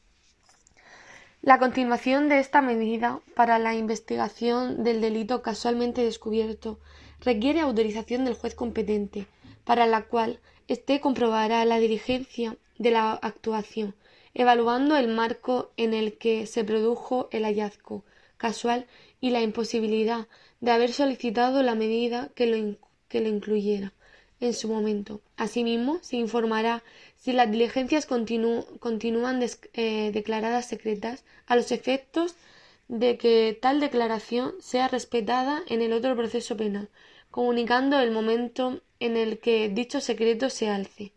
La 1.49 1.59
continuación 1.59 2.29
de 2.29 2.41
esta 2.41 2.61
medida 2.61 3.23
para 3.35 3.59
la 3.59 3.75
investigación 3.75 4.85
del 4.85 5.01
delito 5.01 5.41
casualmente 5.41 6.03
descubierto 6.03 6.79
requiere 7.21 7.61
autorización 7.61 8.27
del 8.27 8.35
juez 8.35 8.55
competente, 8.55 9.27
para 9.65 9.87
la 9.87 10.03
cual 10.03 10.41
éste 10.67 11.01
comprobará 11.01 11.65
la 11.65 11.79
diligencia 11.79 12.59
de 12.77 12.91
la 12.91 13.13
actuación, 13.13 13.95
evaluando 14.35 14.95
el 14.99 15.09
marco 15.09 15.71
en 15.79 15.95
el 15.95 16.19
que 16.19 16.45
se 16.45 16.65
produjo 16.65 17.31
el 17.33 17.45
hallazgo 17.45 18.05
casual 18.37 18.87
y 19.19 19.31
la 19.31 19.41
imposibilidad 19.41 20.29
de 20.61 20.73
haber 20.73 20.93
solicitado 20.93 21.63
la 21.63 21.75
medida 21.75 22.29
que 22.35 22.45
lo, 22.45 22.77
que 23.09 23.23
lo 23.23 23.29
incluyera 23.31 23.95
en 24.41 24.53
su 24.53 24.69
momento. 24.69 25.23
Asimismo, 25.39 25.99
se 26.03 26.17
informará 26.17 26.85
si 27.19 27.33
las 27.33 27.51
diligencias 27.51 28.07
continúan 28.07 29.43
eh, 29.75 30.11
declaradas 30.13 30.67
secretas 30.67 31.25
a 31.47 31.57
los 31.57 31.73
efectos 31.73 32.37
de 32.87 33.19
que 33.19 33.59
tal 33.61 33.81
declaración 33.81 34.55
sea 34.61 34.89
respetada 34.89 35.63
en 35.69 35.83
el 35.83 35.93
otro 35.93 36.17
proceso 36.17 36.57
penal, 36.57 36.89
comunicando 37.31 37.99
el 38.01 38.13
momento 38.13 38.81
en 39.01 39.17
el 39.17 39.41
que 39.41 39.69
dicho 39.69 40.01
secreto 40.01 40.49
se 40.49 40.71
alce. 40.71 41.13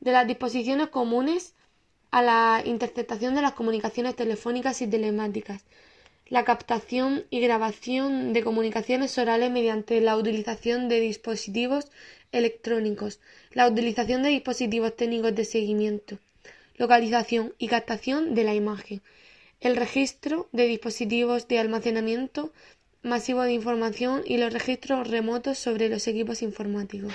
De 0.00 0.12
las 0.12 0.26
disposiciones 0.26 0.88
comunes 0.88 1.54
a 2.10 2.22
la 2.22 2.62
interceptación 2.64 3.34
de 3.34 3.42
las 3.42 3.52
comunicaciones 3.52 4.16
telefónicas 4.16 4.80
y 4.80 4.86
telemáticas, 4.86 5.64
la 6.28 6.44
captación 6.44 7.24
y 7.30 7.40
grabación 7.40 8.32
de 8.32 8.42
comunicaciones 8.44 9.16
orales 9.16 9.50
mediante 9.50 10.00
la 10.00 10.16
utilización 10.16 10.88
de 10.88 11.00
dispositivos 11.00 11.90
electrónicos, 12.32 13.20
la 13.52 13.66
utilización 13.66 14.22
de 14.22 14.28
dispositivos 14.28 14.94
técnicos 14.94 15.34
de 15.34 15.44
seguimiento, 15.44 16.18
localización 16.76 17.54
y 17.58 17.68
captación 17.68 18.34
de 18.34 18.44
la 18.44 18.54
imagen, 18.54 19.00
el 19.60 19.76
registro 19.76 20.48
de 20.52 20.66
dispositivos 20.66 21.48
de 21.48 21.58
almacenamiento 21.58 22.52
masivo 23.02 23.42
de 23.42 23.52
información 23.52 24.22
y 24.26 24.36
los 24.36 24.52
registros 24.52 25.08
remotos 25.08 25.58
sobre 25.58 25.88
los 25.88 26.06
equipos 26.06 26.42
informáticos. 26.42 27.14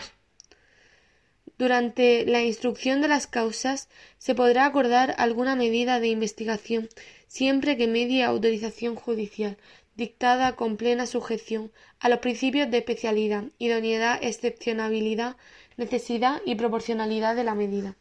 Durante 1.57 2.25
la 2.25 2.41
instrucción 2.41 3.01
de 3.01 3.07
las 3.07 3.27
causas 3.27 3.87
se 4.17 4.35
podrá 4.35 4.65
acordar 4.65 5.13
alguna 5.17 5.55
medida 5.55 5.99
de 5.99 6.07
investigación 6.07 6.89
siempre 7.27 7.77
que 7.77 7.87
medie 7.87 8.23
autorización 8.23 8.95
judicial, 8.95 9.57
dictada 9.95 10.55
con 10.55 10.77
plena 10.77 11.05
sujeción 11.05 11.71
a 11.99 12.09
los 12.09 12.19
principios 12.19 12.69
de 12.71 12.79
especialidad, 12.79 13.45
idoneidad, 13.59 14.19
excepcionabilidad, 14.23 15.37
necesidad 15.77 16.41
y 16.45 16.55
proporcionalidad 16.55 17.35
de 17.35 17.43
la 17.43 17.55
medida. 17.55 17.95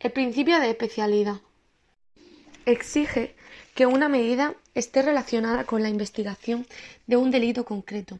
El 0.00 0.12
principio 0.12 0.58
de 0.60 0.70
especialidad 0.70 1.40
exige 2.64 3.34
que 3.74 3.86
una 3.86 4.08
medida 4.08 4.54
esté 4.74 5.02
relacionada 5.02 5.64
con 5.64 5.82
la 5.82 5.88
investigación 5.88 6.66
de 7.06 7.16
un 7.16 7.30
delito 7.30 7.64
concreto. 7.64 8.18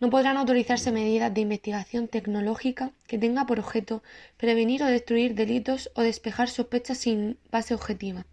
No 0.00 0.08
podrán 0.08 0.38
autorizarse 0.38 0.92
medidas 0.92 1.34
de 1.34 1.42
investigación 1.42 2.08
tecnológica 2.08 2.90
que 3.06 3.18
tenga 3.18 3.44
por 3.44 3.60
objeto 3.60 4.02
prevenir 4.38 4.82
o 4.82 4.86
destruir 4.86 5.34
delitos 5.34 5.90
o 5.94 6.00
despejar 6.00 6.48
sospechas 6.48 6.96
sin 6.96 7.36
base 7.50 7.74
objetiva, 7.74 8.24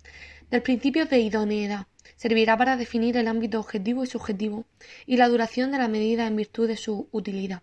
del 0.49 0.61
principio 0.61 1.07
de 1.07 1.19
idoneidad. 1.19 1.87
Servirá 2.15 2.57
para 2.57 2.77
definir 2.77 3.17
el 3.17 3.27
ámbito 3.27 3.59
objetivo 3.59 4.05
y 4.05 4.07
subjetivo 4.07 4.63
y 5.05 5.17
la 5.17 5.27
duración 5.27 5.73
de 5.73 5.77
la 5.77 5.89
medida 5.89 6.25
en 6.25 6.37
virtud 6.37 6.69
de 6.69 6.77
su 6.77 7.09
utilidad. 7.11 7.61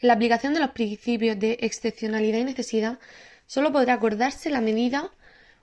En 0.00 0.06
la 0.06 0.12
aplicación 0.12 0.54
de 0.54 0.60
los 0.60 0.70
principios 0.70 1.36
de 1.36 1.58
excepcionalidad 1.60 2.38
y 2.38 2.44
necesidad, 2.44 3.00
sólo 3.46 3.72
podrá 3.72 3.94
acordarse 3.94 4.50
la 4.50 4.60
medida 4.60 5.10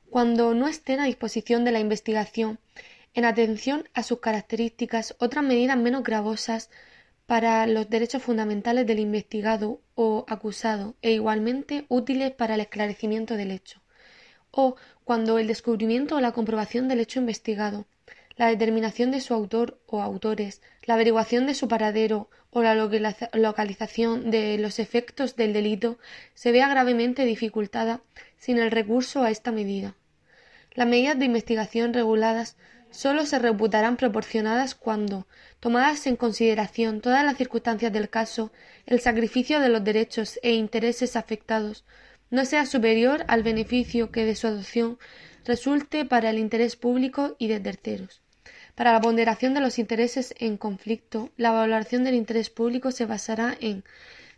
cuando 0.10 0.54
no 0.54 0.68
estén 0.68 1.00
a 1.00 1.06
disposición 1.06 1.64
de 1.64 1.72
la 1.72 1.80
investigación, 1.80 2.60
en 3.14 3.24
atención 3.24 3.88
a 3.94 4.04
sus 4.04 4.20
características, 4.20 5.16
otras 5.20 5.46
medidas 5.46 5.78
menos 5.78 6.04
gravosas 6.04 6.70
para 7.26 7.66
los 7.68 7.90
derechos 7.90 8.22
fundamentales 8.24 8.86
del 8.86 9.00
investigado 9.00 9.82
o 9.96 10.26
acusado 10.28 10.96
e 11.02 11.12
igualmente 11.12 11.86
útiles 11.90 12.32
para 12.32 12.56
el 12.56 12.62
esclarecimiento 12.62 13.36
del 13.36 13.52
hecho 13.52 13.82
o 14.56 14.76
cuando 15.04 15.38
el 15.38 15.48
descubrimiento 15.48 16.16
o 16.16 16.22
la 16.22 16.32
comprobación 16.32 16.88
del 16.88 17.02
hecho 17.02 17.20
investigado, 17.20 17.86
la 18.38 18.48
determinación 18.48 19.12
de 19.12 19.22
su 19.22 19.34
autor 19.34 19.80
o 19.86 20.02
autores, 20.02 20.62
la 20.84 20.96
averiguación 20.96 21.46
de 21.46 21.54
su 21.54 21.68
paradero 21.68 22.30
o 22.50 22.64
la 22.64 22.74
localización 22.74 24.32
de 24.32 24.58
los 24.58 24.80
efectos 24.80 25.36
del 25.36 25.54
delito 25.54 26.00
se 26.34 26.52
vea 26.52 26.70
gravemente 26.70 27.26
dificultada 27.26 28.02
sin 28.38 28.58
el 28.58 28.72
recurso 28.72 29.24
a 29.24 29.32
esta 29.32 29.52
medida. 29.52 29.96
Las 30.74 30.88
medidas 30.88 31.20
de 31.20 31.26
investigación 31.26 31.94
reguladas 31.94 32.58
sólo 32.92 33.26
se 33.26 33.40
reputarán 33.40 33.98
proporcionadas 33.98 34.76
cuando, 34.76 35.28
tomadas 35.60 36.08
en 36.08 36.16
consideración 36.16 37.02
todas 37.02 37.24
las 37.26 37.38
circunstancias 37.38 37.92
del 37.92 38.10
caso, 38.10 38.52
el 38.86 39.00
sacrificio 39.00 39.60
de 39.60 39.70
los 39.70 39.84
derechos 39.84 40.40
e 40.44 40.54
intereses 40.54 41.16
afectados 41.16 41.86
no 42.30 42.46
sea 42.46 42.66
superior 42.66 43.24
al 43.28 43.44
beneficio 43.44 44.12
que 44.12 44.26
de 44.26 44.36
su 44.36 44.48
adopción 44.48 44.98
resulte 45.46 46.06
para 46.06 46.30
el 46.30 46.40
interés 46.40 46.76
público 46.76 47.36
y 47.38 47.48
de 47.48 47.60
terceros. 47.60 48.22
Para 48.76 48.92
la 48.92 49.02
ponderación 49.02 49.54
de 49.54 49.62
los 49.62 49.80
intereses 49.80 50.36
en 50.40 50.58
conflicto, 50.58 51.32
la 51.38 51.52
valoración 51.52 52.04
del 52.04 52.16
interés 52.16 52.50
público 52.50 52.92
se 52.92 53.06
basará 53.06 53.56
en 53.62 53.84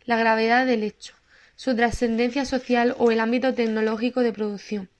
la 0.04 0.16
gravedad 0.16 0.64
del 0.64 0.84
hecho, 0.84 1.14
su 1.56 1.74
trascendencia 1.74 2.44
social 2.44 2.94
o 2.98 3.10
el 3.10 3.20
ámbito 3.20 3.52
tecnológico 3.52 4.20
de 4.20 4.32
producción, 4.32 4.90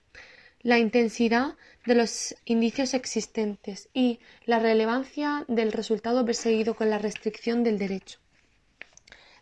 la 0.61 0.77
intensidad 0.77 1.55
de 1.85 1.95
los 1.95 2.35
indicios 2.45 2.93
existentes 2.93 3.89
y 3.93 4.19
la 4.45 4.59
relevancia 4.59 5.45
del 5.47 5.71
resultado 5.71 6.25
perseguido 6.25 6.75
con 6.75 6.89
la 6.89 6.97
restricción 6.97 7.63
del 7.63 7.77
derecho. 7.77 8.19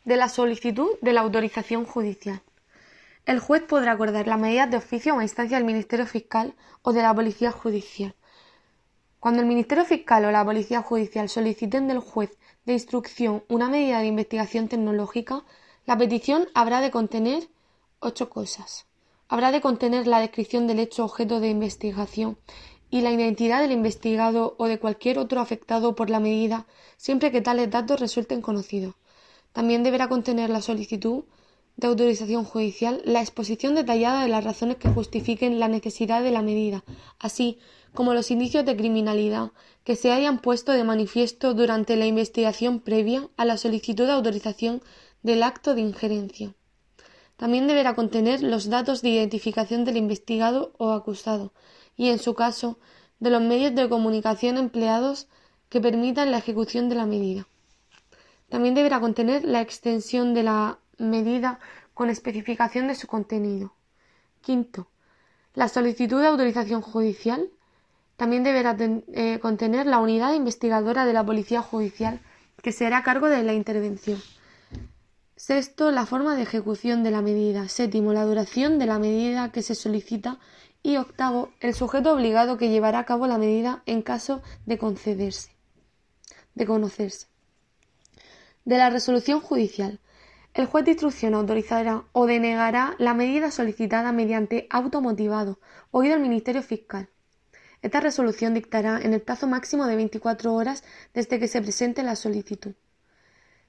De 0.05 0.17
la 0.17 0.29
solicitud 0.29 0.89
de 1.01 1.13
la 1.13 1.21
autorización 1.21 1.85
judicial. 1.85 2.41
El 3.25 3.39
juez 3.39 3.63
podrá 3.63 3.91
acordar 3.91 4.25
las 4.27 4.39
medidas 4.39 4.71
de 4.71 4.77
oficio 4.77 5.13
o 5.13 5.19
a 5.19 5.23
instancia 5.23 5.57
del 5.57 5.65
Ministerio 5.65 6.05
Fiscal 6.05 6.55
o 6.81 6.93
de 6.93 7.01
la 7.01 7.13
Policía 7.13 7.51
Judicial. 7.51 8.15
Cuando 9.19 9.41
el 9.41 9.47
Ministerio 9.47 9.83
Fiscal 9.83 10.23
o 10.23 10.31
la 10.31 10.45
Policía 10.45 10.81
Judicial 10.81 11.27
soliciten 11.27 11.89
del 11.89 11.99
juez 11.99 12.37
de 12.65 12.73
instrucción 12.73 13.43
una 13.49 13.67
medida 13.67 13.99
de 13.99 14.05
investigación 14.05 14.69
tecnológica, 14.69 15.43
la 15.85 15.97
petición 15.97 16.47
habrá 16.53 16.79
de 16.79 16.91
contener 16.91 17.49
ocho 17.99 18.29
cosas. 18.29 18.86
Habrá 19.29 19.51
de 19.51 19.61
contener 19.61 20.07
la 20.07 20.19
descripción 20.19 20.67
del 20.67 20.79
hecho 20.79 21.03
objeto 21.03 21.39
de 21.39 21.49
investigación 21.49 22.37
y 22.89 23.01
la 23.01 23.11
identidad 23.11 23.61
del 23.61 23.73
investigado 23.73 24.55
o 24.57 24.67
de 24.67 24.79
cualquier 24.79 25.19
otro 25.19 25.41
afectado 25.41 25.95
por 25.95 26.09
la 26.09 26.21
medida, 26.21 26.65
siempre 26.95 27.31
que 27.31 27.41
tales 27.41 27.69
datos 27.69 27.99
resulten 27.99 28.41
conocidos. 28.41 28.95
También 29.51 29.83
deberá 29.83 30.07
contener 30.07 30.49
la 30.49 30.61
solicitud 30.61 31.25
de 31.75 31.87
autorización 31.87 32.43
judicial 32.43 33.01
la 33.05 33.21
exposición 33.21 33.75
detallada 33.75 34.23
de 34.23 34.29
las 34.29 34.43
razones 34.43 34.77
que 34.77 34.89
justifiquen 34.89 35.59
la 35.59 35.67
necesidad 35.67 36.23
de 36.23 36.31
la 36.31 36.41
medida, 36.41 36.83
así 37.19 37.59
como 37.93 38.13
los 38.13 38.31
indicios 38.31 38.65
de 38.65 38.75
criminalidad 38.75 39.51
que 39.83 39.95
se 39.95 40.11
hayan 40.11 40.39
puesto 40.39 40.71
de 40.71 40.83
manifiesto 40.83 41.53
durante 41.53 41.95
la 41.95 42.05
investigación 42.05 42.79
previa 42.79 43.29
a 43.37 43.45
la 43.45 43.57
solicitud 43.57 44.05
de 44.05 44.13
autorización 44.13 44.81
del 45.21 45.43
acto 45.43 45.75
de 45.75 45.81
injerencia. 45.81 46.56
También 47.37 47.67
deberá 47.67 47.93
contener 47.93 48.41
los 48.41 48.69
datos 48.69 49.01
de 49.01 49.09
identificación 49.09 49.85
del 49.85 49.97
investigado 49.97 50.73
o 50.77 50.91
acusado 50.91 51.53
y, 51.95 52.09
en 52.09 52.19
su 52.19 52.33
caso, 52.33 52.79
de 53.19 53.29
los 53.29 53.41
medios 53.41 53.73
de 53.75 53.87
comunicación 53.87 54.57
empleados 54.57 55.27
que 55.69 55.79
permitan 55.79 56.31
la 56.31 56.39
ejecución 56.39 56.89
de 56.89 56.95
la 56.95 57.05
medida. 57.05 57.47
También 58.49 58.75
deberá 58.75 58.99
contener 58.99 59.43
la 59.45 59.61
extensión 59.61 60.33
de 60.33 60.43
la 60.43 60.79
medida 60.97 61.59
con 61.93 62.09
especificación 62.09 62.87
de 62.87 62.95
su 62.95 63.07
contenido. 63.07 63.73
Quinto, 64.41 64.87
la 65.53 65.67
solicitud 65.67 66.21
de 66.21 66.27
autorización 66.27 66.81
judicial 66.81 67.49
también 68.15 68.43
deberá 68.43 68.75
eh, 68.79 69.39
contener 69.39 69.85
la 69.85 69.99
unidad 69.99 70.33
investigadora 70.33 71.05
de 71.05 71.13
la 71.13 71.25
Policía 71.25 71.61
Judicial 71.61 72.19
que 72.63 72.71
se 72.71 72.87
hará 72.87 73.03
cargo 73.03 73.27
de 73.27 73.43
la 73.43 73.53
intervención. 73.53 74.19
Sexto, 75.37 75.91
la 75.91 76.07
forma 76.07 76.35
de 76.35 76.41
ejecución 76.41 77.03
de 77.03 77.11
la 77.11 77.21
medida. 77.21 77.69
Séptimo, 77.69 78.11
la 78.11 78.25
duración 78.25 78.79
de 78.79 78.87
la 78.87 78.97
medida 78.97 79.51
que 79.51 79.61
se 79.61 79.75
solicita. 79.75 80.39
Y 80.81 80.97
octavo, 80.97 81.51
el 81.59 81.75
sujeto 81.75 82.11
obligado 82.11 82.57
que 82.57 82.69
llevará 82.69 82.97
a 82.97 83.05
cabo 83.05 83.27
la 83.27 83.37
medida 83.37 83.83
en 83.85 84.01
caso 84.01 84.41
de 84.65 84.79
concederse, 84.79 85.51
de 86.55 86.65
conocerse. 86.65 87.27
De 88.65 88.79
la 88.79 88.89
resolución 88.89 89.39
judicial. 89.39 89.99
El 90.55 90.65
juez 90.65 90.85
de 90.85 90.91
instrucción 90.91 91.35
autorizará 91.35 92.05
o 92.13 92.25
denegará 92.25 92.95
la 92.97 93.13
medida 93.13 93.51
solicitada 93.51 94.11
mediante 94.11 94.65
automotivado, 94.71 95.59
oído 95.91 96.15
el 96.15 96.21
Ministerio 96.21 96.63
Fiscal. 96.63 97.09
Esta 97.83 97.99
resolución 97.99 98.55
dictará 98.55 98.99
en 98.99 99.13
el 99.13 99.21
plazo 99.21 99.45
máximo 99.45 99.85
de 99.85 99.97
24 99.97 100.51
horas 100.51 100.83
desde 101.13 101.39
que 101.39 101.47
se 101.47 101.61
presente 101.61 102.01
la 102.01 102.15
solicitud. 102.15 102.73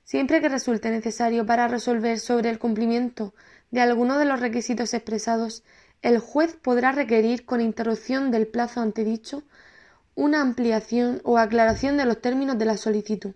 Siempre 0.09 0.41
que 0.41 0.49
resulte 0.49 0.89
necesario 0.89 1.45
para 1.45 1.69
resolver 1.69 2.19
sobre 2.19 2.49
el 2.49 2.59
cumplimiento 2.59 3.35
de 3.71 3.83
alguno 3.83 4.19
de 4.19 4.25
los 4.25 4.41
requisitos 4.41 4.95
expresados, 4.95 5.65
el 6.01 6.19
juez 6.19 6.57
podrá 6.57 6.93
requerir 6.93 7.45
con 7.45 7.61
interrupción 7.61 8.31
del 8.31 8.47
plazo 8.47 8.81
antedicho 8.81 9.43
una 10.15 10.41
ampliación 10.41 11.21
o 11.25 11.37
aclaración 11.37 11.99
de 11.99 12.07
los 12.07 12.23
términos 12.23 12.59
de 12.59 12.65
la 12.65 12.79
solicitud. 12.79 13.35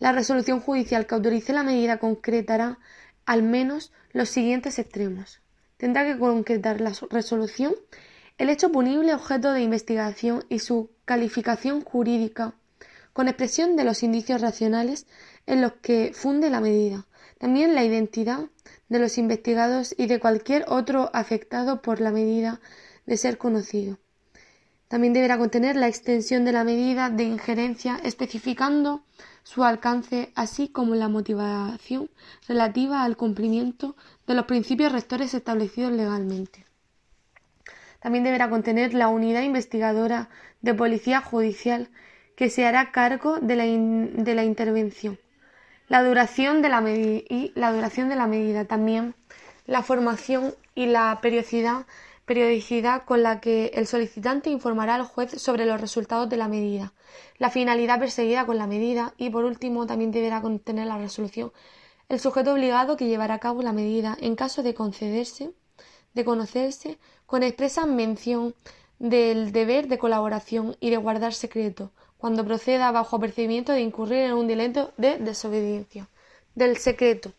La 0.00 0.10
resolución 0.10 0.58
judicial 0.58 1.06
que 1.06 1.14
autorice 1.14 1.52
la 1.52 1.62
medida 1.62 1.98
concretará 1.98 2.80
al 3.24 3.44
menos 3.44 3.92
los 4.10 4.30
siguientes 4.30 4.80
extremos. 4.80 5.40
Tendrá 5.76 6.04
que 6.04 6.18
concretar 6.18 6.80
la 6.80 6.94
resolución 7.10 7.76
el 8.38 8.50
hecho 8.50 8.72
punible 8.72 9.14
objeto 9.14 9.52
de 9.52 9.62
investigación 9.62 10.44
y 10.48 10.58
su 10.58 10.90
calificación 11.04 11.80
jurídica 11.80 12.54
con 13.14 13.28
expresión 13.28 13.76
de 13.76 13.84
los 13.84 14.02
indicios 14.02 14.40
racionales 14.40 15.06
en 15.46 15.60
los 15.60 15.72
que 15.74 16.12
funde 16.14 16.50
la 16.50 16.60
medida, 16.60 17.06
también 17.38 17.74
la 17.74 17.84
identidad 17.84 18.48
de 18.88 18.98
los 18.98 19.18
investigados 19.18 19.94
y 19.98 20.06
de 20.06 20.20
cualquier 20.20 20.64
otro 20.68 21.10
afectado 21.12 21.82
por 21.82 22.00
la 22.00 22.10
medida 22.10 22.60
de 23.06 23.16
ser 23.16 23.38
conocido. 23.38 23.98
También 24.88 25.12
deberá 25.12 25.38
contener 25.38 25.76
la 25.76 25.88
extensión 25.88 26.44
de 26.44 26.52
la 26.52 26.64
medida 26.64 27.10
de 27.10 27.24
injerencia 27.24 28.00
especificando 28.04 29.02
su 29.42 29.64
alcance, 29.64 30.32
así 30.34 30.68
como 30.68 30.94
la 30.94 31.08
motivación 31.08 32.10
relativa 32.46 33.02
al 33.02 33.16
cumplimiento 33.16 33.96
de 34.26 34.34
los 34.34 34.46
principios 34.46 34.92
rectores 34.92 35.34
establecidos 35.34 35.92
legalmente. 35.92 36.64
También 38.00 38.24
deberá 38.24 38.48
contener 38.50 38.94
la 38.94 39.08
unidad 39.08 39.42
investigadora 39.42 40.28
de 40.60 40.74
policía 40.74 41.20
judicial 41.20 41.88
que 42.36 42.50
se 42.50 42.66
hará 42.66 42.92
cargo 42.92 43.38
de 43.40 43.56
la, 43.56 43.64
de 43.64 44.34
la 44.34 44.44
intervención 44.44 45.18
la 45.88 46.02
duración 46.02 46.62
de 46.62 46.68
la 46.68 46.82
y 46.88 47.52
la 47.54 47.72
duración 47.72 48.08
de 48.08 48.16
la 48.16 48.26
medida, 48.26 48.64
también 48.64 49.14
la 49.66 49.82
formación 49.82 50.54
y 50.74 50.86
la 50.86 51.18
periodicidad, 51.22 51.86
periodicidad 52.24 53.04
con 53.04 53.22
la 53.22 53.40
que 53.40 53.70
el 53.74 53.86
solicitante 53.86 54.50
informará 54.50 54.94
al 54.94 55.04
juez 55.04 55.30
sobre 55.40 55.66
los 55.66 55.80
resultados 55.80 56.28
de 56.28 56.36
la 56.36 56.48
medida, 56.48 56.92
la 57.38 57.50
finalidad 57.50 57.98
perseguida 57.98 58.46
con 58.46 58.58
la 58.58 58.66
medida 58.66 59.14
y, 59.18 59.30
por 59.30 59.44
último, 59.44 59.86
también 59.86 60.10
deberá 60.10 60.40
contener 60.40 60.86
la 60.86 60.98
resolución. 60.98 61.52
El 62.08 62.20
sujeto 62.20 62.52
obligado 62.52 62.96
que 62.96 63.06
llevará 63.06 63.34
a 63.34 63.38
cabo 63.38 63.62
la 63.62 63.72
medida 63.72 64.16
en 64.20 64.36
caso 64.36 64.62
de 64.62 64.74
concederse, 64.74 65.52
de 66.12 66.24
conocerse, 66.24 66.98
con 67.26 67.42
expresa 67.42 67.86
mención 67.86 68.54
del 68.98 69.52
deber 69.52 69.88
de 69.88 69.98
colaboración 69.98 70.76
y 70.80 70.90
de 70.90 70.96
guardar 70.96 71.34
secreto, 71.34 71.92
cuando 72.24 72.46
proceda 72.46 72.90
bajo 72.90 73.16
apercibimiento 73.16 73.72
de 73.72 73.82
incurrir 73.82 74.20
en 74.20 74.32
un 74.32 74.48
delito 74.48 74.94
de 74.96 75.18
desobediencia. 75.18 76.08
Del 76.54 76.78
secreto. 76.78 77.34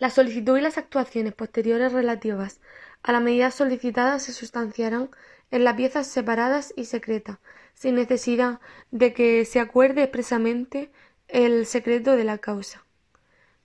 La 0.00 0.10
solicitud 0.10 0.58
y 0.58 0.60
las 0.60 0.76
actuaciones 0.76 1.34
posteriores 1.34 1.92
relativas 1.92 2.60
a 3.04 3.12
la 3.12 3.20
medida 3.20 3.52
solicitada 3.52 4.18
se 4.18 4.32
sustanciarán 4.32 5.10
en 5.52 5.62
las 5.62 5.76
piezas 5.76 6.08
separadas 6.08 6.74
y 6.76 6.86
secretas, 6.86 7.38
sin 7.74 7.94
necesidad 7.94 8.58
de 8.90 9.12
que 9.12 9.44
se 9.44 9.60
acuerde 9.60 10.02
expresamente 10.02 10.90
el 11.28 11.64
secreto 11.64 12.16
de 12.16 12.24
la 12.24 12.38
causa. 12.38 12.86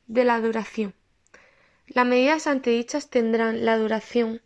De 0.05 0.23
la 0.23 0.39
duración. 0.39 0.93
Las 1.87 2.05
medidas 2.05 2.45
antedichas 2.45 3.09
tendrán 3.09 3.65
la 3.65 3.79
duración 3.79 4.39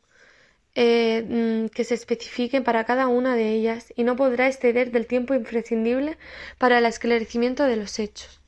eh, 0.79 1.25
mm, 1.27 1.69
que 1.69 1.83
se 1.83 1.95
especifiquen 1.95 2.63
para 2.63 2.83
cada 2.83 3.07
una 3.07 3.35
de 3.35 3.49
ellas 3.49 3.91
y 3.95 4.03
no 4.03 4.15
podrá 4.15 4.45
exceder 4.47 4.91
del 4.91 5.07
tiempo 5.07 5.33
imprescindible 5.33 6.19
para 6.59 6.77
el 6.77 6.85
esclarecimiento 6.85 7.63
de 7.63 7.77
los 7.77 7.97
hechos. 7.97 8.39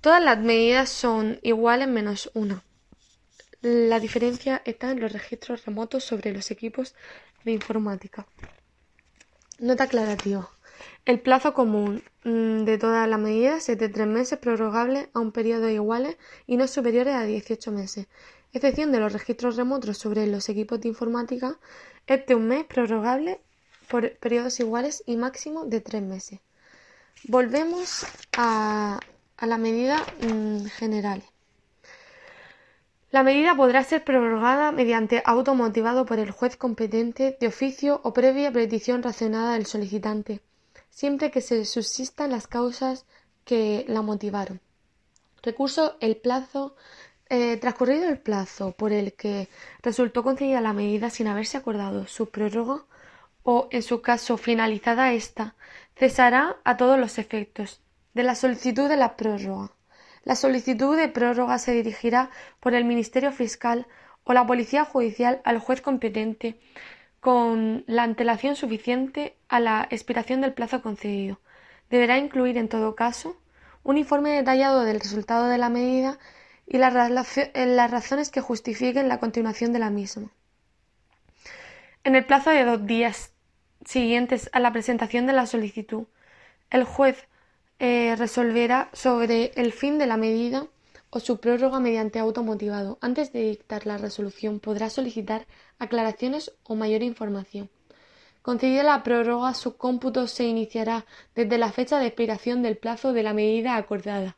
Todas 0.00 0.22
las 0.22 0.38
medidas 0.38 0.88
son 0.88 1.40
iguales 1.42 1.88
menos 1.88 2.30
una. 2.32 2.62
La 3.60 3.98
diferencia 3.98 4.62
está 4.64 4.92
en 4.92 5.00
los 5.00 5.12
registros 5.12 5.66
remotos 5.66 6.04
sobre 6.04 6.32
los 6.32 6.52
equipos 6.52 6.94
de 7.44 7.50
informática. 7.50 8.28
Nota 9.58 9.84
aclarativa. 9.84 10.48
El 11.04 11.18
plazo 11.18 11.54
común 11.54 12.04
mm, 12.22 12.62
de 12.62 12.78
todas 12.78 13.08
las 13.08 13.18
medidas 13.18 13.68
es 13.68 13.78
de 13.78 13.88
tres 13.88 14.06
meses 14.06 14.38
prorrogable 14.38 15.10
a 15.12 15.18
un 15.18 15.32
periodo 15.32 15.68
iguales 15.68 16.18
y 16.46 16.56
no 16.56 16.68
superiores 16.68 17.16
a 17.16 17.24
18 17.24 17.72
meses 17.72 18.06
excepción 18.52 18.92
de 18.92 19.00
los 19.00 19.12
registros 19.12 19.56
remotos 19.56 19.98
sobre 19.98 20.26
los 20.26 20.48
equipos 20.48 20.80
de 20.80 20.88
informática, 20.88 21.58
es 22.06 22.26
de 22.26 22.34
un 22.34 22.48
mes 22.48 22.64
prorrogable 22.64 23.40
por 23.88 24.16
periodos 24.18 24.60
iguales 24.60 25.02
y 25.06 25.16
máximo 25.16 25.64
de 25.64 25.80
tres 25.80 26.02
meses. 26.02 26.40
Volvemos 27.24 28.06
a, 28.36 28.98
la 29.40 29.58
medida 29.58 30.04
mm, 30.22 30.64
general. 30.66 31.22
La 33.10 33.22
medida 33.24 33.56
podrá 33.56 33.82
ser 33.82 34.04
prorrogada 34.04 34.70
mediante 34.70 35.22
auto 35.26 35.54
motivado 35.54 36.06
por 36.06 36.18
el 36.20 36.30
juez 36.30 36.56
competente 36.56 37.36
de 37.40 37.48
oficio 37.48 38.00
o 38.04 38.12
previa 38.12 38.52
petición 38.52 39.02
racionada 39.02 39.54
del 39.54 39.66
solicitante, 39.66 40.40
siempre 40.90 41.32
que 41.32 41.40
se 41.40 41.64
subsistan 41.64 42.30
las 42.30 42.46
causas 42.46 43.06
que 43.44 43.84
la 43.88 44.02
motivaron. 44.02 44.60
Recurso 45.42 45.96
el 46.00 46.16
plazo 46.16 46.76
eh, 47.30 47.56
transcurrido 47.58 48.08
el 48.08 48.18
plazo 48.18 48.72
por 48.72 48.92
el 48.92 49.14
que 49.14 49.48
resultó 49.82 50.24
concedida 50.24 50.60
la 50.60 50.72
medida 50.72 51.10
sin 51.10 51.28
haberse 51.28 51.56
acordado 51.56 52.06
su 52.08 52.28
prórroga 52.28 52.82
o, 53.44 53.68
en 53.70 53.82
su 53.82 54.02
caso, 54.02 54.36
finalizada 54.36 55.12
esta, 55.12 55.54
cesará 55.96 56.56
a 56.64 56.76
todos 56.76 56.98
los 56.98 57.18
efectos 57.18 57.80
de 58.14 58.24
la 58.24 58.34
solicitud 58.34 58.88
de 58.88 58.96
la 58.96 59.16
prórroga. 59.16 59.70
La 60.24 60.34
solicitud 60.34 60.96
de 60.96 61.08
prórroga 61.08 61.58
se 61.58 61.72
dirigirá 61.72 62.30
por 62.58 62.74
el 62.74 62.84
Ministerio 62.84 63.32
Fiscal 63.32 63.86
o 64.24 64.32
la 64.32 64.46
Policía 64.46 64.84
Judicial 64.84 65.40
al 65.44 65.60
juez 65.60 65.80
competente 65.80 66.60
con 67.20 67.84
la 67.86 68.02
antelación 68.02 68.56
suficiente 68.56 69.36
a 69.48 69.60
la 69.60 69.86
expiración 69.90 70.40
del 70.40 70.52
plazo 70.52 70.82
concedido. 70.82 71.38
Deberá 71.90 72.18
incluir, 72.18 72.58
en 72.58 72.68
todo 72.68 72.96
caso, 72.96 73.36
un 73.84 73.98
informe 73.98 74.30
detallado 74.30 74.84
del 74.84 75.00
resultado 75.00 75.46
de 75.46 75.58
la 75.58 75.68
medida 75.68 76.18
y 76.72 76.78
las, 76.78 77.90
razones 77.90 78.30
que 78.30 78.40
justifiquen 78.40 79.08
la 79.08 79.18
continuación 79.18 79.72
de 79.72 79.80
la 79.80 79.90
misma. 79.90 80.30
En 82.04 82.14
el 82.14 82.24
plazo 82.24 82.50
de 82.50 82.64
dos 82.64 82.86
días 82.86 83.32
siguientes 83.84 84.48
a 84.52 84.60
la 84.60 84.72
presentación 84.72 85.26
de 85.26 85.32
la 85.32 85.46
solicitud, 85.46 86.04
el 86.70 86.84
juez 86.84 87.26
eh, 87.80 88.14
resolverá 88.16 88.88
sobre 88.92 89.50
el 89.56 89.72
fin 89.72 89.98
de 89.98 90.06
la 90.06 90.16
medida 90.16 90.68
o 91.10 91.18
su 91.18 91.40
prórroga 91.40 91.80
mediante 91.80 92.20
automotivado. 92.20 92.98
Antes 93.00 93.32
de 93.32 93.50
dictar 93.50 93.84
la 93.84 93.98
resolución 93.98 94.60
podrá 94.60 94.90
solicitar 94.90 95.48
aclaraciones 95.80 96.52
o 96.62 96.76
mayor 96.76 97.02
información. 97.02 97.68
Concedida 98.42 98.84
la 98.84 99.02
prórroga, 99.02 99.54
su 99.54 99.76
cómputo 99.76 100.28
se 100.28 100.44
iniciará 100.44 101.04
desde 101.34 101.58
la 101.58 101.72
fecha 101.72 101.98
de 101.98 102.06
expiración 102.06 102.62
del 102.62 102.76
plazo 102.76 103.12
de 103.12 103.24
la 103.24 103.34
medida 103.34 103.74
acordada 103.74 104.36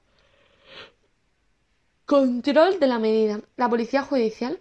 Control 2.07 2.81
de 2.81 2.87
la 2.87 2.99
medida. 2.99 3.41
La 3.57 3.69
Policía 3.69 4.03
Judicial 4.03 4.61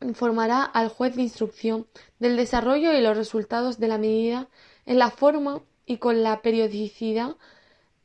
informará 0.00 0.64
al 0.64 0.88
juez 0.88 1.14
de 1.14 1.22
instrucción 1.22 1.86
del 2.18 2.36
desarrollo 2.36 2.92
y 2.92 3.00
los 3.00 3.16
resultados 3.16 3.78
de 3.78 3.88
la 3.88 3.98
medida 3.98 4.48
en 4.84 4.98
la 4.98 5.10
forma 5.10 5.62
y 5.86 5.98
con 5.98 6.22
la 6.22 6.42
periodicidad 6.42 7.36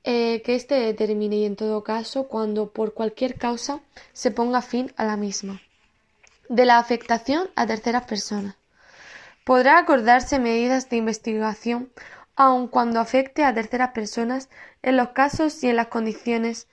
eh, 0.04 0.42
que 0.44 0.56
éste 0.56 0.76
determine 0.76 1.38
y 1.38 1.46
en 1.46 1.56
todo 1.56 1.84
caso 1.84 2.28
cuando 2.28 2.72
por 2.72 2.94
cualquier 2.94 3.36
causa 3.36 3.82
se 4.14 4.32
ponga 4.32 4.62
fin 4.62 4.94
a 4.98 5.04
la 5.04 5.18
misma. 5.18 5.60
De 6.48 6.66
la 6.66 6.78
afectación 6.78 7.50
a 7.56 7.66
terceras 7.66 8.06
personas. 8.06 8.56
Podrá 9.44 9.80
acordarse 9.80 10.40
medidas 10.40 10.90
de 10.90 10.98
investigación 10.98 11.92
aun 12.36 12.68
cuando 12.68 13.00
afecte 13.00 13.44
a 13.44 13.54
terceras 13.54 13.92
personas 13.92 14.50
en 14.84 14.96
los 14.96 15.10
casos 15.10 15.64
y 15.64 15.70
en 15.70 15.76
las 15.76 15.88
condiciones 15.88 16.68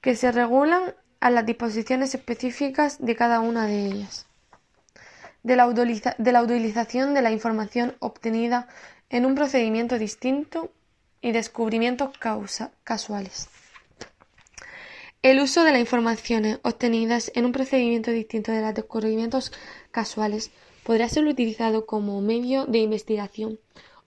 que 0.00 0.16
se 0.16 0.32
regulan 0.32 0.94
a 1.20 1.30
las 1.30 1.46
disposiciones 1.46 2.14
específicas 2.14 2.98
de 3.04 3.16
cada 3.16 3.40
una 3.40 3.66
de 3.66 3.86
ellas. 3.86 4.26
De 5.42 5.56
la, 5.56 5.66
utilización 5.66 7.14
de 7.14 7.22
la 7.22 7.30
información 7.30 7.96
obtenida 8.00 8.68
en 9.08 9.24
un 9.24 9.34
procedimiento 9.34 9.98
distinto 9.98 10.70
y 11.20 11.32
descubrimientos 11.32 12.10
casuales. 12.84 13.48
El 15.22 15.40
uso 15.40 15.64
de 15.64 15.72
las 15.72 15.80
informaciones 15.80 16.60
obtenidas 16.62 17.32
en 17.34 17.44
un 17.44 17.52
procedimiento 17.52 18.10
distinto 18.10 18.52
de 18.52 18.62
los 18.62 18.74
descubrimientos 18.74 19.52
casuales 19.90 20.52
podrá 20.84 21.08
ser 21.08 21.26
utilizado 21.26 21.86
como 21.86 22.20
medio 22.20 22.66
de 22.66 22.78
investigación 22.78 23.58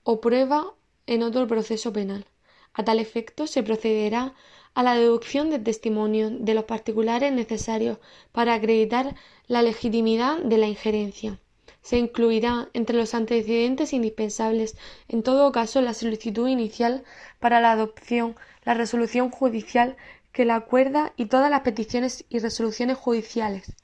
o 0.04 0.22
prueba 0.22 0.74
en 1.08 1.24
otro 1.24 1.48
proceso 1.48 1.92
penal. 1.92 2.26
A 2.74 2.84
tal 2.84 3.00
efecto, 3.00 3.46
se 3.46 3.64
procederá 3.64 4.34
a 4.74 4.84
la 4.84 4.96
deducción 4.96 5.50
de 5.50 5.60
testimonio 5.60 6.30
de 6.30 6.54
los 6.54 6.66
particulares 6.66 7.32
necesarios 7.34 8.00
para 8.32 8.54
acreditar 8.54 9.16
la 9.48 9.62
legitimidad 9.62 10.38
de 10.40 10.58
la 10.58 10.68
injerencia. 10.68 11.40
Se 11.82 11.98
incluirá 11.98 12.70
entre 12.74 12.96
los 12.96 13.14
antecedentes 13.16 13.94
indispensables, 13.94 14.78
en 15.08 15.24
todo 15.24 15.52
caso, 15.52 15.82
la 15.82 15.94
solicitud 15.94 16.48
inicial 16.48 17.04
para 17.40 17.60
la 17.60 17.72
adopción, 17.72 18.36
la 18.64 18.74
resolución 18.76 19.32
judicial 19.32 19.98
que 20.32 20.46
la 20.46 20.56
acuerda 20.56 21.14
y 21.18 21.26
todas 21.26 21.50
las 21.50 21.62
peticiones 21.62 22.26
y 22.30 22.40
resoluciones 22.40 22.98
judiciales 22.98 23.76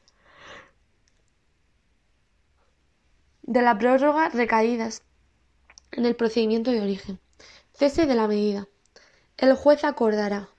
de 3.48 3.62
la 3.62 3.78
prórroga 3.78 4.30
recaídas 4.30 5.04
en 5.92 6.06
el 6.06 6.16
procedimiento 6.16 6.72
de 6.72 6.82
origen. 6.82 7.20
Cese 7.74 8.06
de 8.06 8.16
la 8.16 8.28
medida. 8.28 8.68
El 9.38 9.54
juez 9.54 9.84
acordará, 9.84 10.50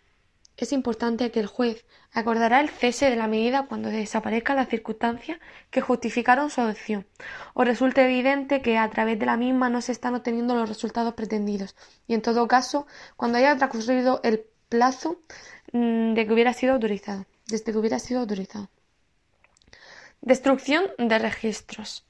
es 0.64 0.72
importante 0.72 1.30
que 1.30 1.40
el 1.40 1.46
juez 1.46 1.86
acordará 2.12 2.60
el 2.60 2.68
cese 2.68 3.08
de 3.08 3.16
la 3.16 3.28
medida 3.28 3.66
cuando 3.66 3.90
desaparezcan 3.90 4.56
las 4.56 4.68
circunstancias 4.68 5.38
que 5.70 5.80
justificaron 5.80 6.50
su 6.50 6.60
adopción 6.60 7.06
o 7.54 7.64
resulte 7.64 8.04
evidente 8.04 8.60
que 8.60 8.76
a 8.76 8.90
través 8.90 9.18
de 9.18 9.26
la 9.26 9.36
misma 9.36 9.70
no 9.70 9.80
se 9.80 9.92
están 9.92 10.14
obteniendo 10.16 10.54
los 10.54 10.68
resultados 10.68 11.14
pretendidos 11.14 11.76
y 12.06 12.14
en 12.14 12.22
todo 12.22 12.48
caso 12.48 12.86
cuando 13.16 13.38
haya 13.38 13.56
transcurrido 13.56 14.20
el 14.24 14.46
plazo 14.68 15.20
mm, 15.72 16.14
de 16.14 16.26
que 16.26 16.32
hubiera 16.32 16.52
sido 16.52 16.74
autorizado, 16.74 17.26
desde 17.46 17.72
que 17.72 17.78
hubiera 17.78 17.98
sido 17.98 18.20
autorizado. 18.20 18.68
Destrucción 20.20 20.84
de 20.98 21.18
registros. 21.18 22.04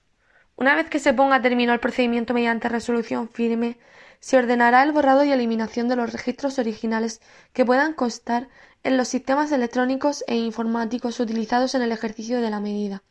Una 0.57 0.75
vez 0.75 0.89
que 0.89 0.99
se 0.99 1.13
ponga 1.13 1.43
término 1.43 1.73
el 1.73 1.81
procedimiento 1.81 2.35
mediante 2.35 2.69
resolución 2.69 3.29
firme, 3.29 3.79
se 4.21 4.37
ordenará 4.37 4.83
el 4.83 4.93
borrado 4.93 5.25
y 5.25 5.31
eliminación 5.31 5.89
de 5.89 5.97
los 5.97 6.13
registros 6.13 6.59
originales 6.59 7.21
que 7.53 7.65
puedan 7.65 7.95
constar 7.95 8.49
en 8.83 8.97
los 8.97 9.09
sistemas 9.09 9.53
electrónicos 9.53 10.25
e 10.27 10.37
informáticos 10.37 11.21
utilizados 11.21 11.75
en 11.75 11.83
el 11.83 11.93
ejercicio 11.93 12.41
de 12.41 12.51
la 12.51 12.61
medida. 12.61 13.03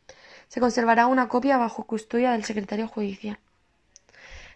Se 0.47 0.60
conservará 0.60 1.08
una 1.08 1.28
copia 1.28 1.58
bajo 1.58 1.86
custodia 1.86 2.32
del 2.32 2.45
secretario 2.45 2.88
judicial. 2.88 3.39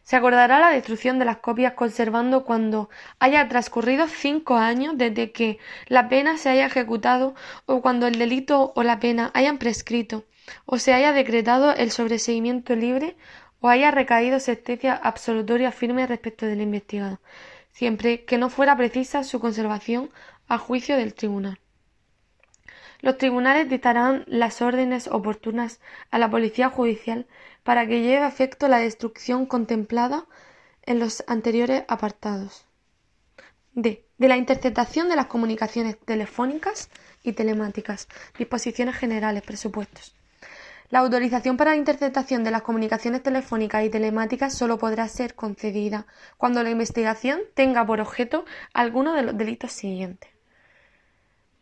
Se 0.04 0.16
acordará 0.16 0.60
la 0.60 0.72
destrucción 0.72 1.20
de 1.20 1.26
las 1.26 1.38
copias 1.38 1.74
conservando 1.74 2.44
cuando 2.44 2.90
haya 3.20 3.48
transcurrido 3.48 4.08
cinco 4.08 4.56
años 4.56 4.98
desde 4.98 5.32
que 5.32 5.60
la 5.88 6.10
pena 6.10 6.38
se 6.38 6.50
haya 6.50 6.66
ejecutado 6.66 7.36
o 7.66 7.82
cuando 7.82 8.08
el 8.08 8.18
delito 8.18 8.74
o 8.76 8.84
la 8.84 9.00
pena 9.00 9.32
hayan 9.34 9.60
prescrito 9.60 10.26
o 10.66 10.80
se 10.80 10.94
haya 10.94 11.14
decretado 11.14 11.74
el 11.74 11.92
sobreseimiento 11.92 12.76
libre 12.76 13.16
o 13.62 13.70
haya 13.70 13.92
recaído 13.92 14.40
sentencia 14.40 14.96
absolutoria 14.96 15.72
firme 15.72 16.08
respecto 16.08 16.46
del 16.46 16.62
investigado, 16.62 17.20
siempre 17.72 18.26
que 18.26 18.38
no 18.38 18.50
fuera 18.50 18.76
precisa 18.76 19.24
su 19.24 19.40
conservación 19.40 20.10
a 20.48 20.58
juicio 20.58 20.98
del 20.98 21.14
tribunal. 21.14 21.60
Los 23.02 23.18
tribunales 23.18 23.70
dictarán 23.70 24.26
las 24.28 24.62
órdenes 24.62 25.08
oportunas 25.08 25.80
a 26.12 26.20
la 26.20 26.30
policía 26.30 26.70
judicial 26.70 27.26
para 27.64 27.88
que 27.88 28.02
lleve 28.02 28.26
a 28.26 28.28
efecto 28.28 28.68
la 28.68 28.78
destrucción 28.78 29.46
contemplada 29.46 30.26
en 30.84 31.00
los 31.00 31.24
anteriores 31.28 31.84
apartados. 31.88 32.66
D. 33.74 34.06
De 34.18 34.28
la 34.28 34.38
interceptación 34.38 35.10
de 35.10 35.16
las 35.16 35.28
comunicaciones 35.28 35.98
telefónicas 36.00 36.90
y 37.24 37.34
telemáticas. 37.34 38.08
Disposiciones 38.38 38.96
generales. 38.96 39.44
Presupuestos. 39.44 40.16
La 40.92 41.00
autorización 41.00 41.56
para 41.56 41.72
la 41.72 41.78
interceptación 41.78 42.44
de 42.44 42.52
las 42.52 42.64
comunicaciones 42.64 43.24
telefónicas 43.24 43.86
y 43.86 43.90
telemáticas 43.90 44.54
solo 44.54 44.78
podrá 44.78 45.08
ser 45.08 45.36
concedida 45.36 46.06
cuando 46.36 46.62
la 46.64 46.70
investigación 46.70 47.40
tenga 47.54 47.86
por 47.86 48.02
objeto 48.02 48.44
alguno 48.74 49.14
de 49.14 49.22
los 49.24 49.38
delitos 49.38 49.72
siguientes. 49.72 50.30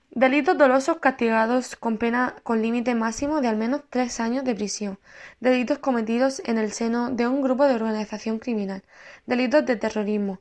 Delitos 0.10 0.58
dolosos 0.58 0.98
castigados 0.98 1.76
con 1.76 2.00
pena 2.00 2.38
con 2.42 2.64
límite 2.64 2.96
máximo 2.96 3.40
de 3.40 3.50
al 3.50 3.58
menos 3.58 3.84
tres 3.92 4.20
años 4.20 4.44
de 4.44 4.56
prisión. 4.56 4.98
Delitos 5.40 5.78
cometidos 5.78 6.42
en 6.46 6.58
el 6.58 6.72
seno 6.72 7.12
de 7.12 7.28
un 7.28 7.44
grupo 7.44 7.66
de 7.66 7.76
organización 7.76 8.40
criminal. 8.40 8.82
Delitos 9.28 9.64
de 9.64 9.76
terrorismo. 9.76 10.40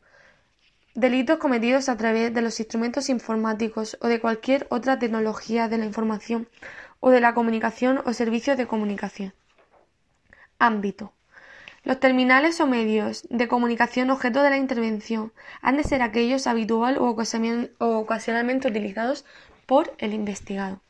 Delitos 0.95 1.37
cometidos 1.37 1.91
a 1.91 1.97
través 1.99 2.33
de 2.33 2.41
los 2.41 2.59
instrumentos 2.59 3.11
informáticos 3.11 3.99
o 4.01 4.09
de 4.09 4.19
cualquier 4.19 4.67
otra 4.71 4.99
tecnología 4.99 5.69
de 5.69 5.77
la 5.77 5.85
información 5.85 6.49
o 7.01 7.11
de 7.11 7.21
la 7.21 7.35
comunicación 7.35 8.01
o 8.05 8.13
servicios 8.13 8.57
de 8.57 8.67
comunicación. 8.67 9.35
Ámbito. 10.59 11.13
Los 11.85 12.01
terminales 12.01 12.61
o 12.61 12.67
medios 12.67 13.27
de 13.31 13.49
comunicación 13.49 14.11
objeto 14.11 14.43
de 14.43 14.51
la 14.51 14.57
intervención 14.57 15.33
han 15.63 15.77
de 15.77 15.85
ser 15.85 16.03
aquellos 16.03 16.47
habitual 16.47 16.99
o 16.99 17.09
ocasionalmente 17.09 18.69
utilizados 18.69 19.25
por 19.67 19.95
el 19.99 20.13
investigado. 20.13 20.81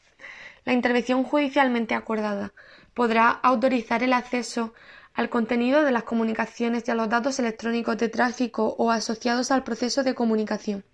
La 0.65 0.73
intervención 0.73 1.25
judicialmente 1.25 1.95
acordada 1.95 2.53
podrá 2.95 3.31
autorizar 3.31 4.03
el 4.03 4.13
acceso 4.13 4.75
al 5.15 5.29
contenido 5.29 5.83
de 5.83 5.93
las 5.93 6.05
comunicaciones 6.05 6.85
y 6.87 6.91
a 6.91 6.95
los 6.95 7.09
datos 7.09 7.39
electrónicos 7.39 7.99
de 7.99 8.09
tráfico 8.09 8.75
o 8.79 8.91
asociados 8.91 9.51
al 9.51 9.65
proceso 9.65 10.03
de 10.03 10.15
comunicación 10.15 10.85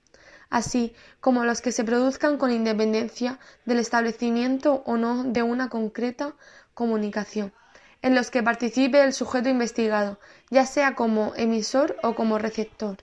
así 0.54 0.94
como 1.18 1.44
los 1.44 1.60
que 1.60 1.72
se 1.72 1.82
produzcan 1.82 2.38
con 2.38 2.52
independencia 2.52 3.40
del 3.64 3.80
establecimiento 3.80 4.84
o 4.86 4.96
no 4.96 5.24
de 5.24 5.42
una 5.42 5.68
concreta 5.68 6.36
comunicación, 6.74 7.52
en 8.02 8.14
los 8.14 8.30
que 8.30 8.44
participe 8.44 9.02
el 9.02 9.12
sujeto 9.12 9.48
investigado, 9.48 10.20
ya 10.50 10.64
sea 10.64 10.94
como 10.94 11.32
emisor 11.34 11.96
o 12.04 12.14
como 12.14 12.38
receptor, 12.38 12.98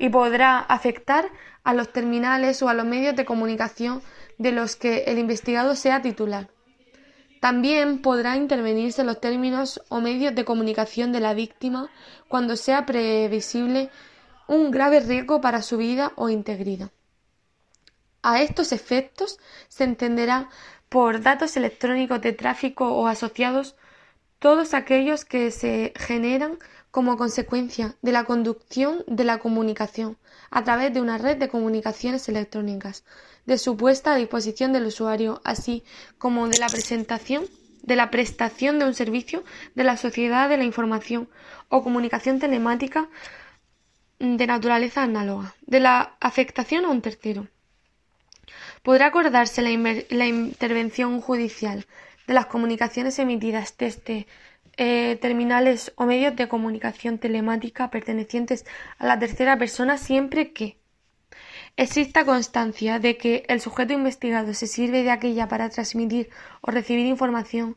y 0.00 0.08
podrá 0.08 0.58
afectar 0.58 1.30
a 1.62 1.74
los 1.74 1.92
terminales 1.92 2.60
o 2.62 2.68
a 2.68 2.74
los 2.74 2.84
medios 2.84 3.14
de 3.14 3.24
comunicación 3.24 4.02
de 4.38 4.50
los 4.50 4.74
que 4.74 5.04
el 5.04 5.18
investigado 5.20 5.76
sea 5.76 6.02
titular. 6.02 6.48
También 7.40 8.02
podrá 8.02 8.34
intervenirse 8.34 9.04
los 9.04 9.20
términos 9.20 9.80
o 9.90 10.00
medios 10.00 10.34
de 10.34 10.44
comunicación 10.44 11.12
de 11.12 11.20
la 11.20 11.34
víctima 11.34 11.88
cuando 12.26 12.56
sea 12.56 12.84
previsible 12.84 13.90
un 14.48 14.72
grave 14.72 14.98
riesgo 14.98 15.40
para 15.40 15.62
su 15.62 15.76
vida 15.76 16.12
o 16.16 16.30
integridad. 16.30 16.90
A 18.28 18.42
estos 18.42 18.72
efectos 18.72 19.38
se 19.68 19.84
entenderá 19.84 20.50
por 20.88 21.20
datos 21.20 21.56
electrónicos 21.56 22.20
de 22.20 22.32
tráfico 22.32 22.92
o 22.92 23.06
asociados 23.06 23.76
todos 24.40 24.74
aquellos 24.74 25.24
que 25.24 25.52
se 25.52 25.92
generan 25.94 26.58
como 26.90 27.18
consecuencia 27.18 27.94
de 28.02 28.10
la 28.10 28.24
conducción 28.24 29.04
de 29.06 29.22
la 29.22 29.38
comunicación 29.38 30.18
a 30.50 30.64
través 30.64 30.92
de 30.92 31.00
una 31.00 31.18
red 31.18 31.36
de 31.36 31.48
comunicaciones 31.48 32.28
electrónicas, 32.28 33.04
de 33.44 33.58
su 33.58 33.76
puesta 33.76 34.14
a 34.14 34.16
disposición 34.16 34.72
del 34.72 34.86
usuario, 34.86 35.40
así 35.44 35.84
como 36.18 36.48
de 36.48 36.58
la 36.58 36.66
presentación 36.66 37.44
de 37.84 37.94
la 37.94 38.10
prestación 38.10 38.80
de 38.80 38.86
un 38.86 38.94
servicio 38.94 39.44
de 39.76 39.84
la 39.84 39.96
sociedad 39.96 40.48
de 40.48 40.56
la 40.56 40.64
información 40.64 41.28
o 41.68 41.84
comunicación 41.84 42.40
telemática 42.40 43.08
de 44.18 44.46
naturaleza 44.48 45.04
análoga, 45.04 45.54
de 45.60 45.78
la 45.78 46.16
afectación 46.18 46.86
a 46.86 46.88
un 46.88 47.02
tercero. 47.02 47.46
Podrá 48.82 49.06
acordarse 49.06 49.62
la, 49.62 50.26
intervención 50.26 51.20
judicial 51.20 51.86
de 52.26 52.34
las 52.34 52.46
comunicaciones 52.46 53.18
emitidas 53.18 53.76
desde 53.78 54.26
eh, 54.76 55.16
terminales 55.20 55.92
o 55.96 56.04
medios 56.06 56.36
de 56.36 56.48
comunicación 56.48 57.18
telemática 57.18 57.90
pertenecientes 57.90 58.66
a 58.98 59.06
la 59.06 59.18
tercera 59.18 59.58
persona 59.58 59.96
siempre 59.96 60.52
que 60.52 60.76
exista 61.76 62.24
constancia 62.24 62.98
de 62.98 63.16
que 63.16 63.44
el 63.48 63.60
sujeto 63.60 63.92
investigado 63.92 64.54
se 64.54 64.66
sirve 64.66 65.02
de 65.02 65.10
aquella 65.10 65.48
para 65.48 65.68
transmitir 65.68 66.30
o 66.60 66.70
recibir 66.70 67.06
información 67.06 67.76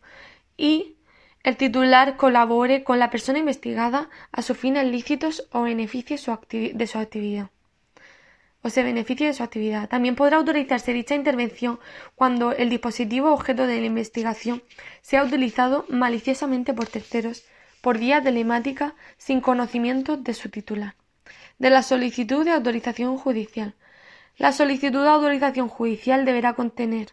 y 0.57 0.95
el 1.43 1.57
titular 1.57 2.17
colabore 2.17 2.83
con 2.83 2.99
la 2.99 3.09
persona 3.09 3.39
investigada 3.39 4.09
a 4.31 4.41
sus 4.41 4.57
fines 4.57 4.85
lícitos 4.85 5.47
o 5.51 5.61
beneficie 5.61 6.17
de 6.17 6.87
su 6.87 6.99
actividad 6.99 7.49
o 8.62 8.70
se 8.70 8.84
beneficie 8.84 9.28
de 9.28 9.34
su 9.34 9.43
actividad. 9.43 9.89
También 9.89 10.16
podrá 10.16 10.38
autorizarse 10.38 10.93
dicha 10.93 11.16
intervención 11.16 11.80
cuando 12.16 12.51
el 12.51 12.70
dispositivo 12.70 13.32
objeto 13.32 13.68
de 13.68 13.80
la 13.80 13.88
investigación 13.88 14.64
sea 15.01 15.24
utilizado 15.24 15.86
maliciosamente 15.89 16.74
por 16.74 16.88
terceros 16.88 17.45
por 17.82 17.97
vía 17.97 18.22
telemática 18.22 18.95
sin 19.18 19.41
conocimiento 19.41 20.18
de 20.18 20.34
su 20.34 20.49
titular. 20.49 20.95
De 21.57 21.70
la 21.70 21.84
solicitud 21.84 22.43
de 22.43 22.51
autorización 22.51 23.18
judicial. 23.18 23.76
La 24.38 24.51
solicitud 24.51 25.03
de 25.03 25.10
autorización 25.10 25.70
judicial 25.70 26.26
deberá 26.26 26.53
contener 26.53 27.10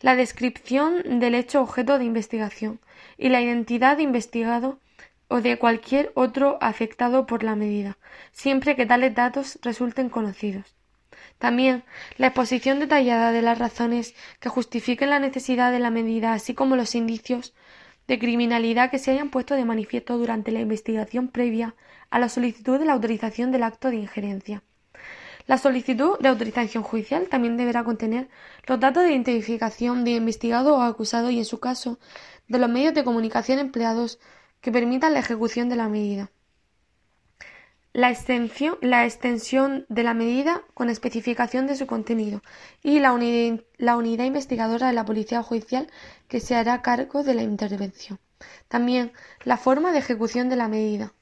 la 0.00 0.14
descripción 0.14 1.18
del 1.18 1.34
hecho 1.34 1.60
objeto 1.60 1.98
de 1.98 2.04
investigación 2.04 2.80
y 3.16 3.28
la 3.30 3.40
identidad 3.40 3.96
de 3.96 4.04
investigado 4.04 4.78
o 5.28 5.40
de 5.40 5.58
cualquier 5.58 6.10
otro 6.14 6.58
afectado 6.60 7.26
por 7.26 7.42
la 7.42 7.54
medida, 7.54 7.98
siempre 8.32 8.76
que 8.76 8.86
tales 8.86 9.14
datos 9.14 9.58
resulten 9.62 10.08
conocidos. 10.08 10.74
También 11.38 11.84
la 12.16 12.28
exposición 12.28 12.80
detallada 12.80 13.30
de 13.30 13.42
las 13.42 13.58
razones 13.58 14.14
que 14.40 14.48
justifiquen 14.48 15.10
la 15.10 15.20
necesidad 15.20 15.70
de 15.70 15.78
la 15.78 15.90
medida, 15.90 16.32
así 16.32 16.54
como 16.54 16.74
los 16.74 16.94
indicios 16.94 17.54
de 18.08 18.18
criminalidad 18.18 18.90
que 18.90 18.98
se 18.98 19.12
hayan 19.12 19.30
puesto 19.30 19.54
de 19.54 19.64
manifiesto 19.64 20.18
durante 20.18 20.50
la 20.50 20.60
investigación 20.60 21.28
previa 21.28 21.74
a 22.10 22.18
la 22.18 22.28
solicitud 22.28 22.78
de 22.78 22.86
la 22.86 22.94
autorización 22.94 23.52
del 23.52 23.62
acto 23.62 23.90
de 23.90 23.96
injerencia. 23.96 24.62
La 25.46 25.58
solicitud 25.58 26.18
de 26.18 26.28
autorización 26.28 26.82
judicial 26.82 27.28
también 27.28 27.56
deberá 27.56 27.84
contener 27.84 28.28
los 28.66 28.80
datos 28.80 29.02
de 29.02 29.10
identificación 29.10 30.04
de 30.04 30.12
investigado 30.12 30.76
o 30.76 30.82
acusado 30.82 31.30
y, 31.30 31.38
en 31.38 31.44
su 31.44 31.58
caso, 31.58 31.98
de 32.48 32.58
los 32.58 32.68
medios 32.68 32.94
de 32.94 33.04
comunicación 33.04 33.58
empleados 33.58 34.18
que 34.60 34.72
permitan 34.72 35.12
la 35.12 35.20
ejecución 35.20 35.68
de 35.68 35.76
la 35.76 35.88
medida. 35.88 36.30
La, 37.92 38.14
la 38.82 39.04
extensión 39.04 39.86
de 39.88 40.02
la 40.02 40.14
medida 40.14 40.62
con 40.74 40.90
especificación 40.90 41.66
de 41.66 41.74
su 41.74 41.86
contenido 41.86 42.42
y 42.82 43.00
la, 43.00 43.18
la 43.78 43.96
unidad 43.96 44.24
investigadora 44.24 44.88
de 44.88 44.92
la 44.92 45.04
Policía 45.04 45.42
Judicial 45.42 45.90
que 46.28 46.40
se 46.40 46.54
hará 46.54 46.82
cargo 46.82 47.24
de 47.24 47.34
la 47.34 47.42
intervención. 47.42 48.20
También 48.68 49.12
la 49.44 49.56
forma 49.56 49.92
de 49.92 49.98
ejecución 49.98 50.48
de 50.48 50.56
la 50.56 50.68
medida. 50.68 51.12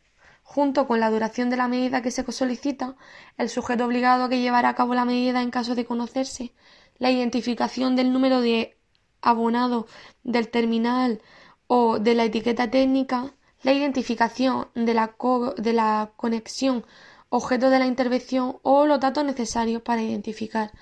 Junto 0.42 0.86
con 0.86 1.00
la 1.00 1.10
duración 1.10 1.50
de 1.50 1.56
la 1.56 1.66
medida 1.66 2.02
que 2.02 2.10
se 2.10 2.30
solicita, 2.30 2.96
el 3.36 3.48
sujeto 3.48 3.86
obligado 3.86 4.28
que 4.28 4.40
llevará 4.40 4.68
a 4.70 4.74
cabo 4.74 4.94
la 4.94 5.04
medida 5.04 5.42
en 5.42 5.50
caso 5.50 5.74
de 5.74 5.86
conocerse, 5.86 6.52
la 6.98 7.10
identificación 7.10 7.96
del 7.96 8.12
número 8.12 8.40
de 8.40 8.76
abonado 9.20 9.86
del 10.22 10.48
terminal 10.48 11.20
o 11.66 11.98
de 11.98 12.14
la 12.14 12.24
etiqueta 12.24 12.70
técnica, 12.70 13.32
la 13.62 13.72
identificación 13.72 14.68
de 14.74 14.94
la, 14.94 15.14
de 15.56 15.72
la 15.72 16.12
conexión 16.16 16.84
objeto 17.28 17.70
de 17.70 17.78
la 17.78 17.86
intervención 17.86 18.58
o 18.62 18.86
los 18.86 19.00
datos 19.00 19.24
necesarios 19.24 19.82
para 19.82 20.02
identificar 20.02 20.72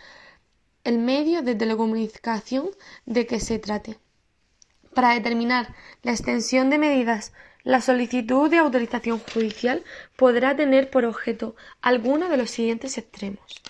el 0.85 0.99
medio 0.99 1.43
de 1.43 1.55
telecomunicación 1.55 2.71
de 3.07 3.27
que 3.27 3.41
se 3.41 3.59
trate. 3.59 3.99
Para 4.95 5.15
determinar 5.15 5.75
la 6.03 6.13
extensión 6.13 6.71
de 6.71 6.79
medidas, 6.79 7.33
la 7.63 7.81
solicitud 7.81 8.51
de 8.51 8.59
autorización 8.59 9.19
judicial 9.33 9.83
podrá 10.17 10.55
tener 10.55 10.91
por 10.91 11.05
objeto 11.07 11.57
alguno 11.81 12.29
de 12.29 12.37
los 12.37 12.51
siguientes 12.51 12.99
extremos 12.99 13.63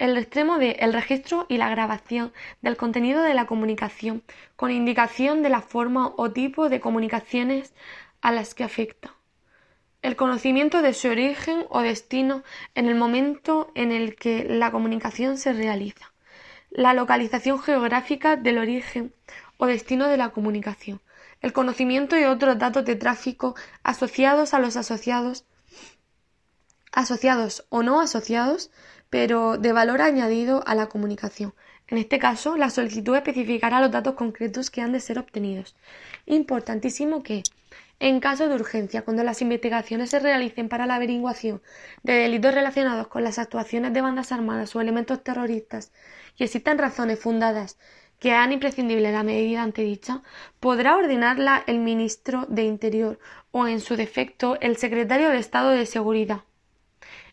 el 0.00 0.16
extremo 0.16 0.58
de 0.58 0.70
el 0.80 0.94
registro 0.94 1.44
y 1.50 1.58
la 1.58 1.68
grabación 1.68 2.32
del 2.62 2.78
contenido 2.78 3.22
de 3.22 3.34
la 3.34 3.46
comunicación 3.46 4.22
con 4.56 4.70
indicación 4.70 5.42
de 5.42 5.50
la 5.50 5.60
forma 5.60 6.14
o 6.16 6.30
tipo 6.30 6.70
de 6.70 6.80
comunicaciones 6.80 7.74
a 8.22 8.32
las 8.32 8.54
que 8.54 8.64
afecta. 8.64 9.14
El 10.00 10.16
conocimiento 10.16 10.80
de 10.80 10.94
su 10.94 11.08
origen 11.08 11.66
o 11.68 11.82
destino 11.82 12.42
en 12.74 12.86
el 12.86 12.94
momento 12.94 13.70
en 13.74 13.92
el 13.92 14.16
que 14.16 14.44
la 14.44 14.70
comunicación 14.70 15.36
se 15.36 15.52
realiza. 15.52 16.12
La 16.70 16.94
localización 16.94 17.60
geográfica 17.60 18.36
del 18.36 18.56
origen 18.56 19.12
o 19.58 19.66
destino 19.66 20.08
de 20.08 20.16
la 20.16 20.30
comunicación. 20.30 21.02
El 21.42 21.52
conocimiento 21.52 22.18
y 22.18 22.24
otros 22.24 22.58
datos 22.58 22.86
de 22.86 22.96
tráfico 22.96 23.54
asociados 23.82 24.54
a 24.54 24.60
los 24.60 24.78
asociados 24.78 25.44
asociados 26.92 27.66
o 27.68 27.82
no 27.82 28.00
asociados 28.00 28.70
pero 29.10 29.58
de 29.58 29.72
valor 29.72 30.00
añadido 30.00 30.62
a 30.66 30.74
la 30.74 30.86
comunicación. 30.86 31.52
En 31.88 31.98
este 31.98 32.20
caso, 32.20 32.56
la 32.56 32.70
solicitud 32.70 33.16
especificará 33.16 33.80
los 33.80 33.90
datos 33.90 34.14
concretos 34.14 34.70
que 34.70 34.80
han 34.80 34.92
de 34.92 35.00
ser 35.00 35.18
obtenidos. 35.18 35.76
Importantísimo 36.24 37.24
que, 37.24 37.42
en 37.98 38.20
caso 38.20 38.48
de 38.48 38.54
urgencia, 38.54 39.02
cuando 39.02 39.24
las 39.24 39.42
investigaciones 39.42 40.10
se 40.10 40.20
realicen 40.20 40.68
para 40.68 40.86
la 40.86 40.94
averiguación 40.94 41.60
de 42.04 42.14
delitos 42.14 42.54
relacionados 42.54 43.08
con 43.08 43.24
las 43.24 43.38
actuaciones 43.38 43.92
de 43.92 44.00
bandas 44.00 44.30
armadas 44.30 44.74
o 44.74 44.80
elementos 44.80 45.22
terroristas 45.22 45.92
y 46.36 46.44
existan 46.44 46.78
razones 46.78 47.18
fundadas 47.18 47.76
que 48.20 48.32
hagan 48.32 48.52
imprescindible 48.52 49.10
la 49.12 49.22
medida 49.22 49.62
antedicha, 49.62 50.22
podrá 50.60 50.96
ordenarla 50.96 51.64
el 51.66 51.78
ministro 51.78 52.46
de 52.48 52.64
Interior 52.64 53.18
o, 53.50 53.66
en 53.66 53.80
su 53.80 53.96
defecto, 53.96 54.60
el 54.60 54.76
secretario 54.76 55.30
de 55.30 55.38
Estado 55.38 55.70
de 55.70 55.86
Seguridad. 55.86 56.42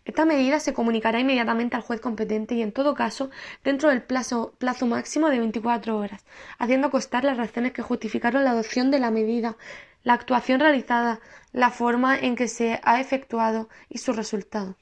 Esta 0.08 0.24
medida 0.24 0.62
se 0.62 0.74
comunicará 0.74 1.20
inmediatamente 1.20 1.76
al 1.76 1.82
juez 1.82 2.00
competente 2.00 2.56
y, 2.56 2.62
en 2.62 2.72
todo 2.72 2.94
caso, 2.94 3.30
dentro 3.66 3.90
del 3.90 4.02
plazo, 4.02 4.54
máximo 4.86 5.30
de 5.30 5.40
24 5.40 5.98
horas, 5.98 6.26
haciendo 6.58 6.90
constar 6.90 7.26
las 7.26 7.36
razones 7.36 7.74
que 7.74 7.82
justificaron 7.82 8.46
la 8.46 8.52
adopción 8.52 8.90
de 8.90 9.00
la 9.00 9.12
medida, 9.12 9.58
la 10.04 10.14
actuación 10.14 10.62
realizada, 10.62 11.20
la 11.52 11.72
forma 11.72 12.18
en 12.18 12.38
que 12.38 12.48
se 12.48 12.80
ha 12.84 13.02
efectuado 13.02 13.68
y 13.90 13.98
su 13.98 14.14
resultado. 14.14 14.78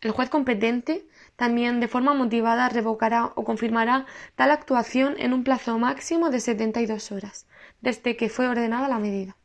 El 0.00 0.10
juez 0.10 0.28
competente 0.28 1.06
también 1.36 1.78
de 1.78 1.86
forma 1.86 2.12
motivada 2.12 2.68
revocará 2.68 3.26
o 3.36 3.44
confirmará 3.44 4.06
tal 4.34 4.50
actuación 4.50 5.14
en 5.18 5.34
un 5.34 5.44
plazo 5.44 5.78
máximo 5.78 6.30
de 6.30 6.40
72 6.40 7.12
horas, 7.12 7.46
desde 7.80 8.16
que 8.16 8.28
fue 8.28 8.48
ordenada 8.48 8.88
la 8.88 8.98
medida. 8.98 9.36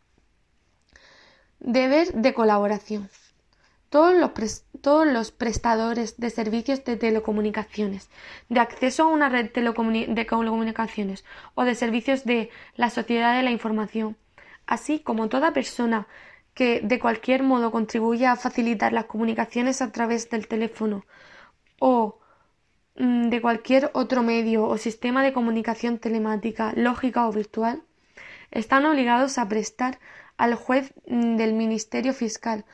Deber 1.59 2.13
de 2.13 2.33
colaboración. 2.33 3.11
Todos 3.89 4.13
los, 4.15 5.31
prestadores 5.31 6.17
de 6.17 6.29
servicios 6.29 6.85
de 6.85 6.95
telecomunicaciones, 6.95 8.09
de 8.47 8.59
acceso 8.59 9.03
a 9.03 9.07
una 9.07 9.29
red 9.29 9.51
de 9.51 10.25
comunicaciones 10.27 11.25
o 11.55 11.63
de 11.63 11.73
servicios 11.73 12.23
de 12.23 12.51
la 12.75 12.91
sociedad 12.91 13.35
de 13.35 13.43
la 13.43 13.49
información, 13.51 14.15
así 14.67 14.99
como 14.99 15.27
toda 15.27 15.53
persona 15.53 16.07
que 16.53 16.81
de 16.81 16.99
cualquier 16.99 17.41
modo 17.41 17.71
contribuya 17.71 18.31
a 18.31 18.35
facilitar 18.35 18.93
las 18.93 19.05
comunicaciones 19.05 19.81
a 19.81 19.91
través 19.91 20.29
del 20.29 20.47
teléfono 20.47 21.05
o 21.79 22.19
mm, 22.95 23.29
de 23.29 23.41
cualquier 23.41 23.89
otro 23.93 24.21
medio 24.23 24.65
o 24.65 24.77
sistema 24.77 25.23
de 25.23 25.33
comunicación 25.33 25.97
telemática, 25.97 26.73
lógica 26.75 27.27
o 27.27 27.31
virtual, 27.31 27.81
están 28.51 28.85
obligados 28.85 29.37
a 29.37 29.47
prestar 29.47 29.99
al 30.37 30.55
juez 30.55 30.93
mm, 31.07 31.37
del 31.37 31.53
Ministerio 31.53 32.13
Fiscal 32.13 32.65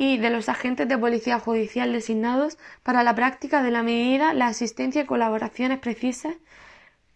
y 0.00 0.16
de 0.16 0.30
los 0.30 0.48
agentes 0.48 0.88
de 0.88 0.96
policía 0.96 1.38
judicial 1.38 1.92
designados 1.92 2.56
para 2.82 3.02
la 3.02 3.14
práctica 3.14 3.62
de 3.62 3.70
la 3.70 3.82
medida, 3.82 4.32
la 4.32 4.46
asistencia 4.46 5.02
y 5.02 5.04
colaboraciones 5.04 5.78
precisas 5.78 6.36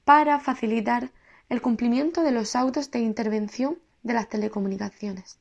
para 0.05 0.39
facilitar 0.39 1.09
el 1.49 1.63
cumplimiento 1.63 2.23
de 2.23 2.33
los 2.33 2.55
autos 2.55 2.91
de 2.91 2.99
intervención 2.99 3.79
de 4.03 4.13
las 4.13 4.29
telecomunicaciones. 4.29 5.39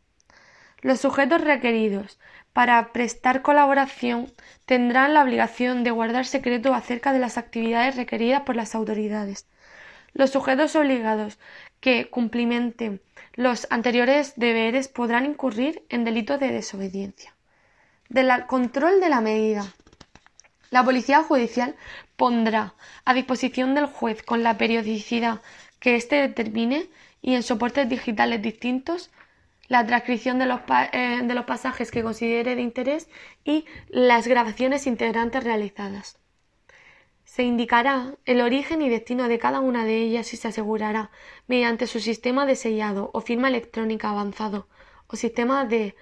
Los 0.82 1.02
sujetos 1.02 1.42
requeridos 1.42 2.18
para 2.54 2.94
prestar 2.94 3.42
colaboración 3.42 4.32
tendrán 4.66 5.14
la 5.14 5.22
obligación 5.22 5.84
de 5.84 5.92
guardar 5.92 6.26
secreto 6.26 6.74
acerca 6.74 7.12
de 7.12 7.20
las 7.20 7.38
actividades 7.38 7.98
requeridas 7.98 8.44
por 8.44 8.56
las 8.56 8.74
autoridades. 8.74 9.48
Los 10.14 10.30
sujetos 10.30 10.78
obligados 10.78 11.38
que 11.82 12.10
cumplimenten 12.10 13.02
los 13.36 13.68
anteriores 13.70 14.34
deberes 14.36 14.88
podrán 14.88 15.26
incurrir 15.26 15.84
en 15.90 16.04
delitos 16.04 16.40
de 16.40 16.52
desobediencia. 16.52 17.36
Del 18.10 18.46
control 18.46 19.00
de 19.00 19.10
la 19.10 19.22
medida. 19.22 19.74
La 20.70 20.84
Policía 20.84 21.24
Judicial 21.24 21.76
pondrá 22.16 22.74
a 23.06 23.14
disposición 23.14 23.76
del 23.76 23.88
juez 23.88 24.24
con 24.24 24.44
la 24.44 24.58
periodicidad 24.58 25.42
que 25.80 25.96
éste 25.96 26.16
determine 26.16 26.90
y 27.22 27.36
en 27.36 27.44
soportes 27.44 27.90
digitales 27.90 28.42
distintos 28.42 29.12
la 29.68 29.86
transcripción 29.86 30.38
de 30.40 30.46
los, 30.46 30.62
eh, 30.92 31.22
de 31.24 31.34
los 31.34 31.46
pasajes 31.46 31.90
que 31.90 32.04
considere 32.04 32.56
de 32.56 32.62
interés 32.62 33.08
y 33.44 33.66
las 33.90 34.28
grabaciones 34.28 34.86
integrantes 34.86 35.44
realizadas. 35.44 36.18
Se 37.34 37.42
indicará 37.42 38.14
el 38.26 38.42
origen 38.42 38.84
y 38.84 38.90
destino 38.90 39.28
de 39.28 39.40
cada 39.40 39.60
una 39.60 39.86
de 39.86 39.98
ellas 39.98 40.32
y 40.36 40.38
se 40.38 40.50
asegurará, 40.50 41.10
mediante 41.48 41.88
su 41.88 42.00
sistema 42.00 42.46
de 42.46 42.56
sellado 42.56 43.10
o 43.12 43.22
firma 43.22 43.48
electrónica 43.48 44.12
avanzado 44.12 44.68
o 45.08 45.16
sistema 45.16 45.66
de 45.66 45.96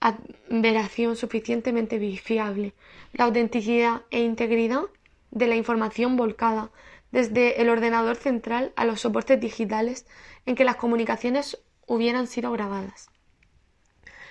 adveración 0.00 1.14
suficientemente 1.14 2.00
fiable, 2.16 2.72
la 3.12 3.24
autenticidad 3.26 4.00
e 4.10 4.20
integridad 4.20 4.84
de 5.30 5.46
la 5.46 5.56
información 5.56 6.16
volcada 6.16 6.70
desde 7.12 7.60
el 7.60 7.68
ordenador 7.68 8.16
central 8.16 8.72
a 8.74 8.86
los 8.86 9.02
soportes 9.02 9.38
digitales 9.38 10.06
en 10.46 10.54
que 10.54 10.64
las 10.64 10.76
comunicaciones 10.76 11.62
hubieran 11.86 12.26
sido 12.26 12.50
grabadas. 12.50 13.10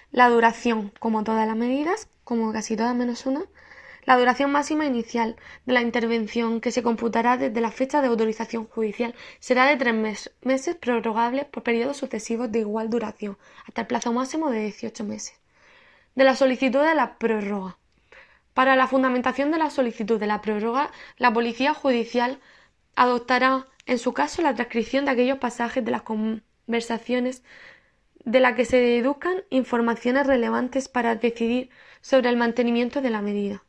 La 0.09 0.27
duración, 0.27 0.91
como 0.99 1.23
todas 1.23 1.45
las 1.45 1.55
medidas, 1.55 2.09
como 2.23 2.51
casi 2.51 2.75
todas 2.75 2.95
menos 2.95 3.27
una, 3.27 3.43
la 4.07 4.17
duración 4.17 4.53
máxima 4.53 4.85
inicial 4.85 5.35
de 5.65 5.73
la 5.73 5.81
intervención, 5.81 6.61
que 6.61 6.71
se 6.71 6.81
computará 6.81 7.35
desde 7.35 7.59
la 7.59 7.71
fecha 7.71 8.01
de 8.01 8.07
autorización 8.07 8.65
judicial, 8.65 9.13
será 9.39 9.65
de 9.65 9.75
tres 9.75 10.31
meses 10.41 10.75
prorrogables 10.77 11.43
por 11.43 11.63
periodos 11.63 11.97
sucesivos 11.97 12.49
de 12.49 12.59
igual 12.59 12.89
duración, 12.89 13.37
hasta 13.65 13.81
el 13.81 13.87
plazo 13.87 14.13
máximo 14.13 14.49
de 14.49 14.61
18 14.61 15.03
meses. 15.03 15.33
De 16.15 16.23
la 16.23 16.37
solicitud 16.37 16.79
de 16.79 16.95
la 16.95 17.17
prórroga. 17.17 17.77
Para 18.53 18.77
la 18.77 18.87
fundamentación 18.87 19.51
de 19.51 19.57
la 19.57 19.69
solicitud 19.69 20.17
de 20.17 20.27
la 20.27 20.39
prórroga, 20.39 20.89
la 21.17 21.33
Policía 21.33 21.73
Judicial 21.73 22.39
adoptará, 22.95 23.67
en 23.85 23.99
su 23.99 24.13
caso, 24.13 24.41
la 24.41 24.55
transcripción 24.55 25.03
de 25.03 25.11
aquellos 25.11 25.39
pasajes 25.39 25.83
de 25.83 25.91
las 25.91 26.03
conversaciones 26.03 27.43
de 28.23 28.39
la 28.39 28.55
que 28.55 28.63
se 28.63 28.77
deduzcan 28.77 29.43
informaciones 29.49 30.25
relevantes 30.25 30.87
para 30.87 31.17
decidir 31.17 31.69
sobre 31.99 32.29
el 32.29 32.37
mantenimiento 32.37 33.01
de 33.01 33.09
la 33.09 33.21
medida. 33.21 33.63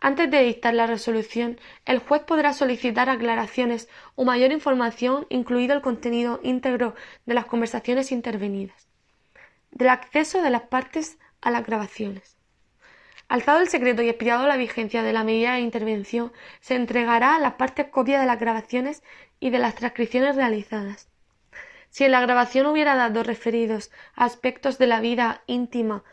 Antes 0.00 0.30
de 0.30 0.44
dictar 0.44 0.74
la 0.74 0.86
resolución, 0.86 1.58
el 1.84 1.98
juez 1.98 2.22
podrá 2.22 2.52
solicitar 2.52 3.10
aclaraciones 3.10 3.88
o 4.14 4.24
mayor 4.24 4.52
información, 4.52 5.26
incluido 5.28 5.74
el 5.74 5.82
contenido 5.82 6.38
íntegro 6.44 6.94
de 7.26 7.34
las 7.34 7.46
conversaciones 7.46 8.12
intervenidas. 8.12 8.86
Del 9.72 9.88
acceso 9.88 10.40
de 10.40 10.50
las 10.50 10.62
partes 10.62 11.18
a 11.40 11.50
las 11.50 11.66
grabaciones. 11.66 12.36
Alzado 13.28 13.60
el 13.60 13.68
secreto 13.68 14.00
y 14.02 14.08
expirado 14.08 14.46
la 14.46 14.56
vigencia 14.56 15.02
de 15.02 15.12
la 15.12 15.24
medida 15.24 15.54
de 15.54 15.60
intervención, 15.60 16.32
se 16.60 16.76
entregará 16.76 17.34
a 17.34 17.40
las 17.40 17.54
partes 17.54 17.88
copia 17.88 18.20
de 18.20 18.26
las 18.26 18.38
grabaciones 18.38 19.02
y 19.40 19.50
de 19.50 19.58
las 19.58 19.74
transcripciones 19.74 20.36
realizadas. 20.36 21.08
Si 21.90 22.04
en 22.04 22.12
la 22.12 22.20
grabación 22.20 22.66
hubiera 22.66 22.94
datos 22.94 23.26
referidos 23.26 23.90
a 24.14 24.24
aspectos 24.24 24.78
de 24.78 24.86
la 24.86 25.00
vida 25.00 25.42
íntima 25.46 26.04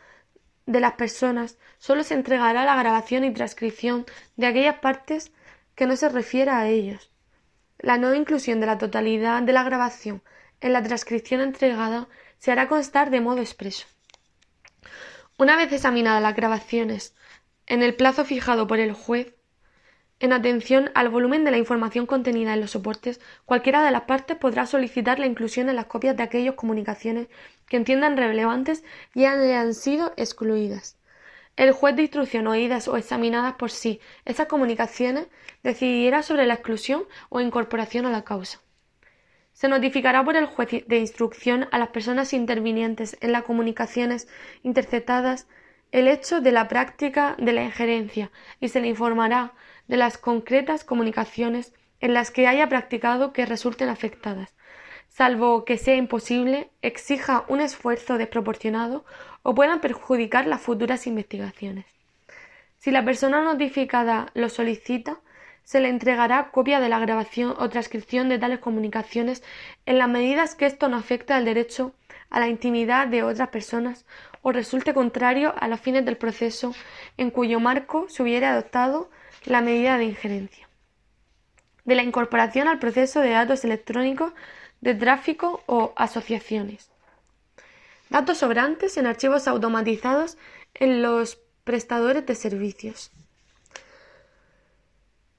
de 0.66 0.80
las 0.80 0.94
personas, 0.94 1.58
sólo 1.78 2.02
se 2.02 2.14
entregará 2.14 2.64
la 2.64 2.76
grabación 2.76 3.24
y 3.24 3.32
transcripción 3.32 4.04
de 4.36 4.46
aquellas 4.46 4.78
partes 4.80 5.32
que 5.74 5.86
no 5.86 5.96
se 5.96 6.08
refiera 6.08 6.58
a 6.58 6.68
ellos. 6.68 7.10
La 7.78 7.98
no 7.98 8.14
inclusión 8.14 8.60
de 8.60 8.66
la 8.66 8.78
totalidad 8.78 9.42
de 9.42 9.52
la 9.52 9.62
grabación 9.62 10.22
en 10.60 10.72
la 10.72 10.82
transcripción 10.82 11.40
entregada 11.40 12.08
se 12.38 12.50
hará 12.50 12.68
constar 12.68 13.10
de 13.10 13.20
modo 13.20 13.40
expreso. 13.40 13.86
Una 15.38 15.56
vez 15.56 15.72
examinadas 15.72 16.22
las 16.22 16.34
grabaciones 16.34 17.14
en 17.66 17.82
el 17.82 17.94
plazo 17.94 18.24
fijado 18.24 18.66
por 18.66 18.80
el 18.80 18.92
juez, 18.92 19.34
en 20.18 20.32
atención 20.32 20.90
al 20.94 21.10
volumen 21.10 21.44
de 21.44 21.50
la 21.50 21.58
información 21.58 22.06
contenida 22.06 22.54
en 22.54 22.60
los 22.60 22.70
soportes, 22.70 23.20
cualquiera 23.44 23.84
de 23.84 23.90
las 23.90 24.02
partes 24.02 24.36
podrá 24.36 24.66
solicitar 24.66 25.18
la 25.18 25.26
inclusión 25.26 25.68
en 25.68 25.76
las 25.76 25.86
copias 25.86 26.16
de 26.16 26.22
aquellas 26.22 26.54
comunicaciones 26.54 27.28
que 27.68 27.76
entiendan 27.76 28.16
relevantes 28.16 28.82
y 29.14 29.26
hayan 29.26 29.74
sido 29.74 30.14
excluidas. 30.16 30.96
El 31.56 31.72
juez 31.72 31.96
de 31.96 32.02
instrucción 32.02 32.46
oídas 32.46 32.86
o 32.88 32.96
examinadas 32.96 33.54
por 33.54 33.70
sí 33.70 34.00
esas 34.24 34.46
comunicaciones 34.46 35.26
decidirá 35.62 36.22
sobre 36.22 36.46
la 36.46 36.54
exclusión 36.54 37.04
o 37.28 37.40
incorporación 37.40 38.06
a 38.06 38.10
la 38.10 38.24
causa. 38.24 38.60
Se 39.52 39.68
notificará 39.68 40.22
por 40.22 40.36
el 40.36 40.46
juez 40.46 40.86
de 40.86 40.98
instrucción 40.98 41.66
a 41.72 41.78
las 41.78 41.88
personas 41.88 42.34
intervinientes 42.34 43.16
en 43.22 43.32
las 43.32 43.44
comunicaciones 43.44 44.28
interceptadas 44.62 45.46
el 45.92 46.08
hecho 46.08 46.42
de 46.42 46.52
la 46.52 46.68
práctica 46.68 47.36
de 47.38 47.52
la 47.54 47.64
injerencia 47.64 48.30
y 48.60 48.68
se 48.68 48.80
le 48.80 48.88
informará 48.88 49.54
de 49.88 49.96
las 49.96 50.18
concretas 50.18 50.84
comunicaciones 50.84 51.72
en 52.00 52.14
las 52.14 52.30
que 52.30 52.46
haya 52.46 52.68
practicado 52.68 53.32
que 53.32 53.46
resulten 53.46 53.88
afectadas, 53.88 54.54
salvo 55.08 55.64
que 55.64 55.78
sea 55.78 55.96
imposible, 55.96 56.70
exija 56.82 57.44
un 57.48 57.60
esfuerzo 57.60 58.18
desproporcionado 58.18 59.04
o 59.42 59.54
puedan 59.54 59.80
perjudicar 59.80 60.46
las 60.46 60.60
futuras 60.60 61.06
investigaciones. 61.06 61.86
Si 62.78 62.90
la 62.90 63.04
persona 63.04 63.42
notificada 63.42 64.30
lo 64.34 64.48
solicita, 64.48 65.20
se 65.64 65.80
le 65.80 65.88
entregará 65.88 66.50
copia 66.52 66.78
de 66.78 66.88
la 66.88 67.00
grabación 67.00 67.54
o 67.58 67.68
transcripción 67.68 68.28
de 68.28 68.38
tales 68.38 68.60
comunicaciones 68.60 69.42
en 69.84 69.98
las 69.98 70.08
medidas 70.08 70.54
que 70.54 70.66
esto 70.66 70.88
no 70.88 70.96
afecte 70.96 71.32
al 71.32 71.44
derecho 71.44 71.92
a 72.30 72.38
la 72.38 72.48
intimidad 72.48 73.08
de 73.08 73.24
otras 73.24 73.48
personas 73.48 74.06
o 74.42 74.52
resulte 74.52 74.94
contrario 74.94 75.54
a 75.58 75.66
los 75.66 75.80
fines 75.80 76.04
del 76.04 76.16
proceso 76.16 76.72
en 77.16 77.30
cuyo 77.30 77.58
marco 77.58 78.06
se 78.08 78.22
hubiera 78.22 78.52
adoptado 78.52 79.10
la 79.46 79.60
medida 79.62 79.96
de 79.96 80.04
injerencia. 80.04 80.68
De 81.84 81.94
la 81.94 82.02
incorporación 82.02 82.68
al 82.68 82.78
proceso 82.78 83.20
de 83.20 83.30
datos 83.30 83.64
electrónicos 83.64 84.32
de 84.80 84.94
tráfico 84.94 85.62
o 85.66 85.92
asociaciones. 85.96 86.90
Datos 88.10 88.38
sobrantes 88.38 88.96
en 88.96 89.06
archivos 89.06 89.48
automatizados 89.48 90.36
en 90.74 91.02
los 91.02 91.38
prestadores 91.64 92.26
de 92.26 92.34
servicios. 92.34 93.10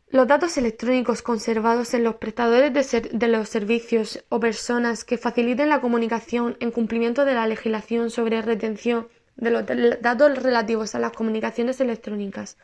Los 0.09 0.27
datos 0.27 0.57
electrónicos 0.57 1.21
conservados 1.21 1.93
en 1.93 2.05
los 2.05 2.15
prestadores 2.15 2.91
de, 3.11 3.27
los 3.27 3.49
servicios 3.49 4.23
o 4.29 4.39
personas 4.39 5.03
que 5.03 5.17
faciliten 5.17 5.67
la 5.67 5.81
comunicación 5.81 6.55
en 6.61 6.71
cumplimiento 6.71 7.25
de 7.25 7.33
la 7.33 7.45
legislación 7.45 8.09
sobre 8.09 8.41
retención 8.41 9.09
de 9.35 9.51
los 9.51 9.65
datos 10.01 10.41
relativos 10.41 10.95
a 10.95 10.99
las 10.99 11.11
comunicaciones 11.11 11.81
electrónicas 11.81 12.57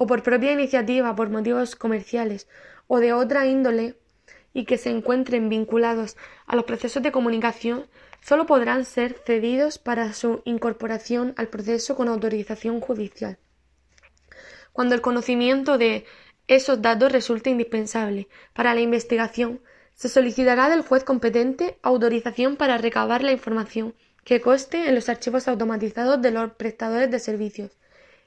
o 0.00 0.06
por 0.06 0.22
propia 0.22 0.52
iniciativa 0.52 1.14
por 1.16 1.28
motivos 1.28 1.74
comerciales 1.74 2.46
o 2.86 3.00
de 3.00 3.12
otra 3.12 3.46
índole 3.46 3.96
y 4.54 4.64
que 4.64 4.78
se 4.78 4.90
encuentren 4.90 5.48
vinculados 5.48 6.16
a 6.46 6.54
los 6.54 6.64
procesos 6.64 7.02
de 7.02 7.10
comunicación 7.10 7.86
solo 8.22 8.46
podrán 8.46 8.84
ser 8.84 9.20
cedidos 9.26 9.78
para 9.78 10.12
su 10.12 10.40
incorporación 10.44 11.34
al 11.36 11.48
proceso 11.48 11.96
con 11.96 12.06
autorización 12.08 12.80
judicial. 12.80 13.38
Cuando 14.72 14.94
el 14.94 15.00
conocimiento 15.00 15.78
de 15.78 16.04
esos 16.46 16.80
datos 16.80 17.10
resulte 17.10 17.50
indispensable 17.50 18.28
para 18.54 18.74
la 18.74 18.80
investigación, 18.80 19.60
se 19.94 20.08
solicitará 20.08 20.68
del 20.68 20.82
juez 20.82 21.02
competente 21.02 21.76
autorización 21.82 22.54
para 22.54 22.78
recabar 22.78 23.24
la 23.24 23.32
información 23.32 23.94
que 24.22 24.40
conste 24.40 24.88
en 24.88 24.94
los 24.94 25.08
archivos 25.08 25.48
automatizados 25.48 26.22
de 26.22 26.30
los 26.30 26.52
prestadores 26.52 27.10
de 27.10 27.18
servicios, 27.18 27.72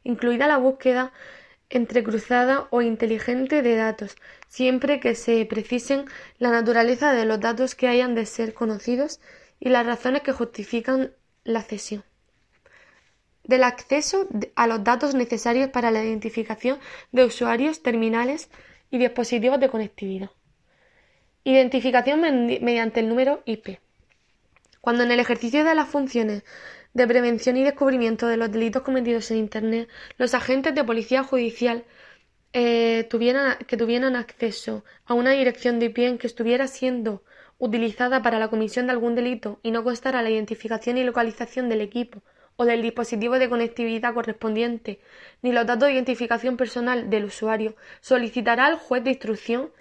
incluida 0.03 0.47
la 0.47 0.57
búsqueda 0.57 1.13
entrecruzada 1.71 2.67
o 2.69 2.81
inteligente 2.81 3.61
de 3.61 3.75
datos, 3.75 4.15
siempre 4.47 4.99
que 4.99 5.15
se 5.15 5.45
precisen 5.45 6.05
la 6.37 6.51
naturaleza 6.51 7.13
de 7.13 7.25
los 7.25 7.39
datos 7.39 7.75
que 7.75 7.87
hayan 7.87 8.13
de 8.13 8.25
ser 8.25 8.53
conocidos 8.53 9.19
y 9.59 9.69
las 9.69 9.85
razones 9.85 10.21
que 10.21 10.33
justifican 10.33 11.13
la 11.43 11.61
cesión. 11.61 12.03
Del 13.43 13.63
acceso 13.63 14.27
a 14.55 14.67
los 14.67 14.83
datos 14.83 15.15
necesarios 15.15 15.69
para 15.69 15.91
la 15.91 16.03
identificación 16.03 16.77
de 17.11 17.25
usuarios, 17.25 17.81
terminales 17.81 18.49
y 18.91 18.97
dispositivos 18.99 19.59
de 19.59 19.69
conectividad. 19.69 20.29
Identificación 21.43 22.21
mediante 22.21 22.99
el 22.99 23.09
número 23.09 23.41
IP. 23.45 23.79
Cuando 24.79 25.03
en 25.03 25.11
el 25.11 25.19
ejercicio 25.19 25.63
de 25.63 25.73
las 25.73 25.87
funciones 25.87 26.43
de 26.93 27.07
prevención 27.07 27.57
y 27.57 27.63
descubrimiento 27.63 28.27
de 28.27 28.37
los 28.37 28.51
delitos 28.51 28.81
cometidos 28.81 29.31
en 29.31 29.37
Internet, 29.37 29.89
los 30.17 30.33
agentes 30.33 30.75
de 30.75 30.83
policía 30.83 31.23
judicial 31.23 31.85
eh, 32.53 33.07
tuvieran, 33.09 33.57
que 33.67 33.77
tuvieran 33.77 34.15
acceso 34.15 34.83
a 35.05 35.13
una 35.13 35.31
dirección 35.31 35.79
de 35.79 35.85
IP 35.85 36.19
que 36.19 36.27
estuviera 36.27 36.67
siendo 36.67 37.23
utilizada 37.59 38.21
para 38.21 38.39
la 38.39 38.49
comisión 38.49 38.87
de 38.87 38.93
algún 38.93 39.15
delito 39.15 39.59
y 39.63 39.71
no 39.71 39.83
constara 39.83 40.21
la 40.21 40.29
identificación 40.29 40.97
y 40.97 41.03
localización 41.03 41.69
del 41.69 41.81
equipo 41.81 42.21
o 42.57 42.65
del 42.65 42.81
dispositivo 42.81 43.39
de 43.39 43.49
conectividad 43.49 44.13
correspondiente, 44.13 44.99
ni 45.41 45.51
los 45.51 45.65
datos 45.65 45.87
de 45.87 45.93
identificación 45.93 46.57
personal 46.57 47.09
del 47.09 47.25
usuario, 47.25 47.75
solicitará 48.01 48.65
al 48.65 48.75
juez 48.75 49.03
de 49.03 49.11
instrucción 49.11 49.71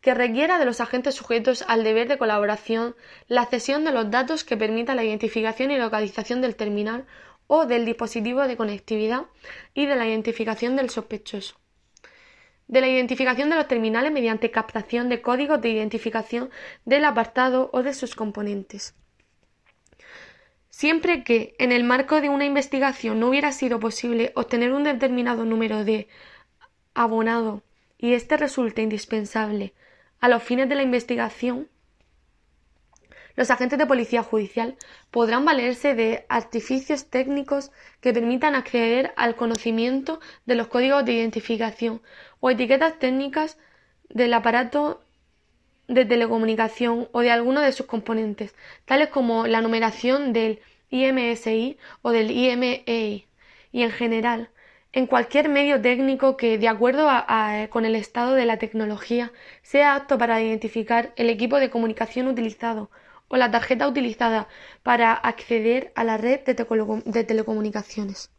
que 0.00 0.14
requiera 0.14 0.58
de 0.58 0.64
los 0.64 0.80
agentes 0.80 1.14
sujetos 1.14 1.64
al 1.66 1.84
deber 1.84 2.08
de 2.08 2.18
colaboración 2.18 2.94
la 3.26 3.46
cesión 3.46 3.84
de 3.84 3.92
los 3.92 4.10
datos 4.10 4.44
que 4.44 4.56
permita 4.56 4.94
la 4.94 5.04
identificación 5.04 5.70
y 5.70 5.78
localización 5.78 6.40
del 6.40 6.56
terminal 6.56 7.06
o 7.46 7.66
del 7.66 7.84
dispositivo 7.84 8.46
de 8.46 8.56
conectividad 8.56 9.26
y 9.74 9.86
de 9.86 9.96
la 9.96 10.06
identificación 10.06 10.76
del 10.76 10.90
sospechoso. 10.90 11.56
De 12.68 12.80
la 12.80 12.88
identificación 12.88 13.48
de 13.48 13.56
los 13.56 13.66
terminales 13.66 14.12
mediante 14.12 14.50
captación 14.50 15.08
de 15.08 15.22
códigos 15.22 15.60
de 15.60 15.70
identificación 15.70 16.50
del 16.84 17.04
apartado 17.04 17.70
o 17.72 17.82
de 17.82 17.94
sus 17.94 18.14
componentes. 18.14 18.94
Siempre 20.68 21.24
que, 21.24 21.56
en 21.58 21.72
el 21.72 21.82
marco 21.82 22.20
de 22.20 22.28
una 22.28 22.44
investigación, 22.44 23.18
no 23.18 23.28
hubiera 23.30 23.50
sido 23.52 23.80
posible 23.80 24.32
obtener 24.36 24.72
un 24.72 24.84
determinado 24.84 25.44
número 25.44 25.84
de 25.84 26.06
abonado 26.94 27.62
y 27.96 28.12
éste 28.12 28.36
resulte 28.36 28.82
indispensable 28.82 29.74
a 30.20 30.28
los 30.28 30.42
fines 30.42 30.68
de 30.68 30.74
la 30.74 30.82
investigación, 30.82 31.68
Los 33.38 33.52
agentes 33.52 33.78
de 33.78 33.86
policía 33.86 34.24
judicial 34.24 34.74
podrán 35.12 35.44
valerse 35.44 35.94
de 35.94 36.26
artificios 36.28 37.08
técnicos 37.08 37.70
que 38.00 38.12
permitan 38.12 38.56
acceder 38.56 39.12
al 39.14 39.36
conocimiento 39.36 40.18
de 40.44 40.56
los 40.56 40.66
códigos 40.66 41.04
de 41.04 41.12
identificación 41.12 42.02
o 42.40 42.50
etiquetas 42.50 42.98
técnicas 42.98 43.56
del 44.08 44.34
aparato 44.34 45.04
de 45.86 46.04
telecomunicación 46.04 47.08
o 47.12 47.20
de 47.20 47.30
alguno 47.30 47.60
de 47.60 47.70
sus 47.70 47.86
componentes, 47.86 48.56
tales 48.86 49.08
como 49.08 49.46
la 49.46 49.60
numeración 49.60 50.32
del 50.32 50.58
IMSI 50.90 51.78
o 52.02 52.10
del 52.10 52.32
IMEI, 52.32 53.28
y 53.70 53.82
en 53.84 53.92
general, 53.92 54.50
en 54.92 55.06
cualquier 55.06 55.48
medio 55.48 55.80
técnico 55.80 56.36
que, 56.36 56.58
de 56.58 56.68
acuerdo 56.68 57.08
con 57.70 57.84
el 57.84 57.94
estado 57.94 58.34
de 58.34 58.46
la 58.46 58.58
tecnología, 58.58 59.32
sea 59.62 59.94
apto 59.94 60.16
para 60.18 60.40
identificar 60.40 61.12
el 61.16 61.28
equipo 61.28 61.58
de 61.58 61.70
comunicación 61.70 62.26
utilizado 62.26 62.90
o 63.28 63.36
la 63.36 63.50
tarjeta 63.50 63.86
utilizada 63.86 64.48
para 64.82 65.12
acceder 65.12 65.92
a 65.94 66.04
la 66.04 66.16
red 66.16 66.40
de 66.44 67.24
telecomunicaciones. 67.24 68.30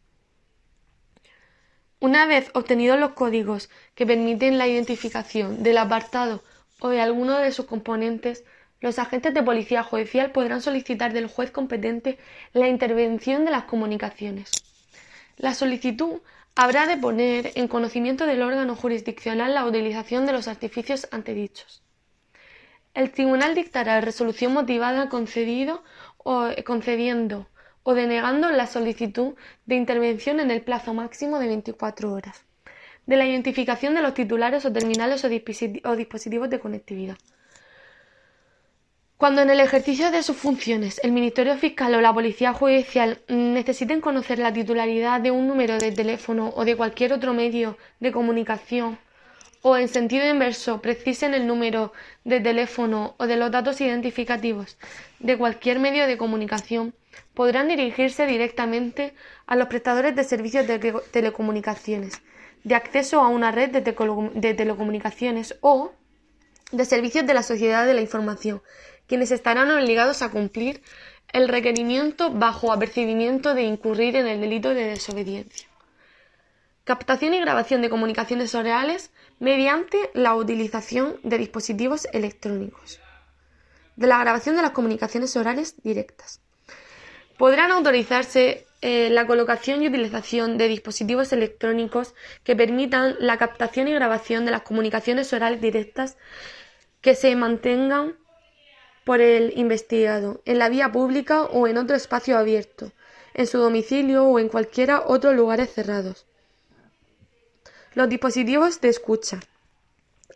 Una 2.00 2.26
vez 2.26 2.50
obtenidos 2.54 2.98
los 2.98 3.12
códigos 3.12 3.70
que 3.94 4.06
permiten 4.06 4.58
la 4.58 4.66
identificación 4.66 5.62
del 5.62 5.78
apartado 5.78 6.42
o 6.80 6.88
de 6.88 7.00
alguno 7.00 7.38
de 7.38 7.52
sus 7.52 7.66
componentes, 7.66 8.42
los 8.80 8.98
agentes 8.98 9.34
de 9.34 9.42
policía 9.42 9.82
judicial 9.82 10.32
podrán 10.32 10.62
solicitar 10.62 11.12
del 11.12 11.26
juez 11.26 11.50
competente 11.50 12.18
la 12.54 12.68
intervención 12.68 13.44
de 13.44 13.50
las 13.50 13.64
comunicaciones. 13.64 14.50
La 15.36 15.54
solicitud 15.54 16.20
habrá 16.54 16.86
de 16.86 16.96
poner 16.96 17.52
en 17.54 17.68
conocimiento 17.68 18.26
del 18.26 18.42
órgano 18.42 18.76
jurisdiccional 18.76 19.54
la 19.54 19.64
utilización 19.64 20.26
de 20.26 20.32
los 20.32 20.48
artificios 20.48 21.08
antedichos. 21.10 21.82
El 22.94 23.12
tribunal 23.12 23.54
dictará 23.54 24.00
resolución 24.00 24.52
motivada 24.52 25.08
concedido 25.08 25.82
o 26.18 26.48
concediendo 26.66 27.48
o 27.82 27.94
denegando 27.94 28.50
la 28.50 28.66
solicitud 28.66 29.34
de 29.66 29.76
intervención 29.76 30.40
en 30.40 30.50
el 30.50 30.62
plazo 30.62 30.92
máximo 30.92 31.38
de 31.38 31.46
24 31.46 32.12
horas 32.12 32.44
de 33.06 33.16
la 33.16 33.26
identificación 33.26 33.94
de 33.94 34.02
los 34.02 34.14
titulares 34.14 34.64
o 34.64 34.72
terminales 34.72 35.24
o 35.24 35.28
dispositivos 35.96 36.50
de 36.50 36.60
conectividad. 36.60 37.16
Cuando 39.20 39.42
en 39.42 39.50
el 39.50 39.60
ejercicio 39.60 40.10
de 40.10 40.22
sus 40.22 40.38
funciones 40.38 40.98
el 41.04 41.12
Ministerio 41.12 41.54
Fiscal 41.58 41.94
o 41.94 42.00
la 42.00 42.14
Policía 42.14 42.54
Judicial 42.54 43.20
necesiten 43.28 44.00
conocer 44.00 44.38
la 44.38 44.50
titularidad 44.50 45.20
de 45.20 45.30
un 45.30 45.46
número 45.46 45.76
de 45.76 45.92
teléfono 45.92 46.54
o 46.56 46.64
de 46.64 46.74
cualquier 46.74 47.12
otro 47.12 47.34
medio 47.34 47.76
de 48.00 48.12
comunicación, 48.12 48.96
o 49.60 49.76
en 49.76 49.88
sentido 49.88 50.26
inverso 50.26 50.80
precisen 50.80 51.34
el 51.34 51.46
número 51.46 51.92
de 52.24 52.40
teléfono 52.40 53.14
o 53.18 53.26
de 53.26 53.36
los 53.36 53.50
datos 53.50 53.82
identificativos 53.82 54.78
de 55.18 55.36
cualquier 55.36 55.80
medio 55.80 56.06
de 56.06 56.16
comunicación, 56.16 56.94
podrán 57.34 57.68
dirigirse 57.68 58.24
directamente 58.24 59.12
a 59.46 59.54
los 59.54 59.68
prestadores 59.68 60.16
de 60.16 60.24
servicios 60.24 60.66
de 60.66 60.78
telecomunicaciones 61.10 62.22
de 62.64 62.74
acceso 62.74 63.20
a 63.20 63.28
una 63.28 63.50
red 63.50 63.68
de, 63.68 64.54
telecomunicaciones 64.54 65.58
o 65.60 65.92
de 66.72 66.84
servicios 66.86 67.26
de 67.26 67.34
la 67.34 67.42
sociedad 67.42 67.84
de 67.84 67.92
la 67.92 68.00
información, 68.00 68.62
quienes 69.10 69.32
estarán 69.32 69.72
obligados 69.72 70.22
a 70.22 70.30
cumplir 70.30 70.82
el 71.32 71.48
requerimiento 71.48 72.30
bajo 72.30 72.72
apercibimiento 72.72 73.54
de 73.54 73.64
incurrir 73.64 74.14
en 74.14 74.28
el 74.28 74.40
delito 74.40 74.68
de 74.68 74.84
desobediencia. 74.84 75.66
Captación 76.84 77.34
y 77.34 77.40
grabación 77.40 77.82
de 77.82 77.90
comunicaciones 77.90 78.54
orales 78.54 79.10
mediante 79.40 79.98
la 80.14 80.36
utilización 80.36 81.16
de 81.24 81.38
dispositivos 81.38 82.06
electrónicos. 82.12 83.00
De 83.96 84.06
la 84.06 84.20
grabación 84.20 84.54
de 84.54 84.62
las 84.62 84.70
comunicaciones 84.70 85.36
orales 85.36 85.74
directas. 85.82 86.40
Podrán 87.36 87.72
autorizarse 87.72 88.64
eh, 88.80 89.10
la 89.10 89.26
colocación 89.26 89.82
y 89.82 89.88
utilización 89.88 90.56
de 90.56 90.68
dispositivos 90.68 91.32
electrónicos 91.32 92.14
que 92.44 92.54
permitan 92.54 93.16
la 93.18 93.38
captación 93.38 93.88
y 93.88 93.92
grabación 93.92 94.44
de 94.44 94.52
las 94.52 94.62
comunicaciones 94.62 95.32
orales 95.32 95.60
directas 95.60 96.16
que 97.00 97.16
se 97.16 97.34
mantengan 97.34 98.19
por 99.10 99.20
el 99.20 99.58
investigado 99.58 100.40
en 100.44 100.60
la 100.60 100.68
vía 100.68 100.92
pública 100.92 101.42
o 101.42 101.66
en 101.66 101.78
otro 101.78 101.96
espacio 101.96 102.38
abierto, 102.38 102.92
en 103.34 103.48
su 103.48 103.58
domicilio 103.58 104.24
o 104.24 104.38
en 104.38 104.48
cualquiera 104.48 105.02
otros 105.04 105.34
lugares 105.34 105.72
cerrados. 105.72 106.26
Los 107.94 108.08
dispositivos 108.08 108.80
de 108.80 108.88
escucha 108.88 109.40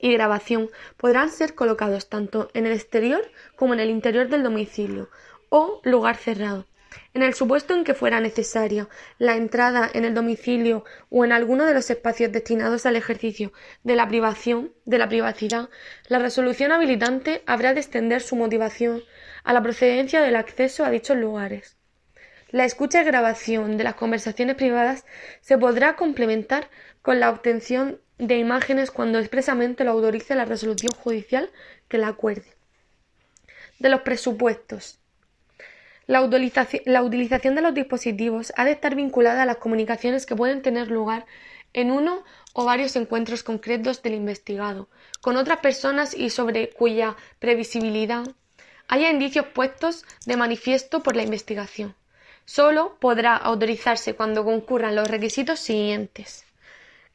y 0.00 0.12
grabación 0.14 0.70
podrán 0.96 1.30
ser 1.30 1.54
colocados 1.54 2.08
tanto 2.08 2.50
en 2.52 2.66
el 2.66 2.72
exterior 2.72 3.22
como 3.54 3.74
en 3.74 3.78
el 3.78 3.90
interior 3.90 4.28
del 4.28 4.42
domicilio 4.42 5.08
o 5.50 5.80
lugar 5.84 6.16
cerrado 6.16 6.66
en 7.12 7.22
el 7.22 7.34
supuesto 7.34 7.74
en 7.74 7.84
que 7.84 7.94
fuera 7.94 8.20
necesaria 8.20 8.88
la 9.18 9.36
entrada 9.36 9.90
en 9.92 10.04
el 10.04 10.14
domicilio 10.14 10.84
o 11.10 11.24
en 11.24 11.32
alguno 11.32 11.66
de 11.66 11.74
los 11.74 11.90
espacios 11.90 12.32
destinados 12.32 12.86
al 12.86 12.96
ejercicio 12.96 13.52
de 13.82 13.96
la 13.96 14.08
privación 14.08 14.72
de 14.84 14.98
la 14.98 15.08
privacidad, 15.08 15.68
la 16.08 16.18
resolución 16.18 16.72
habilitante 16.72 17.42
habrá 17.46 17.74
de 17.74 17.80
extender 17.80 18.20
su 18.20 18.36
motivación 18.36 19.02
a 19.44 19.52
la 19.52 19.62
procedencia 19.62 20.20
del 20.20 20.36
acceso 20.36 20.84
a 20.84 20.90
dichos 20.90 21.16
lugares. 21.16 21.76
La 22.50 22.64
escucha 22.64 23.02
y 23.02 23.04
grabación 23.04 23.76
de 23.76 23.84
las 23.84 23.94
conversaciones 23.94 24.56
privadas 24.56 25.04
se 25.40 25.58
podrá 25.58 25.96
complementar 25.96 26.70
con 27.02 27.18
la 27.18 27.30
obtención 27.30 28.00
de 28.18 28.36
imágenes 28.36 28.90
cuando 28.90 29.18
expresamente 29.18 29.84
lo 29.84 29.90
autorice 29.90 30.34
la 30.34 30.44
resolución 30.44 30.92
judicial 30.96 31.50
que 31.88 31.98
la 31.98 32.08
acuerde. 32.08 32.54
De 33.78 33.88
los 33.88 34.02
presupuestos. 34.02 35.00
La, 36.06 36.22
utilización 36.22 37.54
de 37.54 37.62
los 37.62 37.74
dispositivos 37.74 38.52
ha 38.56 38.64
de 38.64 38.72
estar 38.72 38.94
vinculada 38.94 39.42
a 39.42 39.46
las 39.46 39.56
comunicaciones 39.56 40.26
que 40.26 40.36
pueden 40.36 40.60
tener 40.60 40.90
lugar 40.90 41.24
en 41.72 41.90
uno 41.90 42.24
o 42.52 42.64
varios 42.64 42.94
encuentros 42.96 43.42
concretos 43.42 44.02
del 44.02 44.14
investigado 44.14 44.88
con 45.22 45.36
otras 45.36 45.60
personas 45.60 46.14
y 46.14 46.30
sobre 46.30 46.70
cuya 46.70 47.16
previsibilidad 47.38 48.24
haya 48.86 49.10
indicios 49.10 49.46
puestos 49.46 50.04
de 50.26 50.36
manifiesto 50.36 51.02
por 51.02 51.16
la 51.16 51.22
investigación. 51.22 51.94
Solo 52.44 52.98
podrá 53.00 53.34
autorizarse 53.36 54.14
cuando 54.14 54.44
concurran 54.44 54.94
los 54.94 55.08
requisitos 55.08 55.58
siguientes 55.60 56.44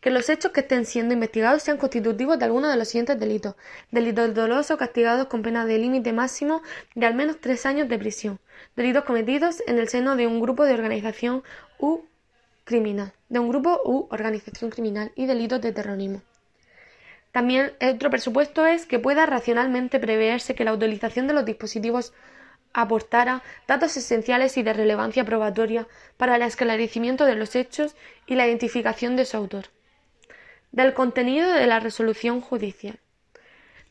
que 0.02 0.12
los 0.12 0.30
hechos 0.30 0.52
que 0.52 0.62
estén 0.62 0.86
siendo 0.86 1.14
investigados 1.14 1.64
sean 1.64 1.78
constitutivos 1.78 2.40
de 2.40 2.46
alguno 2.46 2.70
de 2.70 2.78
los 2.78 2.88
siguientes 2.88 3.20
delitos. 3.20 3.56
Delitos 3.92 4.34
dolosos 4.34 4.78
castigados 4.78 5.28
con 5.28 5.42
pena 5.42 5.66
de 5.66 5.78
límite 5.78 6.14
máximo 6.14 6.62
de 6.96 7.06
al 7.06 7.16
menos 7.16 7.38
tres 7.42 7.66
años 7.66 7.90
de 7.90 8.00
prisión. 8.00 8.40
Delitos 8.76 9.04
cometidos 9.04 9.64
en 9.68 9.78
el 9.78 9.90
seno 9.90 10.16
de 10.16 10.28
un 10.28 10.40
grupo 10.40 10.66
de 10.66 10.74
organización 10.74 11.44
u 11.78 12.02
criminal, 12.64 13.14
de 13.30 13.40
un 13.40 13.50
grupo 13.50 13.82
u 13.84 14.08
organización 14.12 14.70
criminal 14.70 15.12
y 15.16 15.26
delitos 15.26 15.62
de 15.62 15.72
terrorismo. 15.72 16.22
También 17.32 17.74
otro 17.82 18.10
presupuesto 18.10 18.66
es 18.66 18.86
que 18.86 19.00
pueda 19.00 19.26
racionalmente 19.26 20.00
preverse 20.00 20.56
que 20.56 20.64
la 20.64 20.74
utilización 20.74 21.28
de 21.28 21.34
los 21.34 21.46
dispositivos 21.46 22.14
aportara 22.74 23.44
datos 23.68 23.98
esenciales 23.98 24.58
y 24.58 24.64
de 24.64 24.74
relevancia 24.74 25.26
probatoria 25.26 25.88
para 26.18 26.36
el 26.36 26.42
esclarecimiento 26.44 27.26
de 27.26 27.36
los 27.36 27.56
hechos 27.56 27.96
y 28.28 28.36
la 28.36 28.48
identificación 28.48 29.16
de 29.16 29.26
su 29.26 29.38
autor 29.38 29.66
del 30.72 30.94
contenido 30.94 31.52
de 31.52 31.68
la 31.68 31.80
resolución 31.80 32.42
judicial. 32.42 33.00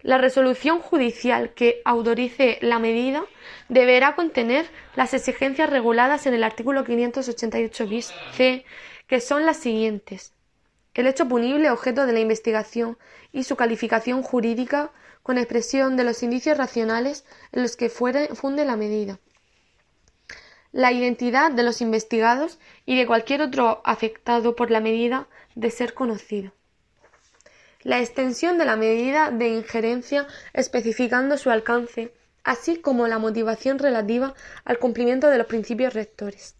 La 0.02 0.16
resolución 0.16 0.78
judicial 0.78 1.54
que 1.54 1.82
autorice 1.84 2.58
la 2.60 2.78
medida 2.78 3.24
deberá 3.68 4.14
contener 4.14 4.70
las 4.94 5.12
exigencias 5.12 5.68
reguladas 5.68 6.26
en 6.26 6.34
el 6.34 6.44
artículo 6.44 6.84
588 6.84 7.86
bis 7.88 8.14
c, 8.32 8.64
que 9.08 9.20
son 9.20 9.44
las 9.44 9.56
siguientes: 9.56 10.34
el 10.94 11.08
hecho 11.08 11.26
punible 11.26 11.68
objeto 11.68 12.06
de 12.06 12.12
la 12.12 12.20
investigación 12.20 12.96
y 13.32 13.42
su 13.42 13.56
calificación 13.56 14.22
jurídica 14.22 14.92
con 15.24 15.36
expresión 15.36 15.96
de 15.96 16.04
los 16.04 16.22
indicios 16.22 16.56
racionales 16.56 17.24
en 17.50 17.62
los 17.62 17.74
que 17.74 17.88
funde 17.88 18.64
la 18.64 18.76
medida. 18.76 19.18
La 20.70 20.92
identidad 20.92 21.50
de 21.50 21.64
los 21.64 21.80
investigados 21.80 22.60
y 22.86 22.96
de 22.96 23.06
cualquier 23.06 23.42
otro 23.42 23.82
afectado 23.84 24.54
por 24.54 24.70
la 24.70 24.80
medida 24.80 25.26
de 25.56 25.72
ser 25.72 25.92
conocido 25.92 26.52
la 27.82 28.00
extensión 28.00 28.58
de 28.58 28.64
la 28.64 28.76
medida 28.76 29.30
de 29.30 29.48
injerencia 29.48 30.26
especificando 30.52 31.36
su 31.36 31.50
alcance, 31.50 32.12
así 32.42 32.78
como 32.78 33.06
la 33.06 33.18
motivación 33.18 33.78
relativa 33.78 34.34
al 34.64 34.78
cumplimiento 34.78 35.28
de 35.28 35.38
los 35.38 35.46
principios 35.46 35.94
rectores. 35.94 36.56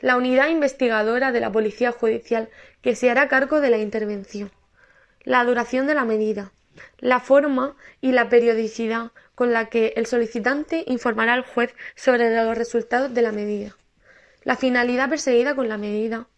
La 0.00 0.16
unidad 0.16 0.48
investigadora 0.48 1.32
de 1.32 1.40
la 1.40 1.50
Policía 1.50 1.90
Judicial 1.90 2.50
que 2.82 2.94
se 2.94 3.10
hará 3.10 3.26
cargo 3.26 3.60
de 3.60 3.70
la 3.70 3.78
intervención. 3.78 4.52
La 5.24 5.44
duración 5.44 5.88
de 5.88 5.94
la 5.94 6.04
medida. 6.04 6.52
La 6.98 7.18
forma 7.18 7.74
y 8.00 8.12
la 8.12 8.28
periodicidad 8.28 9.10
con 9.34 9.52
la 9.52 9.68
que 9.68 9.92
el 9.96 10.06
solicitante 10.06 10.84
informará 10.86 11.32
al 11.32 11.44
juez 11.44 11.74
sobre 11.96 12.32
los 12.44 12.56
resultados 12.56 13.12
de 13.12 13.22
la 13.22 13.32
medida. 13.32 13.76
La 14.44 14.54
finalidad 14.54 15.08
perseguida 15.08 15.56
con 15.56 15.68
la 15.68 15.78
medida 15.78 16.28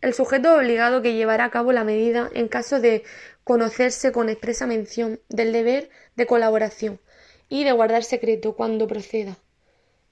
el 0.00 0.14
sujeto 0.14 0.54
obligado 0.54 1.02
que 1.02 1.14
llevará 1.14 1.44
a 1.44 1.50
cabo 1.50 1.72
la 1.72 1.84
medida 1.84 2.30
en 2.34 2.48
caso 2.48 2.80
de 2.80 3.02
conocerse 3.44 4.12
con 4.12 4.28
expresa 4.28 4.66
mención 4.66 5.20
del 5.28 5.52
deber 5.52 5.90
de 6.16 6.26
colaboración 6.26 7.00
y 7.48 7.64
de 7.64 7.72
guardar 7.72 8.04
secreto 8.04 8.54
cuando 8.54 8.86
proceda, 8.86 9.38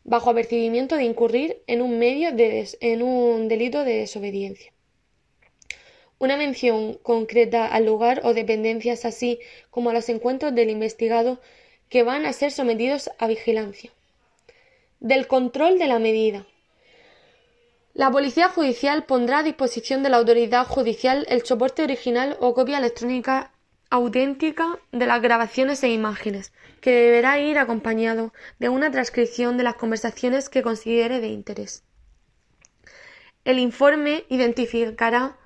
bajo 0.05 0.31
apercibimiento 0.31 0.97
de 0.97 1.05
incurrir 1.05 1.63
en 1.67 1.83
un 1.83 2.03
en 2.03 3.03
un 3.03 3.49
delito 3.49 3.85
de 3.85 3.99
desobediencia. 3.99 4.73
Una 6.19 6.39
mención 6.39 6.95
concreta 7.03 7.67
al 7.67 7.85
lugar 7.85 8.23
o 8.25 8.33
dependencias 8.33 9.05
así 9.05 9.39
como 9.71 9.91
a 9.91 9.93
los 9.93 10.09
encuentros 10.09 10.55
del 10.55 10.71
investigado 10.71 11.41
que 11.91 12.03
van 12.03 12.25
a 12.25 12.33
ser 12.33 12.53
sometidos 12.53 13.11
a 13.19 13.27
vigilancia. 13.27 13.93
Del 14.99 15.27
control 15.27 15.79
de 15.79 15.87
la 15.87 15.99
medida. 15.99 16.47
La 17.97 18.11
Policía 18.11 18.51
Judicial 18.51 19.05
pondrá 19.05 19.39
a 19.39 19.43
disposición 19.43 20.03
de 20.03 20.11
la 20.11 20.19
autoridad 20.19 20.67
judicial 20.67 21.25
el 21.31 21.47
soporte 21.47 21.83
original 21.83 22.37
o 22.41 22.53
copia 22.53 22.77
electrónica 22.77 23.53
auténtica 23.89 24.79
de 24.93 25.07
las 25.07 25.23
grabaciones 25.23 25.83
e 25.83 25.89
imágenes, 25.89 26.53
que 26.83 26.91
deberá 26.91 27.41
ir 27.41 27.57
acompañado 27.57 28.35
de 28.59 28.69
una 28.69 28.91
transcripción 28.91 29.57
de 29.57 29.63
las 29.63 29.77
conversaciones 29.77 30.51
que 30.51 30.63
considere 30.63 31.23
de 31.23 31.29
interés. 31.29 31.85
El 33.47 33.59
informe 33.59 34.25
identificará 34.29 35.39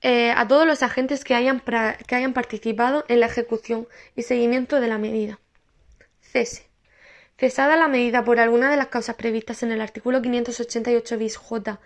eh, 0.00 0.30
a 0.34 0.48
todos 0.48 0.66
los 0.66 0.82
agentes 0.82 1.22
que 1.22 1.34
hayan, 1.34 1.60
que 1.60 2.14
hayan 2.14 2.32
participado 2.32 3.04
en 3.08 3.20
la 3.20 3.26
ejecución 3.26 3.86
y 4.16 4.22
seguimiento 4.22 4.80
de 4.80 4.88
la 4.88 4.96
medida. 4.96 5.38
Cese. 6.22 6.71
Cesada 7.38 7.76
la 7.76 7.88
medida 7.88 8.24
por 8.24 8.38
alguna 8.38 8.70
de 8.70 8.76
las 8.76 8.86
causas 8.88 9.16
previstas 9.16 9.62
en 9.62 9.72
el 9.72 9.80
artículo 9.80 10.22
588 10.22 11.18
bis 11.18 11.36
J 11.36 11.80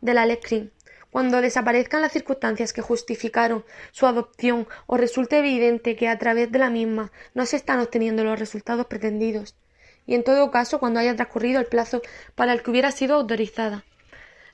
de 0.00 0.14
la 0.14 0.24
Ley 0.24 0.36
CRIM, 0.36 0.70
cuando 1.10 1.40
desaparezcan 1.40 2.02
las 2.02 2.12
circunstancias 2.12 2.72
que 2.72 2.82
justificaron 2.82 3.64
su 3.90 4.06
adopción 4.06 4.68
o 4.86 4.96
resulte 4.96 5.38
evidente 5.38 5.96
que 5.96 6.06
a 6.06 6.18
través 6.18 6.52
de 6.52 6.60
la 6.60 6.70
misma 6.70 7.10
no 7.34 7.44
se 7.46 7.56
están 7.56 7.80
obteniendo 7.80 8.22
los 8.22 8.38
resultados 8.38 8.86
pretendidos, 8.86 9.56
y 10.06 10.14
en 10.14 10.22
todo 10.22 10.52
caso 10.52 10.78
cuando 10.78 11.00
haya 11.00 11.16
transcurrido 11.16 11.58
el 11.60 11.66
plazo 11.66 12.02
para 12.36 12.52
el 12.52 12.62
que 12.62 12.70
hubiera 12.70 12.92
sido 12.92 13.16
autorizada. 13.16 13.84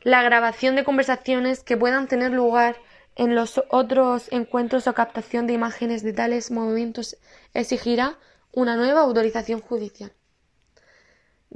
La 0.02 0.22
grabación 0.22 0.76
de 0.76 0.84
conversaciones 0.84 1.62
que 1.62 1.76
puedan 1.76 2.08
tener 2.08 2.32
lugar 2.32 2.76
en 3.16 3.34
los 3.34 3.62
otros 3.68 4.28
encuentros 4.30 4.86
o 4.86 4.94
captación 4.94 5.46
de 5.46 5.52
imágenes 5.52 6.02
de 6.02 6.14
tales 6.14 6.50
movimientos 6.50 7.18
exigirá 7.52 8.18
una 8.52 8.76
nueva 8.76 9.00
autorización 9.00 9.60
judicial 9.60 10.12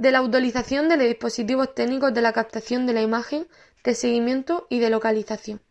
de 0.01 0.11
la 0.11 0.17
autorización 0.17 0.89
de 0.89 0.97
los 0.97 1.05
dispositivos 1.05 1.75
técnicos 1.75 2.11
de 2.11 2.23
la 2.23 2.33
captación 2.33 2.87
de 2.87 2.93
la 2.93 3.03
imagen, 3.03 3.47
de 3.83 3.93
seguimiento 3.93 4.65
y 4.67 4.79
de 4.79 4.89
localización. 4.89 5.61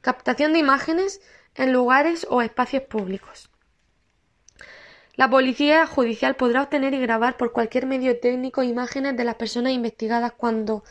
Captación 0.00 0.54
de 0.54 0.60
imágenes 0.60 1.20
en 1.54 1.70
lugares 1.70 2.26
o 2.30 2.40
espacios 2.40 2.84
públicos. 2.84 3.50
La 5.16 5.28
policía 5.28 5.86
judicial 5.86 6.34
podrá 6.36 6.62
obtener 6.62 6.94
y 6.94 7.00
grabar 7.02 7.36
por 7.36 7.52
cualquier 7.52 7.84
medio 7.84 8.18
técnico 8.18 8.62
imágenes 8.62 9.18
de 9.18 9.24
las 9.24 9.34
personas 9.34 9.72
investigadas 9.72 10.32
cuando 10.32 10.82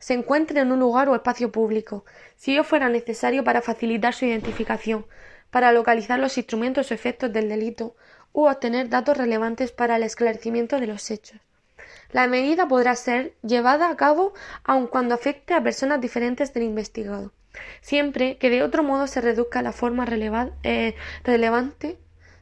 se 0.00 0.14
encuentren 0.14 0.66
en 0.66 0.72
un 0.72 0.80
lugar 0.80 1.08
o 1.08 1.14
espacio 1.14 1.52
público, 1.52 2.04
si 2.34 2.54
ello 2.54 2.64
fuera 2.64 2.88
necesario 2.88 3.44
para 3.44 3.62
facilitar 3.62 4.12
su 4.12 4.24
identificación, 4.24 5.06
para 5.52 5.70
localizar 5.70 6.18
los 6.18 6.36
instrumentos 6.36 6.90
o 6.90 6.94
efectos 6.94 7.32
del 7.32 7.48
delito 7.48 7.94
u 8.32 8.48
obtener 8.48 8.88
datos 8.88 9.16
relevantes 9.16 9.70
para 9.70 9.94
el 9.94 10.02
esclarecimiento 10.02 10.80
de 10.80 10.88
los 10.88 11.12
hechos. 11.12 11.45
La 12.16 12.28
medida 12.28 12.66
podrá 12.66 12.96
ser 12.96 13.34
llevada 13.42 13.90
a 13.90 13.96
cabo 13.98 14.32
aun 14.64 14.86
cuando 14.86 15.14
afecte 15.14 15.52
a 15.52 15.62
personas 15.62 16.00
diferentes 16.00 16.54
del 16.54 16.62
investigado, 16.62 17.34
siempre 17.82 18.38
que 18.38 18.48
de 18.48 18.62
otro 18.62 18.82
modo 18.82 19.06
se 19.06 19.20
reduzca 19.20 19.60
la 19.60 19.72
forma 19.72 20.06
eh, 20.62 20.94
relevante 21.24 21.98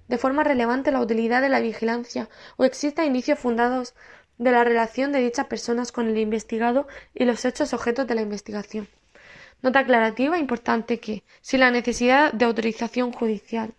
de 0.06 0.16
forma 0.16 0.44
relevante 0.44 0.92
la 0.92 1.00
utilidad 1.00 1.42
de 1.42 1.48
la 1.48 1.58
vigilancia 1.58 2.28
o 2.56 2.64
exista 2.64 3.04
indicios 3.04 3.40
fundados 3.40 3.96
de 4.38 4.52
la 4.52 4.62
relación 4.62 5.10
de 5.10 5.18
dichas 5.18 5.46
personas 5.46 5.90
con 5.90 6.06
el 6.08 6.18
investigado 6.18 6.86
y 7.12 7.24
los 7.24 7.44
hechos 7.44 7.74
objetos 7.74 8.06
de 8.06 8.14
la 8.14 8.22
investigación. 8.22 8.86
Nota 9.60 9.80
aclarativa 9.80 10.38
importante 10.38 11.00
que, 11.00 11.24
sin 11.40 11.58
la 11.58 11.72
necesidad 11.72 12.32
de 12.32 12.44
autorización 12.44 13.10
judicial, 13.10 13.74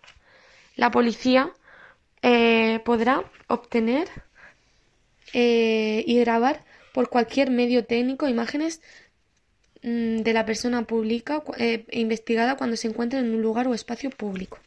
la 0.74 0.90
policía 0.90 1.52
eh, 2.20 2.82
podrá 2.84 3.24
obtener 3.48 4.10
eh, 5.38 6.02
y 6.06 6.18
grabar 6.20 6.64
por 6.94 7.10
cualquier 7.10 7.50
medio 7.50 7.84
técnico 7.84 8.26
imágenes 8.26 8.80
mm, 9.82 10.22
de 10.22 10.32
la 10.32 10.46
persona 10.46 10.86
pública 10.86 11.42
eh, 11.58 11.84
investigada 11.90 12.56
cuando 12.56 12.74
se 12.76 12.88
encuentre 12.88 13.18
en 13.18 13.34
un 13.34 13.42
lugar 13.42 13.68
o 13.68 13.74
espacio 13.74 14.08
público. 14.08 14.58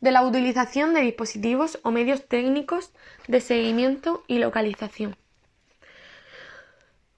De 0.00 0.12
la 0.12 0.22
utilización 0.22 0.94
de 0.94 1.00
dispositivos 1.00 1.80
o 1.82 1.90
medios 1.90 2.28
técnicos 2.28 2.92
de 3.26 3.40
seguimiento 3.40 4.22
y 4.28 4.38
localización. 4.38 5.16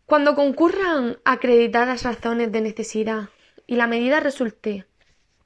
Cuando 0.07 0.35
concurran 0.35 1.19
acreditadas 1.27 2.05
razones 2.05 2.51
de 2.53 2.63
necesidad 2.63 3.29
y 3.67 3.77
la 3.77 3.87
medida 3.87 4.21
resulte 4.21 4.87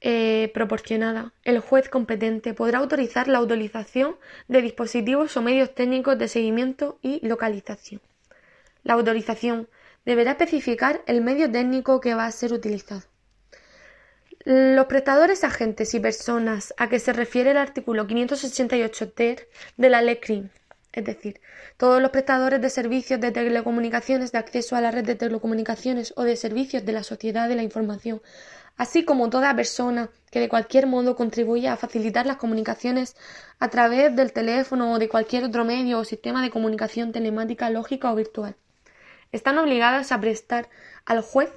eh, 0.05 0.51
proporcionada, 0.53 1.31
el 1.45 1.59
juez 1.59 1.87
competente 1.87 2.53
podrá 2.53 2.79
autorizar 2.79 3.29
la 3.29 3.37
autorización 3.37 4.17
de 4.49 4.61
dispositivos 4.61 5.37
o 5.37 5.41
medios 5.41 5.73
técnicos 5.73 6.17
de 6.17 6.27
seguimiento 6.27 6.99
y 7.01 7.25
localización. 7.25 8.01
La 8.83 8.95
autorización 8.95 9.69
deberá 10.03 10.31
especificar 10.31 11.01
el 11.07 11.21
medio 11.21 11.49
técnico 11.49 12.01
que 12.01 12.15
va 12.15 12.25
a 12.25 12.31
ser 12.33 12.51
utilizado. 12.51 13.03
Los 14.43 14.87
prestadores, 14.87 15.45
agentes 15.45 15.93
y 15.93 16.01
personas 16.01 16.73
a 16.75 16.89
que 16.89 16.99
se 16.99 17.13
refiere 17.13 17.51
el 17.51 17.57
artículo 17.57 18.05
588 18.05 19.11
ter 19.13 19.47
de 19.77 19.89
la 19.89 20.01
ley 20.01 20.17
CRIM, 20.17 20.49
es 20.91 21.05
decir, 21.05 21.39
todos 21.77 22.01
los 22.01 22.11
prestadores 22.11 22.59
de 22.59 22.69
servicios 22.69 23.21
de 23.21 23.31
telecomunicaciones, 23.31 24.33
de 24.33 24.39
acceso 24.39 24.75
a 24.75 24.81
la 24.81 24.91
red 24.91 25.05
de 25.05 25.15
telecomunicaciones 25.15 26.13
o 26.17 26.23
de 26.23 26.35
servicios 26.35 26.83
de 26.83 26.91
la 26.91 27.03
sociedad 27.03 27.47
de 27.47 27.55
la 27.55 27.63
información, 27.63 28.21
así 28.77 29.05
como 29.05 29.29
toda 29.29 29.55
persona 29.55 30.09
que 30.31 30.39
de 30.39 30.49
cualquier 30.49 30.87
modo 30.87 31.15
contribuya 31.15 31.73
a 31.73 31.77
facilitar 31.77 32.25
las 32.25 32.37
comunicaciones 32.37 33.15
a 33.59 33.69
través 33.69 34.15
del 34.15 34.33
teléfono 34.33 34.93
o 34.93 34.99
de 34.99 35.09
cualquier 35.09 35.43
otro 35.43 35.63
medio 35.65 35.99
o 35.99 36.05
sistema 36.05 36.41
de 36.41 36.49
comunicación 36.49 37.11
telemática 37.11 37.69
lógica 37.69 38.11
o 38.11 38.15
virtual. 38.15 38.55
Están 39.31 39.57
obligadas 39.57 40.11
a 40.11 40.19
prestar 40.19 40.69
al 41.05 41.21
juez 41.21 41.51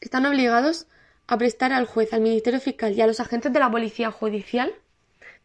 están 0.00 0.26
obligados 0.26 0.88
a 1.28 1.38
prestar 1.38 1.72
al 1.72 1.86
juez, 1.86 2.12
al 2.12 2.20
Ministerio 2.20 2.60
Fiscal 2.60 2.92
y 2.92 3.00
a 3.00 3.06
los 3.06 3.20
agentes 3.20 3.52
de 3.52 3.60
la 3.60 3.70
Policía 3.70 4.10
Judicial 4.10 4.74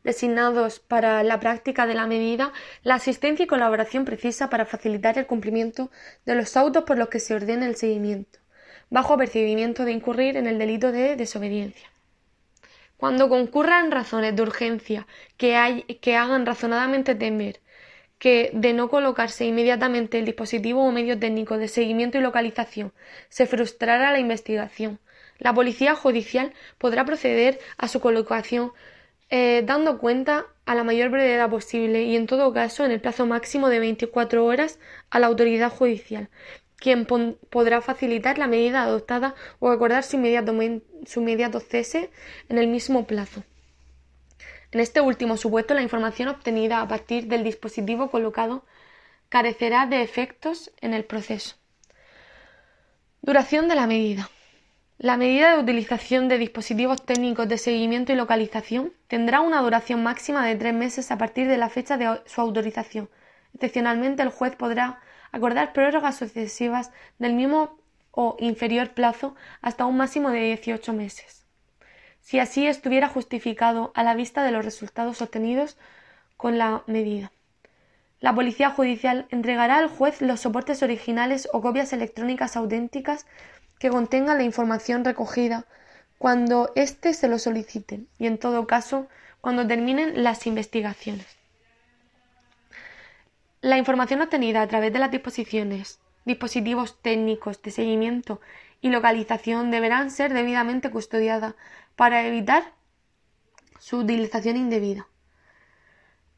designados 0.04 0.80
para 0.80 1.22
la 1.24 1.40
práctica 1.40 1.86
de 1.86 1.94
la 1.94 2.08
medida 2.08 2.54
la 2.82 2.96
asistencia 2.96 3.44
y 3.44 3.48
colaboración 3.48 4.04
precisa 4.04 4.50
para 4.50 4.66
facilitar 4.66 5.18
el 5.18 5.28
cumplimiento 5.28 5.92
de 6.26 6.36
los 6.36 6.58
autos 6.58 6.86
por 6.86 6.98
los 6.98 7.10
que 7.10 7.20
se 7.20 7.36
ordena 7.36 7.68
el 7.68 7.76
seguimiento 7.76 8.40
bajo 8.90 9.14
apercibimiento 9.14 9.86
de 9.86 9.92
incurrir 9.92 10.38
en 10.38 10.48
el 10.48 10.58
delito 10.58 10.92
de 10.92 11.16
desobediencia. 11.16 11.90
Cuando 12.98 13.30
concurran 13.30 13.92
razones 13.92 14.36
de 14.36 14.42
urgencia 14.42 15.08
que, 15.38 16.00
que 16.02 16.16
hagan 16.16 16.46
razonadamente 16.46 17.16
temer 17.16 17.60
que, 18.18 18.50
de 18.54 18.74
no 18.74 18.90
colocarse 18.90 19.46
inmediatamente 19.46 20.18
el 20.18 20.26
dispositivo 20.26 20.84
o 20.84 20.92
medio 20.92 21.20
técnico 21.20 21.58
de 21.58 21.68
seguimiento 21.68 22.18
y 22.18 22.22
localización, 22.22 22.94
se 23.30 23.46
frustrará 23.46 24.12
la 24.12 24.20
investigación, 24.20 25.00
la 25.40 25.54
Policía 25.54 25.96
Judicial 25.96 26.54
podrá 26.78 27.06
proceder 27.06 27.60
a 27.78 27.88
su 27.88 28.00
colocación 28.00 28.72
eh, 29.30 29.62
dando 29.66 30.00
cuenta 30.00 30.48
a 30.66 30.74
la 30.74 30.84
mayor 30.84 31.10
brevedad 31.10 31.50
posible 31.50 32.04
y, 32.04 32.16
en 32.16 32.28
todo 32.28 32.54
caso, 32.54 32.86
en 32.86 32.92
el 32.92 33.02
plazo 33.02 33.26
máximo 33.26 33.70
de 33.70 33.80
24 33.80 34.46
horas 34.46 34.80
a 35.10 35.20
la 35.20 35.28
autoridad 35.28 35.72
judicial, 35.72 36.30
quien 36.78 37.06
podrá 37.06 37.82
facilitar 37.82 38.38
la 38.38 38.48
medida 38.48 38.84
adoptada 38.84 39.36
o 39.60 39.70
acordar 39.70 40.04
su 40.04 40.16
inmediato, 40.16 41.60
cese 41.60 42.12
en 42.50 42.58
el 42.58 42.68
mismo 42.68 43.06
plazo. 43.06 43.44
En 44.72 44.80
este 44.80 45.02
último 45.02 45.38
supuesto, 45.38 45.74
la 45.74 45.82
información 45.82 46.30
obtenida 46.30 46.82
a 46.82 46.88
partir 46.88 47.28
del 47.28 47.44
dispositivo 47.44 48.12
colocado 48.12 48.66
carecerá 49.30 49.86
de 49.86 50.02
efectos 50.02 50.72
en 50.82 50.94
el 50.94 51.04
proceso. 51.04 51.56
Duración 53.22 53.68
de 53.68 53.76
la 53.76 53.88
medida. 53.88 54.30
La 55.00 55.18
medida 55.18 55.56
de 55.56 55.62
utilización 55.62 56.28
de 56.28 56.38
dispositivos 56.38 57.06
técnicos 57.06 57.48
de 57.48 57.58
seguimiento 57.58 58.14
y 58.14 58.16
localización 58.16 58.94
tendrá 59.08 59.42
una 59.42 59.62
duración 59.62 60.04
máxima 60.04 60.46
de 60.46 60.56
tres 60.56 60.74
meses 60.74 61.12
a 61.12 61.18
partir 61.18 61.48
de 61.48 61.58
la 61.58 61.70
fecha 61.70 61.98
de 61.98 62.22
su 62.26 62.42
autorización. 62.42 63.10
Excepcionalmente, 63.54 64.24
el 64.24 64.30
juez 64.30 64.56
podrá 64.56 65.02
acordar 65.32 65.74
prórrogas 65.74 66.18
sucesivas 66.18 66.92
del 67.20 67.34
mismo 67.34 67.78
o 68.12 68.36
inferior 68.40 68.92
plazo 68.92 69.36
hasta 69.62 69.86
un 69.86 69.98
máximo 69.98 70.30
de 70.32 70.40
18 70.42 70.94
meses, 70.94 71.46
si 72.20 72.40
así 72.40 72.68
estuviera 72.68 73.08
justificado 73.08 73.92
a 73.96 74.04
la 74.04 74.16
vista 74.16 74.44
de 74.44 74.52
los 74.52 74.66
resultados 74.66 75.22
obtenidos 75.22 75.78
con 76.36 76.58
la 76.58 76.84
medida. 76.88 77.32
La 78.20 78.34
Policía 78.34 78.72
Judicial 78.72 79.28
entregará 79.30 79.78
al 79.78 79.90
juez 79.90 80.22
los 80.22 80.40
soportes 80.40 80.82
originales 80.82 81.48
o 81.54 81.62
copias 81.62 81.94
electrónicas 81.94 82.58
auténticas 82.58 83.28
que 83.78 83.90
contengan 83.90 84.40
la 84.40 84.44
información 84.44 85.06
recogida 85.06 85.66
cuando 86.18 86.72
éste 86.76 87.14
se 87.14 87.28
lo 87.28 87.38
solicite 87.38 88.06
y, 88.18 88.26
en 88.26 88.40
todo 88.40 88.66
caso, 88.66 89.08
cuando 89.40 89.68
terminen 89.68 90.24
las 90.24 90.48
investigaciones. 90.48 91.37
La 93.68 93.78
información 93.78 94.22
obtenida 94.22 94.62
a 94.62 94.68
través 94.68 94.94
de 94.94 95.00
las 95.00 95.12
disposiciones, 95.12 96.00
dispositivos 96.24 97.02
técnicos 97.02 97.62
de 97.62 97.72
seguimiento 97.72 98.40
y 98.80 98.92
localización 98.92 99.72
deberán 99.72 100.10
ser 100.10 100.34
debidamente 100.34 100.90
custodiadas 100.90 101.54
para 101.98 102.26
evitar 102.26 102.64
su 103.78 103.98
utilización 103.98 104.56
indebida. 104.56 105.10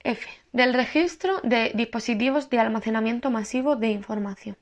F. 0.04 0.28
Del 0.54 0.74
registro 0.74 1.40
de 1.42 1.72
dispositivos 1.76 2.50
de 2.50 2.62
almacenamiento 2.62 3.30
masivo 3.30 3.76
de 3.76 3.90
información. 3.90 4.58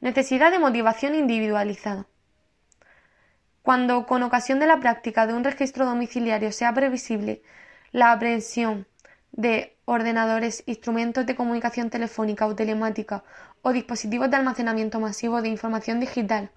Necesidad 0.00 0.50
de 0.50 0.58
motivación 0.58 1.14
individualizada. 1.14 2.08
Cuando, 3.62 4.06
con 4.06 4.24
ocasión 4.24 4.58
de 4.58 4.66
la 4.66 4.80
práctica 4.80 5.28
de 5.28 5.34
un 5.34 5.44
registro 5.44 5.86
domiciliario, 5.86 6.50
sea 6.50 6.74
previsible 6.74 7.42
la 7.92 8.10
aprehensión 8.10 8.88
de 9.36 9.76
ordenadores, 9.84 10.62
instrumentos 10.66 11.26
de 11.26 11.34
comunicación 11.34 11.90
telefónica 11.90 12.46
o 12.46 12.54
telemática 12.54 13.24
o 13.62 13.72
dispositivos 13.72 14.30
de 14.30 14.36
almacenamiento 14.36 15.00
masivo 15.00 15.42
de 15.42 15.48
información 15.48 15.98
digital 15.98 16.50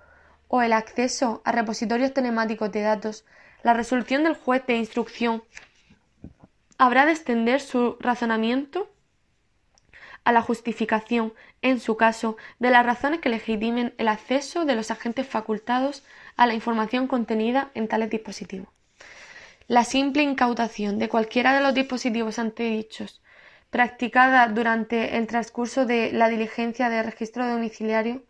o 0.48 0.62
el 0.62 0.74
acceso 0.74 1.41
a 1.44 1.52
repositorios 1.52 2.14
telemáticos 2.14 2.72
de 2.72 2.82
datos, 2.82 3.26
la 3.64 3.74
resolución 3.74 4.24
del 4.24 4.36
juez 4.36 4.66
de 4.68 4.78
instrucción 4.78 5.44
habrá 6.78 7.06
de 7.06 7.14
extender 7.14 7.60
su 7.60 7.98
razonamiento 7.99 8.90
a 10.24 10.32
la 10.32 10.41
justificación, 10.41 11.34
en 11.62 11.80
su 11.80 11.98
caso, 11.98 12.38
de 12.60 12.70
las 12.70 12.86
razones 12.86 13.22
que 13.22 13.30
legitimen 13.30 13.95
el 13.98 14.08
acceso 14.08 14.66
de 14.66 14.76
los 14.76 14.91
agentes 14.91 15.26
facultados 15.26 16.04
a 16.36 16.45
la 16.45 16.54
información 16.54 17.08
contenida 17.08 17.72
en 17.74 17.88
tales 17.88 18.10
dispositivos. 18.10 18.77
La 19.68 19.84
simple 19.84 20.23
incautación 20.23 20.98
de 20.98 21.10
cualquiera 21.10 21.53
de 21.53 21.61
los 21.61 21.73
dispositivos 21.73 22.39
antedichos, 22.39 23.22
practicada 23.69 24.48
durante 24.48 25.18
el 25.18 25.27
transcurso 25.27 25.85
de 25.85 26.11
la 26.11 26.30
diligencia 26.30 26.89
de 26.89 27.03
registro 27.03 27.48
domiciliario, 27.48 28.23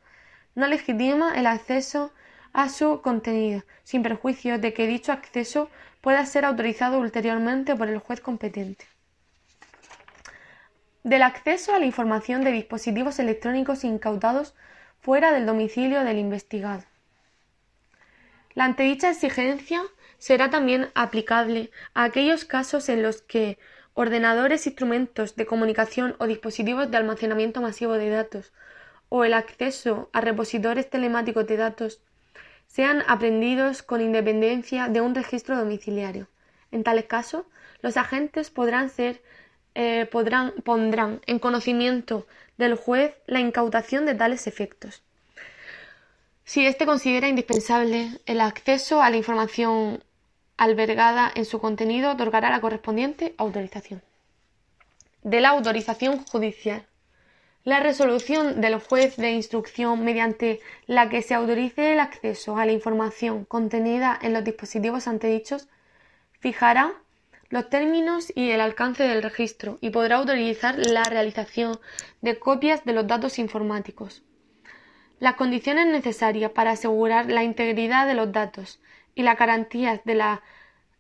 no 0.56 0.68
legitima 0.68 1.38
el 1.38 1.46
acceso 1.46 2.12
a 2.54 2.70
su 2.70 3.02
contenido, 3.02 3.64
sin 3.84 4.02
perjuicio 4.02 4.58
de 4.58 4.74
que 4.74 4.88
dicho 4.88 5.12
acceso 5.12 5.70
pueda 6.02 6.26
ser 6.26 6.44
autorizado 6.44 7.00
ulteriormente 7.00 7.76
por 7.76 7.88
el 7.88 8.00
juez 8.00 8.20
competente 8.20 8.86
del 11.08 11.24
acceso 11.24 11.74
a 11.74 11.80
la 11.80 11.86
información 11.86 12.44
de 12.44 12.52
dispositivos 12.52 13.18
electrónicos 13.20 13.86
incautados 13.86 14.54
fuera 15.00 15.32
del 15.32 15.46
domicilio 15.46 16.04
del 16.04 16.18
investigado. 16.18 16.84
La 18.56 18.66
antedicha 18.66 19.10
exigencia 19.10 19.82
será 20.18 20.50
también 20.50 20.90
aplicable 20.96 21.72
a 21.94 22.04
aquellos 22.04 22.46
casos 22.46 22.90
en 22.90 23.04
los 23.04 23.22
que 23.22 23.58
ordenadores, 23.94 24.68
instrumentos 24.68 25.36
de 25.36 25.46
comunicación 25.46 26.16
o 26.20 26.28
dispositivos 26.28 26.92
de 26.92 26.98
almacenamiento 26.98 27.62
masivo 27.62 27.94
de 27.94 28.10
datos 28.10 28.54
o 29.10 29.24
el 29.24 29.34
acceso 29.34 30.10
a 30.14 30.22
repositores 30.22 30.90
telemáticos 30.90 31.48
de 31.48 31.58
datos 31.58 32.02
sean 32.68 33.04
aprendidos 33.08 33.82
con 33.82 34.02
independencia 34.02 34.88
de 34.90 35.02
un 35.02 35.16
registro 35.16 35.58
domiciliario. 35.58 36.28
En 36.72 36.84
tales 36.84 37.06
casos, 37.06 37.46
los 37.82 37.98
agentes 37.98 38.50
podrán 38.50 38.90
ser 38.90 39.22
eh, 39.80 40.08
podrán, 40.12 40.54
pondrán 40.64 41.22
en 41.28 41.38
conocimiento 41.38 42.26
del 42.58 42.76
juez 42.76 43.14
la 43.28 43.40
incautación 43.40 44.08
de 44.08 44.16
tales 44.16 44.48
efectos. 44.48 45.04
Si 46.46 46.66
éste 46.66 46.88
considera 46.88 47.28
indispensable 47.28 48.10
el 48.26 48.42
acceso 48.42 49.04
a 49.04 49.12
la 49.12 49.18
información 49.18 50.04
albergada 50.58 51.32
en 51.34 51.46
su 51.46 51.60
contenido, 51.60 52.12
otorgará 52.12 52.50
la 52.50 52.62
correspondiente 52.62 53.36
autorización. 53.38 54.02
De 55.24 55.42
la 55.42 55.50
autorización 55.50 56.24
judicial. 56.26 56.86
La 57.64 57.80
resolución 57.82 58.62
del 58.62 58.80
juez 58.80 59.18
de 59.18 59.32
instrucción 59.32 60.04
mediante 60.04 60.62
la 60.86 61.10
que 61.10 61.22
se 61.22 61.34
autorice 61.34 61.94
el 61.94 62.00
acceso 62.00 62.58
a 62.58 62.66
la 62.66 62.72
información 62.72 63.46
contenida 63.46 64.18
en 64.22 64.34
los 64.34 64.44
dispositivos 64.44 65.08
antedichos 65.08 65.68
fijará 66.40 66.94
los 67.50 67.70
términos 67.70 68.32
y 68.36 68.52
el 68.52 68.62
alcance 68.62 69.04
del 69.04 69.24
registro 69.24 69.78
y 69.82 69.90
podrá 69.90 70.18
autorizar 70.18 70.78
la 70.78 71.04
realización 71.04 71.78
de 72.22 72.40
copias 72.40 72.84
de 72.86 72.94
los 72.94 73.08
datos 73.08 73.40
informáticos. 73.40 74.24
Las 75.20 75.36
condiciones 75.36 75.88
necesarias 75.88 76.52
para 76.52 76.72
asegurar 76.72 77.30
la 77.32 77.44
integridad 77.44 78.06
de 78.08 78.14
los 78.14 78.32
datos 78.32 78.80
y 79.18 79.24
las 79.24 79.38
garantías 79.38 80.00
de, 80.06 80.14
la, 80.14 80.44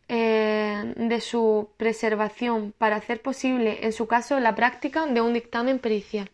eh, 0.07 0.94
de 0.98 1.22
su 1.22 1.69
preservación 1.77 2.73
para 2.76 2.95
hacer 2.95 3.22
posible, 3.22 3.85
en 3.85 3.94
su 3.94 4.07
caso, 4.07 4.39
la 4.39 4.56
práctica 4.56 5.06
de 5.06 5.22
un 5.22 5.34
dictamen 5.34 5.77
pericial. 5.77 6.31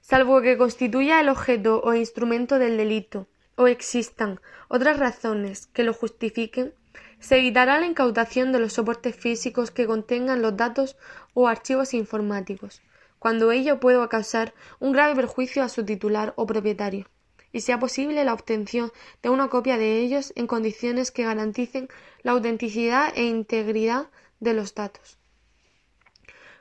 Salvo 0.00 0.40
que 0.40 0.56
constituya 0.56 1.20
el 1.20 1.28
objeto 1.28 1.82
o 1.82 1.94
instrumento 1.94 2.60
del 2.60 2.76
delito 2.76 3.26
o 3.56 3.66
existan 3.66 4.40
otras 4.68 5.00
razones 5.00 5.66
que 5.66 5.82
lo 5.82 5.92
justifiquen, 5.92 6.74
se 7.18 7.38
evitará 7.38 7.80
la 7.80 7.86
incautación 7.86 8.52
de 8.52 8.60
los 8.60 8.74
soportes 8.74 9.16
físicos 9.16 9.72
que 9.72 9.86
contengan 9.86 10.42
los 10.42 10.56
datos 10.56 10.96
o 11.32 11.48
archivos 11.48 11.92
informáticos, 11.92 12.82
cuando 13.18 13.50
ello 13.50 13.80
pueda 13.80 14.08
causar 14.08 14.54
un 14.78 14.92
grave 14.92 15.16
perjuicio 15.16 15.64
a 15.64 15.68
su 15.68 15.84
titular 15.84 16.34
o 16.36 16.46
propietario, 16.46 17.08
y 17.54 17.60
sea 17.60 17.78
posible 17.78 18.24
la 18.24 18.34
obtención 18.34 18.90
de 19.22 19.30
una 19.30 19.48
copia 19.48 19.78
de 19.78 20.00
ellos 20.00 20.32
en 20.34 20.48
condiciones 20.48 21.12
que 21.12 21.22
garanticen 21.22 21.88
la 22.22 22.32
autenticidad 22.32 23.12
e 23.14 23.26
integridad 23.26 24.08
de 24.40 24.54
los 24.54 24.74
datos. 24.74 25.18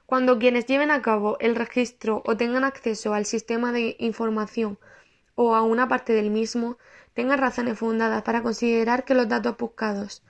Cuando 0.06 0.38
quienes 0.38 0.68
lleven 0.68 0.92
a 0.92 1.02
cabo 1.02 1.38
el 1.40 1.56
registro 1.56 2.22
o 2.28 2.38
tengan 2.38 2.64
acceso 2.64 3.16
al 3.16 3.26
sistema 3.26 3.72
de 3.72 3.96
información 3.98 4.78
o 5.34 5.56
a 5.56 5.64
una 5.64 5.88
parte 5.88 6.14
del 6.14 6.30
mismo 6.30 6.78
tengan 7.16 7.40
razones 7.40 7.80
fundadas 7.80 8.22
para 8.22 8.44
considerar 8.44 9.04
que 9.04 9.16
los 9.16 9.28
datos 9.28 9.58
buscados 9.58 10.22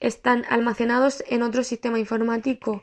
están 0.00 0.44
almacenados 0.50 1.24
en 1.28 1.42
otro 1.42 1.64
sistema 1.64 1.98
informático 1.98 2.82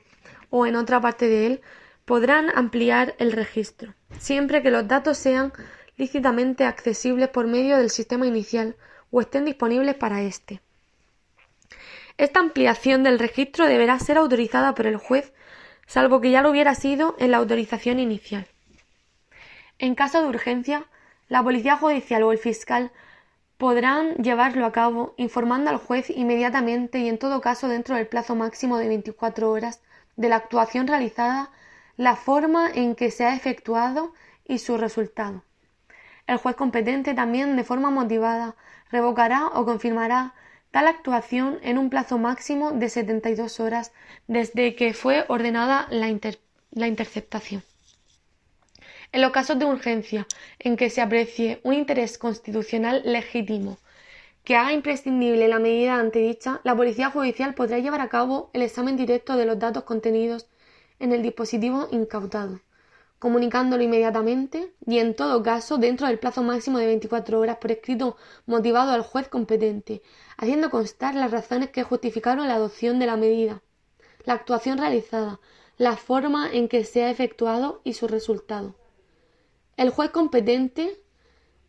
o 0.50 0.66
en 0.66 0.76
otra 0.76 1.00
parte 1.00 1.28
de 1.28 1.46
él, 1.46 1.62
podrán 2.06 2.50
ampliar 2.58 3.14
el 3.20 3.32
registro, 3.32 3.94
siempre 4.18 4.64
que 4.64 4.72
los 4.72 4.88
datos 4.88 5.20
sean 5.20 5.54
lícitamente 6.02 6.66
accesibles 6.66 7.30
por 7.30 7.46
medio 7.46 7.78
del 7.78 7.92
sistema 7.92 8.26
inicial 8.26 8.76
o 9.12 9.22
estén 9.22 9.46
disponibles 9.46 9.94
para 9.94 10.24
éste. 10.24 10.60
Esta 12.18 12.40
ampliación 12.40 13.04
del 13.04 13.20
registro 13.20 13.68
deberá 13.68 14.00
ser 14.00 14.18
autorizada 14.18 14.74
por 14.74 14.88
el 14.88 14.98
juez, 14.98 15.32
salvo 15.86 16.20
que 16.20 16.32
ya 16.32 16.42
lo 16.42 16.50
hubiera 16.50 16.74
sido 16.74 17.16
en 17.20 17.30
la 17.30 17.38
autorización 17.38 18.00
inicial. 18.00 18.48
En 19.78 19.94
caso 19.94 20.24
de 20.24 20.30
urgencia, 20.30 20.88
la 21.28 21.44
policía 21.44 21.78
judicial 21.78 22.24
o 22.24 22.32
el 22.32 22.40
fiscal 22.40 22.92
podrán 23.60 24.16
llevarlo 24.16 24.66
a 24.66 24.72
cabo 24.72 25.14
informando 25.18 25.70
al 25.70 25.78
juez 25.78 26.10
inmediatamente 26.10 26.98
y 26.98 27.10
en 27.10 27.20
todo 27.20 27.42
caso 27.42 27.68
dentro 27.68 27.96
del 27.96 28.08
plazo 28.08 28.36
máximo 28.36 28.80
de 28.80 28.88
24 28.88 29.52
horas 29.52 29.84
de 30.16 30.30
la 30.30 30.38
actuación 30.38 30.88
realizada, 30.88 31.52
la 31.96 32.16
forma 32.16 32.72
en 32.74 32.96
que 32.96 33.12
se 33.12 33.24
ha 33.26 33.36
efectuado 33.36 34.14
y 34.48 34.58
su 34.58 34.78
resultado. 34.78 35.44
El 36.32 36.38
juez 36.38 36.56
competente 36.56 37.14
también 37.14 37.58
de 37.58 37.66
forma 37.66 37.90
motivada 37.90 38.56
revocará 38.90 39.48
o 39.48 39.66
confirmará 39.66 40.34
tal 40.72 40.88
actuación 40.88 41.60
en 41.62 41.78
un 41.78 41.90
plazo 41.90 42.18
máximo 42.18 42.72
de 42.72 42.88
72 42.88 43.60
horas 43.60 43.92
desde 44.30 44.74
que 44.78 44.94
fue 44.94 45.26
ordenada 45.28 45.88
la, 45.90 46.08
la 46.72 46.88
interceptación. 46.88 47.64
En 49.12 49.20
los 49.20 49.34
casos 49.34 49.60
de 49.60 49.66
urgencia 49.66 50.26
en 50.60 50.78
que 50.78 50.90
se 50.90 51.02
aprecie 51.02 51.60
un 51.64 51.74
interés 51.74 52.18
constitucional 52.18 53.02
legítimo 53.04 53.78
que 54.46 54.56
haga 54.56 54.72
imprescindible 54.72 55.50
la 55.50 55.60
medida 55.60 56.00
antedicha, 56.00 56.62
la 56.64 56.78
Policía 56.78 57.10
Judicial 57.10 57.56
podrá 57.56 57.80
llevar 57.80 58.00
a 58.00 58.08
cabo 58.08 58.52
el 58.54 58.62
examen 58.62 58.96
directo 58.96 59.36
de 59.36 59.46
los 59.46 59.60
datos 59.60 59.84
contenidos 59.84 60.48
en 60.98 61.12
el 61.12 61.24
dispositivo 61.24 61.90
incautado, 61.92 62.62
comunicándolo 63.22 63.84
inmediatamente 63.84 64.74
y, 64.84 64.98
en 64.98 65.16
todo 65.16 65.44
caso, 65.44 65.78
dentro 65.78 66.08
del 66.08 66.18
plazo 66.18 66.42
máximo 66.42 66.80
de 66.80 66.88
24 66.88 67.40
horas 67.40 67.58
por 67.58 67.72
escrito 67.72 68.18
motivado 68.48 68.94
al 68.94 69.04
juez 69.04 69.28
competente, 69.28 70.02
haciendo 70.38 70.72
constar 70.72 71.14
las 71.14 71.30
razones 71.30 71.70
que 71.70 71.84
justificaron 71.84 72.48
la 72.48 72.56
adopción 72.56 72.98
de 72.98 73.06
la 73.06 73.18
medida, 73.18 73.62
la 74.26 74.34
actuación 74.34 74.80
realizada, 74.80 75.40
la 75.78 75.98
forma 75.98 76.52
en 76.52 76.68
que 76.68 76.84
se 76.84 77.04
ha 77.04 77.12
efectuado 77.12 77.82
y 77.84 77.94
su 77.94 78.08
resultado. 78.08 78.74
El 79.78 79.92
juez 79.92 80.10
competente 80.10 81.00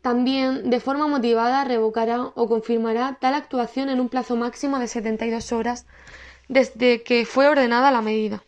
también, 0.01 0.71
de 0.71 0.79
forma 0.79 1.05
motivada, 1.05 1.63
revocará 1.65 2.31
o 2.33 2.47
confirmará 2.47 3.19
tal 3.21 3.35
actuación 3.35 3.89
en 3.89 3.99
un 3.99 4.09
plazo 4.09 4.35
máximo 4.35 4.79
de 4.79 4.87
72 4.87 5.51
horas 5.51 5.85
desde 6.47 7.03
que 7.03 7.27
fue 7.27 7.47
ordenada 7.47 7.91
la 7.91 8.01
medida. 8.01 8.43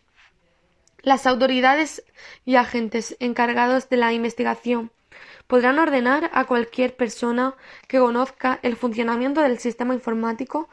Las 1.06 1.24
autoridades 1.28 2.02
y 2.44 2.56
agentes 2.56 3.16
encargados 3.20 3.88
de 3.88 3.96
la 3.96 4.12
investigación 4.12 4.90
podrán 5.46 5.78
ordenar 5.78 6.30
a 6.32 6.46
cualquier 6.46 6.96
persona 6.96 7.54
que 7.86 8.00
conozca 8.00 8.58
el 8.64 8.74
funcionamiento 8.74 9.40
del 9.40 9.60
sistema 9.60 9.94
informático 9.94 10.68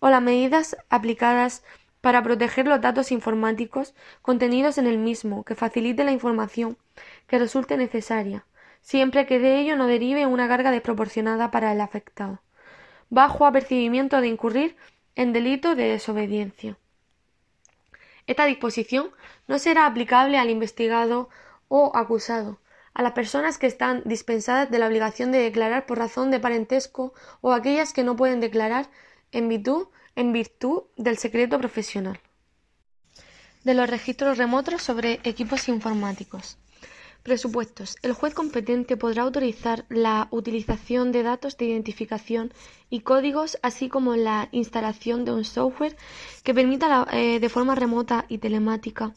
o 0.00 0.10
las 0.10 0.20
medidas 0.20 0.76
aplicadas 0.90 1.64
para 2.02 2.22
proteger 2.22 2.66
los 2.66 2.82
datos 2.82 3.10
informáticos 3.12 3.94
contenidos 4.20 4.76
en 4.76 4.88
el 4.88 4.98
mismo, 4.98 5.42
que 5.42 5.54
facilite 5.54 6.04
la 6.04 6.12
información 6.12 6.76
que 7.26 7.38
resulte 7.38 7.78
necesaria, 7.78 8.44
siempre 8.82 9.24
que 9.24 9.38
de 9.38 9.58
ello 9.58 9.74
no 9.78 9.86
derive 9.86 10.26
una 10.26 10.48
carga 10.48 10.70
desproporcionada 10.70 11.50
para 11.50 11.72
el 11.72 11.80
afectado, 11.80 12.42
bajo 13.08 13.46
apercibimiento 13.46 14.20
de 14.20 14.28
incurrir 14.28 14.76
en 15.14 15.32
delito 15.32 15.74
de 15.74 15.84
desobediencia. 15.84 16.76
Esta 18.28 18.44
disposición 18.44 19.10
no 19.48 19.58
será 19.58 19.86
aplicable 19.86 20.38
al 20.38 20.50
investigado 20.50 21.30
o 21.66 21.96
acusado, 21.96 22.60
a 22.92 23.02
las 23.02 23.12
personas 23.12 23.56
que 23.56 23.66
están 23.66 24.02
dispensadas 24.04 24.70
de 24.70 24.78
la 24.78 24.86
obligación 24.86 25.32
de 25.32 25.38
declarar 25.38 25.86
por 25.86 25.98
razón 25.98 26.30
de 26.30 26.38
parentesco 26.38 27.14
o 27.40 27.52
aquellas 27.52 27.94
que 27.94 28.04
no 28.04 28.16
pueden 28.16 28.40
declarar 28.40 28.90
en 29.32 29.48
virtud, 29.48 29.88
en 30.14 30.34
virtud 30.34 30.82
del 30.96 31.16
secreto 31.16 31.58
profesional. 31.58 32.20
De 33.64 33.72
los 33.72 33.88
registros 33.88 34.36
remotos 34.36 34.82
sobre 34.82 35.20
equipos 35.24 35.68
informáticos. 35.68 36.58
Presupuestos. 37.28 37.96
El 38.00 38.14
juez 38.14 38.32
competente 38.32 38.96
podrá 38.96 39.24
autorizar 39.24 39.84
la 39.90 40.28
utilización 40.30 41.12
de 41.12 41.22
datos 41.22 41.58
de 41.58 41.66
identificación 41.66 42.54
y 42.88 43.00
códigos, 43.00 43.58
así 43.60 43.90
como 43.90 44.16
la 44.16 44.48
instalación 44.50 45.26
de 45.26 45.32
un 45.32 45.44
software 45.44 45.94
que 46.42 46.54
permita 46.54 47.06
eh, 47.12 47.38
de 47.38 47.48
forma 47.50 47.74
remota 47.74 48.24
y 48.30 48.38
telemática 48.38 49.12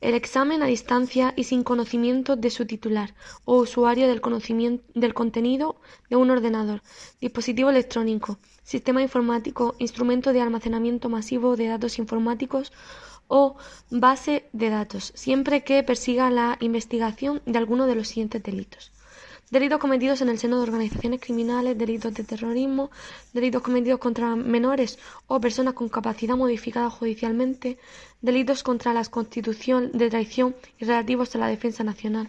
el 0.00 0.14
examen 0.14 0.62
a 0.62 0.66
distancia 0.66 1.34
y 1.36 1.42
sin 1.42 1.64
conocimiento 1.64 2.36
de 2.36 2.50
su 2.50 2.66
titular 2.66 3.14
o 3.44 3.56
usuario 3.56 4.06
del, 4.06 4.20
conocimiento, 4.20 4.84
del 4.94 5.14
contenido 5.14 5.80
de 6.08 6.14
un 6.14 6.30
ordenador, 6.30 6.82
dispositivo 7.20 7.70
electrónico, 7.70 8.38
sistema 8.62 9.02
informático, 9.02 9.74
instrumento 9.80 10.32
de 10.32 10.40
almacenamiento 10.40 11.08
masivo 11.08 11.56
de 11.56 11.66
datos 11.66 11.98
informáticos 11.98 12.72
o 13.28 13.56
base 13.90 14.48
de 14.52 14.70
datos, 14.70 15.12
siempre 15.14 15.64
que 15.64 15.82
persiga 15.82 16.30
la 16.30 16.56
investigación 16.60 17.42
de 17.46 17.58
alguno 17.58 17.86
de 17.86 17.94
los 17.94 18.08
siguientes 18.08 18.42
delitos. 18.42 18.92
Delitos 19.48 19.78
cometidos 19.78 20.20
en 20.22 20.28
el 20.28 20.40
seno 20.40 20.56
de 20.56 20.64
organizaciones 20.64 21.20
criminales, 21.20 21.78
delitos 21.78 22.12
de 22.14 22.24
terrorismo, 22.24 22.90
delitos 23.32 23.62
cometidos 23.62 24.00
contra 24.00 24.34
menores 24.34 24.98
o 25.28 25.40
personas 25.40 25.74
con 25.74 25.88
capacidad 25.88 26.36
modificada 26.36 26.90
judicialmente, 26.90 27.78
delitos 28.20 28.64
contra 28.64 28.92
la 28.92 29.04
Constitución 29.04 29.92
de 29.92 30.10
traición 30.10 30.56
y 30.80 30.84
relativos 30.84 31.32
a 31.36 31.38
la 31.38 31.46
defensa 31.46 31.84
nacional, 31.84 32.28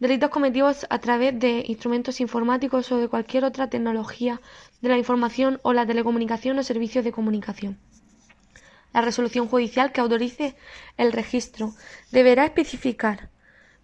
delitos 0.00 0.30
cometidos 0.30 0.84
a 0.90 0.98
través 0.98 1.38
de 1.38 1.62
instrumentos 1.68 2.20
informáticos 2.20 2.90
o 2.90 2.96
de 2.98 3.06
cualquier 3.06 3.44
otra 3.44 3.70
tecnología 3.70 4.40
de 4.82 4.88
la 4.88 4.98
información 4.98 5.60
o 5.62 5.72
la 5.72 5.86
telecomunicación 5.86 6.58
o 6.58 6.64
servicios 6.64 7.04
de 7.04 7.12
comunicación. 7.12 7.78
La 8.92 9.00
resolución 9.00 9.48
judicial 9.48 9.92
que 9.92 10.00
autorice 10.00 10.56
el 10.96 11.12
registro 11.12 11.74
deberá 12.10 12.44
especificar 12.44 13.30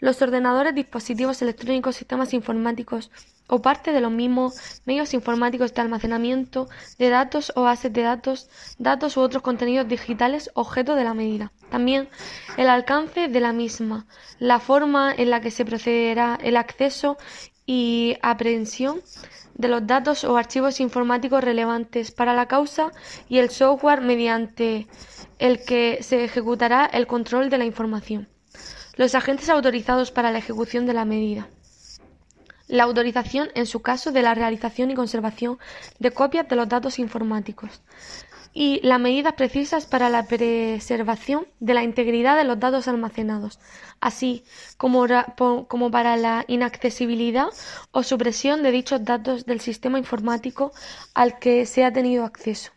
los 0.01 0.21
ordenadores, 0.21 0.75
dispositivos 0.75 1.41
electrónicos, 1.41 1.97
sistemas 1.97 2.35
informáticos 2.35 3.11
o 3.47 3.63
parte 3.63 3.93
de 3.93 4.01
los 4.01 4.11
mismos 4.11 4.83
medios 4.85 5.15
informáticos 5.15 5.73
de 5.73 5.83
almacenamiento 5.83 6.69
de 6.99 7.09
datos 7.11 7.53
o 7.57 7.63
bases 7.63 7.93
de 7.93 8.03
datos, 8.03 8.49
datos 8.79 9.17
u 9.17 9.21
otros 9.21 9.43
contenidos 9.43 9.89
digitales 9.89 10.51
objeto 10.55 10.95
de 10.95 11.05
la 11.05 11.15
medida. 11.15 11.53
También 11.71 12.09
el 12.57 12.69
alcance 12.69 13.29
de 13.29 13.41
la 13.41 13.53
misma, 13.53 14.07
la 14.39 14.61
forma 14.61 15.15
en 15.17 15.31
la 15.31 15.41
que 15.41 15.51
se 15.51 15.65
procederá 15.65 16.39
el 16.43 16.57
acceso 16.57 17.17
y 17.67 18.17
aprehensión 18.23 19.01
de 19.55 19.69
los 19.69 19.87
datos 19.87 20.25
o 20.25 20.37
archivos 20.37 20.81
informáticos 20.81 21.43
relevantes 21.43 22.11
para 22.11 22.35
la 22.35 22.47
causa 22.47 22.91
y 23.29 23.39
el 23.39 23.51
software 23.51 24.01
mediante 24.01 24.87
el 25.39 25.65
que 25.65 25.99
se 26.03 26.25
ejecutará 26.25 26.87
el 26.87 27.07
control 27.07 27.51
de 27.51 27.59
la 27.59 27.65
información. 27.65 28.29
Los 28.97 29.15
agentes 29.15 29.49
autorizados 29.49 30.11
para 30.11 30.31
la 30.31 30.39
ejecución 30.39 30.87
de 30.87 30.95
la 30.95 31.05
medida. 31.05 31.49
La 32.67 32.85
autorización, 32.85 33.49
en 33.55 33.67
su 33.67 33.83
caso, 33.83 34.11
de 34.11 34.23
la 34.23 34.35
realización 34.35 34.91
y 34.91 34.95
conservación 34.95 35.59
de 35.99 36.13
copias 36.13 36.49
de 36.49 36.57
los 36.57 36.69
datos 36.69 36.99
informáticos 36.99 37.83
y 38.55 38.81
las 38.87 39.01
medidas 39.01 39.35
precisas 39.35 39.85
para 39.85 40.09
la 40.09 40.23
preservación 40.27 41.47
de 41.59 41.75
la 41.75 41.83
integridad 41.83 42.37
de 42.37 42.45
los 42.45 42.61
datos 42.61 42.87
almacenados, 42.87 43.59
así 44.01 44.45
como, 44.77 45.91
para 45.91 46.17
la 46.17 46.45
inaccesibilidad 46.47 47.49
o 47.91 48.05
supresión 48.05 48.63
de 48.63 48.71
dichos 48.71 49.05
datos 49.05 49.45
del 49.45 49.61
sistema 49.61 49.99
informático 49.99 50.73
al 51.15 51.41
que 51.41 51.67
se 51.67 51.85
ha 51.85 51.93
tenido 51.93 52.25
acceso. 52.25 52.71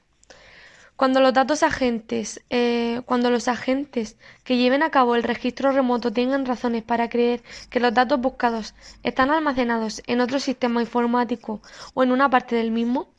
Cuando 0.96 1.22
los 1.22 1.32
datos 1.32 1.62
agentes, 1.62 2.42
eh, 2.50 3.02
cuando 3.06 3.30
los 3.30 3.48
agentes 3.48 4.18
que 4.44 4.58
lleven 4.58 4.82
a 4.82 4.90
cabo 4.90 5.16
el 5.16 5.22
registro 5.22 5.72
remoto 5.72 6.12
tengan 6.12 6.48
razones 6.48 6.82
para 6.82 7.08
creer 7.08 7.44
que 7.70 7.80
los 7.80 7.94
datos 7.94 8.20
buscados 8.20 8.74
están 9.04 9.30
almacenados 9.30 10.02
en 10.08 10.22
otro 10.22 10.40
sistema 10.40 10.82
informático 10.82 11.62
o 11.94 12.02
en 12.02 12.12
una 12.12 12.32
parte 12.32 12.56
del 12.56 12.72
mismo, 12.72 13.14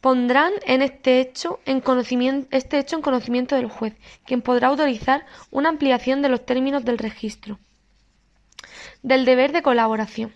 pondrán 0.00 0.52
en 0.66 0.82
este 0.82 1.20
hecho 1.20 1.60
en 1.64 1.80
conocimiento, 1.80 2.48
este 2.50 2.78
hecho 2.78 2.96
en 2.96 3.02
conocimiento 3.02 3.56
del 3.56 3.68
juez, 3.68 3.94
quien 4.24 4.42
podrá 4.42 4.68
autorizar 4.68 5.26
una 5.50 5.68
ampliación 5.68 6.22
de 6.22 6.28
los 6.28 6.44
términos 6.44 6.84
del 6.84 6.98
registro. 6.98 7.58
Del 9.02 9.24
deber 9.24 9.52
de 9.52 9.62
colaboración. 9.62 10.34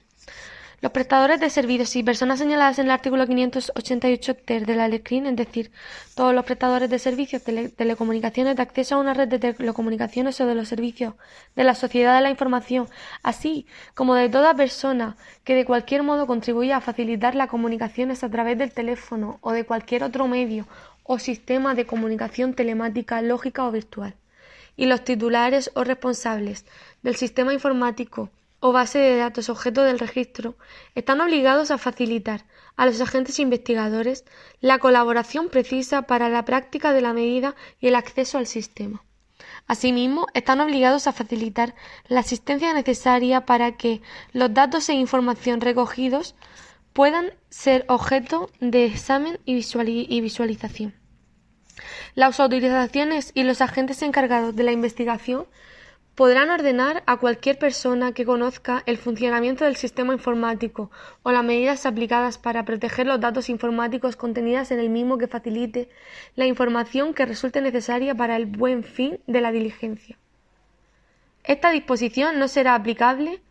Los 0.83 0.91
prestadores 0.91 1.39
de 1.39 1.49
servicios 1.49 1.95
y 1.95 2.03
personas 2.03 2.41
señaladas 2.41 2.81
en 2.81 2.87
el 2.87 2.91
artículo 2.91 3.25
588 3.25 4.35
ter 4.35 4.67
de 4.67 4.75
la 4.75 4.89
LECRIN, 4.89 5.27
es 5.27 5.37
decir, 5.37 5.71
todos 6.17 6.35
los 6.35 6.45
prestadores 6.45 6.91
de 6.91 6.99
servicios 6.99 7.45
de 7.45 7.69
telecomunicaciones 7.69 8.57
de 8.57 8.63
acceso 8.63 8.97
a 8.97 8.99
una 8.99 9.15
red 9.15 9.29
de 9.29 9.39
telecomunicaciones 9.39 10.41
o 10.41 10.47
de 10.47 10.57
los 10.57 10.67
servicios 10.67 11.15
de 11.55 11.63
la 11.63 11.77
sociedad 11.77 12.17
de 12.17 12.23
la 12.23 12.31
información, 12.31 12.89
así 13.23 13.65
como 13.95 14.17
de 14.17 14.29
toda 14.29 14.57
persona 14.57 15.17
que 15.45 15.55
de 15.55 15.65
cualquier 15.65 16.03
modo 16.03 16.27
contribuya 16.27 16.79
a 16.79 16.81
facilitar 16.81 17.37
las 17.37 17.49
comunicaciones 17.49 18.25
a 18.25 18.29
través 18.29 18.59
del 18.59 18.73
teléfono 18.73 19.39
o 19.41 19.53
de 19.53 19.65
cualquier 19.65 20.03
otro 20.03 20.27
medio 20.27 20.67
o 21.05 21.21
sistema 21.21 21.77
de 21.77 21.87
comunicación 21.87 22.55
telemática 22.55 23.23
lógica 23.23 23.69
o 23.69 23.71
virtual. 23.71 24.17
Y 24.77 24.87
los 24.87 25.05
titulares 25.05 25.71
o 25.75 25.85
responsables 25.85 26.65
del 27.05 27.15
sistema 27.15 27.55
informático 27.55 28.31
o 28.63 28.73
base 28.73 28.99
de 28.99 29.17
datos 29.17 29.49
objeto 29.49 29.83
del 29.83 29.99
registro 29.99 30.57
están 30.95 31.21
obligados 31.21 31.71
a 31.73 31.79
facilitar 31.79 32.47
a 32.77 32.87
los 32.87 33.01
agentes 33.01 33.41
investigadores 33.41 34.25
la 34.61 34.79
colaboración 34.79 35.49
precisa 35.49 36.03
para 36.03 36.29
la 36.29 36.45
práctica 36.45 36.93
de 36.93 37.03
la 37.03 37.13
medida 37.13 37.57
y 37.81 37.89
el 37.89 37.97
acceso 37.97 38.39
al 38.39 38.47
sistema. 38.47 39.03
Asimismo, 39.67 40.29
están 40.33 40.61
obligados 40.61 41.09
a 41.09 41.13
facilitar 41.13 41.75
la 42.07 42.21
asistencia 42.21 42.73
necesaria 42.73 43.45
para 43.47 43.73
que 43.73 44.01
los 44.33 44.55
datos 44.55 44.89
e 44.89 44.95
información 44.95 45.61
recogidos 45.61 46.37
puedan 46.93 47.33
ser 47.51 47.85
objeto 47.89 48.49
de 48.61 48.87
examen 48.87 49.41
y, 49.45 49.55
visualización. 50.21 50.95
Las 52.15 52.39
autorizaciones 52.39 53.33
y 53.35 53.43
los 53.43 53.61
agentes 53.61 54.03
encargados 54.03 54.55
de 54.55 54.63
la 54.63 54.73
investigación 54.73 55.47
podrán 56.15 56.51
ordenar 56.51 57.03
a 57.07 57.17
cualquier 57.17 57.59
persona 57.59 58.13
que 58.13 58.27
conozca 58.27 58.83
el 58.87 58.99
funcionamiento 58.99 59.65
del 59.65 59.77
sistema 59.77 60.13
informático 60.13 60.91
o 61.23 61.33
las 61.33 61.45
medidas 61.45 61.87
aplicadas 61.87 62.37
para 62.37 62.65
proteger 62.65 63.07
los 63.07 63.21
datos 63.21 63.49
informáticos 63.49 64.17
contenidas 64.17 64.71
en 64.71 64.79
el 64.79 64.91
mismo 64.91 65.17
que 65.17 65.27
facilite 65.27 65.89
la 66.37 66.47
información 66.47 67.15
que 67.15 67.27
resulte 67.27 67.63
necesaria 67.63 68.15
para 68.15 68.37
el 68.37 68.47
buen 68.47 68.85
fin 68.85 69.21
de 69.27 69.41
la 69.41 69.53
diligencia. 69.53 70.19
Esta 71.45 71.71
disposición 71.71 72.39
no 72.39 72.47
será 72.47 72.75
aplicable 72.75 73.43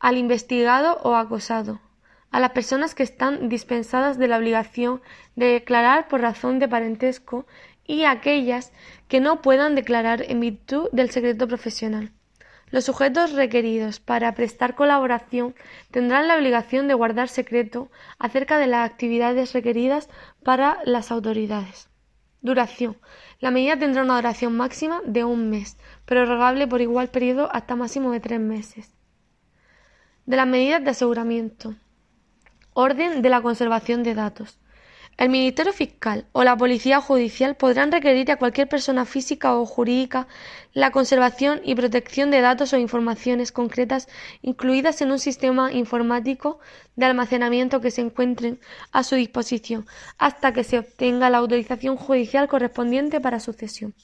al 0.00 0.16
investigado 0.16 0.98
o 1.02 1.14
acosado, 1.14 1.80
a 2.30 2.40
las 2.40 2.50
personas 2.50 2.94
que 2.94 3.02
están 3.02 3.48
dispensadas 3.48 4.18
de 4.18 4.28
la 4.28 4.38
obligación 4.38 5.00
de 5.36 5.46
declarar 5.46 6.08
por 6.08 6.22
razón 6.22 6.58
de 6.58 6.68
parentesco 6.68 7.46
y 7.86 8.04
aquellas 8.04 8.72
que 9.08 9.20
no 9.20 9.42
puedan 9.42 9.74
declarar 9.74 10.22
en 10.28 10.40
virtud 10.40 10.88
del 10.92 11.10
secreto 11.10 11.46
profesional. 11.46 12.12
Los 12.70 12.84
sujetos 12.84 13.32
requeridos 13.32 14.00
para 14.00 14.34
prestar 14.34 14.74
colaboración 14.74 15.54
tendrán 15.92 16.26
la 16.26 16.36
obligación 16.36 16.88
de 16.88 16.94
guardar 16.94 17.28
secreto 17.28 17.90
acerca 18.18 18.58
de 18.58 18.66
las 18.66 18.90
actividades 18.90 19.52
requeridas 19.52 20.08
para 20.42 20.78
las 20.84 21.12
autoridades. 21.12 21.88
Duración. 22.42 22.96
La 23.38 23.50
medida 23.50 23.78
tendrá 23.78 24.02
una 24.02 24.16
duración 24.16 24.56
máxima 24.56 25.00
de 25.04 25.22
un 25.24 25.48
mes, 25.48 25.76
prorrogable 26.06 26.66
por 26.66 26.80
igual 26.80 27.08
periodo 27.08 27.48
hasta 27.52 27.76
máximo 27.76 28.10
de 28.10 28.20
tres 28.20 28.40
meses. 28.40 28.92
De 30.26 30.36
las 30.36 30.46
medidas 30.46 30.82
de 30.82 30.90
aseguramiento. 30.90 31.74
Orden 32.72 33.22
de 33.22 33.28
la 33.30 33.42
conservación 33.42 34.02
de 34.02 34.14
datos. 34.14 34.58
El 35.18 35.30
Ministerio 35.30 35.72
Fiscal 35.72 36.26
o 36.32 36.44
la 36.44 36.58
Policía 36.58 37.00
Judicial 37.00 37.56
podrán 37.56 37.90
requerir 37.90 38.30
a 38.30 38.36
cualquier 38.36 38.68
persona 38.68 39.06
física 39.06 39.56
o 39.56 39.64
jurídica 39.64 40.28
la 40.74 40.90
conservación 40.90 41.62
y 41.64 41.74
protección 41.74 42.30
de 42.30 42.42
datos 42.42 42.74
o 42.74 42.76
informaciones 42.76 43.50
concretas 43.50 44.08
incluidas 44.42 45.00
en 45.00 45.12
un 45.12 45.18
sistema 45.18 45.72
informático 45.72 46.58
de 46.96 47.06
almacenamiento 47.06 47.80
que 47.80 47.90
se 47.90 48.02
encuentren 48.02 48.60
a 48.92 49.04
su 49.04 49.14
disposición 49.14 49.86
hasta 50.18 50.52
que 50.52 50.64
se 50.64 50.80
obtenga 50.80 51.30
la 51.30 51.38
autorización 51.38 51.96
judicial 51.96 52.46
correspondiente 52.46 53.18
para 53.18 53.40
su 53.40 53.54
cesión. 53.54 53.94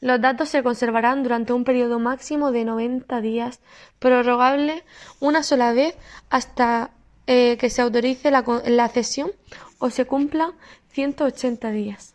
Los 0.00 0.20
datos 0.20 0.48
se 0.48 0.64
conservarán 0.64 1.22
durante 1.22 1.52
un 1.52 1.62
periodo 1.62 2.00
máximo 2.00 2.50
de 2.50 2.64
90 2.64 3.20
días, 3.20 3.60
prorrogable 4.00 4.82
una 5.20 5.44
sola 5.44 5.72
vez 5.72 5.96
hasta 6.30 6.90
eh, 7.28 7.58
que 7.58 7.68
se 7.68 7.82
autorice 7.82 8.30
la, 8.30 8.42
la 8.64 8.88
cesión 8.88 9.30
o 9.78 9.90
se 9.90 10.04
cumpla 10.04 10.52
180 10.90 11.70
días. 11.70 12.14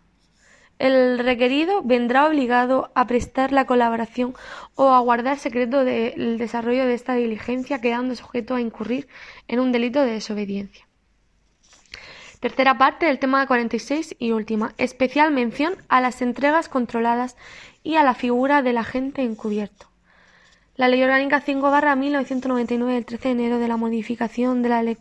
El 0.79 1.19
requerido 1.19 1.81
vendrá 1.83 2.25
obligado 2.27 2.91
a 2.95 3.07
prestar 3.07 3.51
la 3.51 3.65
colaboración 3.65 4.33
o 4.75 4.89
a 4.89 4.99
guardar 4.99 5.37
secreto 5.37 5.85
del 5.85 6.37
desarrollo 6.37 6.85
de 6.85 6.93
esta 6.93 7.13
diligencia, 7.13 7.79
quedando 7.79 8.15
sujeto 8.15 8.55
a 8.55 8.61
incurrir 8.61 9.07
en 9.47 9.59
un 9.59 9.71
delito 9.71 10.01
de 10.01 10.11
desobediencia. 10.13 10.87
Tercera 12.39 12.77
parte 12.77 13.05
del 13.05 13.19
tema 13.19 13.47
46 13.47 14.17
y 14.19 14.31
última. 14.31 14.73
Especial 14.77 15.31
mención 15.31 15.75
a 15.87 16.01
las 16.01 16.21
entregas 16.21 16.67
controladas 16.67 17.37
y 17.83 17.95
a 17.95 18.03
la 18.03 18.15
figura 18.15 18.61
del 18.61 18.77
agente 18.77 19.21
encubierto. 19.21 19.87
La 20.75 20.89
Ley 20.89 21.01
Orgánica 21.03 21.39
5 21.39 21.71
1999 21.95 22.93
del 22.93 23.05
13 23.05 23.27
de 23.29 23.31
enero 23.31 23.59
de 23.59 23.67
la 23.69 23.77
modificación 23.77 24.61
de 24.61 24.69
la 24.69 24.83
Ley 24.83 24.97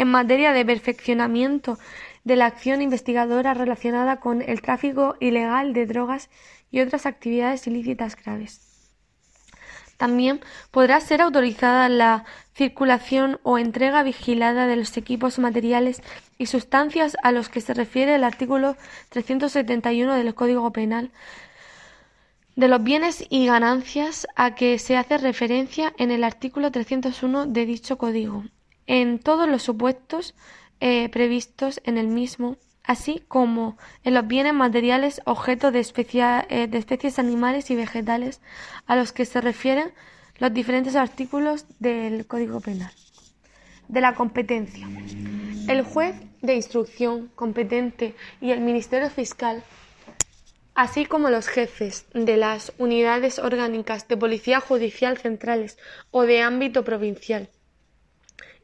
en 0.00 0.08
materia 0.08 0.54
de 0.54 0.64
perfeccionamiento 0.64 1.78
de 2.24 2.34
la 2.36 2.46
acción 2.46 2.80
investigadora 2.80 3.52
relacionada 3.52 4.18
con 4.18 4.40
el 4.40 4.62
tráfico 4.62 5.14
ilegal 5.20 5.74
de 5.74 5.84
drogas 5.84 6.30
y 6.70 6.80
otras 6.80 7.04
actividades 7.04 7.66
ilícitas 7.66 8.16
graves. 8.16 8.62
También 9.98 10.40
podrá 10.70 10.98
ser 11.00 11.20
autorizada 11.20 11.90
la 11.90 12.24
circulación 12.54 13.40
o 13.42 13.58
entrega 13.58 14.02
vigilada 14.02 14.66
de 14.66 14.76
los 14.76 14.96
equipos 14.96 15.38
materiales 15.38 16.02
y 16.38 16.46
sustancias 16.46 17.18
a 17.22 17.30
los 17.30 17.50
que 17.50 17.60
se 17.60 17.74
refiere 17.74 18.14
el 18.14 18.24
artículo 18.24 18.76
371 19.10 20.14
del 20.14 20.34
Código 20.34 20.72
Penal, 20.72 21.10
de 22.56 22.68
los 22.68 22.82
bienes 22.82 23.22
y 23.28 23.48
ganancias 23.48 24.26
a 24.34 24.54
que 24.54 24.78
se 24.78 24.96
hace 24.96 25.18
referencia 25.18 25.92
en 25.98 26.10
el 26.10 26.24
artículo 26.24 26.70
301 26.70 27.44
de 27.44 27.66
dicho 27.66 27.98
código, 27.98 28.44
en 28.90 29.20
todos 29.20 29.48
los 29.48 29.62
supuestos 29.62 30.34
eh, 30.80 31.08
previstos 31.10 31.80
en 31.84 31.96
el 31.96 32.08
mismo, 32.08 32.56
así 32.82 33.22
como 33.28 33.78
en 34.02 34.14
los 34.14 34.26
bienes 34.26 34.52
materiales 34.52 35.22
objeto 35.26 35.70
de, 35.70 35.86
eh, 36.48 36.66
de 36.66 36.78
especies 36.78 37.20
animales 37.20 37.70
y 37.70 37.76
vegetales 37.76 38.40
a 38.86 38.96
los 38.96 39.12
que 39.12 39.26
se 39.26 39.40
refieren 39.40 39.92
los 40.40 40.52
diferentes 40.52 40.96
artículos 40.96 41.66
del 41.78 42.26
Código 42.26 42.58
Penal. 42.60 42.90
De 43.86 44.00
la 44.00 44.16
competencia. 44.16 44.88
El 45.68 45.82
juez 45.82 46.16
de 46.42 46.56
instrucción 46.56 47.30
competente 47.36 48.16
y 48.40 48.50
el 48.50 48.60
Ministerio 48.60 49.08
Fiscal, 49.08 49.62
así 50.74 51.06
como 51.06 51.30
los 51.30 51.46
jefes 51.46 52.06
de 52.12 52.36
las 52.36 52.72
unidades 52.76 53.38
orgánicas 53.38 54.08
de 54.08 54.16
Policía 54.16 54.58
Judicial 54.58 55.16
centrales 55.16 55.78
o 56.10 56.22
de 56.22 56.42
ámbito 56.42 56.82
provincial, 56.82 57.50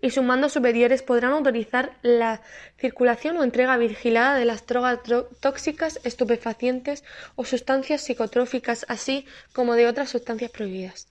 y 0.07 0.11
sus 0.11 0.23
mandos 0.23 0.53
superiores 0.53 1.03
podrán 1.03 1.33
autorizar 1.33 1.97
la 2.03 2.41
circulación 2.79 3.37
o 3.39 3.43
entrega 3.43 3.77
vigilada 3.77 4.37
de 4.39 4.45
las 4.45 4.65
drogas 4.65 5.01
tóxicas, 5.41 5.99
estupefacientes 6.05 7.03
o 7.35 7.45
sustancias 7.45 8.03
psicotróficas, 8.03 8.87
así 8.89 9.27
como 9.53 9.75
de 9.75 9.89
otras 9.89 10.11
sustancias 10.11 10.53
prohibidas. 10.53 11.09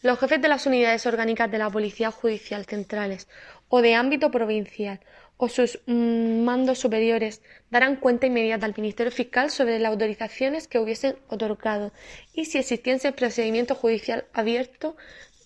Los 0.00 0.18
jefes 0.18 0.40
de 0.40 0.48
las 0.48 0.64
unidades 0.64 1.04
orgánicas 1.04 1.50
de 1.50 1.58
la 1.58 1.68
Policía 1.68 2.10
Judicial 2.10 2.64
centrales 2.64 3.28
o 3.68 3.82
de 3.82 3.94
ámbito 3.94 4.30
provincial 4.30 5.00
o 5.36 5.50
sus 5.50 5.80
mm, 5.84 6.42
mandos 6.42 6.78
superiores 6.78 7.42
darán 7.70 7.96
cuenta 7.96 8.28
inmediata 8.28 8.64
al 8.64 8.74
Ministerio 8.74 9.12
Fiscal 9.12 9.50
sobre 9.50 9.78
las 9.78 9.92
autorizaciones 9.92 10.68
que 10.68 10.78
hubiesen 10.78 11.16
otorgado 11.28 11.92
y 12.32 12.46
si 12.46 12.58
existiese 12.58 13.12
procedimiento 13.12 13.74
judicial 13.74 14.24
abierto 14.32 14.96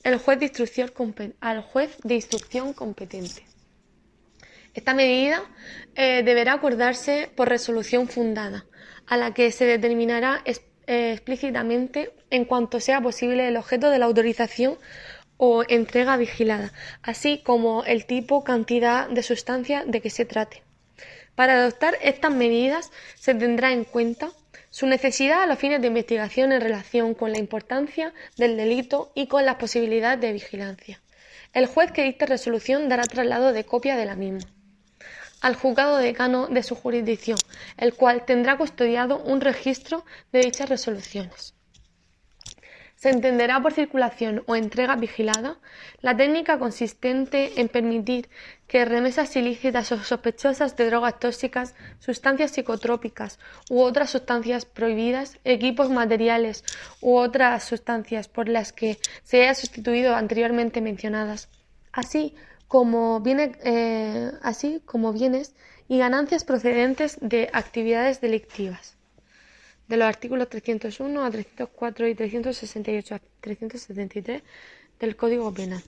el 0.06 0.18
juez 0.18 0.38
de 0.38 0.46
instrucción 0.46 1.34
al 1.40 1.62
juez 1.62 1.98
de 2.04 2.14
instrucción 2.14 2.72
competente. 2.72 3.44
Esta 4.72 4.94
medida 4.94 5.42
eh, 5.96 6.22
deberá 6.22 6.52
acordarse 6.52 7.28
por 7.34 7.48
resolución 7.48 8.06
fundada, 8.06 8.66
a 9.06 9.16
la 9.16 9.34
que 9.34 9.50
se 9.50 9.64
determinará 9.64 10.42
eh, 10.44 11.12
explícitamente 11.12 12.12
en 12.30 12.44
cuanto 12.44 12.78
sea 12.78 13.00
posible 13.00 13.48
el 13.48 13.56
objeto 13.56 13.90
de 13.90 13.98
la 13.98 14.06
autorización 14.06 14.78
o 15.38 15.64
entrega 15.66 16.16
vigilada, 16.16 16.72
así 17.02 17.42
como 17.42 17.82
el 17.84 18.06
tipo, 18.06 18.44
cantidad 18.44 19.08
de 19.08 19.22
sustancia 19.24 19.84
de 19.86 20.00
que 20.00 20.10
se 20.10 20.24
trate. 20.24 20.65
Para 21.36 21.54
adoptar 21.54 21.96
estas 22.02 22.34
medidas 22.34 22.90
se 23.14 23.34
tendrá 23.34 23.70
en 23.70 23.84
cuenta 23.84 24.30
su 24.70 24.86
necesidad 24.86 25.42
a 25.42 25.46
los 25.46 25.58
fines 25.58 25.80
de 25.80 25.86
investigación 25.86 26.50
en 26.50 26.60
relación 26.60 27.14
con 27.14 27.30
la 27.30 27.38
importancia 27.38 28.12
del 28.36 28.56
delito 28.56 29.12
y 29.14 29.28
con 29.28 29.46
las 29.46 29.56
posibilidades 29.56 30.20
de 30.20 30.32
vigilancia. 30.32 31.00
El 31.52 31.66
juez 31.66 31.92
que 31.92 32.02
dicte 32.02 32.26
resolución 32.26 32.88
dará 32.88 33.04
traslado 33.04 33.52
de 33.52 33.64
copia 33.64 33.96
de 33.96 34.06
la 34.06 34.16
misma 34.16 34.40
al 35.40 35.54
juzgado 35.54 35.98
decano 35.98 36.48
de 36.48 36.62
su 36.62 36.74
jurisdicción, 36.74 37.38
el 37.76 37.94
cual 37.94 38.24
tendrá 38.24 38.56
custodiado 38.56 39.18
un 39.18 39.40
registro 39.40 40.04
de 40.32 40.40
dichas 40.40 40.68
resoluciones. 40.68 41.54
Se 42.96 43.10
entenderá 43.10 43.60
por 43.60 43.74
circulación 43.74 44.42
o 44.46 44.56
entrega 44.56 44.96
vigilada 44.96 45.58
la 46.00 46.16
técnica 46.16 46.58
consistente 46.58 47.60
en 47.60 47.68
permitir 47.68 48.30
que 48.66 48.84
remesas 48.84 49.36
ilícitas 49.36 49.92
o 49.92 50.02
sospechosas 50.02 50.76
de 50.76 50.86
drogas 50.86 51.18
tóxicas, 51.20 51.74
sustancias 51.98 52.50
psicotrópicas 52.50 53.38
u 53.70 53.80
otras 53.80 54.10
sustancias 54.10 54.64
prohibidas, 54.64 55.38
equipos 55.44 55.90
materiales 55.90 56.64
u 57.00 57.16
otras 57.16 57.64
sustancias 57.64 58.28
por 58.28 58.48
las 58.48 58.72
que 58.72 58.98
se 59.22 59.42
haya 59.42 59.54
sustituido 59.54 60.16
anteriormente 60.16 60.80
mencionadas, 60.80 61.48
así 61.92 62.34
como, 62.66 63.22
eh, 63.24 64.32
bienes 65.14 65.54
y 65.88 65.98
ganancias 65.98 66.44
procedentes 66.44 67.18
de 67.20 67.48
actividades 67.52 68.20
delictivas 68.20 68.96
de 69.88 69.96
los 69.96 70.08
artículos 70.08 70.48
301 70.48 71.24
a 71.24 71.30
304 71.30 72.08
y 72.08 72.14
368 72.14 73.14
a 73.14 73.20
373 73.40 74.42
del 74.98 75.16
Código 75.16 75.52
Penal. 75.52 75.82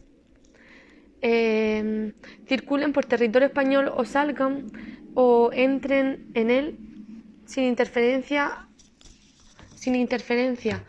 Eh, 1.20 2.12
circulen 2.46 2.92
por 2.92 3.04
territorio 3.04 3.48
español 3.48 3.90
o 3.94 4.04
salgan 4.04 4.70
o 5.14 5.50
entren 5.52 6.30
en 6.34 6.50
él 6.50 6.78
sin 7.44 7.64
interferencia 7.64 8.68
sin 9.74 9.96
interferencia 9.96 10.84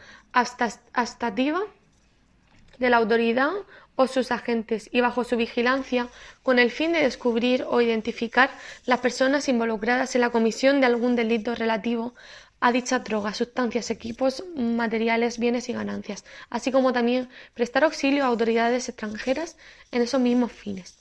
de 2.77 2.89
la 2.89 2.97
autoridad 2.97 3.49
o 3.95 4.07
sus 4.07 4.31
agentes 4.31 4.89
y 4.91 5.01
bajo 5.01 5.23
su 5.23 5.35
vigilancia 5.35 6.07
con 6.43 6.59
el 6.59 6.69
fin 6.69 6.93
de 6.93 6.99
descubrir 6.99 7.65
o 7.67 7.81
identificar 7.81 8.49
las 8.85 8.99
personas 8.99 9.49
involucradas 9.49 10.13
en 10.15 10.21
la 10.21 10.29
comisión 10.29 10.79
de 10.79 10.85
algún 10.85 11.15
delito 11.15 11.55
relativo 11.55 12.13
a 12.59 12.71
dicha 12.71 12.99
droga, 12.99 13.33
sustancias, 13.33 13.89
equipos, 13.89 14.43
materiales, 14.55 15.39
bienes 15.39 15.69
y 15.69 15.73
ganancias, 15.73 16.25
así 16.49 16.71
como 16.71 16.93
también 16.93 17.29
prestar 17.53 17.83
auxilio 17.83 18.23
a 18.23 18.27
autoridades 18.27 18.89
extranjeras 18.89 19.57
en 19.91 20.01
esos 20.01 20.21
mismos 20.21 20.51
fines. 20.51 20.97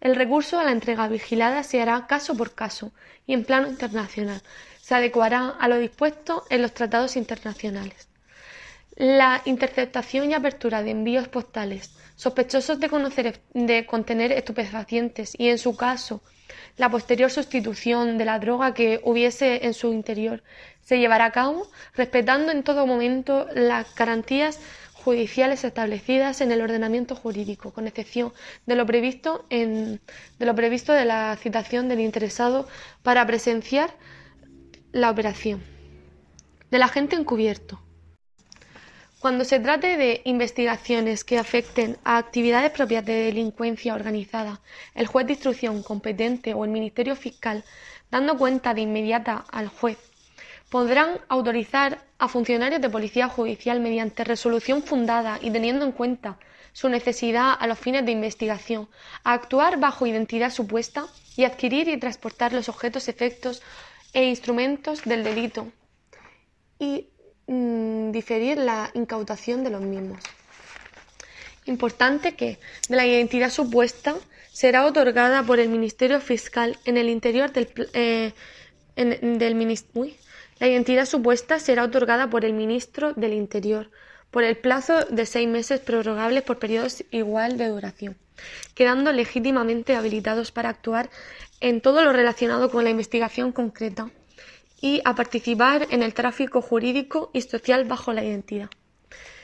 El 0.00 0.16
recurso 0.16 0.58
a 0.58 0.64
la 0.64 0.72
entrega 0.72 1.08
vigilada 1.08 1.62
se 1.62 1.80
hará 1.80 2.06
caso 2.06 2.36
por 2.36 2.54
caso 2.54 2.92
y 3.26 3.34
en 3.34 3.44
plano 3.44 3.68
internacional. 3.68 4.42
Se 4.80 4.94
adecuará 4.94 5.48
a 5.48 5.68
lo 5.68 5.78
dispuesto 5.78 6.44
en 6.50 6.62
los 6.62 6.74
tratados 6.74 7.16
internacionales. 7.16 8.08
La 8.96 9.42
interceptación 9.46 10.30
y 10.30 10.34
apertura 10.34 10.82
de 10.82 10.90
envíos 10.90 11.28
postales 11.28 11.96
sospechosos 12.14 12.78
de, 12.78 12.88
conocer, 12.88 13.40
de 13.54 13.86
contener 13.86 14.32
estupefacientes 14.32 15.34
y, 15.38 15.48
en 15.48 15.58
su 15.58 15.76
caso, 15.76 16.22
la 16.76 16.90
posterior 16.90 17.30
sustitución 17.30 18.18
de 18.18 18.24
la 18.24 18.38
droga 18.38 18.74
que 18.74 19.00
hubiese 19.02 19.66
en 19.66 19.74
su 19.74 19.92
interior 19.92 20.42
se 20.82 20.98
llevará 20.98 21.26
a 21.26 21.32
cabo 21.32 21.66
respetando 21.94 22.52
en 22.52 22.62
todo 22.62 22.86
momento 22.86 23.48
las 23.54 23.94
garantías 23.94 24.60
judiciales 24.92 25.64
establecidas 25.64 26.40
en 26.40 26.52
el 26.52 26.60
ordenamiento 26.60 27.16
jurídico, 27.16 27.72
con 27.72 27.86
excepción 27.86 28.32
de 28.66 28.76
lo 28.76 28.86
previsto 28.86 29.44
en, 29.50 30.00
de 30.38 30.46
lo 30.46 30.54
previsto 30.54 30.92
de 30.92 31.04
la 31.04 31.36
citación 31.36 31.88
del 31.88 32.00
interesado 32.00 32.68
para 33.02 33.26
presenciar 33.26 33.90
la 34.92 35.10
operación. 35.10 35.62
Del 36.70 36.82
agente 36.82 37.16
encubierto. 37.16 37.80
Cuando 39.22 39.44
se 39.44 39.60
trate 39.60 39.96
de 39.96 40.20
investigaciones 40.24 41.22
que 41.22 41.38
afecten 41.38 41.96
a 42.02 42.18
actividades 42.18 42.72
propias 42.72 43.04
de 43.04 43.26
delincuencia 43.26 43.94
organizada, 43.94 44.60
el 44.96 45.06
juez 45.06 45.28
de 45.28 45.34
instrucción 45.34 45.84
competente 45.84 46.54
o 46.54 46.64
el 46.64 46.72
Ministerio 46.72 47.14
Fiscal, 47.14 47.62
dando 48.10 48.36
cuenta 48.36 48.74
de 48.74 48.80
inmediata 48.80 49.44
al 49.52 49.68
juez, 49.68 49.96
podrán 50.70 51.20
autorizar 51.28 52.00
a 52.18 52.26
funcionarios 52.26 52.80
de 52.80 52.90
policía 52.90 53.28
judicial 53.28 53.78
mediante 53.78 54.24
resolución 54.24 54.82
fundada 54.82 55.38
y 55.40 55.52
teniendo 55.52 55.84
en 55.84 55.92
cuenta 55.92 56.36
su 56.72 56.88
necesidad 56.88 57.54
a 57.56 57.68
los 57.68 57.78
fines 57.78 58.04
de 58.04 58.10
investigación, 58.10 58.88
a 59.22 59.34
actuar 59.34 59.78
bajo 59.78 60.04
identidad 60.04 60.50
supuesta 60.50 61.06
y 61.36 61.44
adquirir 61.44 61.86
y 61.86 61.96
transportar 61.96 62.52
los 62.52 62.68
objetos, 62.68 63.06
efectos 63.06 63.62
e 64.14 64.24
instrumentos 64.24 65.04
del 65.04 65.22
delito. 65.22 65.68
Y 66.80 67.11
Mm, 67.54 68.12
diferir 68.12 68.56
la 68.56 68.90
incautación 68.94 69.62
de 69.62 69.68
los 69.68 69.82
mismos. 69.82 70.22
Importante 71.66 72.34
que 72.34 72.58
la 72.88 73.04
identidad 73.04 73.50
supuesta 73.50 74.14
será 74.50 74.86
otorgada 74.86 75.42
por 75.42 75.60
el 75.60 75.68
Ministerio 75.68 76.18
Fiscal 76.22 76.78
en 76.86 76.96
el 76.96 77.10
interior 77.10 77.52
del, 77.52 77.68
eh, 77.92 78.32
del 78.96 79.78
La 80.60 80.66
identidad 80.66 81.04
supuesta 81.04 81.58
será 81.58 81.84
otorgada 81.84 82.30
por 82.30 82.46
el 82.46 82.54
Ministro 82.54 83.12
del 83.12 83.34
Interior 83.34 83.90
por 84.30 84.44
el 84.44 84.56
plazo 84.56 85.04
de 85.04 85.26
seis 85.26 85.46
meses 85.46 85.78
prorrogables 85.78 86.42
por 86.44 86.58
periodos 86.58 87.04
igual 87.10 87.58
de 87.58 87.68
duración, 87.68 88.16
quedando 88.74 89.12
legítimamente 89.12 89.94
habilitados 89.94 90.52
para 90.52 90.70
actuar 90.70 91.10
en 91.60 91.82
todo 91.82 92.02
lo 92.02 92.14
relacionado 92.14 92.70
con 92.70 92.82
la 92.82 92.88
investigación 92.88 93.52
concreta 93.52 94.10
y 94.82 95.00
a 95.06 95.14
participar 95.14 95.86
en 95.90 96.02
el 96.02 96.12
tráfico 96.12 96.60
jurídico 96.60 97.30
y 97.32 97.40
social 97.40 97.84
bajo 97.84 98.12
la 98.12 98.22
identidad. 98.22 98.68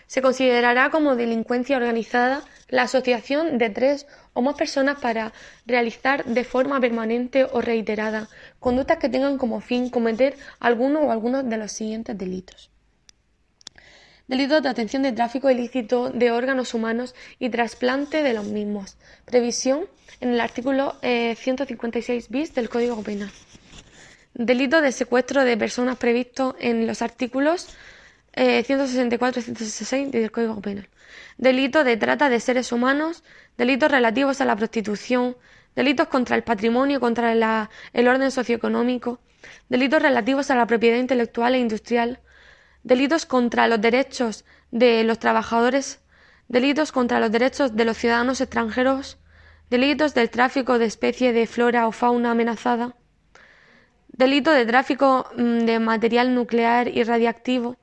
Se 0.07 0.21
considerará 0.21 0.91
como 0.91 1.17
delincuencia 1.17 1.77
organizada 1.77 2.43
la 2.69 2.83
asociación 2.83 3.57
de 3.57 3.71
tres 3.71 4.07
o 4.33 4.43
más 4.43 4.57
personas 4.57 4.99
para 5.01 5.33
realizar 5.65 6.25
de 6.25 6.45
forma 6.45 6.81
permanente 6.81 7.45
o 7.45 7.61
reiterada 7.61 8.29
conductas 8.59 8.99
que 8.99 9.09
tengan 9.09 9.39
como 9.39 9.61
fin 9.61 9.91
cometer 9.91 10.37
alguno 10.61 11.01
o 11.01 11.11
algunos 11.13 11.49
de 11.49 11.57
los 11.57 11.73
siguientes 11.73 12.17
delitos. 12.19 12.71
Delitos 14.27 14.63
de 14.63 14.69
atención 14.69 15.03
de 15.03 15.13
tráfico 15.13 15.51
ilícito 15.51 16.11
de 16.11 16.31
órganos 16.31 16.75
humanos 16.75 17.15
y 17.39 17.49
trasplante 17.49 18.23
de 18.23 18.35
los 18.35 18.45
mismos. 18.45 18.99
Previsión 19.25 19.87
en 20.21 20.31
el 20.31 20.41
artículo 20.41 20.97
156 21.01 22.25
eh, 22.25 22.27
bis 22.29 22.55
del 22.55 22.69
Código 22.69 23.03
Penal. 23.03 23.31
Delito 24.39 24.81
de 24.81 24.93
secuestro 24.93 25.43
de 25.43 25.57
personas 25.57 25.97
previsto 25.97 26.55
en 26.61 26.87
los 26.87 27.03
artículos 27.03 27.67
164 28.37 29.41
y 29.41 29.43
166 29.43 30.13
del 30.13 30.31
Código 30.31 30.61
Penal. 30.61 30.89
Delito 31.39 31.83
de 31.83 31.97
trata 31.97 32.29
de 32.29 32.39
seres 32.39 32.71
humanos, 32.71 33.25
delitos 33.57 33.91
relativos 33.91 34.41
a 34.41 34.45
la 34.45 34.55
prostitución, 34.55 35.37
delitos 35.75 36.07
contra 36.07 36.37
el 36.37 36.45
patrimonio, 36.45 37.01
contra 37.01 37.33
el 37.33 38.07
orden 38.09 38.31
socioeconómico, 38.31 39.19
delitos 39.69 40.01
relativos 40.01 40.53
a 40.53 40.55
la 40.55 40.69
propiedad 40.69 40.99
intelectual 40.99 41.57
e 41.57 41.59
industrial, 41.59 42.21
delitos 42.85 43.27
contra 43.27 43.67
los 43.67 43.81
derechos 43.81 44.45
de 44.71 45.03
los 45.03 45.19
trabajadores, 45.19 45.99
delitos 46.47 46.93
contra 46.93 47.19
los 47.19 47.33
derechos 47.33 47.75
de 47.75 47.85
los 47.85 47.97
ciudadanos 47.97 48.41
extranjeros, 48.41 49.19
delitos 49.69 50.15
del 50.15 50.31
tráfico 50.31 50.79
de 50.79 50.85
especie 50.85 51.33
de 51.33 51.49
flora 51.49 51.89
o 51.89 51.93
fauna 51.93 52.31
amenazada, 52.31 52.95
delito 54.19 54.51
de 54.51 54.67
tráfico 54.67 55.27
mm, 55.37 55.61
de 55.61 55.79
material 55.79 56.35
nuclear 56.35 56.89
y 56.89 57.03
radiactivo, 57.05 57.77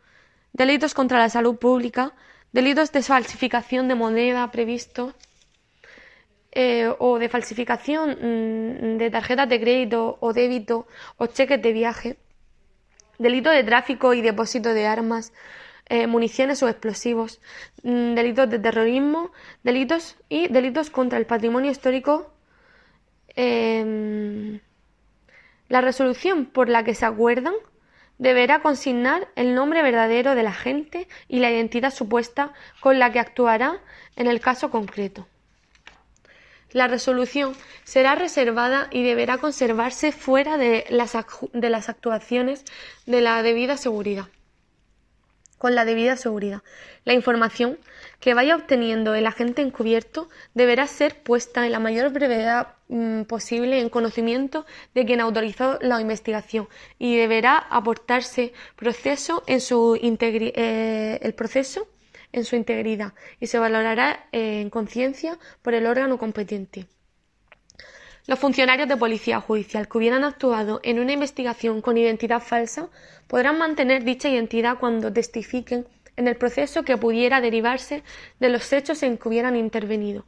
delitos 0.54 0.94
contra 0.94 1.18
la 1.18 1.30
salud 1.30 1.56
pública, 1.58 2.14
delitos 2.52 2.92
de 2.92 3.02
falsificación 3.02 3.88
de 3.88 3.96
moneda 3.96 4.52
previsto. 4.52 5.16
Eh, 6.58 6.88
o 7.00 7.20
de 7.20 7.28
falsificación 7.28 8.12
mm, 8.12 8.98
de 8.98 9.12
tarjetas 9.12 9.50
de 9.50 9.60
crédito 9.60 10.18
o 10.22 10.32
débito 10.32 10.88
o 11.18 11.28
cheques 11.28 11.62
de 11.62 11.74
viaje, 11.74 12.18
delito 13.20 13.50
de 13.50 13.62
tráfico 13.66 14.14
y 14.14 14.22
depósito 14.22 14.70
de 14.74 14.88
armas, 14.88 15.34
eh, 15.90 16.08
municiones 16.08 16.64
o 16.64 16.70
explosivos, 16.70 17.42
mm, 17.84 18.16
delitos 18.16 18.50
de 18.50 18.60
terrorismo, 18.60 19.32
delitos 19.64 20.16
y 20.30 20.48
delitos 20.48 20.90
contra 20.90 21.18
el 21.20 21.26
patrimonio 21.26 21.72
histórico. 21.72 22.32
Em, 23.36 24.62
la 25.70 25.82
resolución 25.82 26.46
por 26.46 26.70
la 26.70 26.84
que 26.84 26.96
se 26.96 27.06
acuerdan 27.06 27.54
deberá 28.18 28.62
consignar 28.62 29.28
el 29.36 29.56
nombre 29.56 29.82
verdadero 29.82 30.36
del 30.36 30.48
agente 30.48 31.08
y 31.28 31.40
la 31.40 31.52
identidad 31.52 31.94
supuesta 31.94 32.54
con 32.80 33.00
la 33.00 33.12
que 33.12 33.20
actuará 33.20 33.80
en 34.16 34.28
el 34.28 34.40
caso 34.40 34.70
concreto. 34.70 35.28
La 36.72 36.88
resolución 36.88 37.54
será 37.84 38.16
reservada 38.16 38.88
y 38.92 39.04
deberá 39.04 39.38
conservarse 39.38 40.12
fuera 40.12 40.58
de 40.58 40.86
las, 40.90 41.14
de 41.54 41.70
las 41.70 41.90
actuaciones 41.90 42.66
de 43.06 43.22
la 43.22 43.42
debida 43.44 43.78
seguridad 43.78 44.28
con 45.58 45.76
la 45.76 45.86
debida 45.86 46.18
seguridad. 46.18 46.62
La 47.04 47.14
información 47.14 47.78
que 48.20 48.34
vaya 48.34 48.56
obteniendo 48.56 49.16
el 49.16 49.28
agente 49.28 49.62
encubierto 49.62 50.30
deberá 50.54 50.88
ser 50.88 51.22
puesta 51.22 51.66
en 51.66 51.72
la 51.72 51.80
mayor 51.80 52.12
brevedad 52.12 52.76
mm, 52.88 53.24
posible 53.24 53.80
en 53.80 53.90
conocimiento 53.90 54.66
de 54.94 55.06
quien 55.06 55.22
autorizó 55.22 55.78
la 55.82 56.02
investigación 56.02 56.68
y 57.00 57.18
deberá 57.18 57.58
aportarse 57.58 58.54
proceso 58.76 59.44
en 59.48 59.62
su 59.62 59.98
eh, 60.02 61.20
el 61.22 61.34
proceso 61.34 61.88
en 62.32 62.44
su 62.44 62.56
integridad 62.56 63.14
y 63.40 63.48
se 63.48 63.60
valorará 63.60 64.28
eh, 64.32 64.62
en 64.62 64.70
conciencia 64.70 65.40
por 65.62 65.74
el 65.74 65.86
órgano 65.88 66.18
competente. 66.18 66.88
Los 68.28 68.40
funcionarios 68.40 68.90
de 68.90 68.98
policía 68.98 69.40
judicial 69.40 69.88
que 69.88 69.98
hubieran 70.00 70.24
actuado 70.24 70.80
en 70.82 71.00
una 71.00 71.14
investigación 71.14 71.82
con 71.82 71.96
identidad 71.96 72.42
falsa 72.42 72.90
podrán 73.28 73.60
mantener 73.60 74.04
dicha 74.04 74.30
identidad 74.30 74.80
cuando 74.80 75.14
testifiquen 75.14 75.86
en 76.18 76.28
el 76.28 76.36
proceso 76.36 76.84
que 76.84 76.98
pudiera 76.98 77.40
derivarse 77.40 78.02
de 78.40 78.50
los 78.50 78.74
hechos 78.74 79.04
en 79.04 79.20
que 79.20 79.30
hubieran 79.30 79.56
intervenido, 79.56 80.26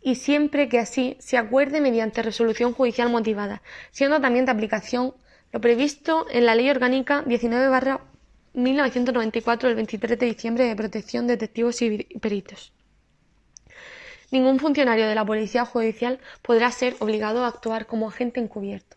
y 0.00 0.14
siempre 0.14 0.70
que 0.70 0.78
así 0.78 1.16
se 1.20 1.36
acuerde 1.36 1.82
mediante 1.82 2.22
resolución 2.22 2.72
judicial 2.72 3.10
motivada, 3.10 3.60
siendo 3.90 4.18
también 4.20 4.46
de 4.46 4.52
aplicación 4.52 5.12
lo 5.52 5.60
previsto 5.60 6.26
en 6.30 6.46
la 6.46 6.54
Ley 6.54 6.70
Orgánica 6.70 7.22
19 7.26 7.98
1994 8.54 9.68
del 9.68 9.76
23 9.76 10.18
de 10.18 10.26
diciembre 10.26 10.64
de 10.64 10.76
protección 10.76 11.26
de 11.26 11.36
testigos 11.36 11.82
y 11.82 11.98
peritos. 12.20 12.72
Ningún 14.30 14.60
funcionario 14.60 15.08
de 15.08 15.14
la 15.14 15.24
Policía 15.24 15.64
Judicial 15.64 16.20
podrá 16.42 16.70
ser 16.70 16.94
obligado 17.00 17.44
a 17.44 17.48
actuar 17.48 17.86
como 17.86 18.08
agente 18.08 18.38
encubierto. 18.38 18.96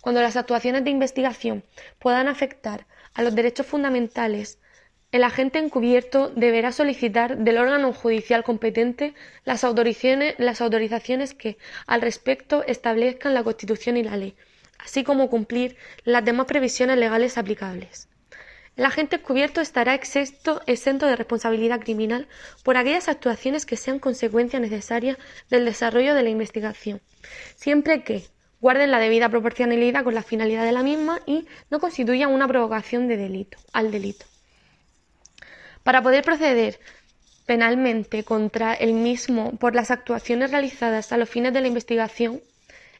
Cuando 0.00 0.22
las 0.22 0.36
actuaciones 0.36 0.82
de 0.82 0.90
investigación 0.90 1.62
puedan 1.98 2.26
afectar 2.26 2.86
a 3.14 3.22
los 3.22 3.34
derechos 3.34 3.66
fundamentales, 3.66 4.58
el 5.12 5.24
agente 5.24 5.58
encubierto 5.58 6.30
deberá 6.30 6.72
solicitar 6.72 7.36
del 7.36 7.58
órgano 7.58 7.92
judicial 7.92 8.44
competente 8.44 9.14
las 9.44 9.62
autorizaciones, 9.62 11.34
que 11.34 11.58
al 11.86 12.00
respecto 12.00 12.64
establezcan 12.66 13.34
la 13.34 13.44
Constitución 13.44 13.98
y 13.98 14.04
la 14.04 14.16
ley, 14.16 14.34
así 14.78 15.04
como 15.04 15.28
cumplir 15.28 15.76
las 16.04 16.24
demás 16.24 16.46
previsiones 16.46 16.96
legales 16.96 17.36
aplicables. 17.36 18.08
El 18.76 18.86
agente 18.86 19.16
encubierto 19.16 19.60
estará 19.60 19.94
exento, 19.94 20.60
de 20.64 21.16
responsabilidad 21.16 21.80
criminal 21.80 22.26
por 22.62 22.76
aquellas 22.76 23.08
actuaciones 23.08 23.66
que 23.66 23.76
sean 23.76 23.98
consecuencia 23.98 24.60
necesaria 24.60 25.18
del 25.50 25.66
desarrollo 25.66 26.14
de 26.14 26.22
la 26.22 26.30
investigación, 26.30 27.02
siempre 27.54 28.02
que 28.02 28.24
guarden 28.60 28.90
la 28.90 28.98
debida 28.98 29.28
proporcionalidad 29.28 30.04
con 30.04 30.14
la 30.14 30.22
finalidad 30.22 30.64
de 30.64 30.72
la 30.72 30.82
misma 30.82 31.20
y 31.26 31.46
no 31.68 31.80
constituyan 31.80 32.32
una 32.32 32.48
provocación 32.48 33.08
de 33.08 33.18
delito, 33.18 33.58
al 33.72 33.90
delito. 33.90 34.24
Para 35.82 36.00
poder 36.00 36.24
proceder 36.24 36.78
penalmente 37.44 38.24
contra 38.24 38.72
el 38.72 38.94
mismo 38.94 39.52
por 39.58 39.74
las 39.74 39.90
actuaciones 39.90 40.50
realizadas 40.50 41.12
a 41.12 41.18
los 41.18 41.28
fines 41.28 41.52
de 41.52 41.60
la 41.60 41.68
investigación, 41.68 42.40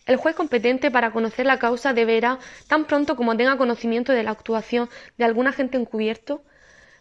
el 0.07 0.17
juez 0.17 0.35
competente 0.35 0.91
para 0.91 1.13
conocer 1.13 1.47
la 1.47 1.59
causa 1.59 1.93
deberá, 1.93 2.39
tan 2.69 2.87
pronto 2.87 3.17
como 3.17 3.37
tenga 3.37 3.57
conocimiento 3.57 4.13
de 4.13 4.23
la 4.23 4.33
actuación 4.33 4.89
de 5.19 5.25
algún 5.25 5.47
agente 5.47 5.77
encubierto, 5.77 6.43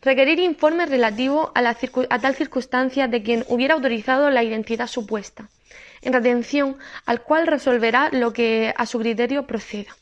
requerir 0.02 0.40
informes 0.40 0.90
relativos 0.90 1.52
a, 1.56 2.20
tal 2.20 2.36
circunstancia 2.36 3.08
de 3.08 3.24
quien 3.24 3.46
hubiera 3.48 3.76
autorizado 3.76 4.30
la 4.30 4.44
identidad 4.44 4.88
supuesta, 4.88 5.50
en 6.02 6.14
retención 6.14 6.78
al 7.06 7.22
cual 7.22 7.48
resolverá 7.48 8.10
lo 8.12 8.34
que 8.34 8.74
a 8.76 8.86
su 8.86 9.00
criterio 9.00 9.46
proceda. 9.46 9.96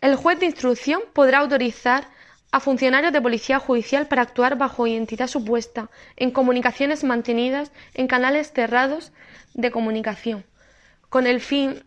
El 0.00 0.16
juez 0.16 0.40
de 0.40 0.46
instrucción 0.46 1.02
podrá 1.12 1.38
autorizar 1.38 2.08
a 2.50 2.60
funcionarios 2.60 3.12
de 3.12 3.22
policía 3.22 3.58
judicial 3.58 4.08
para 4.08 4.22
actuar 4.22 4.58
bajo 4.58 4.86
identidad 4.86 5.28
supuesta 5.28 5.88
en 6.16 6.32
comunicaciones 6.32 7.02
mantenidas 7.02 7.72
en 7.94 8.08
canales 8.08 8.52
cerrados 8.52 9.12
de 9.54 9.70
comunicación, 9.70 10.44
con 11.08 11.26
el 11.26 11.40
fin 11.40 11.84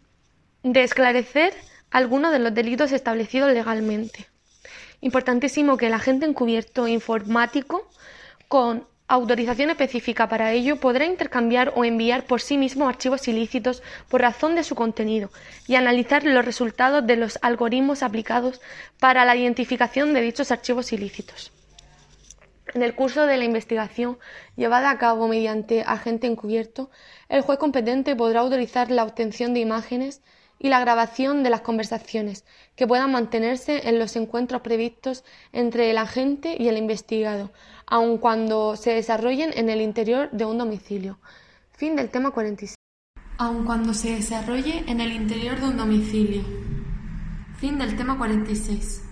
de 0.65 0.81
esclarecer 0.81 1.53
algunos 1.91 2.31
de 2.31 2.39
los 2.39 2.51
delitos 2.51 2.91
establecidos 2.91 3.53
legalmente. 3.53 4.25
Importantísimo 4.99 5.77
que 5.77 5.85
el 5.87 5.93
agente 5.93 6.25
encubierto 6.25 6.87
informático 6.87 7.87
con 8.47 8.87
autorización 9.07 9.69
específica 9.69 10.27
para 10.27 10.53
ello, 10.53 10.77
podrá 10.77 11.05
intercambiar 11.05 11.71
o 11.75 11.85
enviar 11.85 12.25
por 12.25 12.41
sí 12.41 12.57
mismo 12.57 12.89
archivos 12.89 13.27
ilícitos 13.27 13.83
por 14.09 14.21
razón 14.21 14.55
de 14.55 14.63
su 14.63 14.73
contenido 14.73 15.29
y 15.67 15.75
analizar 15.75 16.23
los 16.23 16.43
resultados 16.43 17.05
de 17.05 17.15
los 17.15 17.37
algoritmos 17.43 18.01
aplicados 18.01 18.59
para 18.99 19.23
la 19.23 19.35
identificación 19.35 20.15
de 20.15 20.21
dichos 20.21 20.51
archivos 20.51 20.91
ilícitos. 20.91 21.51
En 22.73 22.81
el 22.81 22.95
curso 22.95 23.27
de 23.27 23.37
la 23.37 23.43
investigación 23.43 24.17
llevada 24.55 24.89
a 24.89 24.97
cabo 24.97 25.27
mediante 25.27 25.83
agente 25.83 26.25
encubierto, 26.25 26.89
el 27.29 27.41
juez 27.41 27.59
competente 27.59 28.15
podrá 28.15 28.39
autorizar 28.39 28.89
la 28.89 29.03
obtención 29.03 29.53
de 29.53 29.59
imágenes 29.59 30.23
y 30.65 30.69
la 30.69 30.79
grabación 30.79 31.43
de 31.43 31.51
las 31.51 31.61
conversaciones 31.61 32.43
que 32.75 32.87
puedan 32.87 33.11
mantenerse 33.11 33.87
en 33.87 33.99
los 33.99 34.15
encuentros 34.15 34.61
previstos 34.61 35.23
entre 35.53 35.91
el 35.91 35.99
agente 35.99 36.55
y 36.57 36.69
el 36.69 36.77
investigado, 36.77 37.51
aun 37.85 38.17
cuando 38.17 38.75
se 38.75 38.91
desarrollen 38.95 39.51
en 39.55 39.69
el 39.69 39.79
interior 39.79 40.31
de 40.31 40.45
un 40.45 40.57
domicilio. 40.57 41.19
Fin 41.71 41.95
del 41.95 42.09
tema 42.09 42.31
46. 42.31 42.73
Aun 43.37 43.63
cuando 43.63 43.93
se 43.93 44.15
desarrolle 44.15 44.83
en 44.87 45.01
el 45.01 45.11
interior 45.11 45.59
de 45.59 45.67
un 45.67 45.77
domicilio. 45.77 46.41
Fin 47.59 47.77
del 47.77 47.95
tema 47.95 48.17
46. 48.17 49.04